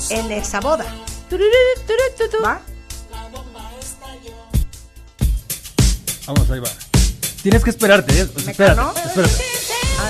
en 0.10 0.32
esa 0.32 0.60
boda? 0.60 0.86
¿Va? 2.44 2.60
Vamos, 6.26 6.50
ahí 6.50 6.60
va. 6.60 6.70
Tienes 7.44 7.64
que 7.64 7.70
esperarte, 7.70 8.22
¿eh? 8.22 8.28
¿Me 8.46 8.52
Espérate, 8.52 8.82
espérate. 9.06 9.44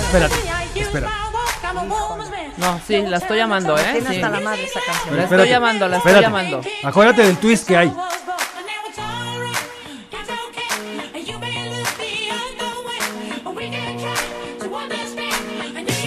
Espérate, 0.06 0.34
espérate. 0.76 1.33
No, 2.56 2.80
sí, 2.86 3.02
la 3.02 3.16
estoy 3.18 3.38
llamando, 3.38 3.76
¿eh? 3.76 3.82
Tiene 3.92 4.08
Sí. 4.10 4.14
hasta 4.16 4.28
la 4.30 4.40
madre 4.40 4.64
esa 4.64 4.80
canción. 4.86 5.16
La 5.16 5.22
estoy 5.24 5.48
llamando, 5.48 5.88
la 5.88 5.96
estoy 5.96 6.12
espérate. 6.12 6.22
llamando. 6.32 6.60
Acuérdate 6.84 7.22
del 7.22 7.36
twist 7.38 7.66
que 7.66 7.76
hay. 7.76 7.92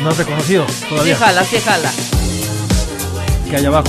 No 0.01 0.09
has 0.09 0.17
reconocido 0.17 0.65
Sí, 0.67 0.85
todavía. 0.89 1.17
jala, 1.17 1.43
sí, 1.43 1.59
jala. 1.59 1.91
Que 3.49 3.55
hay 3.57 3.65
abajo. 3.65 3.87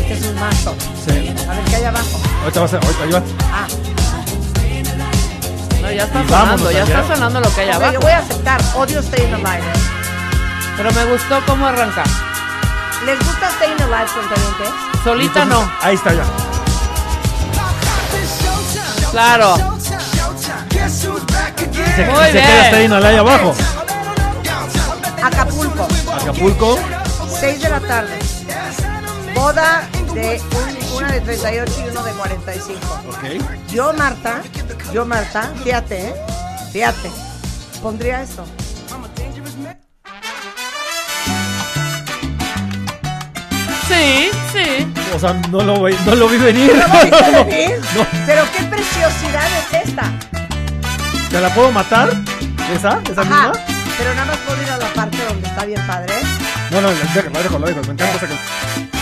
Este 0.00 0.12
es 0.14 0.26
un 0.26 0.34
mazo. 0.36 0.74
Sí. 1.04 1.10
A 1.48 1.54
ver 1.54 1.64
qué 1.68 1.76
hay 1.76 1.84
abajo. 1.84 2.18
Ahorita 2.42 2.60
va 2.60 2.66
a 2.66 2.70
ahorita 2.70 3.02
ahí 3.04 3.10
va. 3.12 3.22
Ah, 3.52 3.66
No, 5.86 5.92
ya 5.92 6.02
está 6.04 6.26
sonando, 6.26 6.70
ya 6.72 6.82
allá. 6.82 7.00
está 7.00 7.14
sonando 7.14 7.40
lo 7.40 7.54
que 7.54 7.60
hay 7.60 7.70
abajo. 7.70 7.92
yo 7.92 8.00
voy 8.00 8.10
a 8.12 8.18
aceptar. 8.18 8.60
Odio 8.74 9.00
Staying 9.02 9.34
Alive. 9.34 9.62
Pero 10.76 10.90
me 10.92 11.04
gustó 11.06 11.40
cómo 11.46 11.66
arranca. 11.66 12.02
¿Les 13.04 13.18
gusta 13.24 13.50
Staying 13.52 13.80
Alive, 13.82 14.06
cuentavientes? 14.12 14.68
Solita 15.04 15.42
Entonces, 15.42 15.68
no. 15.68 15.72
Ahí 15.86 15.94
está 15.94 16.12
ya. 16.12 16.24
Claro. 19.12 19.56
Se, 19.56 19.62
Muy 22.04 22.24
se 22.26 22.32
bien. 22.32 22.46
queda 22.46 22.76
ahí, 22.78 22.88
no 22.88 22.98
la 23.00 23.08
hay 23.08 23.16
abajo. 23.16 23.54
Acapulco, 25.22 25.88
Acapulco. 26.20 26.78
6 27.40 27.62
de 27.62 27.68
la 27.68 27.80
tarde. 27.80 28.18
Boda 29.34 29.82
de 30.14 30.40
un- 30.52 30.75
una 30.96 31.12
de 31.12 31.20
38 31.20 31.72
y 31.86 31.88
uno 31.90 32.02
de 32.02 32.12
45. 32.12 32.78
Ok. 33.08 33.24
Yo, 33.72 33.92
Marta, 33.92 34.42
yo, 34.92 35.04
Marta, 35.04 35.52
fíjate, 35.62 36.08
¿eh? 36.08 36.14
Fíjate. 36.72 37.10
Pondría 37.82 38.22
esto. 38.22 38.44
Sí, 43.88 44.30
sí. 44.52 44.92
O 45.14 45.18
sea, 45.18 45.32
no 45.50 45.62
lo, 45.62 45.80
ve- 45.82 45.96
no 46.04 46.14
lo 46.16 46.28
vi 46.28 46.36
venir. 46.38 46.72
¿No 46.76 46.86
lo 46.88 47.04
viste 47.04 47.30
venir? 47.44 47.80
No. 47.94 48.06
Pero 48.26 48.42
qué 48.56 48.62
preciosidad 48.64 49.44
es 49.72 49.88
esta. 49.88 50.12
¿Te 51.30 51.40
la 51.40 51.54
puedo 51.54 51.70
matar? 51.70 52.10
¿Esa? 52.74 53.00
¿Esa 53.10 53.20
Ajá. 53.22 53.48
misma? 53.48 53.52
Pero 53.96 54.14
nada 54.14 54.26
más 54.26 54.36
puedo 54.38 54.62
ir 54.62 54.70
a 54.70 54.76
la 54.76 54.86
parte 54.92 55.18
donde 55.28 55.48
está 55.48 55.64
bien 55.64 55.86
padre. 55.86 56.12
¿eh? 56.14 56.22
No, 56.72 56.80
no, 56.80 56.90
déjalo, 56.90 57.30
déjalo, 57.42 57.66
déjalo. 57.66 57.86
Me 57.86 57.92
encanta 57.92 58.04
esa 58.16 58.26
canción. 58.26 58.95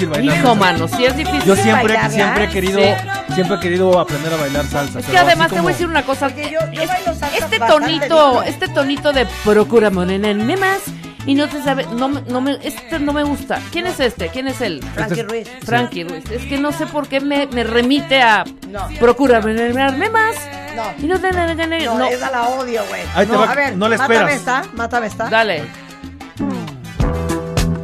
Difícil 0.00 0.08
bailar. 0.08 0.36
Hijo, 0.38 0.54
mano, 0.54 0.88
sí 0.88 1.04
es 1.04 1.16
difícil. 1.16 1.42
Yo 1.44 1.56
siempre, 1.56 1.96
siempre 2.10 2.44
he 2.44 2.48
querido, 2.48 2.80
Sí. 2.80 3.34
siempre 3.34 3.56
he 3.56 3.60
querido 3.60 3.98
aprender 3.98 4.32
a 4.32 4.36
bailar 4.36 4.66
salsa. 4.66 4.98
Es 5.00 5.06
que 5.06 5.18
además 5.18 5.50
te 5.50 5.60
voy 5.60 5.70
a 5.70 5.72
decir 5.74 5.86
una 5.88 6.02
cosa. 6.04 6.28
Yo- 6.28 6.42
yo 6.72 6.82
Es- 6.82 6.88
bailo 6.88 7.14
salsa 7.14 7.30
este 7.36 7.58
tonito, 7.58 8.42
este 8.42 8.68
tonito 8.68 9.12
de 9.12 9.26
procura 9.44 9.90
morena 9.90 10.32
más 10.56 10.78
y 11.26 11.34
no 11.34 11.48
te 11.48 11.62
sabe, 11.62 11.86
no, 11.94 12.08
no 12.08 12.40
me, 12.40 12.58
este 12.62 12.98
no 12.98 13.12
me 13.12 13.22
gusta. 13.24 13.60
¿Quién 13.70 13.86
es 13.86 14.00
este? 14.00 14.28
¿Quién 14.28 14.48
es 14.48 14.60
él? 14.60 14.82
Frankie 14.94 15.20
Este- 15.20 15.22
Ruiz. 15.22 15.48
Frankie 15.64 16.04
Ruiz. 16.04 16.30
Es 16.30 16.44
que 16.46 16.58
no 16.58 16.72
sé 16.72 16.86
por 16.86 17.06
qué 17.08 17.20
me, 17.20 17.46
me 17.48 17.62
remite 17.62 18.22
a 18.22 18.44
No. 18.68 18.88
procura 18.98 19.40
morena 19.40 19.92
más 20.10 20.36
No. 20.74 20.82
y 21.04 21.06
no 21.06 21.18
te 21.20 21.30
No, 21.30 21.98
no. 21.98 22.04
esa 22.06 22.30
la 22.30 22.48
odio, 22.48 22.82
güey. 22.88 23.26
No, 23.28 23.42
a 23.42 23.54
ver, 23.54 23.76
no 23.76 23.88
mátame 23.88 24.14
esperas. 24.14 24.32
esta, 24.34 24.62
mátame 24.74 25.06
esta. 25.08 25.28
Dale. 25.28 25.64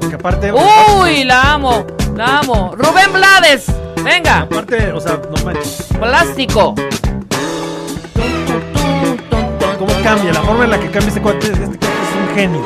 Que 0.08 0.14
aparte, 0.14 0.52
Uy, 0.52 1.24
la 1.24 1.52
amo, 1.54 1.84
la 2.16 2.38
amo. 2.38 2.74
Rubén 2.76 3.12
Blades, 3.12 3.66
venga, 4.02 4.40
aparte, 4.40 4.92
o 4.92 5.00
sea, 5.00 5.20
no 5.34 5.44
manches. 5.44 5.86
plástico. 5.98 6.74
¿Cómo 9.78 9.92
cambia? 10.02 10.32
La 10.32 10.40
forma 10.40 10.64
en 10.64 10.70
la 10.70 10.78
que 10.80 10.86
cambia 10.90 11.08
este 11.08 11.20
cuate, 11.20 11.46
este 11.48 11.58
cuate 11.66 11.86
es 11.86 12.28
un 12.30 12.34
genio. 12.34 12.62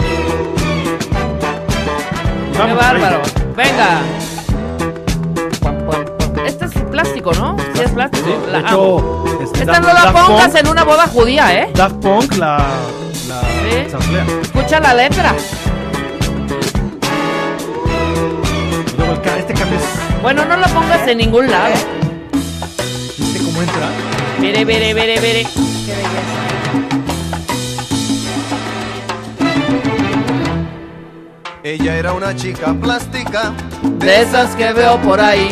Qué 2.52 2.58
Vamos, 2.58 2.76
bárbaro. 2.76 3.22
Venga. 3.56 4.00
Este 6.46 6.64
es 6.66 6.72
plástico, 6.90 7.32
¿no? 7.32 7.56
Sí, 7.74 7.80
es 7.82 7.90
plástico. 7.90 8.26
Sí, 8.26 8.50
La 8.52 8.58
amo. 8.58 9.24
hecho, 9.26 9.42
este, 9.44 9.60
Esta 9.60 9.72
Daft- 9.74 9.80
no 9.80 9.86
la 9.88 9.94
Daft 10.04 10.12
pongas 10.26 10.48
Punk- 10.52 10.60
en 10.60 10.68
una 10.68 10.84
boda 10.84 11.06
judía, 11.08 11.54
¿eh? 11.60 11.70
Daft 11.74 11.96
Punk 11.96 12.36
la, 12.36 12.58
la 13.28 13.40
Sí. 13.40 13.90
samplea. 13.90 14.24
Escucha 14.42 14.80
la 14.80 14.94
letra. 14.94 15.34
Bueno, 20.22 20.44
no 20.44 20.56
la 20.56 20.68
pongas 20.68 21.06
en 21.08 21.18
ningún 21.18 21.50
lado. 21.50 21.74
¿Viste 23.18 23.38
cómo 23.44 23.60
entra? 23.60 23.90
Vere, 24.40 24.64
vere, 24.64 24.94
vere, 24.94 25.20
vere. 25.20 25.42
Qué 25.44 25.92
belleza. 25.92 26.40
Ella 31.62 31.96
era 31.96 32.12
una 32.14 32.34
chica 32.34 32.74
plástica. 32.74 33.52
De 33.82 34.22
esas 34.22 34.56
que 34.56 34.72
veo 34.72 34.98
por 35.02 35.20
ahí. 35.20 35.50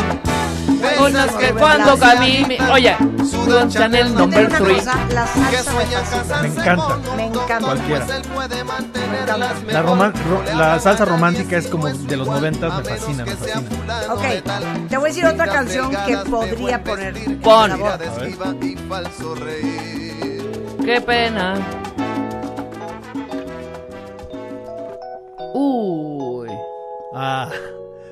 Unas 1.01 1.31
que 1.33 1.51
cuando 1.53 1.99
camine. 1.99 2.59
Oye, 2.73 2.97
sudan 3.31 3.69
Chanel 3.71 4.15
number 4.15 4.49
digo 4.49 4.65
una 4.65 4.65
3. 4.65 4.79
cosa, 4.79 4.99
la 5.13 5.27
salsa 5.27 5.73
me 6.43 6.49
encanta. 6.49 6.97
Me 7.17 7.27
encanta. 7.27 7.59
Cualquiera. 7.61 8.07
La, 9.71 9.83
roman- 9.83 10.13
ro- 10.29 10.43
la 10.57 10.79
salsa 10.81 11.05
romántica 11.05 11.57
es 11.57 11.67
como 11.69 11.89
de 11.89 12.17
los 12.17 12.27
noventas, 12.27 12.77
me 12.79 12.85
fascina, 12.85 13.25
me 13.25 13.33
fascina. 13.37 13.63
Ok, 14.13 14.23
te 14.89 14.97
voy 14.97 15.07
a 15.07 15.09
decir 15.09 15.27
otra 15.27 15.47
canción 15.47 15.91
que 16.07 16.17
podría 16.19 16.83
poner. 16.83 17.15
Pon. 17.41 17.73
Qué 20.85 21.01
pena. 21.01 21.55
Uy. 25.55 26.49
Ah, 27.15 27.49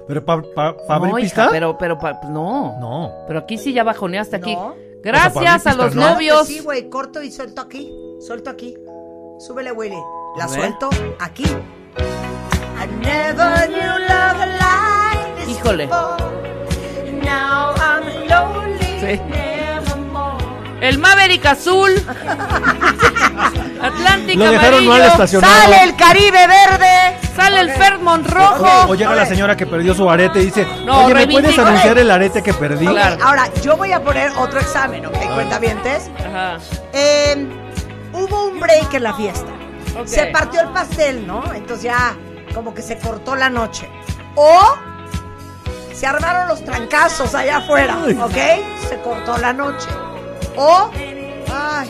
pero 0.08 0.24
para 0.24 0.42
pa, 0.54 0.76
pa 0.86 0.94
abrir 0.96 1.12
no, 1.12 1.18
hija, 1.18 1.24
pista. 1.26 1.48
pero, 1.50 1.76
pero, 1.78 1.98
pa- 1.98 2.20
no. 2.28 2.76
No. 2.80 3.12
Pero 3.26 3.40
aquí 3.40 3.58
sí 3.58 3.72
ya 3.72 3.84
bajoneaste 3.84 4.36
aquí. 4.36 4.54
No. 4.54 4.74
Gracias 5.02 5.60
O 5.60 5.62
sea, 5.62 5.72
a 5.72 5.74
los 5.76 5.94
novios. 5.94 6.46
Sí, 6.46 6.60
güey, 6.60 6.88
corto 6.88 7.22
y 7.22 7.30
suelto 7.30 7.60
aquí. 7.60 7.92
Suelto 8.20 8.50
aquí. 8.50 8.76
Súbele, 9.38 9.70
Willy. 9.72 9.96
La 10.38 10.44
A 10.44 10.48
ver. 10.48 10.56
suelto 10.58 10.90
aquí. 11.20 11.44
I 11.44 12.86
never 13.00 13.68
knew 13.68 13.98
love 14.08 14.38
like 14.58 15.44
this 15.44 15.48
Híjole. 15.58 15.86
Now 17.22 17.74
I'm 17.76 18.28
lonely 18.28 19.00
Sí. 19.00 19.20
El 20.80 20.98
Maverick 20.98 21.44
azul. 21.46 21.90
Atlántica 23.86 24.38
Lo 24.44 24.50
dejaron 24.50 24.74
amarillo. 24.74 24.90
mal 24.92 25.02
estacionado. 25.02 25.54
¡Sale 25.62 25.84
el 25.84 25.96
Caribe 25.96 26.46
verde! 26.46 27.18
Sale 27.34 27.60
el 27.60 27.70
Fairmont 27.72 28.26
rojo. 28.28 28.66
O 28.88 28.94
llega 28.94 29.14
la 29.14 29.26
señora 29.26 29.56
que 29.56 29.66
perdió 29.66 29.94
su 29.94 30.08
arete 30.08 30.40
y 30.40 30.46
dice, 30.46 30.66
No, 30.84 31.04
oye, 31.04 31.14
¿me 31.14 31.26
puedes 31.28 31.58
anunciar 31.58 31.98
el 31.98 32.10
arete 32.10 32.42
que 32.42 32.54
perdí? 32.54 32.86
Claro. 32.86 33.16
Ahora, 33.22 33.48
yo 33.62 33.76
voy 33.76 33.92
a 33.92 34.02
poner 34.02 34.30
otro 34.36 34.58
examen, 34.60 35.06
¿ok? 35.06 35.16
Cuentavientes. 35.34 36.10
Ajá. 36.18 36.58
Eh, 36.92 37.46
hubo 38.12 38.46
un 38.48 38.58
break 38.60 38.94
en 38.94 39.02
la 39.02 39.14
fiesta. 39.14 39.50
Se 40.04 40.26
partió 40.26 40.60
el 40.60 40.68
pastel, 40.68 41.26
¿no? 41.26 41.42
Entonces 41.54 41.84
ya 41.84 42.14
como 42.54 42.74
que 42.74 42.82
se 42.82 42.98
cortó 42.98 43.34
la 43.36 43.48
noche. 43.50 43.88
O 44.34 44.74
se 45.92 46.06
armaron 46.06 46.48
los 46.48 46.62
trancazos 46.64 47.34
allá 47.34 47.58
afuera, 47.58 47.96
¿ok? 48.22 48.88
Se 48.88 48.98
cortó 49.02 49.36
la 49.38 49.52
noche. 49.52 49.88
O, 50.56 50.90
ay, 51.52 51.88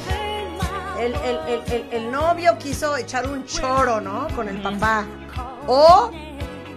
el, 1.01 1.15
el- 1.15 1.39
el- 1.49 1.73
el- 1.73 1.89
el 1.93 2.11
novio 2.11 2.57
quiso 2.59 2.97
echar 2.97 3.29
un 3.29 3.45
choro, 3.47 4.01
¿no? 4.01 4.29
Con 4.35 4.49
el 4.49 4.61
papá. 4.63 5.05
O 5.67 6.11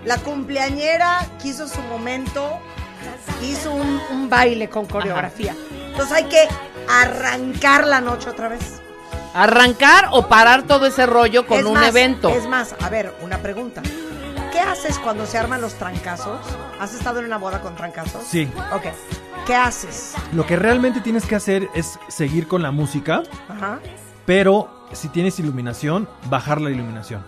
la 0.05 0.17
cumpleañera 0.17 1.25
quiso 1.41 1.67
su 1.67 1.81
momento, 1.83 2.59
hizo 3.41 3.71
un, 3.71 3.99
un 4.11 4.29
baile 4.29 4.69
con 4.69 4.85
coreografía. 4.85 5.55
Entonces 5.87 6.11
hay 6.15 6.25
que 6.25 6.47
arrancar 6.89 7.85
la 7.87 8.01
noche 8.01 8.29
otra 8.29 8.47
vez. 8.49 8.81
Arrancar 9.33 10.07
o 10.11 10.27
parar 10.27 10.63
todo 10.63 10.85
ese 10.87 11.05
rollo 11.05 11.45
con 11.45 11.59
Es 11.59 11.65
un 11.65 11.73
más, 11.73 11.87
evento. 11.87 12.29
Es 12.29 12.47
más, 12.47 12.75
a 12.81 12.89
ver, 12.89 13.13
una 13.21 13.37
pregunta. 13.39 13.81
¿Qué 14.51 14.59
haces 14.59 14.97
cuando 14.97 15.25
se 15.27 15.37
arman 15.37 15.61
los 15.61 15.75
trancazos? 15.75 16.39
¿Has 16.79 16.93
estado 16.95 17.19
en 17.19 17.25
una 17.25 17.37
boda 17.37 17.61
con 17.61 17.75
trancazos? 17.75 18.23
Sí. 18.23 18.51
Ok. 18.73 18.85
¿Qué 19.45 19.55
haces? 19.55 20.13
Lo 20.33 20.45
que 20.45 20.55
realmente 20.55 21.01
tienes 21.01 21.25
que 21.25 21.35
hacer 21.35 21.69
es 21.75 21.99
seguir 22.07 22.47
con 22.47 22.61
la 22.63 22.71
música, 22.71 23.21
Ajá. 23.47 23.79
Pero 24.29 24.69
si 24.93 25.07
tienes 25.09 25.39
iluminación, 25.39 26.07
bajar 26.29 26.61
la 26.61 26.69
iluminación. 26.69 27.23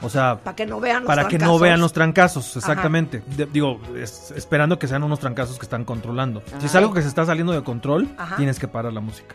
O 0.00 0.08
sea, 0.08 0.38
Para 0.42 0.56
que 0.56 0.64
no 0.64 0.80
vean 0.80 1.02
los 1.02 1.06
para 1.06 1.28
que 1.28 1.38
no 1.38 1.58
vean 1.58 1.78
los 1.78 1.92
trancazos, 1.92 2.56
exactamente. 2.56 3.22
De- 3.36 3.44
digo, 3.44 3.78
es- 3.94 4.30
esperando 4.34 4.78
que 4.78 4.88
sean 4.88 5.02
unos 5.02 5.18
trancazos 5.20 5.58
que 5.58 5.66
están 5.66 5.84
controlando. 5.84 6.42
Si 6.58 6.64
es 6.66 6.74
algo 6.74 6.94
que 6.94 7.02
se 7.02 7.08
está 7.08 7.26
saliendo 7.26 7.52
de 7.52 7.62
control, 7.62 8.08
Ajá. 8.16 8.36
tienes 8.36 8.58
que 8.58 8.66
parar 8.66 8.94
la 8.94 9.00
música. 9.00 9.34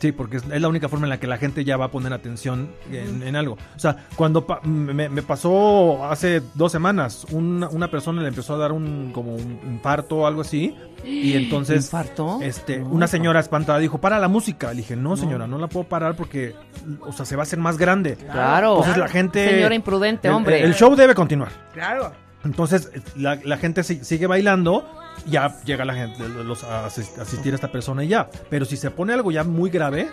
Sí, 0.00 0.12
porque 0.12 0.36
es, 0.38 0.44
es 0.50 0.60
la 0.62 0.68
única 0.68 0.88
forma 0.88 1.06
en 1.06 1.10
la 1.10 1.18
que 1.20 1.26
la 1.26 1.38
gente 1.38 1.64
ya 1.64 1.76
va 1.76 1.86
a 1.86 1.90
poner 1.90 2.12
atención 2.12 2.68
en, 2.92 3.22
en 3.22 3.34
algo. 3.36 3.54
O 3.74 3.78
sea, 3.78 3.96
cuando 4.16 4.46
pa- 4.46 4.60
me, 4.62 5.08
me 5.08 5.22
pasó 5.22 6.04
hace 6.08 6.40
dos 6.54 6.70
semanas, 6.72 7.26
una, 7.30 7.68
una 7.68 7.90
persona 7.90 8.22
le 8.22 8.28
empezó 8.28 8.54
a 8.54 8.58
dar 8.58 8.72
un 8.72 9.10
como 9.12 9.34
un 9.34 9.58
infarto 9.66 10.18
o 10.18 10.26
algo 10.26 10.42
así. 10.42 10.74
Y 11.04 11.32
entonces, 11.36 11.84
¿Infarto? 11.86 12.38
este, 12.42 12.78
No, 12.78 12.88
una 12.90 13.06
señora 13.08 13.40
espantada 13.40 13.78
dijo, 13.78 13.98
para 14.00 14.18
la 14.18 14.28
música. 14.28 14.70
Le 14.70 14.76
dije, 14.78 14.94
no, 14.96 15.16
señora, 15.16 15.46
no 15.46 15.58
la 15.58 15.66
puedo 15.66 15.86
parar 15.88 16.14
porque, 16.16 16.54
o 17.00 17.12
sea, 17.12 17.24
se 17.26 17.34
va 17.36 17.42
a 17.42 17.44
hacer 17.44 17.58
más 17.58 17.76
grande. 17.78 18.16
Claro. 18.16 18.72
Entonces 18.76 18.96
la 18.98 19.08
gente... 19.08 19.48
Señora 19.50 19.74
imprudente, 19.74 20.28
el- 20.28 20.34
hombre. 20.34 20.62
El, 20.62 20.74
show 20.74 20.94
debe 20.94 21.14
continuar. 21.14 21.50
Claro. 21.72 22.12
Entonces 22.44 22.90
la, 23.16 23.36
la 23.44 23.56
gente 23.56 23.82
si- 23.82 24.04
sigue 24.04 24.26
bailando, 24.28 24.88
ya 25.28 25.60
llega 25.64 25.84
la 25.84 25.94
gente 25.94 26.28
los, 26.28 26.64
a 26.64 26.86
asis- 26.86 27.18
asistir 27.18 27.52
a 27.52 27.56
esta 27.56 27.70
persona 27.70 28.04
y 28.04 28.08
ya. 28.08 28.28
Pero 28.50 28.64
si 28.64 28.76
se 28.76 28.90
pone 28.90 29.12
algo 29.12 29.30
ya 29.30 29.44
muy 29.44 29.70
grave, 29.70 30.08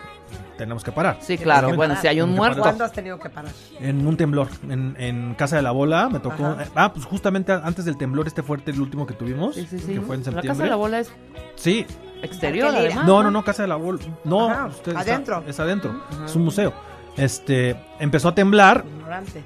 tenemos 0.58 0.84
que 0.84 0.92
parar. 0.92 1.18
Sí, 1.22 1.38
claro. 1.38 1.74
Bueno, 1.76 1.96
si 2.00 2.08
hay 2.08 2.22
un 2.22 2.32
muerto. 2.34 2.62
¿Cuándo 2.62 2.84
has 2.84 2.92
tenido 2.92 3.18
que 3.20 3.30
parar? 3.30 3.52
En 3.80 4.06
un 4.08 4.18
temblor, 4.18 4.48
en, 4.70 4.96
en 5.00 5.36
Casa 5.36 5.56
de 5.58 5.62
la 5.62 5.72
Bola, 5.72 6.10
me 6.10 6.20
tocó. 6.20 6.46
Ajá. 6.46 6.64
eh, 6.64 6.68
Ah, 6.76 6.92
pues 6.94 7.06
justamente 7.06 7.52
antes 7.52 7.86
del 7.86 7.98
temblor 7.98 8.28
este 8.28 8.44
fuerte, 8.44 8.72
el 8.72 8.80
último 8.82 9.06
que 9.06 9.14
tuvimos, 9.14 9.56
Sí, 9.56 9.68
sí, 9.70 9.80
sí. 9.80 9.94
que 9.94 10.02
fue 10.02 10.16
en 10.16 10.22
La 10.22 10.26
septiembre. 10.26 10.48
casa 10.48 10.64
de 10.64 10.70
la 10.70 10.76
bola 10.76 11.00
es 11.00 11.12
Sí, 11.56 11.86
exterior, 12.22 12.74
además. 12.76 13.06
no, 13.06 13.24
no, 13.24 13.32
no, 13.32 13.44
Casa 13.44 13.62
de 13.64 13.68
la 13.68 13.76
Bola. 13.76 14.00
No, 14.24 14.50
Ajá, 14.50 14.66
usted 14.68 14.92
está- 14.92 15.02
adentro. 15.02 15.44
es 15.48 15.60
adentro. 15.60 16.02
Es 16.26 16.36
un 16.36 16.44
museo. 16.44 16.74
Este, 17.18 17.76
empezó 18.00 18.30
a 18.30 18.36
temblar. 18.36 18.84
Ignorante. 18.98 19.44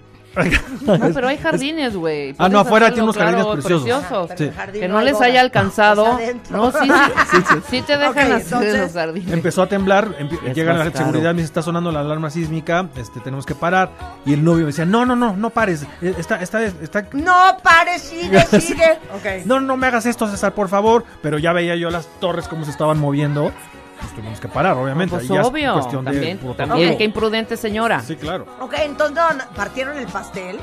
No, 0.82 1.14
pero 1.14 1.28
hay 1.28 1.38
jardines, 1.38 1.96
güey. 1.96 2.36
Ah, 2.38 2.50
no, 2.50 2.60
afuera 2.60 2.88
hacerlo, 2.88 2.94
tiene 2.96 3.04
unos 3.04 3.16
claro, 3.16 3.38
jardines 3.38 3.66
preciosos. 3.66 4.32
Sí. 4.38 4.80
Que 4.80 4.88
no 4.88 5.02
les 5.02 5.20
haya 5.22 5.42
alcanzado. 5.42 6.20
No, 6.50 6.72
sí, 6.72 6.90
sí, 7.32 7.38
sí, 7.70 7.82
te 7.82 7.98
dejan 7.98 8.10
Ok, 8.10 8.18
hacer 8.18 8.44
entonces, 8.44 8.80
los 8.82 8.94
jardines. 8.94 9.34
Empezó 9.34 9.64
a 9.64 9.68
temblar, 9.68 10.16
Es 10.46 10.56
llega 10.56 10.74
la 10.74 10.92
seguridad, 10.92 11.34
me 11.34 11.42
dice, 11.42 11.46
está 11.46 11.62
sonando 11.62 11.92
la 11.92 12.02
alarma 12.02 12.30
sísmica, 12.30 12.88
este, 12.96 13.20
tenemos 13.20 13.46
que 13.46 13.56
parar. 13.56 13.92
Y 14.26 14.34
el 14.34 14.44
novio 14.44 14.62
me 14.62 14.68
decía, 14.68 14.86
no, 14.86 15.06
no, 15.06 15.16
no, 15.16 15.36
no 15.36 15.50
pares, 15.50 15.86
eh, 16.02 16.14
está, 16.18 16.42
está, 16.42 16.64
está... 16.64 17.08
No, 17.14 17.58
pare, 17.64 18.00
sigue, 18.00 18.42
sigue. 18.60 19.00
Ok. 19.16 19.46
No, 19.46 19.60
no 19.60 19.78
me 19.78 19.88
hagas 19.88 20.06
esto, 20.06 20.28
César, 20.28 20.54
por 20.54 20.70
favor. 20.70 21.06
Pero 21.22 21.38
ya 21.38 21.54
veía 21.54 21.76
yo 21.76 21.90
las 21.90 22.08
torres 22.20 22.48
cómo 22.48 22.66
se 22.66 22.72
estaban 22.72 23.00
moviendo. 23.00 23.52
Pues 24.00 24.16
tuvimos 24.16 24.40
que 24.40 24.48
parar, 24.48 24.78
obviamente. 24.78 25.16
Pues 25.16 25.30
Ahí 25.30 25.36
ya 25.36 25.42
es 25.42 25.48
obvio. 25.48 25.74
cuestión 25.74 26.06
de 26.06 26.12
También, 26.12 26.38
protocolo. 26.38 26.68
también, 26.70 26.98
qué 26.98 27.04
imprudente 27.04 27.58
señora. 27.58 28.02
Sí, 28.02 28.16
claro. 28.16 28.46
Ok, 28.62 28.74
entonces 28.80 29.24
partieron 29.56 29.98
el 29.98 30.08
pastel 30.08 30.60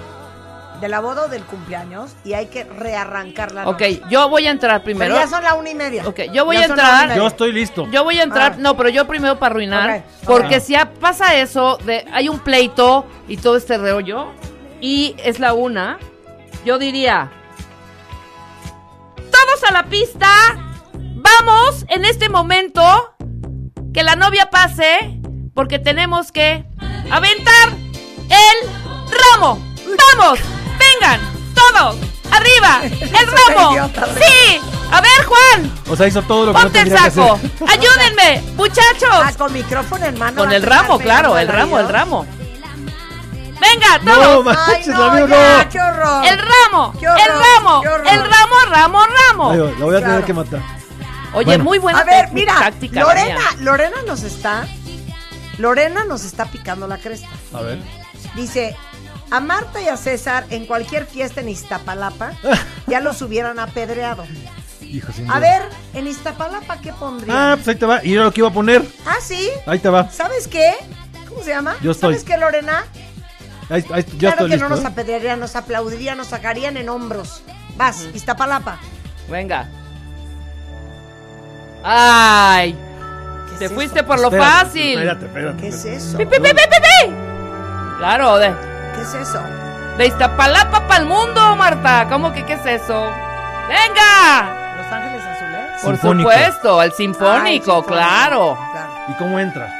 de 0.80 0.88
la 0.90 1.00
boda 1.00 1.24
o 1.24 1.28
del 1.28 1.42
cumpleaños 1.44 2.12
y 2.22 2.34
hay 2.34 2.46
que 2.46 2.64
rearrancar 2.64 3.52
la 3.52 3.62
Ok, 3.66 3.80
noche. 3.80 4.02
yo 4.10 4.28
voy 4.28 4.46
a 4.46 4.50
entrar 4.50 4.82
Pero 4.82 4.84
primero. 4.84 5.14
ya 5.14 5.26
son 5.26 5.42
la 5.42 5.54
una 5.54 5.70
y 5.70 5.74
media. 5.74 6.06
Ok, 6.06 6.20
yo 6.32 6.44
voy 6.44 6.56
Ya 6.56 6.62
a 6.62 6.64
entrar. 6.66 7.14
Yo 7.16 7.26
estoy 7.26 7.52
listo. 7.52 7.86
Yo 7.90 8.04
voy 8.04 8.18
a 8.18 8.22
entrar, 8.22 8.52
Ah. 8.52 8.58
no, 8.58 8.76
pero 8.76 8.90
yo 8.90 9.06
primero 9.06 9.38
para 9.38 9.52
arruinar, 9.52 10.04
porque 10.26 10.60
si 10.60 10.72
ya 10.74 10.90
pasa 11.00 11.34
eso 11.36 11.78
de 11.84 12.04
hay 12.12 12.28
un 12.28 12.40
pleito 12.40 13.06
y 13.26 13.38
todo 13.38 13.56
este 13.56 13.78
rollo 13.78 14.32
y 14.82 15.14
es 15.24 15.40
la 15.40 15.54
una, 15.54 15.98
yo 16.66 16.78
diría 16.78 17.30
todos 19.16 19.64
a 19.70 19.72
la 19.72 19.84
pista, 19.84 20.28
vamos 21.16 21.84
en 21.88 22.04
este 22.04 22.28
momento 22.28 23.14
que 23.92 24.02
la 24.02 24.16
novia 24.16 24.50
pase 24.50 25.20
porque 25.54 25.78
tenemos 25.78 26.32
que 26.32 26.64
aventar 27.10 27.68
el 27.70 28.68
ramo. 29.32 29.58
Vamos, 30.14 30.38
vengan 30.78 31.20
todos 31.54 31.96
arriba, 32.30 32.80
el 33.00 33.26
ramo. 33.26 33.90
Sí, 34.20 34.60
a 34.92 35.00
ver 35.00 35.24
Juan. 35.24 35.72
O 35.88 35.96
sea, 35.96 36.06
hizo 36.06 36.22
todo 36.22 36.46
lo 36.46 36.52
que 36.52 36.58
no 36.58 36.62
Ponte 36.64 36.80
el 36.80 36.84
tendría 36.88 37.04
que 37.04 37.10
saco. 37.10 37.34
hacer. 37.34 37.50
Ayúdenme, 37.68 38.42
Ah, 38.46 38.52
muchachos. 38.56 39.36
con 39.38 39.52
micrófono 39.52 40.04
en 40.04 40.18
mano. 40.18 40.36
Con 40.42 40.52
el 40.52 40.62
ramo, 40.62 40.98
claro, 40.98 41.38
el 41.38 41.48
ramo, 41.48 41.78
el 41.78 41.88
ramo. 41.88 42.26
Venga, 43.58 43.98
No, 44.02 44.14
todos. 44.14 44.46
Ay, 44.48 44.66
manches, 44.74 44.86
no, 44.88 45.06
la 45.06 45.12
mío 45.14 45.26
ya, 45.28 45.64
no. 45.64 45.68
qué 45.70 45.80
horror. 45.80 46.26
El 46.26 46.38
ramo, 46.38 46.92
Qué 47.00 47.08
horror, 47.08 47.20
el 47.26 47.32
ramo, 47.40 47.80
qué 47.80 48.10
el 48.10 48.20
ramo, 48.20 48.54
ramo, 48.70 49.00
ramo. 49.06 49.50
Ay, 49.50 49.58
la 49.78 49.84
voy 49.84 49.96
a 49.96 50.00
tener 50.00 50.24
que 50.24 50.32
matar. 50.34 50.60
Oye, 51.36 51.44
Bueno. 51.46 51.64
muy 51.64 51.78
buena 51.78 52.00
A 52.00 52.04
ver, 52.04 52.32
mira, 52.32 52.54
táctica. 52.58 53.00
Lorena. 53.00 53.40
Lorena 53.60 53.96
nos 54.06 54.22
está, 54.22 54.66
Lorena 55.58 56.04
nos 56.04 56.24
está 56.24 56.46
picando 56.46 56.86
la 56.86 56.98
cresta. 56.98 57.28
A 57.52 57.60
ver. 57.60 57.78
Dice, 58.34 58.74
a 59.30 59.40
Marta 59.40 59.80
y 59.82 59.88
a 59.88 59.96
César 59.96 60.46
en 60.50 60.66
cualquier 60.66 61.06
fiesta 61.06 61.40
en 61.42 61.48
Iztapalapa 61.50 62.32
ya 62.86 63.00
los 63.00 63.20
hubieran 63.22 63.58
apedreado. 63.58 64.24
Hijo, 64.80 65.12
sin 65.12 65.30
A 65.30 65.38
ver, 65.40 65.62
en 65.94 66.06
Iztapalapa, 66.06 66.80
¿qué 66.80 66.92
pondrían? 66.92 67.36
Ah, 67.36 67.52
pues 67.56 67.68
ahí 67.68 67.74
te 67.76 67.86
va. 67.86 68.04
Y 68.04 68.14
era 68.14 68.24
lo 68.24 68.32
que 68.32 68.40
iba 68.40 68.48
a 68.48 68.52
poner. 68.52 68.82
Ah, 69.04 69.16
sí. 69.20 69.50
Ahí 69.66 69.78
te 69.78 69.88
va. 69.88 70.10
¿Sabes 70.10 70.46
qué? 70.48 70.74
¿Cómo 71.28 71.42
se 71.42 71.50
llama? 71.50 71.76
Yo 71.82 71.90
estoy. 71.90 72.14
¿Sabes 72.14 72.24
qué, 72.24 72.38
Lorena? 72.38 72.84
Ahí, 73.68 73.84
ahí- 73.92 74.04
ya 74.16 74.18
claro 74.18 74.34
estoy 74.46 74.48
que 74.50 74.56
listo. 74.56 74.68
no 74.68 74.76
nos 74.76 74.84
¿eh? 74.84 74.86
apedrearían, 74.86 75.40
nos 75.40 75.56
aplaudirían, 75.56 76.16
nos 76.16 76.28
sacarían 76.28 76.76
en 76.76 76.88
hombros. 76.88 77.42
Vas, 77.76 78.06
Iztapalapa. 78.14 78.78
Venga. 79.28 79.68
Ay. 81.88 82.76
Te 83.60 83.68
fuiste 83.70 84.02
por 84.02 84.18
lo 84.18 84.24
Espérate, 84.24 84.50
fácil. 84.50 84.98
Espérate, 84.98 85.24
espérate. 85.26 85.60
¿Qué 85.62 85.68
es 85.68 85.84
eso? 85.84 86.18
¡Pi, 86.18 86.26
pi, 86.26 86.36
pi, 86.36 86.42
pi, 86.42 86.50
pi, 86.50 87.06
pi! 87.06 87.14
Claro, 87.98 88.36
de, 88.38 88.52
¿Qué 88.94 89.00
es 89.02 89.14
eso? 89.14 89.40
de 89.96 90.06
Iztapalapa 90.08 90.86
para 90.86 91.00
el 91.00 91.06
mundo, 91.06 91.56
Marta. 91.56 92.06
¿Cómo 92.10 92.32
que 92.32 92.44
qué 92.44 92.54
es 92.54 92.66
eso? 92.66 93.06
¡Venga! 93.68 94.74
¿Los 94.76 94.92
Ángeles 94.92 95.22
Azules? 95.24 95.82
Por 95.82 95.94
Sinfónico. 95.96 96.30
supuesto, 96.30 96.80
al 96.80 96.90
Ah, 96.90 96.94
sinfónico, 96.94 97.78
el 97.78 97.84
claro. 97.86 98.58
Claro. 98.72 98.90
¿Y 99.08 99.12
cómo 99.14 99.38
entra? 99.40 99.72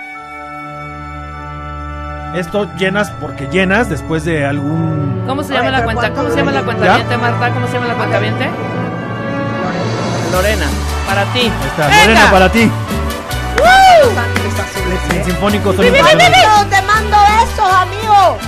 Esto 2.35 2.69
llenas 2.77 3.11
porque 3.21 3.47
llenas 3.49 3.89
después 3.91 4.25
de 4.25 4.47
algún. 4.47 5.25
¿Cómo 5.27 5.43
se 5.43 5.53
Oye, 5.53 5.59
llama 5.65 5.71
la 5.79 5.85
cuenta? 5.85 6.01
¿cuánto 6.03 6.17
¿Cómo 6.23 6.31
se 6.31 6.37
llama 6.37 6.53
la 6.53 6.63
cuenta 6.63 6.85
Marta? 7.19 7.51
¿Cómo 7.53 7.67
se 7.67 7.73
llama 7.75 7.87
la 7.89 7.95
cuenta 7.95 8.21
Lorena, 10.33 10.67
para 11.07 11.25
ti. 11.33 11.41
Ahí 11.41 11.69
está, 11.69 11.87
¡Venga! 11.87 12.07
Lorena, 12.07 12.31
para 12.31 12.53
ti. 12.53 12.71
El 15.11 15.17
¿eh? 15.17 15.25
sinfónico. 15.25 15.73
¡Te 15.73 16.83
mando 16.83 17.17
eso, 17.43 17.65
amigo! 17.65 18.39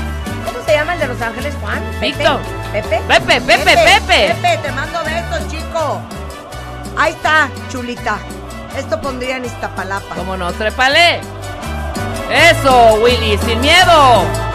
¿Cómo 0.47 0.65
se 0.65 0.73
llama 0.73 0.95
el 0.95 1.01
de 1.01 1.07
Los 1.09 1.21
Ángeles, 1.21 1.55
Juan? 1.61 1.81
¿Pepe? 2.01 2.07
Víctor. 2.07 2.41
¿Pepe? 2.73 3.01
Pepe, 3.09 3.41
Pepe, 3.41 3.65
Pepe. 3.65 4.35
Pepe, 4.35 4.59
te 4.63 4.73
mando 4.73 4.99
besos, 5.05 5.49
chico. 5.51 6.01
Ahí 6.97 7.13
está, 7.13 7.49
chulita. 7.71 8.19
Esto 8.77 9.01
pondría 9.01 9.37
en 9.37 9.45
Iztapalapa. 9.45 10.15
¿Cómo 10.15 10.37
no? 10.37 10.53
¡Trépale! 10.53 11.21
¡Eso, 12.31 12.95
Willy! 13.03 13.39
¡Sin 13.39 13.61
miedo! 13.61 14.48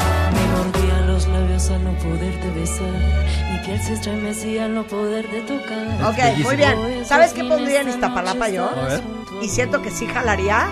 Se 3.81 3.93
estremecía 3.93 4.65
al 4.65 4.75
no 4.75 4.83
poderte 4.83 5.41
tocar. 5.41 6.03
Ok, 6.05 6.17
bellísimo. 6.17 6.47
muy 6.47 6.55
bien. 6.57 7.05
¿Sabes 7.05 7.33
qué 7.33 7.43
pondría 7.43 7.81
en 7.81 7.89
Iztapalapa 7.89 8.49
yo? 8.49 8.69
A 8.69 8.87
ver. 8.87 9.01
Y 9.41 9.49
siento 9.49 9.81
que 9.81 9.91
sí 9.91 10.07
jalaría. 10.07 10.67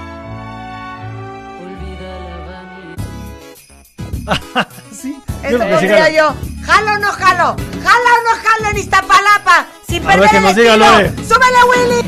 Sí. 4.92 5.18
Eso 5.42 5.52
Yo 5.52 5.58
lo 5.58 5.66
que 5.66 5.72
sí 5.72 5.88
pondría 5.88 6.10
yo. 6.12 6.36
¿Jalo 6.64 6.94
o 6.94 6.98
no 7.00 7.12
jalo? 7.12 7.56
¿Jalo 7.84 8.10
o 8.18 8.24
no 8.24 8.36
jalo 8.44 8.70
en 8.70 8.78
Iztapalapa? 8.78 9.66
Sin 9.88 10.04
perder 10.04 10.36
el 10.36 10.46
estilo. 10.46 10.86
¡Súbele, 11.28 11.64
Willy! 11.70 12.01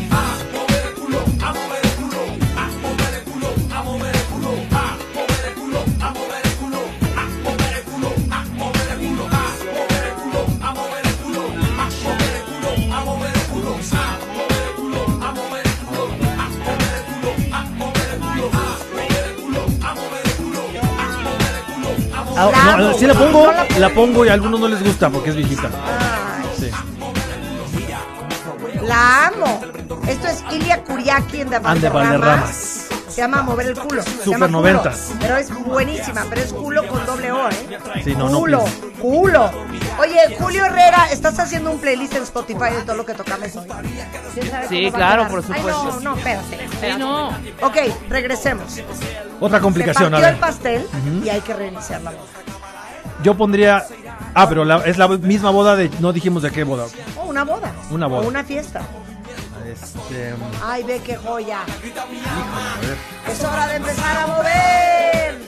Ah, 22.37 22.75
no, 22.77 22.93
sí 22.93 23.05
la 23.05 23.13
pongo, 23.13 23.51
la 23.79 23.89
pongo 23.89 24.25
y 24.25 24.29
a 24.29 24.33
algunos 24.33 24.59
no 24.59 24.67
les 24.67 24.83
gusta 24.83 25.09
porque 25.09 25.29
es 25.29 25.35
viejita. 25.35 25.69
Ay, 25.69 26.43
Sí. 26.59 26.71
la 28.85 29.27
amo. 29.27 29.61
Esto 30.07 30.27
es 30.27 30.43
Ilia 30.51 30.83
Kuriaki 30.83 31.41
en 31.41 31.49
de 31.49 31.55
And 31.57 31.79
de 31.81 31.89
Valderrama. 31.89 32.47
Se 33.13 33.21
llama 33.21 33.41
Mover 33.43 33.67
el 33.67 33.77
culo. 33.79 34.01
Se 34.01 34.09
Super 34.09 34.25
llama 34.31 34.45
culo. 34.47 34.57
noventas. 34.59 35.11
Pero 35.19 35.37
es 35.37 35.53
buenísima, 35.65 36.25
pero 36.29 36.41
es 36.41 36.51
culo 36.53 36.87
con 36.87 37.05
doble 37.05 37.31
O, 37.31 37.49
¿eh? 37.49 37.53
Sí, 38.03 38.15
no, 38.15 38.29
no 38.29 38.39
culo, 38.39 38.63
pienses. 38.63 38.83
culo. 38.99 39.51
Oye, 39.99 40.35
Julio 40.39 40.65
Herrera, 40.65 41.07
estás 41.11 41.37
haciendo 41.39 41.71
un 41.71 41.79
playlist 41.79 42.13
en 42.15 42.23
Spotify 42.23 42.71
de 42.75 42.81
todo 42.83 42.95
lo 42.95 43.05
que 43.05 43.13
tocamos 43.13 43.55
hoy. 43.55 43.67
¿Quién 44.33 44.49
sabe 44.49 44.67
Sí, 44.67 44.91
claro, 44.91 45.27
por 45.27 45.41
supuesto. 45.43 45.67
Ay, 45.69 45.93
no, 45.93 45.99
no, 45.99 46.17
espérate. 46.17 46.67
Sí, 46.81 46.87
no. 46.97 47.27
Ok, 47.61 47.77
regresemos. 48.09 48.79
Otra 49.39 49.59
complicación, 49.59 50.15
Se 50.17 50.25
a 50.25 50.29
el 50.29 50.37
pastel 50.37 50.87
y 51.23 51.29
hay 51.29 51.41
que 51.41 51.53
reiniciar 51.53 52.01
la 52.01 52.11
boda. 52.11 52.21
Yo 53.23 53.35
pondría. 53.37 53.85
Ah, 54.35 54.49
pero 54.49 54.65
la- 54.65 54.77
es 54.85 54.97
la 54.97 55.07
misma 55.07 55.51
boda 55.51 55.75
de. 55.75 55.89
No 55.99 56.11
dijimos 56.11 56.41
de 56.41 56.49
qué 56.51 56.63
boda. 56.63 56.85
O 57.17 57.25
una 57.25 57.43
boda. 57.43 57.71
Una 57.91 58.07
boda. 58.07 58.21
O 58.25 58.27
una 58.27 58.43
fiesta. 58.43 58.81
Este. 59.65 60.33
Ay, 60.63 60.83
ve 60.83 61.01
qué 61.05 61.15
joya. 61.15 61.59
Es 63.29 63.43
hora 63.43 63.67
de 63.67 63.75
empezar 63.77 64.17
a 64.17 64.27
mover. 64.27 65.41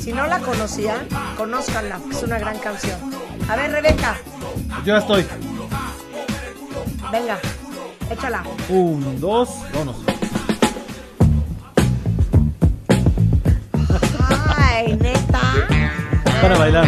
Si 0.00 0.12
no 0.12 0.26
la 0.26 0.38
conocían, 0.38 1.06
conózcanla. 1.36 1.98
Es 2.10 2.22
una 2.22 2.38
gran 2.38 2.58
canción. 2.58 2.98
A 3.48 3.56
ver, 3.56 3.70
Rebeca, 3.72 4.16
Yo 4.84 4.94
ya 4.94 4.98
estoy. 4.98 5.26
venga, 7.12 7.38
échala. 8.10 8.42
Un, 8.68 9.20
dos, 9.20 9.48
vámonos. 9.72 9.96
Ay, 14.56 14.96
neta. 15.00 15.40
Para 16.40 16.56
bailar. 16.58 16.86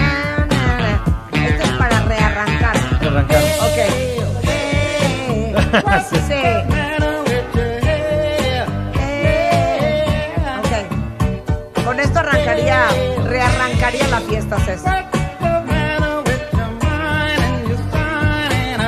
Esto 1.32 1.62
es 1.64 1.70
para 1.72 2.02
rearrancar. 2.04 2.76
Arrancar. 3.02 3.49
Sí. 6.10 6.16
Sí. 6.28 6.42
Ok. 10.58 11.84
Con 11.84 12.00
esto 12.00 12.18
arrancaría, 12.20 12.86
rearrancaría 13.24 14.08
la 14.08 14.20
fiesta, 14.20 14.58
César. 14.60 15.06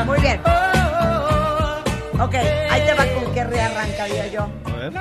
Muy 0.06 0.20
bien. 0.20 0.40
Ok, 2.20 2.34
ahí 2.70 2.82
te 2.86 2.94
va 2.94 3.04
con 3.14 3.32
qué 3.34 3.44
rearrancaría 3.44 4.26
yo. 4.28 4.48
A 4.66 4.76
ver. 4.76 4.92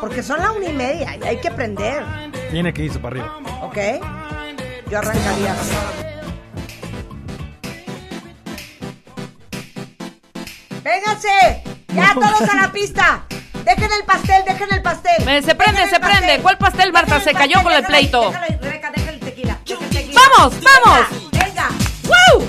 Porque 0.00 0.22
son 0.22 0.40
la 0.40 0.52
una 0.52 0.66
y 0.66 0.72
media 0.72 1.16
y 1.16 1.22
hay 1.26 1.36
que 1.38 1.50
prender, 1.50 2.02
Tiene 2.50 2.72
que 2.72 2.84
irse 2.84 2.98
para 2.98 3.16
arriba. 3.16 3.38
¿ok? 3.62 3.76
Yo 4.90 4.98
arrancaría 4.98 5.54
¡Vénganse! 10.88 11.62
¡Ya 11.94 12.14
No. 12.14 12.20
todos 12.20 12.48
a 12.48 12.56
la 12.56 12.72
pista! 12.72 13.24
¡Dejen 13.64 13.90
el 13.92 14.04
pastel, 14.06 14.42
dejen 14.46 14.68
el 14.72 14.80
pastel! 14.80 15.22
Ven, 15.26 15.44
se 15.44 15.54
prende, 15.54 15.80
Dejen 15.82 15.94
se 15.94 16.00
prende. 16.00 16.20
pastel. 16.20 16.40
¿Cuál 16.40 16.56
pastel, 16.58 16.92
Marta? 16.92 17.14
Dejen 17.18 17.32
Se 17.32 17.38
cayó 17.38 17.62
con 17.62 17.72
el 17.72 17.84
pleito. 17.84 18.30
déjalo 18.30 18.46
Rebeca, 18.62 18.90
deja 18.96 19.10
el 19.10 19.20
tequila. 19.20 19.58
¡Vamos, 20.14 20.54
vamos! 20.62 21.06
Venga, 21.30 21.44
venga. 21.44 21.68
¡Woo! 22.32 22.46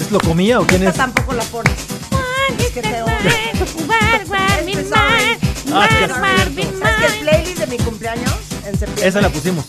¿Es 0.00 0.10
lo 0.10 0.20
comía 0.20 0.58
o 0.60 0.66
quién 0.66 0.80
Esta 0.84 0.90
es? 0.90 0.96
tampoco 0.96 1.34
la 1.34 1.42
pones. 1.44 1.74
Es 2.58 2.70
que 2.70 2.80
te 2.82 3.02
odio. 3.02 3.14
Ah, 5.72 5.86
qué 5.88 6.08
¿Sabes 6.08 6.96
que 6.98 7.06
el 7.06 7.20
playlist 7.20 7.58
de 7.58 7.66
mi 7.66 7.76
cumpleaños 7.78 8.34
en 8.64 8.72
septiembre? 8.78 9.06
Esa 9.06 9.20
la 9.20 9.28
pusimos. 9.28 9.64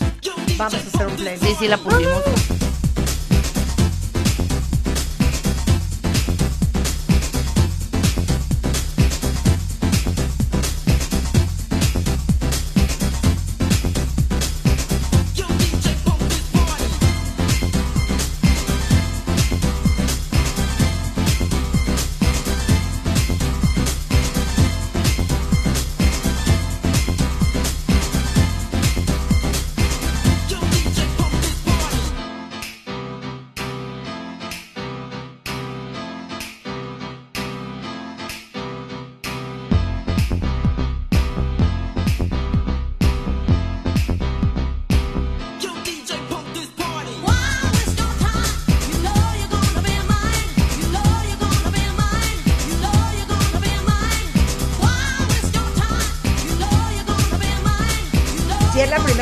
Vamos 0.56 0.74
a 0.74 0.76
hacer 0.78 1.06
un 1.06 1.16
playlist. 1.16 1.44
Sí, 1.44 1.56
sí, 1.58 1.68
la 1.68 1.76
pusimos. 1.76 2.22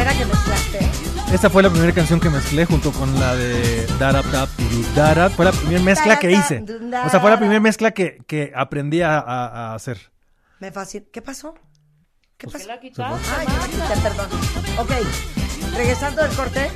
Primera 0.04 0.18
que 0.18 0.24
mezclaste? 0.24 1.34
Esta 1.34 1.50
fue 1.50 1.62
la 1.62 1.70
primera 1.70 1.92
canción 1.92 2.18
que 2.20 2.30
mezclé 2.30 2.64
junto 2.64 2.90
con 2.92 3.18
la 3.20 3.36
de 3.36 3.86
Darap 3.98 4.24
Dap 4.26 4.48
Darap. 4.96 5.32
Fue 5.32 5.44
la 5.44 5.52
primera 5.52 5.80
mezcla 5.82 6.18
que 6.18 6.32
hice. 6.32 6.64
O 7.04 7.10
sea, 7.10 7.20
fue 7.20 7.30
la 7.30 7.38
primera 7.38 7.60
mezcla 7.60 7.92
que, 7.92 8.18
que 8.26 8.52
aprendí 8.54 9.00
a, 9.02 9.18
a- 9.18 9.46
a 9.70 9.74
hacer. 9.74 10.10
Me 10.58 10.72
fascina. 10.72 11.04
¿Qué 11.12 11.22
pasó? 11.22 11.54
¿Qué 12.36 12.46
Pues 12.48 12.54
pasó? 12.54 12.64
que 12.66 12.72
la 12.74 12.80
quitaste, 12.80 13.30
Ay, 13.38 13.46
ya 13.46 13.58
la 13.58 13.66
quité, 13.66 14.00
perdón. 14.02 14.28
Ok, 14.78 14.90
regresando 15.76 16.22
del 16.22 16.32
corte. 16.32 16.70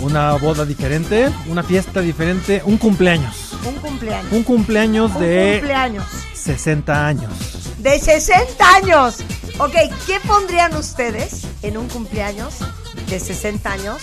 Una 0.00 0.32
boda 0.34 0.64
diferente, 0.66 1.30
una 1.46 1.62
fiesta 1.62 2.00
diferente, 2.00 2.62
un 2.64 2.76
cumpleaños. 2.76 3.53
Un 3.64 3.74
cumpleaños. 3.76 4.32
Un 4.32 4.42
cumpleaños 4.42 5.14
Un 5.14 5.20
de 5.20 5.56
cumpleaños. 5.58 6.04
60 6.34 7.06
años. 7.06 7.32
De 7.78 7.98
60 7.98 8.74
años. 8.74 9.16
Ok, 9.58 9.74
¿qué 10.06 10.20
pondrían 10.26 10.74
ustedes 10.76 11.46
en 11.62 11.76
un 11.76 11.88
cumpleaños 11.88 12.58
de 13.08 13.18
60 13.20 13.70
años 13.72 13.98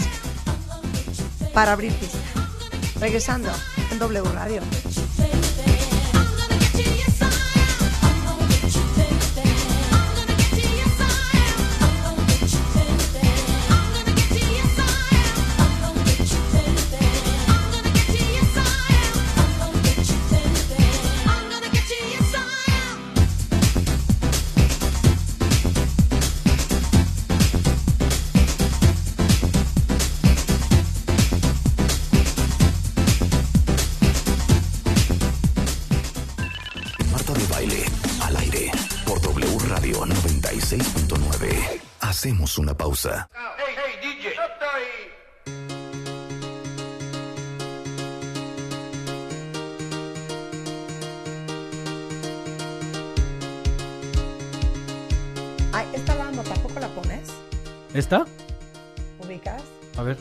para 1.54 1.74
abrir 1.74 1.94
pista? 1.94 2.18
Regresando 3.00 3.50
en 3.92 4.00
W 4.00 4.24
Radio. 4.34 4.62
Hacemos 42.52 42.68
una 42.68 42.76
pausa. 42.76 43.30
Ay, 55.72 55.88
esta 55.94 56.16
lama 56.16 56.44
tampoco 56.44 56.80
la 56.80 56.90
pones. 56.90 57.30
¿Esta? 57.94 58.26
¿Ubicas? 59.20 59.62
A 59.98 60.02
ver. 60.04 60.18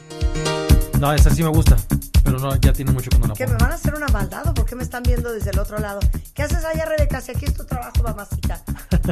No, 1.01 1.13
esa 1.13 1.31
sí 1.31 1.43
me 1.43 1.49
gusta. 1.49 1.77
Pero 2.23 2.39
no, 2.39 2.55
ya 2.57 2.73
tiene 2.73 2.93
mucho 2.93 3.11
que 3.11 3.19
no 3.19 3.27
la 3.27 3.35
¿Que 3.35 3.47
me 3.47 3.55
van 3.55 3.73
a 3.73 3.75
hacer 3.75 3.93
una 3.95 4.07
maldad 4.07 4.47
o 4.47 4.55
por 4.55 4.67
qué 4.67 4.77
me 4.77 4.85
están 4.85 5.03
viendo 5.03 5.33
desde 5.33 5.51
el 5.51 5.59
otro 5.59 5.79
lado? 5.79 5.99
¿Qué 6.35 6.45
haces 6.45 6.65
allá, 6.65 6.85
Rebeca? 6.85 7.21
Si 7.21 7.33
aquí 7.33 7.47
es 7.47 7.55
tu 7.55 7.65
trabajo, 7.65 8.05
mamacita. 8.05 8.63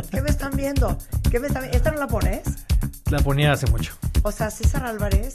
¿Qué 0.09 0.21
me 0.21 0.31
están 0.31 0.53
viendo? 0.57 0.97
¿Qué 1.29 1.41
me 1.41 1.49
están 1.49 1.65
¿Esta 1.65 1.91
no 1.91 1.99
la 1.99 2.07
pones? 2.07 2.68
La 3.11 3.19
ponía 3.21 3.53
hace 3.53 3.67
mucho. 3.69 3.93
O 4.23 4.33
sea, 4.33 4.51
César 4.51 4.85
Álvarez, 4.85 5.35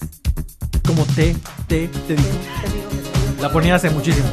Como 0.85 1.03
te, 1.15 1.35
te, 1.67 1.87
te 1.87 2.15
digo. 2.15 2.29
te 2.61 2.69
digo 2.69 2.89
que 2.89 2.97
te 2.97 3.03
digo. 3.31 3.41
La 3.41 3.51
ponía 3.51 3.75
hace 3.75 3.89
muchísimo. 3.89 4.27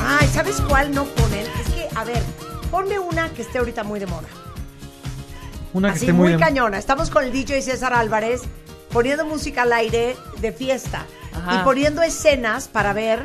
Ay, 0.00 0.28
¿sabes 0.32 0.60
cuál 0.60 0.94
no 0.94 1.04
ponen? 1.04 1.46
Es 1.60 1.72
que, 1.74 1.88
a 1.96 2.04
ver, 2.04 2.22
ponme 2.70 2.98
una 2.98 3.28
que 3.30 3.42
esté 3.42 3.58
ahorita 3.58 3.82
muy 3.82 3.98
de 3.98 4.06
moda. 4.06 4.28
Una 5.72 5.88
que 5.90 5.96
Así 5.96 6.04
esté 6.06 6.12
muy, 6.12 6.24
muy... 6.24 6.32
de- 6.34 6.38
cañona. 6.38 6.78
Estamos 6.78 7.10
con 7.10 7.24
el 7.24 7.32
DJ 7.32 7.62
César 7.62 7.92
Álvarez 7.92 8.42
poniendo 8.92 9.26
música 9.26 9.62
al 9.62 9.72
aire 9.72 10.16
de 10.40 10.52
fiesta 10.52 11.04
Ajá. 11.34 11.56
y 11.60 11.64
poniendo 11.64 12.02
escenas 12.02 12.68
para 12.68 12.92
ver 12.92 13.24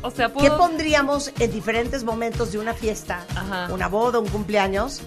O 0.00 0.10
sea, 0.10 0.32
qué 0.32 0.50
pondríamos 0.52 1.32
en 1.38 1.50
diferentes 1.52 2.04
momentos 2.04 2.52
de 2.52 2.58
una 2.58 2.72
fiesta, 2.72 3.26
Ajá. 3.34 3.68
una 3.74 3.88
boda, 3.88 4.20
un 4.20 4.28
cumpleaños, 4.28 5.02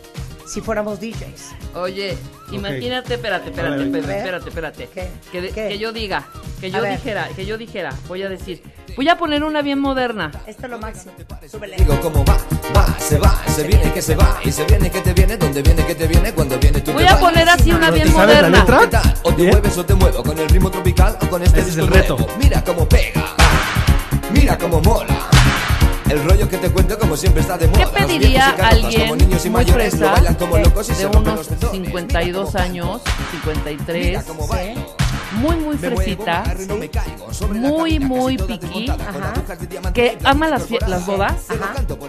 si 0.48 0.62
fuéramos 0.62 1.00
DJs. 1.00 1.76
Oye, 1.76 2.18
imagínate, 2.52 3.16
espérate, 3.16 3.50
espérate, 3.50 3.84
espérate, 3.84 4.18
espérate, 4.18 4.50
espérate. 4.50 4.90
¿Qué? 4.94 5.10
Que, 5.32 5.42
de- 5.42 5.50
¿Qué? 5.50 5.68
que 5.70 5.78
yo 5.78 5.92
diga, 5.92 6.26
que 6.60 6.68
A 6.68 6.70
yo 6.70 6.82
ver. 6.82 6.92
dijera, 6.98 7.28
que 7.36 7.46
yo 7.46 7.58
dijera, 7.58 7.94
voy 8.08 8.24
a 8.24 8.30
decir, 8.30 8.64
voy 8.96 9.08
a 9.10 9.18
poner 9.18 9.44
una 9.44 9.62
bien 9.62 9.80
moderna. 9.80 10.32
Esto 10.48 10.66
es 10.66 10.70
lo 10.72 10.80
máximo. 10.80 11.14
Súbele. 11.52 11.76
Digo 11.78 12.00
cómo 12.02 12.24
va, 12.26 12.38
va, 12.76 12.86
se 13.00 13.18
va, 13.18 13.42
se 13.48 13.64
viene 13.64 13.92
que 13.94 14.02
se 14.02 14.16
va, 14.16 14.40
y 14.44 14.52
se 14.52 14.64
viene 14.66 14.90
que 14.90 15.02
te 15.02 15.14
viene, 15.14 15.38
donde 15.38 15.62
viene 15.62 15.86
que 15.86 15.96
te 15.96 16.08
viene, 16.08 16.32
cuando 16.34 16.58
viene 16.58 16.80
tú 16.82 16.94
Voy 16.94 17.04
te 17.04 17.10
a 17.10 17.14
vas. 17.14 17.22
poner 17.22 17.50
así 17.50 17.70
una 17.72 17.92
¿Pero 17.92 17.94
bien 17.94 18.08
te 18.08 18.14
sabes 18.14 18.42
la 18.42 18.50
moderna. 18.50 18.60
letra? 18.60 18.80
¿Qué 18.80 18.88
tal? 18.88 19.14
O 19.24 19.34
te 19.34 19.44
mueves 19.44 19.78
o 19.78 19.86
te 19.86 19.94
muevo 19.94 20.24
con 20.24 20.38
el 20.40 20.50
ritmo 20.50 20.72
tropical 20.72 21.18
o 21.22 21.28
con 21.30 21.42
este 21.44 21.60
es 21.62 21.78
el 21.78 21.88
reto. 21.88 22.18
nuevo. 22.18 22.34
Mira 22.42 22.64
cómo 22.64 22.88
pega, 22.88 23.36
mira 24.32 24.58
cómo 24.58 24.82
mola. 24.82 25.30
El 26.10 26.24
rollo 26.24 26.48
que 26.50 26.58
te 26.58 26.70
cuento 26.72 26.98
como 26.98 27.18
siempre 27.18 27.42
está 27.42 27.58
de 27.58 27.68
moda. 27.68 27.80
¿Qué 27.86 28.00
pediría 28.00 28.50
alguien 28.50 29.02
como 29.02 29.16
niños 29.18 29.46
y 29.46 29.50
muy 29.50 29.60
mayores 29.62 29.90
fresa 29.96 30.12
bailan 30.14 30.36
como 30.36 30.58
locos 30.58 30.88
y 30.88 30.92
de 30.94 30.98
se 30.98 31.06
unos 31.08 31.36
los 31.36 31.48
tendones. 31.48 31.86
52 31.86 32.26
Mira 32.26 32.34
cómo 32.34 32.64
años, 32.64 33.02
bailo, 33.04 33.32
53, 33.32 34.08
Mira 34.08 34.24
cómo 34.24 34.48
bailo. 34.48 34.96
muy 35.34 35.56
muy 35.58 35.78
fresita, 35.78 36.44
muy 37.50 38.00
muy 38.00 38.38
piqui, 38.38 38.90
Ajá. 38.90 39.34
que 39.94 40.18
ama 40.24 40.48
las, 40.48 40.70
las 40.88 41.06
bodas 41.06 41.46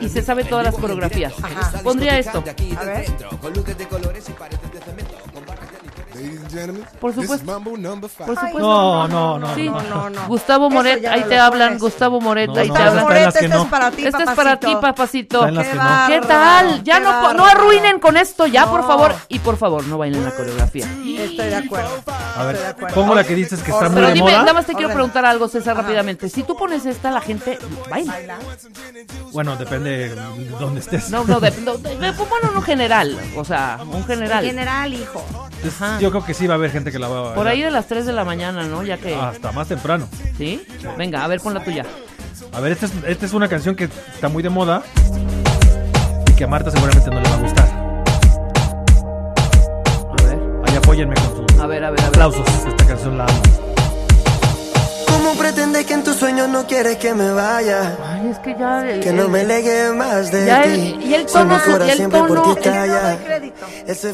y 0.00 0.08
se 0.08 0.22
sabe 0.22 0.44
todas 0.44 0.64
las 0.64 0.74
coreografías. 0.76 1.32
Ajá. 1.42 1.82
Pondría 1.82 2.18
esto. 2.18 2.44
A 2.78 2.84
ver. 2.84 3.06
Por 7.00 7.14
supuesto. 7.14 7.46
Por 7.62 7.90
Ay, 7.90 8.06
supuesto. 8.06 8.58
No, 8.60 9.08
no, 9.08 9.38
no, 9.38 9.54
Sí. 9.54 9.68
no. 9.68 9.80
no, 9.82 10.10
no. 10.10 10.26
Gustavo 10.28 10.70
Moret, 10.70 11.04
ahí 11.06 11.20
no 11.22 11.26
te 11.26 11.38
hablan. 11.38 11.78
Gustavo 11.78 12.20
Moret, 12.20 12.48
No, 12.50 12.58
ahí 12.60 12.68
no, 12.68 12.74
te 12.74 12.82
hablan. 12.82 13.04
Moret, 13.04 13.22
que 13.32 13.44
este 13.44 13.48
no. 13.48 13.62
es 13.62 13.68
para 13.68 13.90
ti, 13.90 14.06
Este 14.06 14.22
es 14.22 14.30
para 14.30 14.60
ti, 14.60 14.76
papacito. 14.80 15.40
Qué 15.40 15.46
que 15.46 15.52
no. 15.52 15.62
¿Qué 15.62 15.74
bárbaro, 15.76 16.26
tal? 16.26 16.84
Ya 16.84 17.00
no, 17.00 17.32
no 17.34 17.44
arruinen 17.46 17.98
con 18.00 18.16
esto, 18.16 18.46
ya, 18.46 18.66
por 18.66 18.80
No. 18.82 18.86
favor. 18.86 19.14
Y 19.28 19.38
por 19.38 19.56
favor, 19.56 19.84
no 19.86 19.98
bailen 19.98 20.24
la 20.24 20.30
coreografía. 20.34 20.86
Estoy 20.86 21.46
de 21.46 21.56
acuerdo. 21.56 21.90
A 22.36 22.44
ver, 22.44 22.76
pongo 22.94 23.14
la 23.14 23.24
que 23.24 23.34
dices 23.34 23.62
que 23.62 23.70
está 23.70 23.88
muy 23.88 23.96
Pero 24.02 24.12
dime, 24.12 24.32
nada 24.32 24.52
más 24.52 24.66
te 24.66 24.74
quiero 24.74 24.92
preguntar 24.92 25.24
algo, 25.24 25.48
César, 25.48 25.76
rápidamente. 25.76 26.28
Si 26.28 26.42
tú 26.42 26.56
pones 26.56 26.86
esta, 26.86 27.10
la 27.10 27.20
gente 27.20 27.58
baila. 27.90 28.38
Bueno, 29.32 29.56
depende 29.56 30.08
de 30.14 30.14
dónde 30.58 30.80
estés. 30.80 31.10
No, 31.10 31.24
no, 31.24 31.40
bueno, 31.40 32.50
no 32.54 32.62
general. 32.62 33.18
O 33.36 33.44
sea, 33.44 33.78
un 33.82 33.96
En 33.96 34.04
general. 34.04 34.44
general, 34.44 34.94
hijo. 34.94 35.24
Ajá. 35.66 35.98
Yo 36.08 36.12
creo 36.12 36.24
que 36.24 36.32
sí 36.32 36.46
va 36.46 36.54
a 36.54 36.56
haber 36.56 36.70
gente 36.70 36.90
que 36.90 36.98
la 36.98 37.06
va 37.06 37.32
a. 37.32 37.34
Por 37.34 37.46
ahí 37.46 37.60
de 37.60 37.70
las 37.70 37.86
3 37.86 38.06
de 38.06 38.14
la 38.14 38.24
mañana, 38.24 38.62
¿no? 38.62 38.82
Ya 38.82 38.96
que. 38.96 39.14
Hasta 39.14 39.52
más 39.52 39.68
temprano. 39.68 40.08
¿Sí? 40.38 40.66
Venga, 40.96 41.22
a 41.22 41.28
ver, 41.28 41.38
pon 41.38 41.52
la 41.52 41.62
tuya. 41.62 41.84
A 42.50 42.60
ver, 42.60 42.72
esta 42.72 42.86
es, 42.86 42.92
esta 43.06 43.26
es 43.26 43.34
una 43.34 43.46
canción 43.46 43.76
que 43.76 43.84
está 43.84 44.30
muy 44.30 44.42
de 44.42 44.48
moda 44.48 44.82
y 46.26 46.32
que 46.32 46.44
a 46.44 46.46
Marta 46.46 46.70
seguramente 46.70 47.10
no 47.10 47.20
le 47.20 47.28
va 47.28 47.34
a 47.34 47.38
gustar. 47.40 47.68
A 50.08 50.22
ver, 50.24 50.38
Ahí 50.66 50.76
apóyenme 50.78 51.14
con 51.14 51.46
sus 51.46 51.60
a 51.60 51.66
ver, 51.66 51.84
a 51.84 51.90
ver, 51.90 52.00
a 52.00 52.04
ver. 52.04 52.08
aplausos. 52.08 52.48
Esta 52.66 52.86
canción 52.86 53.18
la 53.18 53.24
amo. 53.24 53.42
¿Cómo 55.08 55.34
pretendes 55.34 55.84
que 55.84 55.92
en 55.92 56.04
tus 56.04 56.16
sueños 56.16 56.48
no 56.48 56.66
quieres 56.66 56.96
que 56.96 57.12
me 57.12 57.32
vaya? 57.32 57.98
Ay, 58.20 58.28
es 58.30 58.38
que 58.38 58.56
ya. 58.58 58.88
el- 58.90 59.00
Que 59.00 59.12
no 59.12 59.22
el- 59.24 59.28
me 59.28 59.44
legue 59.44 59.92
más 59.92 60.30
de 60.32 60.46
Ya 60.46 60.62
ti. 60.62 60.68
el- 60.70 61.02
y 61.02 61.14
el 61.14 61.26
tono, 61.26 61.54
y 61.86 61.90
el 61.90 62.08
tono, 62.10 62.54
el-. 62.54 62.88
No 63.18 63.24
crédito. 63.24 63.66
¿Es 63.86 64.06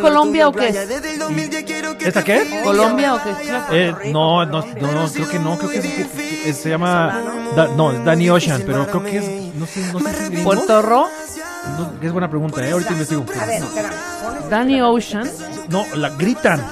Colombia 0.00 0.48
o 0.48 0.52
qué? 0.52 0.58
playa. 0.58 0.86
Desde 0.86 1.12
el 1.12 1.18
2010 1.18 1.64
quiero 1.64 1.98
que 1.98 2.08
¿Esta 2.08 2.22
qué? 2.24 2.60
¿Colombia 2.64 3.14
o 3.14 3.20
qué? 3.22 3.30
Eh, 3.72 3.94
no, 4.12 4.44
no, 4.46 4.60
no, 4.80 4.92
no, 4.92 5.12
creo 5.12 5.28
que 5.28 5.38
no, 5.38 5.56
creo 5.58 5.70
que, 5.70 5.78
es- 5.78 5.84
que- 5.86 6.50
es- 6.50 6.56
se 6.58 6.68
llama, 6.70 7.22
Da- 7.54 7.68
no, 7.68 7.92
es 7.92 8.04
Danny 8.04 8.30
Ocean, 8.30 8.62
pero 8.66 8.86
creo 8.86 9.02
que 9.02 9.18
es, 9.18 9.54
no 9.54 9.66
sé, 9.66 9.80
no 9.92 10.00
sé 10.00 10.28
si 10.28 10.34
es. 10.36 10.40
Puerto 10.42 10.82
Ro, 10.82 11.08
No, 11.78 11.90
es 12.00 12.12
buena 12.12 12.30
pregunta, 12.30 12.64
eh, 12.64 12.70
ahorita 12.70 12.92
investigo. 12.92 13.24
A 13.40 13.44
ver, 13.44 13.60
Danny 14.48 14.80
Ocean. 14.82 15.28
No, 15.68 15.84
la 15.96 16.10
gritan. 16.10 16.64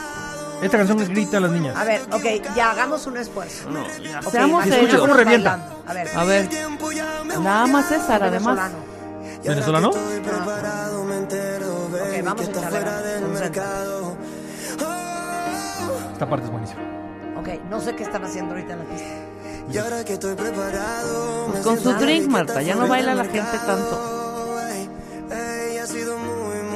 Esta 0.63 0.79
canción 0.79 1.01
es 1.01 1.09
grita 1.09 1.37
a 1.37 1.41
las 1.41 1.51
niñas. 1.51 1.77
A 1.77 1.85
ver, 1.85 2.01
ok, 2.11 2.25
ya 2.57 2.71
hagamos 2.71 3.07
un 3.07 3.17
esfuerzo. 3.17 3.69
Ok, 3.69 4.31
Seamos 4.31 4.61
vamos 4.61 4.65
serios. 4.65 5.01
¿Cómo 5.01 5.15
revienta? 5.15 5.69
A 5.87 5.93
ver, 5.93 6.09
A 6.17 6.25
ver, 6.25 6.49
la 7.43 7.63
ama 7.63 7.83
César, 7.83 8.23
además. 8.23 8.57
venezolano. 8.57 8.77
¿Venezolano? 9.45 9.91
Ok, 9.91 9.97
vamos 12.25 12.49
a 12.49 12.51
echarle. 12.51 12.79
Esta 16.13 16.29
parte 16.29 16.47
es 16.47 16.51
buenísima. 16.53 16.81
Ok, 17.39 17.49
no 17.69 17.81
sé 17.81 17.95
qué 17.95 18.05
están 18.05 18.25
haciendo 18.25 18.55
ahorita 18.55 18.73
en 18.73 18.79
la 18.79 18.85
pista. 18.87 19.09
Y 19.73 19.79
ahora 19.79 20.05
que 20.05 20.15
estoy 20.15 20.35
preparado, 20.35 21.49
me 21.49 21.61
Con 21.61 21.79
su 21.79 21.93
drink, 21.95 22.29
Marta, 22.29 22.63
ya 22.63 22.75
no 22.75 22.87
baila 22.87 23.15
la 23.15 23.25
gente 23.25 23.59
tanto. 23.67 24.15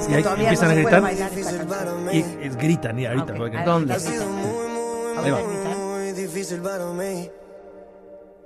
Y 0.09 0.15
ahí 0.15 0.23
todavía 0.23 0.45
empiezan 0.51 0.69
no 0.69 0.73
a 0.73 0.75
gritar. 0.75 2.13
Y 2.13 2.49
gritan, 2.57 2.99
y 2.99 3.07
ahorita. 3.07 3.33
Ok, 3.35 3.41
va 3.41 3.45
a 3.45 3.49
gritar. 3.49 3.65
¿Dónde? 3.65 3.95
Ahí 3.95 5.31
va. 5.31 5.39
muy 5.41 6.13
difícil 6.13 6.61
para 6.61 6.85
mí. 6.87 7.31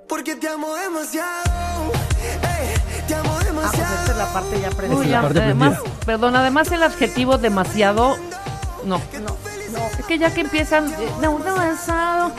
Porque 0.07 0.35
te 0.35 0.47
amo 0.49 0.73
demasiado. 0.75 1.91
Ey, 2.21 3.03
te 3.07 3.15
amo 3.15 3.29
Ah, 3.29 3.33
pues 3.35 3.45
demasiado. 3.47 3.95
esta 3.99 4.11
es 4.11 4.17
la 4.17 4.33
parte 4.33 4.59
ya 4.59 4.67
Uy, 4.67 4.73
aprendida. 4.73 5.05
ya, 5.05 5.21
parte 5.21 5.41
además, 5.41 5.79
perdón, 6.05 6.35
además 6.35 6.71
el 6.71 6.83
adjetivo 6.83 7.37
demasiado. 7.37 8.17
No. 8.85 8.97
No, 9.13 9.37
no, 9.71 9.87
Es 9.99 10.05
que 10.05 10.17
ya 10.17 10.33
que 10.33 10.41
empiezan, 10.41 10.87
eh, 10.93 11.09
no, 11.21 11.39
no, 11.39 11.51
avanzado, 11.51 12.31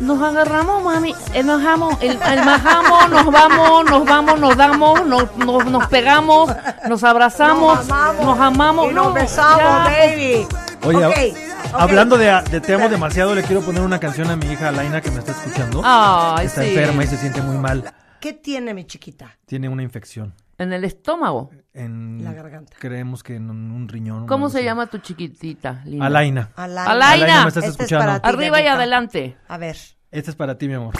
nos 0.00 0.22
agarramos, 0.22 0.82
mami, 0.82 1.14
eh, 1.34 1.42
nos 1.42 1.62
vamos, 1.62 1.96
el, 2.00 2.12
el 2.12 2.44
majamos, 2.44 3.10
nos 3.10 3.26
vamos, 3.26 3.84
nos 3.90 4.04
vamos, 4.04 4.40
nos 4.40 4.56
damos, 4.56 5.06
nos, 5.06 5.36
nos, 5.36 5.64
nos 5.66 5.86
pegamos, 5.88 6.50
nos 6.88 7.04
abrazamos, 7.04 7.78
Nos 7.78 7.90
amamos. 7.90 8.24
nos 8.26 8.38
amamos, 8.40 8.90
Y 8.90 8.94
nos 8.94 9.06
no, 9.06 9.12
besamos, 9.12 9.58
ya, 9.58 9.84
baby. 9.84 10.46
Oye, 10.84 11.34
hablando 11.74 12.16
de, 12.16 12.42
de 12.50 12.60
te 12.60 12.74
amo 12.74 12.88
demasiado, 12.88 13.34
le 13.34 13.42
quiero 13.42 13.60
poner 13.60 13.82
una 13.82 14.00
canción 14.00 14.30
a 14.30 14.36
mi 14.36 14.46
hija 14.50 14.70
Laina 14.72 15.00
que 15.00 15.10
me 15.10 15.18
está 15.18 15.32
escuchando. 15.32 15.82
Ay, 15.84 16.46
está 16.46 16.62
sí. 16.62 16.68
enferma 16.70 17.04
y 17.04 17.06
se 17.06 17.16
siente 17.18 17.42
muy 17.42 17.58
mal. 17.58 17.92
¿Qué 18.20 18.32
tiene 18.32 18.74
mi 18.74 18.84
chiquita? 18.86 19.36
Tiene 19.46 19.68
una 19.68 19.82
infección. 19.82 20.34
En 20.60 20.74
el 20.74 20.84
estómago. 20.84 21.50
En, 21.72 22.22
La 22.22 22.34
garganta. 22.34 22.76
Creemos 22.78 23.22
que 23.22 23.36
en 23.36 23.48
un, 23.48 23.88
riñón. 23.88 24.26
¿Cómo 24.26 24.50
se 24.50 24.58
así. 24.58 24.66
llama 24.66 24.88
tu 24.88 24.98
chiquitita? 24.98 25.80
linda? 25.86 26.04
Alaina. 26.04 26.50
Alaina. 26.54 26.90
Alaina. 26.90 27.42
me 27.44 27.48
estás 27.48 27.64
Este 27.64 27.84
es 27.84 27.90
escuchando. 27.92 28.20
ti, 28.20 28.28
Arriba 28.28 28.60
y 28.60 28.66
adelante. 28.66 29.36
A 29.48 29.56
ver, 29.56 29.76
Este 30.10 30.30
es 30.30 30.36
para 30.36 30.58
ti, 30.58 30.68
mi 30.68 30.74
amor. 30.74 30.94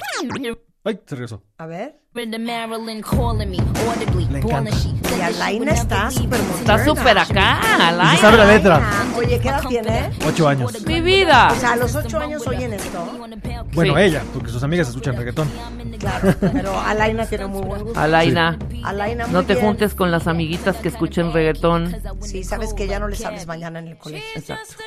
Ay, 0.83 0.99
se 1.07 1.15
regresó. 1.15 1.43
a 1.59 1.67
ver. 1.67 1.97
Le 2.15 2.23
encanta. 4.39 4.71
Y 5.17 5.21
Alaina 5.21 5.73
está 5.73 6.11
súper 6.11 6.41
Está 6.41 6.85
súper 6.85 7.19
acá, 7.19 7.61
Y 8.13 8.17
se 8.17 8.23
sabe 8.23 8.37
la 8.39 8.45
letra. 8.47 8.83
Oye, 9.17 9.39
¿qué 9.39 9.49
edad 9.49 9.63
tiene? 9.69 10.11
Ocho 10.27 10.49
años. 10.49 10.83
Mi 10.87 11.01
vida. 11.01 11.49
O 11.53 11.55
sea, 11.55 11.73
a 11.73 11.77
los 11.77 11.95
ocho 11.95 12.19
años 12.19 12.45
oyen 12.47 12.73
esto. 12.73 13.05
Bueno, 13.73 13.95
Sí. 13.95 14.01
ella, 14.01 14.23
porque 14.33 14.51
sus 14.51 14.63
amigas 14.65 14.89
escuchan 14.89 15.17
reggaetón. 15.17 15.49
Claro, 16.01 16.35
pero 16.41 16.81
Alaina 16.81 17.27
tiene 17.27 17.47
muy 17.47 17.63
buen 17.63 17.83
gusto. 17.85 18.01
Alaina. 18.01 18.59
Alaina, 18.83 19.27
muy 19.27 19.35
No 19.35 19.45
te 19.45 19.53
bien. 19.55 19.67
juntes 19.67 19.95
con 19.95 20.11
las 20.11 20.27
amiguitas 20.27 20.77
que 20.79 20.89
escuchen 20.89 21.33
reggaetón. 21.33 21.95
Sí, 22.23 22.43
sabes 22.43 22.73
que 22.75 22.89
ya 22.89 22.99
no 22.99 23.07
les 23.07 23.23
hables 23.25 23.47
mañana 23.47 23.79
en 23.79 23.89
el 23.89 23.99
colegio. 23.99 24.27
Exacto. 24.35 24.83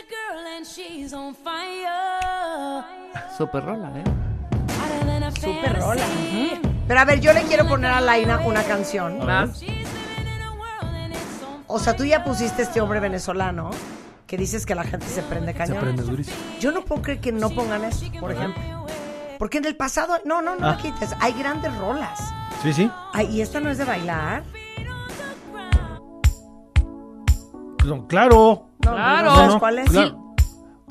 Super 3.38 3.64
rola, 3.64 3.92
¿eh? 4.00 4.04
Súper 5.42 5.80
rola. 5.80 6.04
Pero 6.88 7.00
a 7.00 7.06
ver, 7.06 7.20
yo 7.20 7.34
le 7.34 7.44
quiero 7.44 7.68
poner 7.68 7.92
a 7.92 7.98
Alaina 7.98 8.40
una 8.46 8.64
canción. 8.64 9.20
O 11.68 11.80
sea, 11.80 11.96
tú 11.96 12.06
ya 12.06 12.24
pusiste 12.24 12.62
este 12.62 12.82
hombre 12.82 13.00
venezolano 13.00 13.72
que 14.28 14.38
dices 14.38 14.66
que 14.66 14.76
la 14.76 14.84
gente 14.84 15.06
se 15.08 15.22
prende 15.24 15.52
Se 15.54 15.58
cañón. 15.58 15.80
prende 15.80 16.04
durísimo. 16.04 16.36
Yo 16.60 16.72
no 16.72 16.82
puedo 16.84 17.02
creer 17.02 17.20
que 17.20 17.32
no 17.32 17.50
pongan 17.50 17.84
eso, 17.84 18.06
por 18.20 18.32
ejemplo. 18.32 18.62
Porque 19.40 19.58
en 19.58 19.66
el 19.66 19.76
pasado, 19.76 20.18
no, 20.26 20.42
no, 20.42 20.56
no 20.56 20.68
Ah. 20.68 20.72
la 20.72 20.78
quites. 20.78 21.16
Hay 21.20 21.34
grandes 21.34 21.76
rolas. 21.78 22.20
Sí, 22.62 22.72
sí. 22.74 22.92
Ay, 23.14 23.28
y 23.32 23.42
esta 23.42 23.60
no 23.60 23.70
es 23.70 23.78
de 23.78 23.86
bailar. 23.86 24.44
No, 27.86 28.08
claro. 28.08 28.70
No, 28.86 28.92
Claro. 28.94 29.26
¿no 29.30 29.36
sabes 29.36 29.48
No, 29.48 29.54
no, 29.56 29.60
cuál 29.60 29.80
es? 29.80 29.90
claro. 29.90 30.33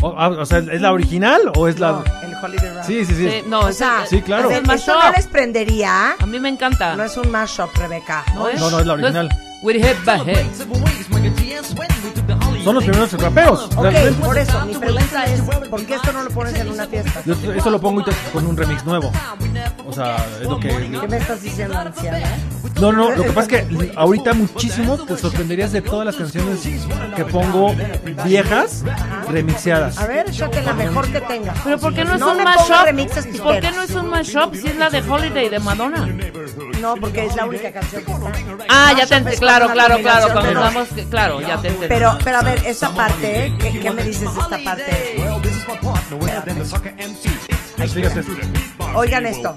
O, 0.02 0.14
ah, 0.18 0.28
o 0.28 0.44
sea, 0.44 0.58
¿es 0.58 0.80
la 0.80 0.92
original 0.92 1.40
o 1.56 1.68
es 1.68 1.78
la.? 1.78 1.92
No, 1.92 2.04
el 2.22 2.34
Holiday 2.34 2.74
Run. 2.74 2.84
Sí, 2.84 3.04
sí, 3.04 3.14
sí. 3.14 3.30
Sí, 3.30 3.42
no, 3.46 3.60
O 3.60 3.68
es 3.68 3.78
sea, 3.78 4.04
Sí, 4.06 4.20
claro. 4.20 4.50
Es 4.50 4.56
el 4.58 4.70
¿esto 4.70 4.92
no 4.92 4.98
mashup. 4.98 5.16
les 5.16 5.26
prendería? 5.28 6.16
A 6.18 6.26
mí 6.26 6.40
me 6.40 6.48
encanta. 6.48 6.96
No 6.96 7.04
es 7.04 7.16
un 7.16 7.30
mashup, 7.30 7.74
Rebeca. 7.76 8.24
¿No 8.34 8.48
es? 8.48 8.58
No, 8.60 8.70
no, 8.70 8.80
es 8.80 8.86
la 8.86 8.92
original. 8.94 9.28
With 9.62 9.76
hip 9.76 9.96
by 10.04 10.20
hip. 10.28 12.21
Son 12.64 12.74
los 12.74 12.84
primeros 12.84 13.12
raperos. 13.12 13.64
Ok, 13.76 13.86
por 14.24 14.38
eso, 14.38 14.66
mi 14.66 14.74
pregunta 14.74 15.24
es, 15.24 15.40
¿por 15.68 15.84
qué 15.84 15.94
esto 15.94 16.12
no 16.12 16.22
lo 16.22 16.30
pones 16.30 16.54
en 16.54 16.68
una 16.70 16.86
fiesta? 16.86 17.22
Yo 17.24 17.34
esto 17.54 17.70
lo 17.70 17.80
pongo 17.80 18.00
y 18.00 18.04
te- 18.04 18.12
con 18.32 18.46
un 18.46 18.56
remix 18.56 18.84
nuevo. 18.84 19.10
O 19.86 19.92
sea, 19.92 20.16
es 20.40 20.46
lo 20.48 20.58
¿Qué 20.60 20.68
que. 20.68 21.08
me 21.08 21.16
estás 21.16 21.42
diciendo, 21.42 21.76
anciana? 21.78 22.20
No, 22.80 22.90
no, 22.92 23.10
lo 23.10 23.22
que 23.24 23.30
pasa 23.32 23.56
es 23.56 23.66
que 23.66 23.92
ahorita 23.96 24.32
muchísimo 24.32 24.96
te 24.98 25.16
sorprenderías 25.16 25.72
de 25.72 25.82
todas 25.82 26.06
las 26.06 26.16
canciones 26.16 26.60
que 27.16 27.24
pongo 27.24 27.74
viejas 28.24 28.82
remixeadas. 29.30 29.98
A 29.98 30.06
ver, 30.06 30.28
échate 30.28 30.62
la 30.62 30.72
mejor 30.72 31.06
que 31.10 31.20
tengas. 31.20 31.58
Pero 31.64 31.78
¿por 31.78 31.94
qué 31.94 32.04
no 32.04 32.14
es 32.14 32.20
No 32.20 32.32
un 32.32 32.42
mashup? 32.44 33.42
¿Por 33.42 33.60
qué 33.60 33.70
no 33.70 33.82
es 33.82 33.90
un 33.90 34.08
mashup 34.08 34.54
si 34.54 34.68
es 34.68 34.76
la 34.76 34.90
de 34.90 35.00
Holiday 35.08 35.48
de 35.48 35.58
Madonna? 35.58 36.08
No, 36.80 36.94
porque 36.96 37.26
es 37.26 37.36
la 37.36 37.44
única 37.44 37.70
canción 37.72 38.02
que 38.04 38.12
está. 38.12 38.32
Ah, 38.68 38.92
ya 38.96 39.06
te 39.06 39.14
entendí. 39.16 39.38
Claro, 39.38 39.68
claro, 39.72 39.98
claro. 39.98 40.26
que- 40.94 41.04
claro, 41.04 41.40
ya 41.40 41.58
te 41.60 41.68
entendí. 41.68 41.86
Pero, 41.88 42.18
pero 42.24 42.38
a 42.38 42.42
ver, 42.42 42.51
esta 42.66 42.94
parte, 42.94 43.52
¿qué, 43.58 43.80
qué 43.80 43.90
me 43.90 44.02
dices 44.04 44.32
de 44.34 44.40
esta 44.40 44.58
parte? 44.64 45.16
Oigan 48.94 49.26
esto. 49.26 49.54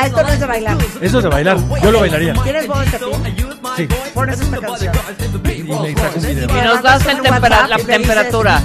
Ah, 0.00 0.06
esto 0.06 0.22
no 0.22 0.28
es 0.28 0.38
de 0.40 0.46
bailar. 0.46 0.76
Eso 1.00 1.18
es 1.18 1.24
de 1.24 1.28
bailar. 1.30 1.56
Yo 1.82 1.90
lo 1.90 2.00
bailaría. 2.00 2.32
¿Tienes 2.34 2.66
voz 2.68 2.90
de 2.92 2.98
ti? 2.98 3.04
Sí. 3.76 3.88
Pones 4.14 4.40
esta 4.40 4.58
canción. 4.60 4.92
Y 5.44 5.62
me 5.64 5.94
sacas 5.94 6.16
un 6.16 6.22
video. 6.22 6.48
Y 6.48 6.60
nos 6.64 6.82
das 6.82 7.06
el 7.06 7.20
tempera- 7.20 7.66
la 7.68 7.76
temperatura. 7.78 8.56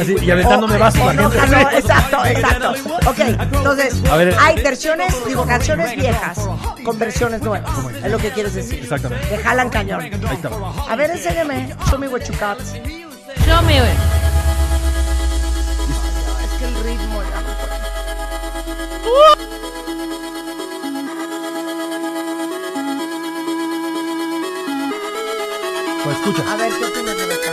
Así, 0.00 0.16
y 0.20 0.30
aventándome 0.30 0.76
vasos 0.78 1.00
O 1.00 1.06
la 1.06 1.12
no, 1.14 1.30
gente. 1.30 1.46
jaló, 1.46 1.70
exacto, 1.70 2.24
exacto. 2.24 2.74
Ok, 3.06 3.18
entonces, 3.18 3.94
A 4.10 4.16
ver. 4.16 4.36
hay 4.40 4.60
versiones, 4.62 5.14
digo, 5.26 5.46
canciones 5.46 5.94
viejas 5.96 6.38
con 6.84 6.98
versiones 6.98 7.42
nuevas. 7.42 7.70
Es 8.04 8.10
lo 8.10 8.18
que 8.18 8.30
quieres 8.30 8.54
decir. 8.54 8.80
Exactamente. 8.82 9.28
Que 9.28 9.38
jalan 9.38 9.70
cañón. 9.70 10.00
Ahí 10.00 10.10
está. 10.32 10.50
A 10.88 10.96
ver, 10.96 11.10
enséñame. 11.12 11.74
Show 11.88 11.98
me 11.98 12.08
what 12.08 12.20
you 12.22 12.34
got. 12.40 12.58
Show 13.46 13.62
me, 13.62 13.78
güey. 13.80 13.92
Es 16.42 16.58
que 16.58 16.64
el 16.66 16.74
ritmo 16.84 17.22
ya 17.22 17.38
Pues 26.04 26.16
escucha. 26.16 26.52
A 26.52 26.56
ver, 26.56 26.72
¿qué 26.72 26.84
opinas, 26.84 27.16
Rebeca? 27.16 27.52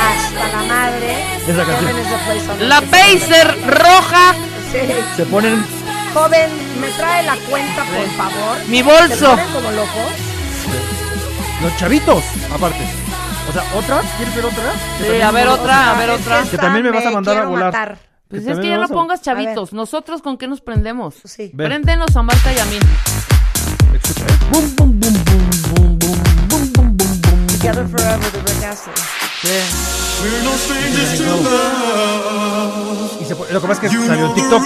Hasta 0.00 0.48
la 0.48 0.62
madre. 0.62 1.16
Esa 1.46 1.64
canción. 1.64 2.68
La. 2.68 2.80
Pacer 2.82 3.56
roja. 3.66 4.34
Sí. 4.72 4.78
Se 5.16 5.24
ponen. 5.26 5.64
Joven, 6.14 6.50
¿me 6.80 6.88
trae 6.90 7.22
la 7.24 7.36
cuenta, 7.48 7.84
por 7.84 8.06
favor? 8.16 8.58
Mi 8.68 8.78
¿Se 8.78 8.82
bolso. 8.82 9.30
ponen 9.30 9.52
como 9.52 9.70
locos? 9.72 10.12
Los 11.62 11.76
chavitos, 11.76 12.24
aparte. 12.52 12.84
O 13.48 13.52
sea, 13.52 13.62
¿otra? 13.74 14.00
¿Quieres 14.16 14.34
ver 14.34 14.44
otra? 14.46 14.72
Sí, 15.00 15.20
a 15.20 15.30
ver 15.30 15.48
otra, 15.48 15.90
a 15.90 15.94
ver 15.98 16.10
Es 16.10 16.20
otra. 16.20 16.42
que 16.44 16.50
Que 16.50 16.58
también 16.58 16.84
me 16.84 16.90
vas 16.90 17.06
a 17.06 17.10
mandar 17.10 17.36
a 17.38 17.44
volar. 17.46 17.98
Pues 18.28 18.44
Que 18.44 18.52
es 18.52 18.58
que 18.58 18.68
ya 18.68 18.76
no 18.76 18.84
a- 18.84 18.88
pongas 18.88 19.22
chavitos. 19.22 19.72
¿Nosotros 19.72 20.20
con 20.22 20.36
qué 20.36 20.46
nos 20.48 20.60
prendemos? 20.60 21.14
Sí. 21.24 21.50
Ve. 21.54 21.64
Préndenos 21.64 22.14
a 22.14 22.22
Marta 22.22 22.52
y 22.52 22.58
a 22.58 22.64
mí. 22.66 22.78
Escucha. 23.94 24.26
Bum, 24.52 24.74
bum, 24.76 25.00
bum, 25.00 25.12
bum, 25.24 25.50
bum, 25.74 25.98
bum, 25.98 26.18
bum, 26.48 26.72
bum, 26.76 26.96
bum, 26.96 26.96
bum. 26.96 27.46
Together 27.46 27.86
Forever 27.88 28.32
de 28.32 28.40
Rick 28.52 28.64
Astley. 28.64 28.94
Y 33.20 33.24
se 33.24 33.34
pone- 33.34 33.52
lo 33.52 33.60
que 33.60 33.66
pasa 33.66 33.86
es 33.86 33.90
que 33.92 34.06
salió 34.06 34.26
en 34.26 34.34
TikTok. 34.34 34.62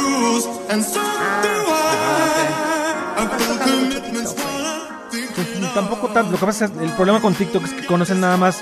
Pues, 5.34 5.74
tampoco 5.74 6.08
tanto. 6.08 6.32
Lo 6.32 6.38
que 6.38 6.46
pasa 6.46 6.64
es 6.66 6.70
que 6.70 6.84
el 6.84 6.90
problema 6.92 7.20
con 7.20 7.34
TikTok 7.34 7.64
es 7.64 7.72
que 7.72 7.86
conocen 7.86 8.20
nada 8.20 8.36
más 8.36 8.60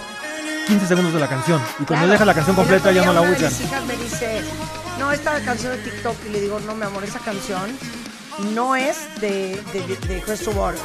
15 0.66 0.86
segundos 0.86 1.12
de 1.12 1.20
la 1.20 1.28
canción. 1.28 1.60
Y 1.80 1.84
cuando 1.84 2.06
Claro. 2.06 2.12
dejas 2.12 2.26
la 2.26 2.34
canción 2.34 2.56
completa 2.56 2.92
ya 2.92 3.04
no 3.04 3.12
la 3.12 3.22
ubican. 3.22 3.44
mis 3.44 3.60
hijas 3.60 3.84
me 3.86 3.96
dice, 3.96 4.42
no, 5.10 5.14
esta 5.14 5.40
canción 5.44 5.72
de 5.76 5.78
TikTok. 5.82 6.14
Y 6.26 6.30
le 6.30 6.40
digo, 6.40 6.60
no, 6.60 6.74
mi 6.74 6.84
amor, 6.84 7.04
esa 7.04 7.18
canción 7.18 7.76
no 8.54 8.76
es 8.76 8.96
de, 9.20 9.60
de, 9.72 9.96
de 10.08 10.20
Crystal 10.22 10.54
Waters. 10.56 10.82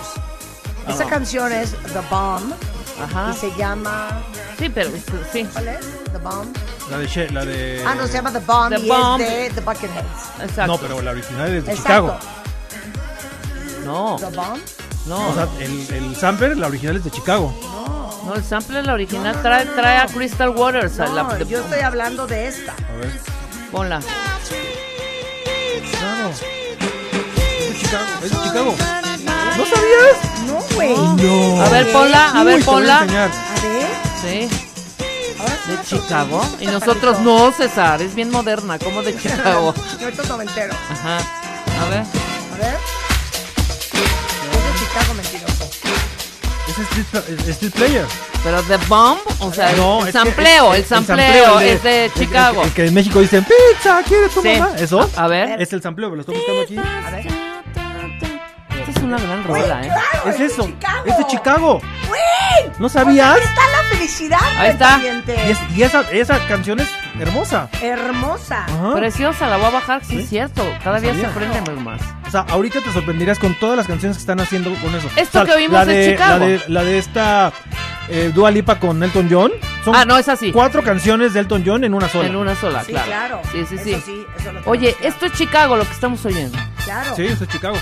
Esa 0.88 1.04
Ah. 1.04 1.10
canción 1.10 1.52
es 1.52 1.72
The 1.94 2.00
Bomb 2.10 2.54
Ajá. 3.02 3.32
y 3.32 3.38
se 3.40 3.56
llama... 3.56 4.22
Sí, 4.60 4.70
pero 4.70 4.90
sí. 5.34 5.46
¿Cuál 5.52 5.68
es? 5.70 5.80
The 6.12 6.18
Bomb. 6.20 6.56
La 6.92 6.98
de 7.00 7.08
She- 7.08 7.30
la 7.32 7.44
de. 7.44 7.84
Ah, 7.86 7.96
no, 7.96 8.06
se 8.06 8.14
llama 8.14 8.32
The 8.32 8.40
Bomb 8.40 8.70
The 8.76 8.80
y 8.86 8.88
Bomb. 8.88 9.22
es 9.22 9.28
de 9.28 9.50
The 9.56 9.62
Bucketheads. 9.62 10.42
Exacto. 10.44 10.68
No, 10.68 10.78
pero 10.78 11.02
la 11.02 11.12
original 11.12 11.54
es 11.56 11.66
de 11.66 11.72
Exacto. 11.74 12.20
Chicago. 12.20 12.20
No, 13.86 14.16
The 14.20 14.26
Bomb. 14.36 14.60
no. 15.08 15.30
O 15.30 15.34
sea, 15.34 15.48
el, 15.60 15.88
el 15.94 16.16
sampler, 16.16 16.58
la 16.58 16.68
original 16.68 16.98
es 16.98 17.04
de 17.04 17.12
Chicago. 17.12 17.54
No, 18.26 18.34
el 18.36 18.44
sample, 18.44 18.82
la 18.84 18.94
original, 18.94 19.40
trae, 19.42 19.66
trae 19.68 19.98
a 19.98 20.08
Crystal 20.08 20.50
Waters. 20.50 21.00
a 21.00 21.08
la- 21.08 21.24
No, 21.24 21.38
yo 21.44 21.60
estoy 21.62 21.80
hablando 21.82 22.26
de 22.28 22.48
esta. 22.48 22.72
A 22.74 22.96
ver. 22.98 23.20
Ponla. 23.76 24.00
Claro. 25.92 26.30
Es 26.30 27.70
de 27.74 27.78
Chicago. 27.80 28.06
Es 28.24 28.32
de 28.32 28.38
Chicago. 28.44 28.76
¿No 29.58 29.66
sabías? 29.66 30.18
No, 30.48 30.60
güey. 30.76 30.96
No. 30.98 31.62
A 31.62 31.70
ver, 31.70 31.92
ponla, 31.92 32.30
a 32.30 32.40
Uy, 32.40 32.46
ver, 32.46 32.60
te 32.60 32.64
voy 32.66 32.74
a 32.74 32.78
ponla. 32.78 33.00
enseñar. 33.02 33.30
A 33.32 33.62
ver. 33.62 33.88
Sí. 34.22 34.50
¿De 35.68 35.76
me 35.78 35.84
Chicago? 35.84 36.42
Y 36.62 36.68
nosotros 36.68 37.20
no, 37.20 37.52
César. 37.52 38.02
Es 38.02 38.16
bien 38.16 38.32
moderna, 38.32 38.80
como 38.80 39.02
de 39.04 39.18
Chicago. 39.20 39.74
No, 40.00 40.08
esto 40.08 40.22
es 40.22 40.30
noventero. 40.30 40.74
Ajá. 40.90 41.18
A 41.18 41.90
ver. 41.90 42.00
A 42.54 42.58
ver. 42.58 42.78
Es 43.84 44.64
de 44.64 44.70
Street, 44.86 44.92
Pla- 44.94 45.35
es 46.78 47.48
Street 47.48 47.74
Player. 47.74 48.06
Pero 48.44 48.62
The 48.64 48.78
Bomb, 48.88 49.20
o 49.40 49.52
sea, 49.54 49.72
No, 49.74 50.02
el 50.02 50.08
es 50.10 50.14
que- 50.14 50.20
sampleo, 50.20 50.74
es- 50.74 50.78
el 50.78 50.82
es- 50.84 50.88
sampleo 50.88 51.60
el 51.60 51.68
es 51.70 51.84
de 51.84 52.06
el- 52.06 52.14
Chicago. 52.14 52.64
El, 52.64 52.72
que 52.74 52.86
en 52.86 52.94
México 52.94 53.20
dicen 53.20 53.44
pizza, 53.46 54.02
¿quiere 54.08 54.30
tu 54.30 54.42
Sí. 54.42 54.50
mamá? 54.60 54.76
¿Eso? 54.78 55.10
A, 55.16 55.24
a 55.24 55.28
ver. 55.28 55.62
Es 55.62 55.74
el 55.74 55.82
sampleo, 55.82 56.10
me 56.10 56.16
lo 56.18 56.22
estoy 56.22 56.36
buscando 56.36 56.62
aquí. 56.62 56.78
A 56.78 57.10
ver. 57.12 57.28
Esta 58.88 58.92
es 59.00 59.04
una 59.04 59.18
gran 59.18 59.44
rola, 59.44 59.82
¿eh? 59.82 59.90
Es 60.30 60.40
eso. 60.40 60.66
Chicago. 60.68 61.04
Es 61.06 61.18
de 61.18 61.28
Chicago. 61.28 61.82
¿No 62.78 62.90
sabías? 62.90 63.36
Ahí 63.36 63.42
está 63.42 63.62
la 63.72 63.84
felicidad. 63.90 64.40
Ahí 64.58 64.70
está. 64.72 65.00
Y, 65.02 65.50
es- 65.52 65.60
y 65.78 65.84
esa, 65.84 66.02
esa 66.12 66.40
canción 66.48 66.80
es 66.80 66.90
hermosa. 67.20 67.70
Hermosa. 67.82 68.66
Ajá. 68.66 68.94
Preciosa, 68.96 69.48
la 69.48 69.58
voy 69.58 69.68
a 69.68 69.70
bajar, 69.72 70.04
sí, 70.04 70.20
es 70.20 70.30
cierto. 70.30 70.64
Cada 70.84 70.98
No 70.98 71.02
día 71.04 71.14
se 71.16 71.22
sabía. 71.22 71.50
aprende 71.60 71.82
más. 71.82 72.02
O 72.28 72.32
sea, 72.32 72.42
ahorita 72.50 72.82
te 72.82 72.92
sorprenderías 72.92 73.40
con 73.40 73.54
todas 73.60 73.78
las 73.78 73.88
canciones 73.88 74.18
que 74.18 74.22
están 74.22 74.40
haciendo 74.40 74.74
con 74.82 74.94
eso. 74.96 75.08
Esto 75.16 75.42
O 75.42 75.46
sea, 75.46 75.54
que 75.56 75.60
oímos 75.62 75.74
la 75.74 75.82
es 75.82 75.88
de, 75.88 76.12
Chicago. 76.14 76.40
La 76.40 76.46
de, 76.46 76.62
la 76.68 76.84
de 76.84 76.98
esta 76.98 77.54
eh, 78.10 78.32
Dua 78.34 78.52
Lipa 78.52 78.80
con 78.80 79.02
Elton 79.02 79.28
John. 79.32 79.52
Son 79.84 79.96
Ah, 79.96 80.04
no, 80.06 80.18
es 80.18 80.28
así. 80.30 80.52
cuatro 80.52 80.84
canciones 80.84 81.34
de 81.34 81.42
Elton 81.42 81.64
John 81.66 81.84
en 81.84 81.94
una 81.94 82.10
sola. 82.10 82.28
En 82.28 82.36
una 82.36 82.56
sola, 82.56 82.84
Sí, 82.84 82.92
claro. 82.92 83.08
claro. 83.08 83.42
Sí, 83.52 83.66
sí, 83.70 83.76
Eso 83.76 83.84
sí. 83.84 84.02
sí, 84.06 84.26
eso 84.40 84.52
lo 84.52 84.62
Oye, 84.66 84.96
esto 85.02 85.28
es 85.28 85.34
Chicago 85.34 85.78
lo 85.78 85.86
que 85.86 85.92
estamos 85.94 86.26
oyendo. 86.26 86.58
Claro. 86.84 87.16
Sí, 87.16 87.26
eso 87.26 87.44
es 87.44 87.50
Chicago. 87.50 87.78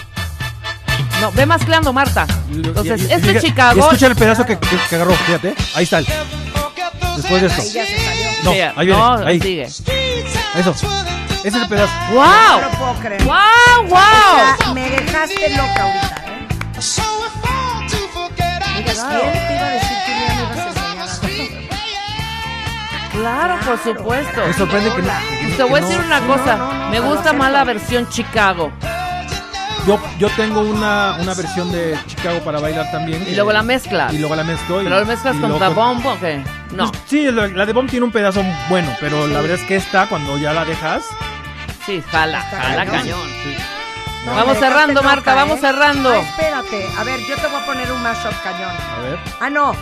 No, 1.21 1.31
ve 1.31 1.45
mezclando, 1.45 1.93
Marta. 1.93 2.25
Entonces, 2.51 3.01
Y- 3.01 3.05
y- 3.05 3.11
esto 3.13 3.31
y- 3.31 3.35
es 3.37 3.43
Chicago. 3.43 3.79
escucha 3.79 4.07
el 4.07 4.15
pedazo 4.15 4.45
que, 4.45 4.57
que- 4.59 4.77
que 4.89 4.95
agarró, 4.95 5.13
fíjate. 5.13 5.55
Ahí 5.75 5.83
está. 5.85 5.99
el- 5.99 6.05
Después 7.17 7.41
de 7.41 7.47
esto. 7.47 7.61
Ahí 7.61 7.71
ya 7.71 7.85
se 7.85 7.97
salió. 8.05 8.29
No, 8.43 8.51
ahí 8.51 8.85
viene. 8.85 8.99
no, 9.01 9.13
ahí. 9.27 9.39
sigue. 9.39 9.63
Eso. 9.63 10.75
Ese 11.43 11.47
es 11.47 11.53
el 11.55 11.67
pedazo. 11.67 11.91
No 12.09 12.15
¡Wow! 12.15 12.61
lo 12.61 12.69
puedo 12.77 12.93
creer. 13.01 13.23
¡Wow, 13.23 13.33
O 13.79 13.83
wow! 13.83 13.99
sea, 14.59 14.73
me 14.73 14.89
dejaste 14.89 15.49
loca 15.57 15.83
ahorita, 15.83 16.23
¿eh? 16.27 16.47
¿quién 18.73 18.85
te 18.85 18.93
iba 19.55 19.65
a 19.67 19.71
decir 19.73 19.97
que 20.05 20.11
me 20.15 20.23
ibas 20.25 20.57
a? 20.57 20.73
Claro, 23.11 23.53
por 23.65 23.79
Claro. 23.79 23.97
supuesto. 23.97 24.41
Me 24.47 24.53
sorprende 24.53 24.91
que 24.95 25.01
no. 25.01 25.07
No- 25.13 25.55
Te 25.57 25.63
voy 25.63 25.79
a 25.79 25.81
decir 25.83 25.99
no- 25.99 26.05
una 26.07 26.19
no, 26.19 26.27
cosa. 26.27 26.55
no, 26.55 26.73
no, 26.73 26.89
Me 26.89 26.99
no, 26.99 27.05
gusta 27.09 27.33
más 27.33 27.51
la 27.51 27.63
versión 27.63 28.09
Chicago. 28.09 28.71
Yo, 29.85 29.99
yo 30.17 30.29
tengo 30.37 30.61
una, 30.61 31.17
una 31.19 31.33
versión 31.33 31.69
de 31.71 31.97
Chicago 32.07 32.39
para 32.45 32.59
bailar 32.61 32.89
también. 32.91 33.21
Y 33.27 33.35
luego 33.35 33.51
la 33.51 33.63
mezclas. 33.63 34.13
Y 34.13 34.17
luego 34.17 34.33
la 34.35 34.43
mezclo. 34.45 34.79
y- 34.81 34.85
Pero 34.85 34.99
lo 35.01 35.05
mezclas 35.05 35.35
y 35.35 35.39
con 35.41 35.49
luego 35.49 35.65
The 35.67 35.73
Bomb, 35.73 36.05
¿o 36.05 36.19
qué? 36.19 36.41
No. 36.71 36.89
Pues, 36.89 37.03
sí, 37.07 37.29
la, 37.31 37.47
la 37.47 37.65
de 37.65 37.73
Bomb 37.73 37.89
tiene 37.89 38.05
un 38.05 38.11
pedazo 38.11 38.41
bueno, 38.69 38.89
pero 39.01 39.27
la 39.27 39.41
verdad 39.41 39.59
es 39.59 39.63
que 39.65 39.75
esta, 39.75 40.07
cuando 40.07 40.37
ya 40.37 40.53
la 40.53 40.63
dejas. 40.63 41.03
Sí, 41.85 42.01
jala, 42.09 42.39
jala 42.41 42.85
cañón. 42.85 43.01
cañón. 43.19 43.29
No, 44.25 44.35
Vamos 44.35 44.57
cerrando, 44.57 45.03
Marta, 45.03 45.35
vamos 45.35 45.57
¿eh? 45.57 45.61
cerrando. 45.61 46.09
Ah, 46.13 46.19
espérate. 46.21 46.87
A 46.97 47.03
ver, 47.03 47.19
yo 47.27 47.35
te 47.35 47.47
voy 47.47 47.61
a 47.61 47.65
poner 47.65 47.91
un 47.91 48.01
mashup 48.01 48.31
cañón. 48.41 48.71
A 48.71 48.99
ver. 49.01 49.19
Ah, 49.41 49.49
no. 49.49 49.75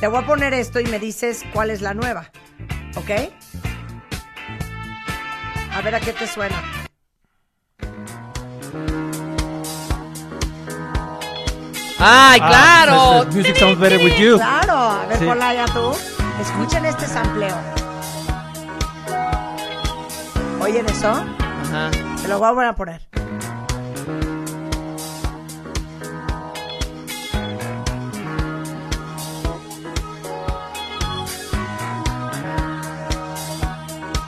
Te 0.00 0.06
voy 0.06 0.22
a 0.22 0.26
poner 0.26 0.54
esto 0.54 0.80
y 0.80 0.84
me 0.86 0.98
dices 0.98 1.44
cuál 1.52 1.70
es 1.70 1.82
la 1.82 1.92
nueva. 1.92 2.30
¿Ok? 2.96 3.10
A 5.74 5.80
ver 5.82 5.94
a 5.94 6.00
qué 6.00 6.14
te 6.14 6.26
suena. 6.26 6.56
¡Ay, 12.04 12.40
Ah, 12.42 12.48
claro! 12.48 13.22
es- 13.22 13.28
es 13.28 13.34
Music 13.36 13.56
Sounds 13.56 13.78
Better 13.78 13.98
With 14.04 14.16
You. 14.16 14.36
Claro. 14.36 14.72
A 14.76 15.06
ver, 15.06 15.18
Sí. 15.18 15.24
ponla 15.24 15.54
ya 15.54 15.64
tú. 15.66 15.92
Escuchen 16.40 16.84
este 16.84 17.06
sampleo. 17.06 17.56
¿Oyen 20.60 20.86
eso? 20.88 21.10
Ajá. 21.10 21.90
Te 22.20 22.28
lo 22.28 22.38
voy 22.38 22.48
a 22.48 22.50
volver 22.50 22.66
a 22.68 22.74
poner. 22.74 23.02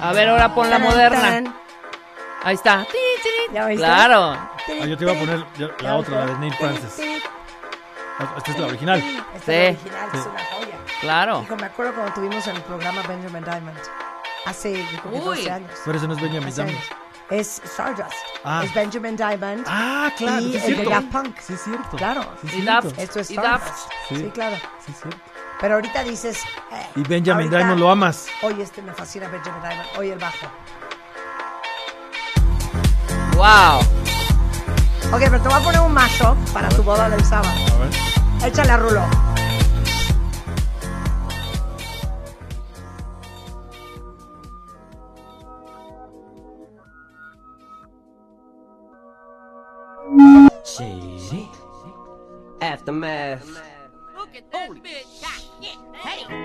A 0.00 0.12
ver, 0.12 0.28
ahora 0.28 0.54
pon 0.54 0.68
la 0.68 0.78
moderna. 0.78 1.54
Ahí 2.42 2.54
está. 2.56 2.86
¿Ya? 3.52 3.66
Claro. 3.76 4.32
Ah, 4.32 4.86
yo 4.86 4.96
te 4.96 5.04
iba 5.04 5.12
a 5.12 5.18
poner 5.18 5.44
la 5.80 5.96
otra, 5.96 6.20
la 6.20 6.26
de 6.32 6.38
Neil 6.38 6.54
Francis. 6.54 7.00
Esta 8.36 8.50
es 8.52 8.58
la 8.58 8.66
original. 8.66 8.98
Esta 9.34 9.52
Sí. 9.52 9.52
es 9.52 9.84
la 9.84 10.04
original, 10.04 10.08
es 10.12 10.26
una 10.26 10.44
joya. 10.44 10.76
Claro. 11.00 11.42
Hijo, 11.42 11.56
me 11.56 11.66
acuerdo 11.66 11.94
cuando 11.94 12.12
tuvimos 12.14 12.46
en 12.46 12.56
el 12.56 12.62
programa 12.62 13.02
Benjamin 13.02 13.44
Diamond. 13.44 13.78
Hace 14.46 14.86
Uy. 15.10 15.20
12 15.20 15.50
años. 15.50 15.70
Pero 15.84 15.98
ese 15.98 16.06
no 16.06 16.14
es 16.14 16.20
Benjamin 16.20 16.48
12 16.50 16.62
Diamond. 16.64 16.84
Es 17.30 17.62
Stardust. 17.64 18.12
Ah. 18.44 18.62
Es 18.64 18.74
Benjamin 18.74 19.16
Diamond. 19.16 19.64
Ah, 19.66 20.10
claro. 20.16 20.40
Y 20.42 20.50
sí 20.52 20.56
es 20.58 20.64
el 20.66 20.76
de. 20.76 20.84
Daft 20.84 21.10
Punk. 21.10 21.38
Sí, 21.40 21.54
es 21.54 21.62
cierto. 21.64 21.96
Claro. 21.96 22.22
Sí, 22.42 22.46
es 22.48 22.52
Y 22.54 22.60
cierto. 22.62 22.88
Daft. 22.88 22.98
Esto 22.98 23.20
es 23.20 23.30
Stardust. 23.30 23.90
Sí. 24.08 24.16
Sí. 24.16 24.30
claro. 24.34 24.56
Sí, 24.84 24.92
es 24.92 25.00
cierto. 25.00 25.18
Pero 25.60 25.74
ahorita 25.76 26.02
dices. 26.04 26.42
eh, 26.72 26.86
Y 26.96 27.02
Benjamin 27.02 27.46
ahorita, 27.46 27.56
Diamond 27.56 27.80
lo 27.80 27.90
amas. 27.90 28.26
Oye, 28.42 28.62
este 28.62 28.82
me 28.82 28.92
fascina 28.92 29.28
Benjamin 29.28 29.62
Diamond. 29.62 29.88
Oye, 29.98 30.12
el 30.12 30.18
bajo. 30.18 30.46
¡Wow! 33.36 34.03
Ok, 35.12 35.20
pero 35.20 35.40
te 35.40 35.48
voy 35.48 35.58
a 35.58 35.60
poner 35.60 35.80
un 35.80 35.92
mashup 35.92 36.36
para 36.52 36.68
tu 36.68 36.82
boda 36.82 37.08
del 37.08 37.24
sábado. 37.24 37.54
A 37.74 37.78
ver. 37.78 38.48
Échale 38.48 38.72
a 38.72 38.76
Rulo. 38.76 39.02
Shady. 50.64 51.48
Aftermath. 52.60 53.44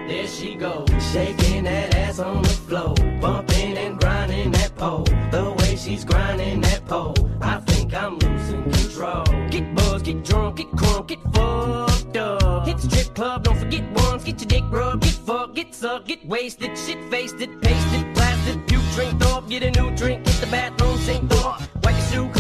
There 0.08 0.28
she 0.28 0.56
goes, 0.56 0.88
shaking 1.12 1.66
that 1.66 1.96
ass 1.96 2.20
on 2.20 2.42
the 2.42 2.50
floor, 2.50 2.96
bumping 3.22 3.78
and 3.78 4.00
grinding 4.00 4.52
that 4.52 4.76
pole. 4.76 5.04
The 5.32 5.56
way 5.60 5.76
she's 5.76 6.04
grinding 6.04 6.62
that 6.62 6.86
pole, 6.88 7.16
I 7.42 7.60
think 7.60 7.94
I'm 7.94 8.18
losing 8.18 8.64
control. 8.64 9.26
Get 9.50 9.76
buzzed, 9.76 10.06
get 10.06 10.24
drunk, 10.24 10.58
get 10.58 10.72
crunk, 10.72 11.08
get 11.08 11.22
fucked 11.34 12.18
up. 12.18 12.66
Hit 12.66 12.78
the 12.78 12.90
strip 12.90 13.16
club, 13.16 13.44
don't 13.44 13.58
forget 13.58 13.84
once. 13.92 14.24
Get 14.24 14.42
your 14.42 14.48
dick 14.48 14.64
rubbed, 14.72 15.04
get 15.04 15.14
fucked, 15.14 15.56
get 15.56 15.76
sucked, 15.76 16.08
get 16.08 16.26
wasted, 16.26 16.78
shit 16.78 17.04
faced 17.12 17.40
it, 17.40 17.62
pasted, 17.62 18.14
blasted, 18.14 18.68
puke, 18.68 18.82
drink 18.96 19.24
up, 19.26 19.48
get 19.48 19.64
a 19.64 19.72
new 19.80 19.96
drink, 19.96 20.26
hit 20.26 20.42
the 20.42 20.48
bathroom, 20.48 20.98
sink 20.98 21.32
up. 21.44 21.62
Wipe 21.84 21.96
your 21.96 22.06
shoe 22.12 22.39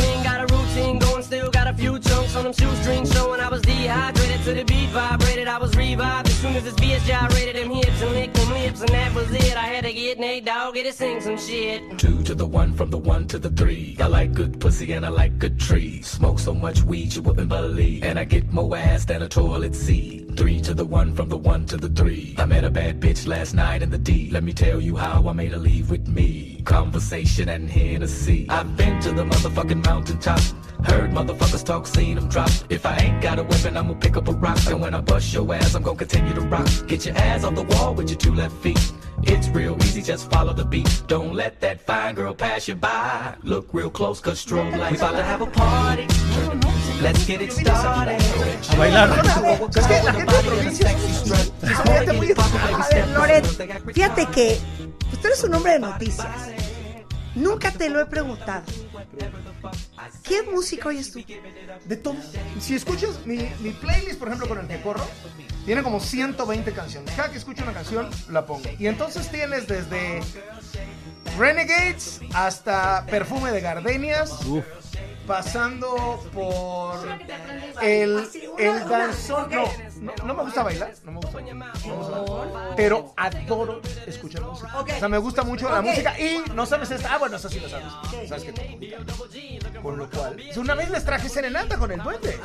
routine 0.79 0.99
going, 0.99 1.23
still 1.23 1.51
got 1.51 1.67
a 1.67 1.73
few 1.73 1.99
chunks 1.99 2.35
on 2.35 2.43
them 2.43 2.53
shoestrings 2.53 3.11
showing 3.13 3.39
I 3.39 3.49
was 3.49 3.61
dehydrated 3.61 4.41
to 4.43 4.53
the 4.53 4.63
beat 4.63 4.89
vibrated. 4.89 5.47
I 5.47 5.57
was 5.57 5.75
revived 5.75 6.27
as 6.27 6.37
soon 6.37 6.55
as 6.55 6.63
this 6.63 6.73
bitch 6.75 7.05
gyrated 7.05 7.55
them 7.55 7.71
hips 7.71 8.01
and 8.01 8.11
licked 8.11 8.33
them 8.35 8.49
lips, 8.51 8.81
and 8.81 8.89
that 8.89 9.13
was 9.13 9.31
it. 9.31 9.55
I 9.55 9.67
had 9.67 9.83
to 9.85 9.93
get 9.93 10.19
Nate 10.19 10.45
Dogg 10.45 10.75
to 10.75 10.93
sing 10.93 11.21
some 11.21 11.37
shit. 11.37 11.97
Two 11.97 12.23
to 12.23 12.35
the 12.35 12.45
one, 12.45 12.73
from 12.73 12.89
the 12.89 12.97
one 12.97 13.27
to 13.27 13.39
the 13.39 13.49
three. 13.49 13.97
I 13.99 14.07
like 14.07 14.33
good 14.33 14.59
pussy 14.59 14.91
and 14.93 15.05
I 15.05 15.09
like 15.09 15.37
good 15.39 15.59
trees. 15.59 16.07
Smoke 16.07 16.39
so 16.39 16.53
much 16.53 16.83
weed 16.83 17.13
you 17.15 17.21
wouldn't 17.21 17.49
believe. 17.49 18.03
And 18.03 18.17
I 18.17 18.23
get 18.23 18.51
more 18.51 18.77
ass 18.77 19.05
than 19.05 19.21
a 19.21 19.27
toilet 19.27 19.75
seat. 19.75 20.37
Three 20.37 20.61
to 20.61 20.73
the 20.73 20.85
one, 20.85 21.13
from 21.13 21.29
the 21.29 21.37
one 21.37 21.65
to 21.65 21.77
the 21.77 21.89
three. 21.89 22.35
I 22.37 22.45
met 22.45 22.63
a 22.63 22.69
bad 22.69 22.99
bitch 22.99 23.27
last 23.27 23.53
night 23.53 23.81
in 23.81 23.89
the 23.89 23.97
D. 23.97 24.29
Let 24.31 24.43
me 24.43 24.53
tell 24.53 24.79
you 24.79 24.95
how 24.95 25.27
I 25.27 25.33
made 25.33 25.51
her 25.51 25.57
leave 25.57 25.89
with 25.91 26.07
me. 26.07 26.61
Conversation 26.65 27.49
and 27.49 27.69
Hennessy. 27.69 28.47
I've 28.49 28.77
been 28.77 29.01
to 29.01 29.11
the 29.11 29.25
motherfucking 29.25 29.85
mountaintop. 29.85 30.39
Heard 30.85 31.11
motherfuckers 31.11 31.63
talk, 31.65 31.85
seen 31.87 32.15
them 32.15 32.27
drop. 32.29 32.49
If 32.69 32.85
I 32.85 32.95
ain't 32.97 33.21
got 33.21 33.37
a 33.39 33.43
weapon, 33.43 33.75
I'ma 33.77 33.93
pick 33.95 34.15
up 34.17 34.27
a 34.27 34.31
rock. 34.31 34.57
And 34.67 34.79
when 34.81 34.93
I 34.93 35.01
bust 35.01 35.33
your 35.33 35.53
ass, 35.53 35.75
I'm 35.75 35.83
gonna 35.83 35.97
continue 35.97 36.33
to 36.33 36.41
rock. 36.41 36.67
Get 36.87 37.05
your 37.05 37.15
ass 37.17 37.43
on 37.43 37.55
the 37.55 37.63
wall 37.63 37.93
with 37.93 38.09
your 38.09 38.17
two 38.17 38.33
left 38.33 38.55
feet. 38.57 38.79
It's 39.23 39.49
real 39.49 39.75
easy, 39.83 40.01
just 40.01 40.31
follow 40.31 40.53
the 40.53 40.63
beat. 40.63 41.03
Don't 41.07 41.33
let 41.33 41.59
that 41.61 41.81
fine 41.85 42.15
girl 42.15 42.33
pass 42.33 42.67
you 42.69 42.75
by. 42.75 43.35
Look 43.43 43.67
real 43.73 43.89
close, 43.89 44.21
cause 44.21 44.43
strobe 44.43 44.77
lights. 44.77 44.91
We 44.91 44.97
about 44.97 45.17
to 45.17 45.23
have 45.23 45.41
a 45.41 45.47
party. 45.47 46.07
Let's 47.01 47.25
get 47.25 47.41
it 47.41 47.51
started. 47.51 48.19
A 48.71 48.75
bailar. 48.77 49.09
Es 49.75 49.85
que 49.87 50.03
la 50.03 50.13
gente 50.13 50.33
de 50.33 50.43
provincia 50.43 50.89
somos- 50.89 51.51
somos 51.59 51.97
gente 51.97 52.13
muy 52.13 52.31
A 52.31 52.87
ver, 52.93 53.07
Loret, 53.09 53.45
fíjate 53.93 54.25
que 54.27 54.57
pues, 55.09 55.21
tú 55.21 55.27
eres 55.27 55.43
un 55.43 55.53
hombre 55.53 55.73
de 55.73 55.79
noticias. 55.79 56.27
Nunca 57.39 57.71
te 57.71 57.89
lo 57.89 58.01
he 58.01 58.05
preguntado. 58.05 58.63
¿Qué 60.23 60.43
música 60.43 60.89
oyes 60.89 61.11
tú? 61.11 61.23
De 61.85 61.95
todo. 61.95 62.15
Si 62.59 62.75
escuchas 62.75 63.25
mi, 63.25 63.49
mi 63.61 63.71
playlist, 63.71 64.19
por 64.19 64.27
ejemplo, 64.27 64.47
con 64.47 64.59
el 64.59 64.67
que 64.67 64.81
corro, 64.81 65.07
tiene 65.65 65.81
como 65.81 66.01
120 66.01 66.71
canciones. 66.73 67.15
Cada 67.15 67.31
que 67.31 67.37
escucho 67.37 67.63
una 67.63 67.73
canción, 67.73 68.09
la 68.29 68.45
pongo. 68.45 68.69
Y 68.77 68.87
entonces 68.87 69.29
tienes 69.31 69.67
desde 69.67 70.21
Renegades 71.37 72.19
hasta 72.33 73.05
Perfume 73.05 73.53
de 73.53 73.61
Gardenias, 73.61 74.33
pasando 75.25 76.21
por 76.33 76.99
el, 77.81 78.27
el 78.57 78.89
danzón. 78.89 79.49
No, 79.49 79.63
no, 79.99 80.13
no 80.25 80.33
me 80.33 80.43
gusta 80.43 80.63
bailar, 80.63 80.93
no 81.03 81.11
me 81.11 81.17
gusta 81.19 81.37
ver. 81.37 81.55
Pero 82.75 83.13
adoro 83.17 83.81
escuchar 84.05 84.41
música. 84.41 84.77
O 84.77 84.85
sea, 84.87 85.07
me 85.09 85.17
gusta 85.17 85.43
mucho 85.43 85.69
la 85.69 85.81
música 85.81 86.19
y 86.19 86.41
no 86.53 86.65
sabes 86.65 86.91
esta. 86.91 87.13
Ah, 87.13 87.17
bueno, 87.17 87.35
eso 87.37 87.49
sí 87.49 87.59
lo 87.59 87.69
sabes. 87.69 87.85
Sabes 88.27 88.43
que 88.43 88.51
guitarra. 88.79 89.03
Con 89.81 89.97
lo 89.97 90.09
cual, 90.09 90.37
una 90.57 90.75
vez 90.75 90.89
les 90.89 91.05
traje 91.05 91.29
serenata 91.29 91.77
con 91.77 91.91
el 91.91 92.01
duende. 92.01 92.37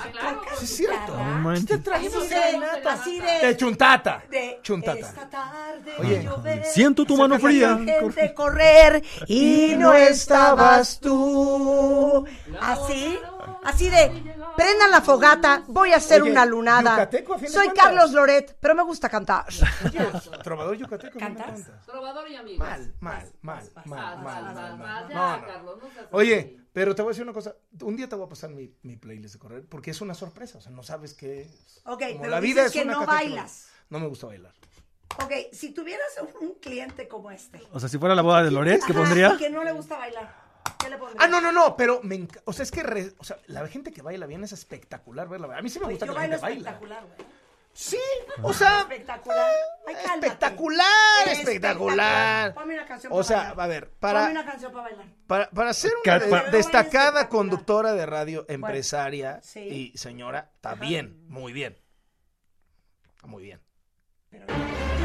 Sí, 0.59 0.65
es 0.65 0.77
cierto. 0.77 1.17
No. 1.17 1.65
Te 1.65 1.79
trajimos 1.79 2.27
serenata. 2.27 2.93
así 2.93 3.21
de. 3.21 3.47
De 3.47 3.57
chuntata. 3.57 4.23
de 4.31 4.61
Chuntata. 4.63 4.99
Esta 4.99 5.29
tarde 5.29 5.93
Oye, 5.99 6.23
llover, 6.23 6.65
Siento 6.65 7.05
tu 7.05 7.17
mano 7.17 7.39
fría. 7.39 7.77
gente 7.77 8.35
correr 8.35 9.03
y 9.27 9.75
no 9.77 9.93
estabas 9.95 10.99
tú. 11.01 12.25
Así, 12.61 13.19
así 13.65 13.89
de, 13.91 14.35
prendan 14.57 14.91
la 14.91 15.01
fogata, 15.01 15.63
voy 15.69 15.93
a 15.93 15.97
hacer 15.97 16.23
Oye, 16.23 16.31
una 16.31 16.45
lunada. 16.47 16.91
yucateco, 16.93 17.35
a 17.35 17.39
fin 17.39 17.47
de 17.47 17.53
Soy 17.53 17.67
cuentas. 17.67 17.85
Carlos 17.85 18.11
Loret, 18.13 18.57
pero 18.61 18.75
me 18.75 18.83
gusta 18.83 19.09
cantar. 19.09 19.47
Trovador 20.43 20.77
yucateco. 20.77 21.19
¿no 21.19 21.21
¿Cantas? 21.27 21.63
Trovador 21.87 22.29
y 22.31 22.37
amigos. 22.37 22.59
Mal, 22.67 22.95
mal, 23.01 23.33
mal, 23.43 23.71
mal, 23.85 24.19
mal, 24.23 24.45
mal, 24.55 24.79
mal. 24.79 25.09
Ya, 25.09 25.15
No, 25.15 25.37
no. 25.41 25.47
Carlos, 25.47 25.79
no 25.83 25.91
seas 25.93 26.07
Oye, 26.13 26.61
pero 26.73 26.95
te 26.95 27.03
voy 27.03 27.11
a 27.11 27.13
decir 27.13 27.23
una 27.25 27.33
cosa. 27.33 27.55
Un 27.83 27.97
día 27.97 28.09
te 28.09 28.17
voy 28.17 28.27
a 28.27 28.29
pasar 28.29 28.51
mi, 28.51 28.73
mi 28.83 28.97
playlist 28.97 29.35
de 29.35 29.39
correr 29.41 29.65
porque 29.69 29.91
es 29.93 30.01
una 30.01 30.15
sorpresa. 30.15 30.59
O 30.59 30.61
sea, 30.61 30.73
no 30.73 30.83
sabes 30.83 31.15
qué. 31.15 31.49
Ok, 31.85 32.01
Como 32.09 32.21
pero 32.21 32.31
la 32.31 32.41
vida 32.41 32.63
dices 32.65 32.77
es 32.77 32.83
que 32.83 32.89
una 32.89 33.01
no 33.01 33.07
bailas. 33.07 33.69
No 33.91 33.99
me 34.01 34.07
gusta 34.09 34.27
bailar. 34.27 34.53
Ok, 35.23 35.33
si 35.53 35.73
tuvieras 35.73 36.09
un, 36.41 36.49
un 36.49 36.55
cliente 36.55 37.07
como 37.07 37.31
este. 37.31 37.63
O 37.73 37.79
sea, 37.79 37.89
si 37.89 37.99
fuera 37.99 38.17
la 38.17 38.23
boda 38.23 38.43
de 38.43 38.51
Loret, 38.51 38.83
¿qué 38.85 38.93
Ajá, 38.93 39.01
pondría? 39.01 39.37
que 39.39 39.49
no 39.49 39.63
le 39.63 39.71
gusta 39.73 39.97
bailar. 39.97 40.44
¿Qué 40.79 40.91
le 40.91 40.99
pondrías? 40.99 41.25
Ah, 41.25 41.29
no, 41.29 41.41
no, 41.41 41.53
no, 41.53 41.77
pero 41.77 42.01
me 42.03 42.17
enca- 42.17 42.43
O 42.45 42.53
sea, 42.53 42.63
es 42.63 42.71
que 42.71 42.83
re- 42.83 43.13
o 43.19 43.25
sea, 43.25 43.39
la 43.47 43.67
gente 43.69 43.93
que 43.93 44.03
baila 44.03 44.27
bien 44.27 44.45
es 44.45 44.53
espectacular 44.53 45.29
verla. 45.29 45.57
A 45.57 45.63
mí 45.63 45.71
sí 45.71 45.79
me 45.79 45.87
Oye, 45.87 45.95
gusta 45.95 46.07
yo 46.07 46.13
que 46.13 46.15
la 46.15 46.21
bailo 46.21 46.33
gente 46.37 46.43
baila. 46.43 46.71
espectacular, 46.71 47.05
güey. 47.17 47.45
Sí, 47.77 47.99
o 48.41 48.55
sea, 48.55 48.81
Espectacular. 48.83 49.51
Ay, 49.89 49.95
cálmate. 49.97 50.27
espectacular, 50.29 51.27
espectacular. 51.29 52.55
Ponme 52.55 52.75
una 52.75 52.87
canción 52.87 53.13
O 53.13 53.17
para 53.17 53.25
sea, 53.27 53.37
bailar. 53.39 53.61
a 53.61 53.67
ver, 53.67 53.85
Ponme 53.89 53.99
para, 53.99 54.31
una 54.31 54.45
canción 54.45 54.73
para 54.73 54.85
bailar. 54.85 55.07
para, 55.27 55.51
para 55.51 55.75
ser 55.75 55.91
una 55.93 56.03
Ca- 56.05 56.19
de- 56.25 56.31
pa- 56.31 56.43
destacada 56.51 57.29
conductora 57.29 57.93
de 57.95 58.07
radio, 58.07 58.47
empresaria 58.49 59.41
Sí. 59.43 59.91
y 59.95 59.99
señora, 59.99 60.53
está 60.55 60.77
bien, 60.77 61.27
muy 61.29 61.53
bien. 61.53 61.77
Está 63.17 63.27
muy 63.27 63.43
bien. 63.43 63.61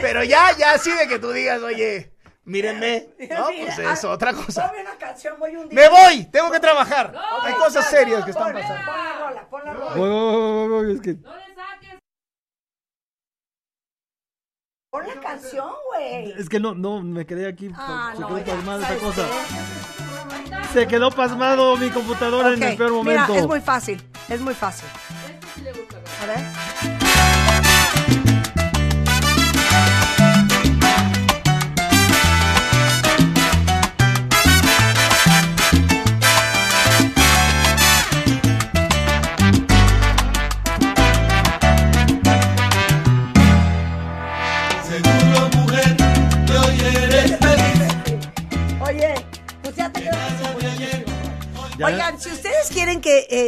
Pero 0.00 0.22
ya, 0.24 0.56
ya 0.56 0.72
así 0.74 0.90
de 0.92 1.08
que 1.08 1.18
tú 1.18 1.32
digas, 1.32 1.60
oye, 1.62 2.14
mírenme. 2.50 3.08
No, 3.30 3.44
pues 3.46 3.78
Mira, 3.78 3.92
es 3.92 4.04
ah, 4.04 4.08
otra 4.10 4.32
cosa. 4.32 4.68
Ponme 4.68 4.82
una 4.82 4.96
canción, 4.96 5.38
voy 5.38 5.56
un 5.56 5.68
día. 5.68 5.80
Me 5.80 5.88
voy, 5.88 6.24
tengo 6.26 6.50
que 6.50 6.60
trabajar. 6.60 7.14
Hay 7.42 7.52
Ok, 7.52 7.58
cosas 7.58 7.84
no, 7.84 7.90
serias 7.90 8.18
no, 8.20 8.24
que 8.24 8.30
están 8.32 8.52
pasando. 8.52 8.84
Pon 8.84 8.94
la 9.04 9.18
rola, 9.18 9.48
pon 9.48 9.64
la 9.64 9.72
rola. 9.74 9.94
Voy, 9.94 10.08
voy, 10.10 10.68
voy, 10.68 10.84
voy, 10.84 10.94
es 10.94 11.00
que- 11.00 11.14
Pon 14.90 15.06
la 15.06 15.20
canción, 15.20 15.70
güey. 15.92 16.32
Es 16.32 16.48
que 16.48 16.58
no, 16.58 16.74
no, 16.74 17.00
me 17.00 17.24
quedé 17.24 17.46
aquí. 17.46 17.70
Ah, 17.76 18.12
se 18.14 18.20
no, 18.20 18.28
quedó 18.28 18.44
pasmada 18.56 18.82
esta 18.82 18.98
¿sabes 18.98 19.02
cosa. 19.02 19.22
qué? 19.28 20.72
Se 20.72 20.86
quedó 20.86 21.10
pasmado 21.10 21.76
mi 21.76 21.90
computadora 21.90 22.54
en 22.54 22.62
el 22.62 22.76
peor 22.76 22.90
Mira, 23.04 23.22
momento. 23.22 23.34
es 23.34 23.46
muy 23.46 23.60
fácil, 23.60 24.02
es 24.28 24.40
muy 24.40 24.54
fácil. 24.54 24.88
A 26.22 26.26
ver. 26.26 27.19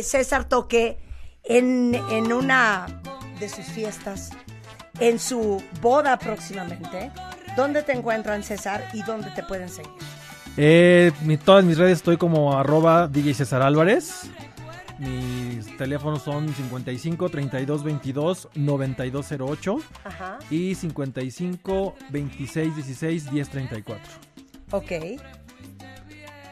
Eh, 0.02 0.04
César 0.04 0.48
toque 0.48 0.98
en, 1.44 1.94
en 2.10 2.32
una 2.32 2.86
de 3.40 3.48
sus 3.48 3.66
fiestas, 3.66 4.30
en 5.00 5.18
su 5.18 5.62
boda 5.80 6.18
próximamente, 6.18 7.10
¿dónde 7.56 7.82
te 7.82 7.92
encuentran, 7.92 8.42
César, 8.42 8.84
y 8.92 9.02
dónde 9.02 9.30
te 9.30 9.42
pueden 9.42 9.68
seguir? 9.68 9.90
Eh, 10.56 11.12
mi- 11.22 11.38
todas 11.38 11.64
mis 11.64 11.78
redes 11.78 11.98
estoy 11.98 12.16
como 12.18 12.56
arroba 12.58 13.08
DJ 13.08 13.34
César 13.34 13.62
Álvarez. 13.62 14.24
Mis 14.98 15.76
teléfonos 15.78 16.22
son 16.22 16.54
55 16.54 17.28
32 17.30 17.82
22 17.82 18.48
92 18.54 19.32
08 19.40 19.76
Ajá. 20.04 20.38
y 20.50 20.74
55 20.76 21.96
26 22.10 22.76
16 22.76 23.30
10 23.30 23.48
34. 23.48 24.00
Ok. 24.70 24.92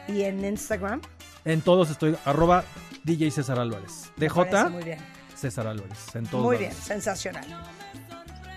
¿Y 0.09 0.23
en 0.23 0.43
Instagram? 0.43 1.01
En 1.45 1.61
todos 1.61 1.89
estoy 1.91 2.17
arroba 2.25 2.63
DJ 3.03 3.31
César 3.31 3.59
Álvarez. 3.59 4.11
DJ 4.17 4.29
parece 4.45 4.69
muy 4.69 4.83
bien. 4.83 4.99
César 5.35 5.67
Álvarez. 5.67 6.15
En 6.15 6.25
todos 6.27 6.43
Muy 6.45 6.57
lados. 6.57 6.69
bien, 6.75 6.83
sensacional. 6.85 7.45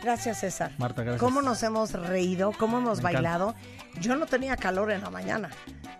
Gracias, 0.03 0.41
César. 0.41 0.73
Marta, 0.77 1.03
gracias. 1.03 1.21
¿Cómo 1.21 1.41
nos 1.41 1.63
hemos 1.63 1.93
reído? 1.93 2.53
¿Cómo 2.59 2.77
hemos 2.79 2.99
Me 3.03 3.11
encanta. 3.11 3.23
bailado? 3.31 3.55
Yo 4.01 4.17
no 4.17 4.27
tenía 4.27 4.57
calor 4.57 4.91
en 4.91 5.01
la 5.01 5.09
mañana 5.09 5.51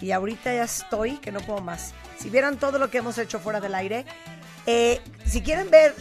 y 0.01 0.11
ahorita 0.11 0.53
ya 0.53 0.65
estoy 0.65 1.17
que 1.19 1.33
no 1.33 1.41
puedo 1.41 1.61
más. 1.63 1.95
Si 2.19 2.29
vieran 2.29 2.59
todo 2.59 2.79
lo 2.79 2.91
que 2.91 2.99
hemos 2.99 3.17
hecho 3.17 3.39
fuera 3.39 3.61
del 3.61 3.75
aire, 3.75 4.05
eh, 4.67 5.01
si 5.25 5.41
quieren 5.41 5.71
ver 5.71 5.95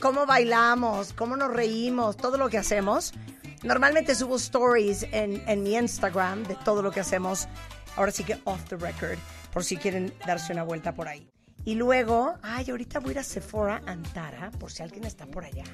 cómo 0.00 0.26
bailamos, 0.26 1.14
cómo 1.14 1.34
nos 1.36 1.50
reímos, 1.50 2.18
todo 2.18 2.36
lo 2.36 2.50
que 2.50 2.58
hacemos, 2.58 3.14
normalmente 3.62 4.14
subo 4.14 4.36
stories 4.36 5.04
en, 5.12 5.42
en 5.48 5.62
mi 5.62 5.76
Instagram 5.76 6.42
de 6.42 6.56
todo 6.56 6.82
lo 6.82 6.90
que 6.90 7.00
hacemos. 7.00 7.48
Ahora 7.96 8.12
sí 8.12 8.22
que 8.24 8.38
off 8.44 8.62
the 8.68 8.76
record, 8.76 9.18
por 9.50 9.64
si 9.64 9.78
quieren 9.78 10.12
darse 10.26 10.52
una 10.52 10.62
vuelta 10.64 10.92
por 10.94 11.08
ahí. 11.08 11.30
Y 11.66 11.74
luego, 11.74 12.36
ay, 12.42 12.70
ahorita 12.70 13.00
voy 13.00 13.10
a 13.10 13.12
ir 13.12 13.18
a 13.18 13.24
Sephora 13.24 13.82
Antara, 13.86 14.50
por 14.52 14.72
si 14.72 14.82
alguien 14.82 15.04
está 15.04 15.26
por 15.26 15.44
allá 15.44 15.64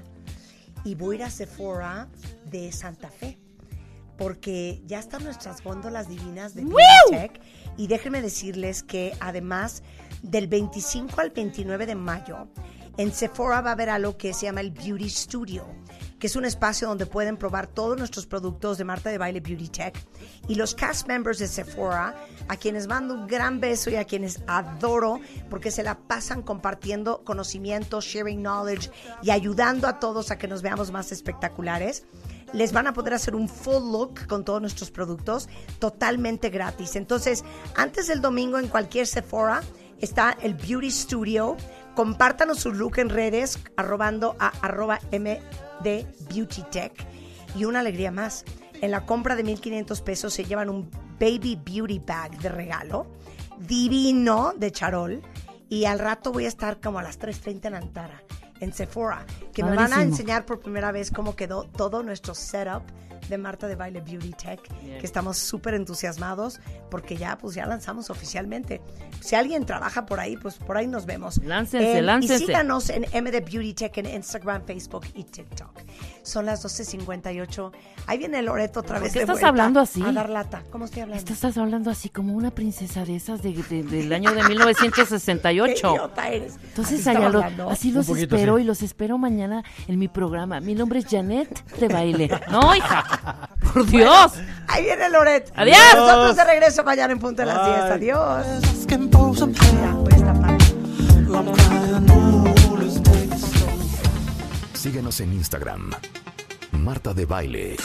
y 0.84 0.94
voy 0.94 1.16
a 1.16 1.18
ir 1.18 1.24
a 1.24 1.30
Sephora 1.30 2.08
de 2.46 2.72
Santa 2.72 3.08
Fe. 3.08 3.38
Porque 4.18 4.82
ya 4.86 4.98
están 4.98 5.24
nuestras 5.24 5.62
góndolas 5.62 6.08
divinas 6.08 6.54
de 6.54 6.66
Tech. 7.10 7.40
Y 7.76 7.86
déjenme 7.88 8.20
decirles 8.22 8.82
que 8.82 9.16
además 9.20 9.82
del 10.22 10.48
25 10.48 11.20
al 11.20 11.30
29 11.30 11.86
de 11.86 11.94
mayo, 11.94 12.48
en 12.98 13.12
Sephora 13.12 13.62
va 13.62 13.70
a 13.70 13.72
haber 13.72 13.88
algo 13.88 14.18
que 14.18 14.34
se 14.34 14.46
llama 14.46 14.60
el 14.60 14.70
Beauty 14.70 15.08
Studio, 15.08 15.66
que 16.22 16.28
es 16.28 16.36
un 16.36 16.44
espacio 16.44 16.86
donde 16.86 17.04
pueden 17.04 17.36
probar 17.36 17.66
todos 17.66 17.98
nuestros 17.98 18.26
productos 18.26 18.78
de 18.78 18.84
Marta 18.84 19.10
de 19.10 19.18
Baile 19.18 19.40
Beauty 19.40 19.66
Tech. 19.66 20.00
Y 20.46 20.54
los 20.54 20.72
cast 20.72 21.08
members 21.08 21.40
de 21.40 21.48
Sephora, 21.48 22.14
a 22.46 22.56
quienes 22.56 22.86
mando 22.86 23.12
un 23.12 23.26
gran 23.26 23.58
beso 23.58 23.90
y 23.90 23.96
a 23.96 24.04
quienes 24.04 24.40
adoro, 24.46 25.18
porque 25.50 25.72
se 25.72 25.82
la 25.82 25.98
pasan 25.98 26.42
compartiendo 26.42 27.24
conocimientos, 27.24 28.04
sharing 28.04 28.40
knowledge 28.40 28.88
y 29.20 29.32
ayudando 29.32 29.88
a 29.88 29.98
todos 29.98 30.30
a 30.30 30.38
que 30.38 30.46
nos 30.46 30.62
veamos 30.62 30.92
más 30.92 31.10
espectaculares 31.10 32.04
les 32.52 32.72
van 32.72 32.86
a 32.86 32.92
poder 32.92 33.14
hacer 33.14 33.34
un 33.34 33.48
full 33.48 33.90
look 33.90 34.26
con 34.28 34.44
todos 34.44 34.60
nuestros 34.60 34.90
productos 34.90 35.48
totalmente 35.78 36.50
gratis. 36.50 36.94
Entonces, 36.96 37.44
antes 37.74 38.06
del 38.06 38.20
domingo 38.20 38.58
en 38.58 38.68
cualquier 38.68 39.08
Sephora 39.08 39.62
está 40.00 40.36
el 40.42 40.54
Beauty 40.54 40.90
Studio. 40.90 41.56
Compártanos 41.96 42.60
su 42.60 42.72
look 42.72 42.98
en 42.98 43.08
redes, 43.08 43.58
arrobando 43.76 44.36
a 44.38 44.48
arroba 44.60 45.00
MD 45.82 46.06
Beauty 46.32 46.62
Tech. 46.70 46.92
Y 47.54 47.64
una 47.64 47.80
alegría 47.80 48.10
más. 48.10 48.44
En 48.80 48.90
la 48.90 49.04
compra 49.04 49.36
de 49.36 49.44
1.500 49.44 50.02
pesos 50.02 50.32
se 50.32 50.44
llevan 50.44 50.70
un 50.70 50.90
Baby 51.20 51.60
Beauty 51.64 51.98
Bag 51.98 52.38
de 52.38 52.48
regalo. 52.48 53.06
Divino 53.58 54.54
de 54.56 54.70
charol. 54.72 55.22
Y 55.68 55.84
al 55.84 55.98
rato 55.98 56.32
voy 56.32 56.46
a 56.46 56.48
estar 56.48 56.80
como 56.80 56.98
a 56.98 57.02
las 57.02 57.18
3.30 57.18 57.66
en 57.66 57.74
Antara, 57.74 58.22
en 58.60 58.72
Sephora, 58.74 59.24
que 59.54 59.64
me 59.64 59.74
van 59.74 59.92
a 59.94 60.02
enseñar 60.02 60.44
por 60.44 60.60
primera 60.60 60.92
vez 60.92 61.10
cómo 61.10 61.34
quedó 61.34 61.64
todo 61.64 62.02
nuestro 62.02 62.34
setup 62.34 62.82
de 63.32 63.38
Marta 63.38 63.66
de 63.66 63.74
Baile 63.76 64.00
Beauty 64.00 64.30
Tech, 64.32 64.60
Bien. 64.82 64.98
que 64.98 65.06
estamos 65.06 65.38
súper 65.38 65.74
entusiasmados 65.74 66.60
porque 66.90 67.16
ya 67.16 67.36
pues 67.38 67.54
ya 67.54 67.64
lanzamos 67.66 68.10
oficialmente. 68.10 68.80
Si 69.20 69.34
alguien 69.34 69.64
trabaja 69.66 70.04
por 70.06 70.20
ahí, 70.20 70.36
pues 70.36 70.56
por 70.56 70.76
ahí 70.76 70.86
nos 70.86 71.06
vemos. 71.06 71.38
Láncense, 71.42 71.98
Eh, 71.98 72.02
láncense. 72.02 72.44
Y 72.44 72.46
síganos 72.46 72.90
en 72.90 73.04
MD 73.12 73.40
Beauty 73.40 73.72
Tech 73.74 73.96
en 73.98 74.06
Instagram, 74.06 74.62
Facebook 74.66 75.06
y 75.14 75.24
TikTok. 75.24 75.80
Son 76.22 76.44
las 76.46 76.62
12.58. 76.64 77.72
Ahí 78.06 78.18
viene 78.18 78.42
Loreto 78.42 78.80
otra 78.80 78.96
¿Por 78.96 79.04
vez 79.04 79.12
qué 79.12 79.20
de 79.20 79.24
estás 79.24 79.42
hablando 79.42 79.80
así? 79.80 80.02
A 80.02 80.12
dar 80.12 80.28
lata. 80.28 80.62
¿Cómo 80.70 80.84
estoy 80.84 81.02
hablando? 81.02 81.24
Tú 81.24 81.32
estás 81.32 81.56
hablando 81.56 81.90
así 81.90 82.10
como 82.10 82.34
una 82.34 82.50
princesa 82.52 83.04
de 83.04 83.16
esas 83.16 83.42
de, 83.42 83.52
de- 83.54 83.82
del 83.82 84.12
año 84.12 84.32
de 84.32 84.42
1968. 84.44 85.72
Qué 85.82 85.88
idiota 85.88 86.28
eres. 86.28 86.54
Así 86.54 86.64
Entonces 86.68 87.06
lo- 87.56 87.70
así 87.70 87.88
Un 87.88 87.94
los 87.94 88.06
poquito, 88.06 88.36
espero 88.36 88.56
sí. 88.56 88.62
y 88.62 88.66
los 88.66 88.82
espero 88.82 89.18
mañana 89.18 89.64
en 89.88 89.98
mi 89.98 90.08
programa. 90.08 90.60
Mi 90.60 90.74
nombre 90.74 90.98
es 91.00 91.06
Janet 91.06 91.64
de 91.78 91.88
baile. 91.88 92.28
No, 92.52 92.74
hija. 92.74 93.04
Por 93.72 93.86
Dios. 93.86 94.32
Ahí 94.68 94.84
viene 94.84 95.08
Loret. 95.10 95.52
Adiós. 95.54 95.78
Nosotros 95.94 96.36
de 96.36 96.44
regreso 96.44 96.84
mañana 96.84 97.12
en 97.12 97.18
punto 97.18 97.42
de 97.42 97.46
las 97.46 97.66
10. 97.66 97.80
Bye. 97.82 97.92
Adiós. 97.92 98.46
Esta 100.10 100.34
parte. 100.34 100.64
Slow. 101.24 102.54
Síguenos 104.74 105.20
en 105.20 105.32
Instagram. 105.32 105.92
Marta 106.72 107.14
de 107.14 107.24
Baile. 107.24 107.76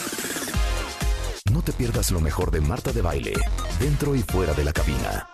No 1.52 1.62
te 1.62 1.72
pierdas 1.72 2.10
lo 2.10 2.20
mejor 2.20 2.50
de 2.50 2.60
Marta 2.60 2.92
de 2.92 3.02
Baile, 3.02 3.34
dentro 3.78 4.14
y 4.14 4.22
fuera 4.22 4.52
de 4.52 4.64
la 4.64 4.72
cabina. 4.72 5.28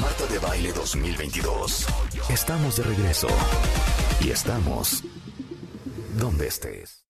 Marta 0.00 0.26
de 0.30 0.38
Baile 0.38 0.72
2022. 0.72 1.86
Estamos 2.28 2.76
de 2.76 2.82
regreso. 2.82 3.28
Y 4.20 4.30
estamos 4.30 5.02
donde 6.18 6.48
estés. 6.48 7.04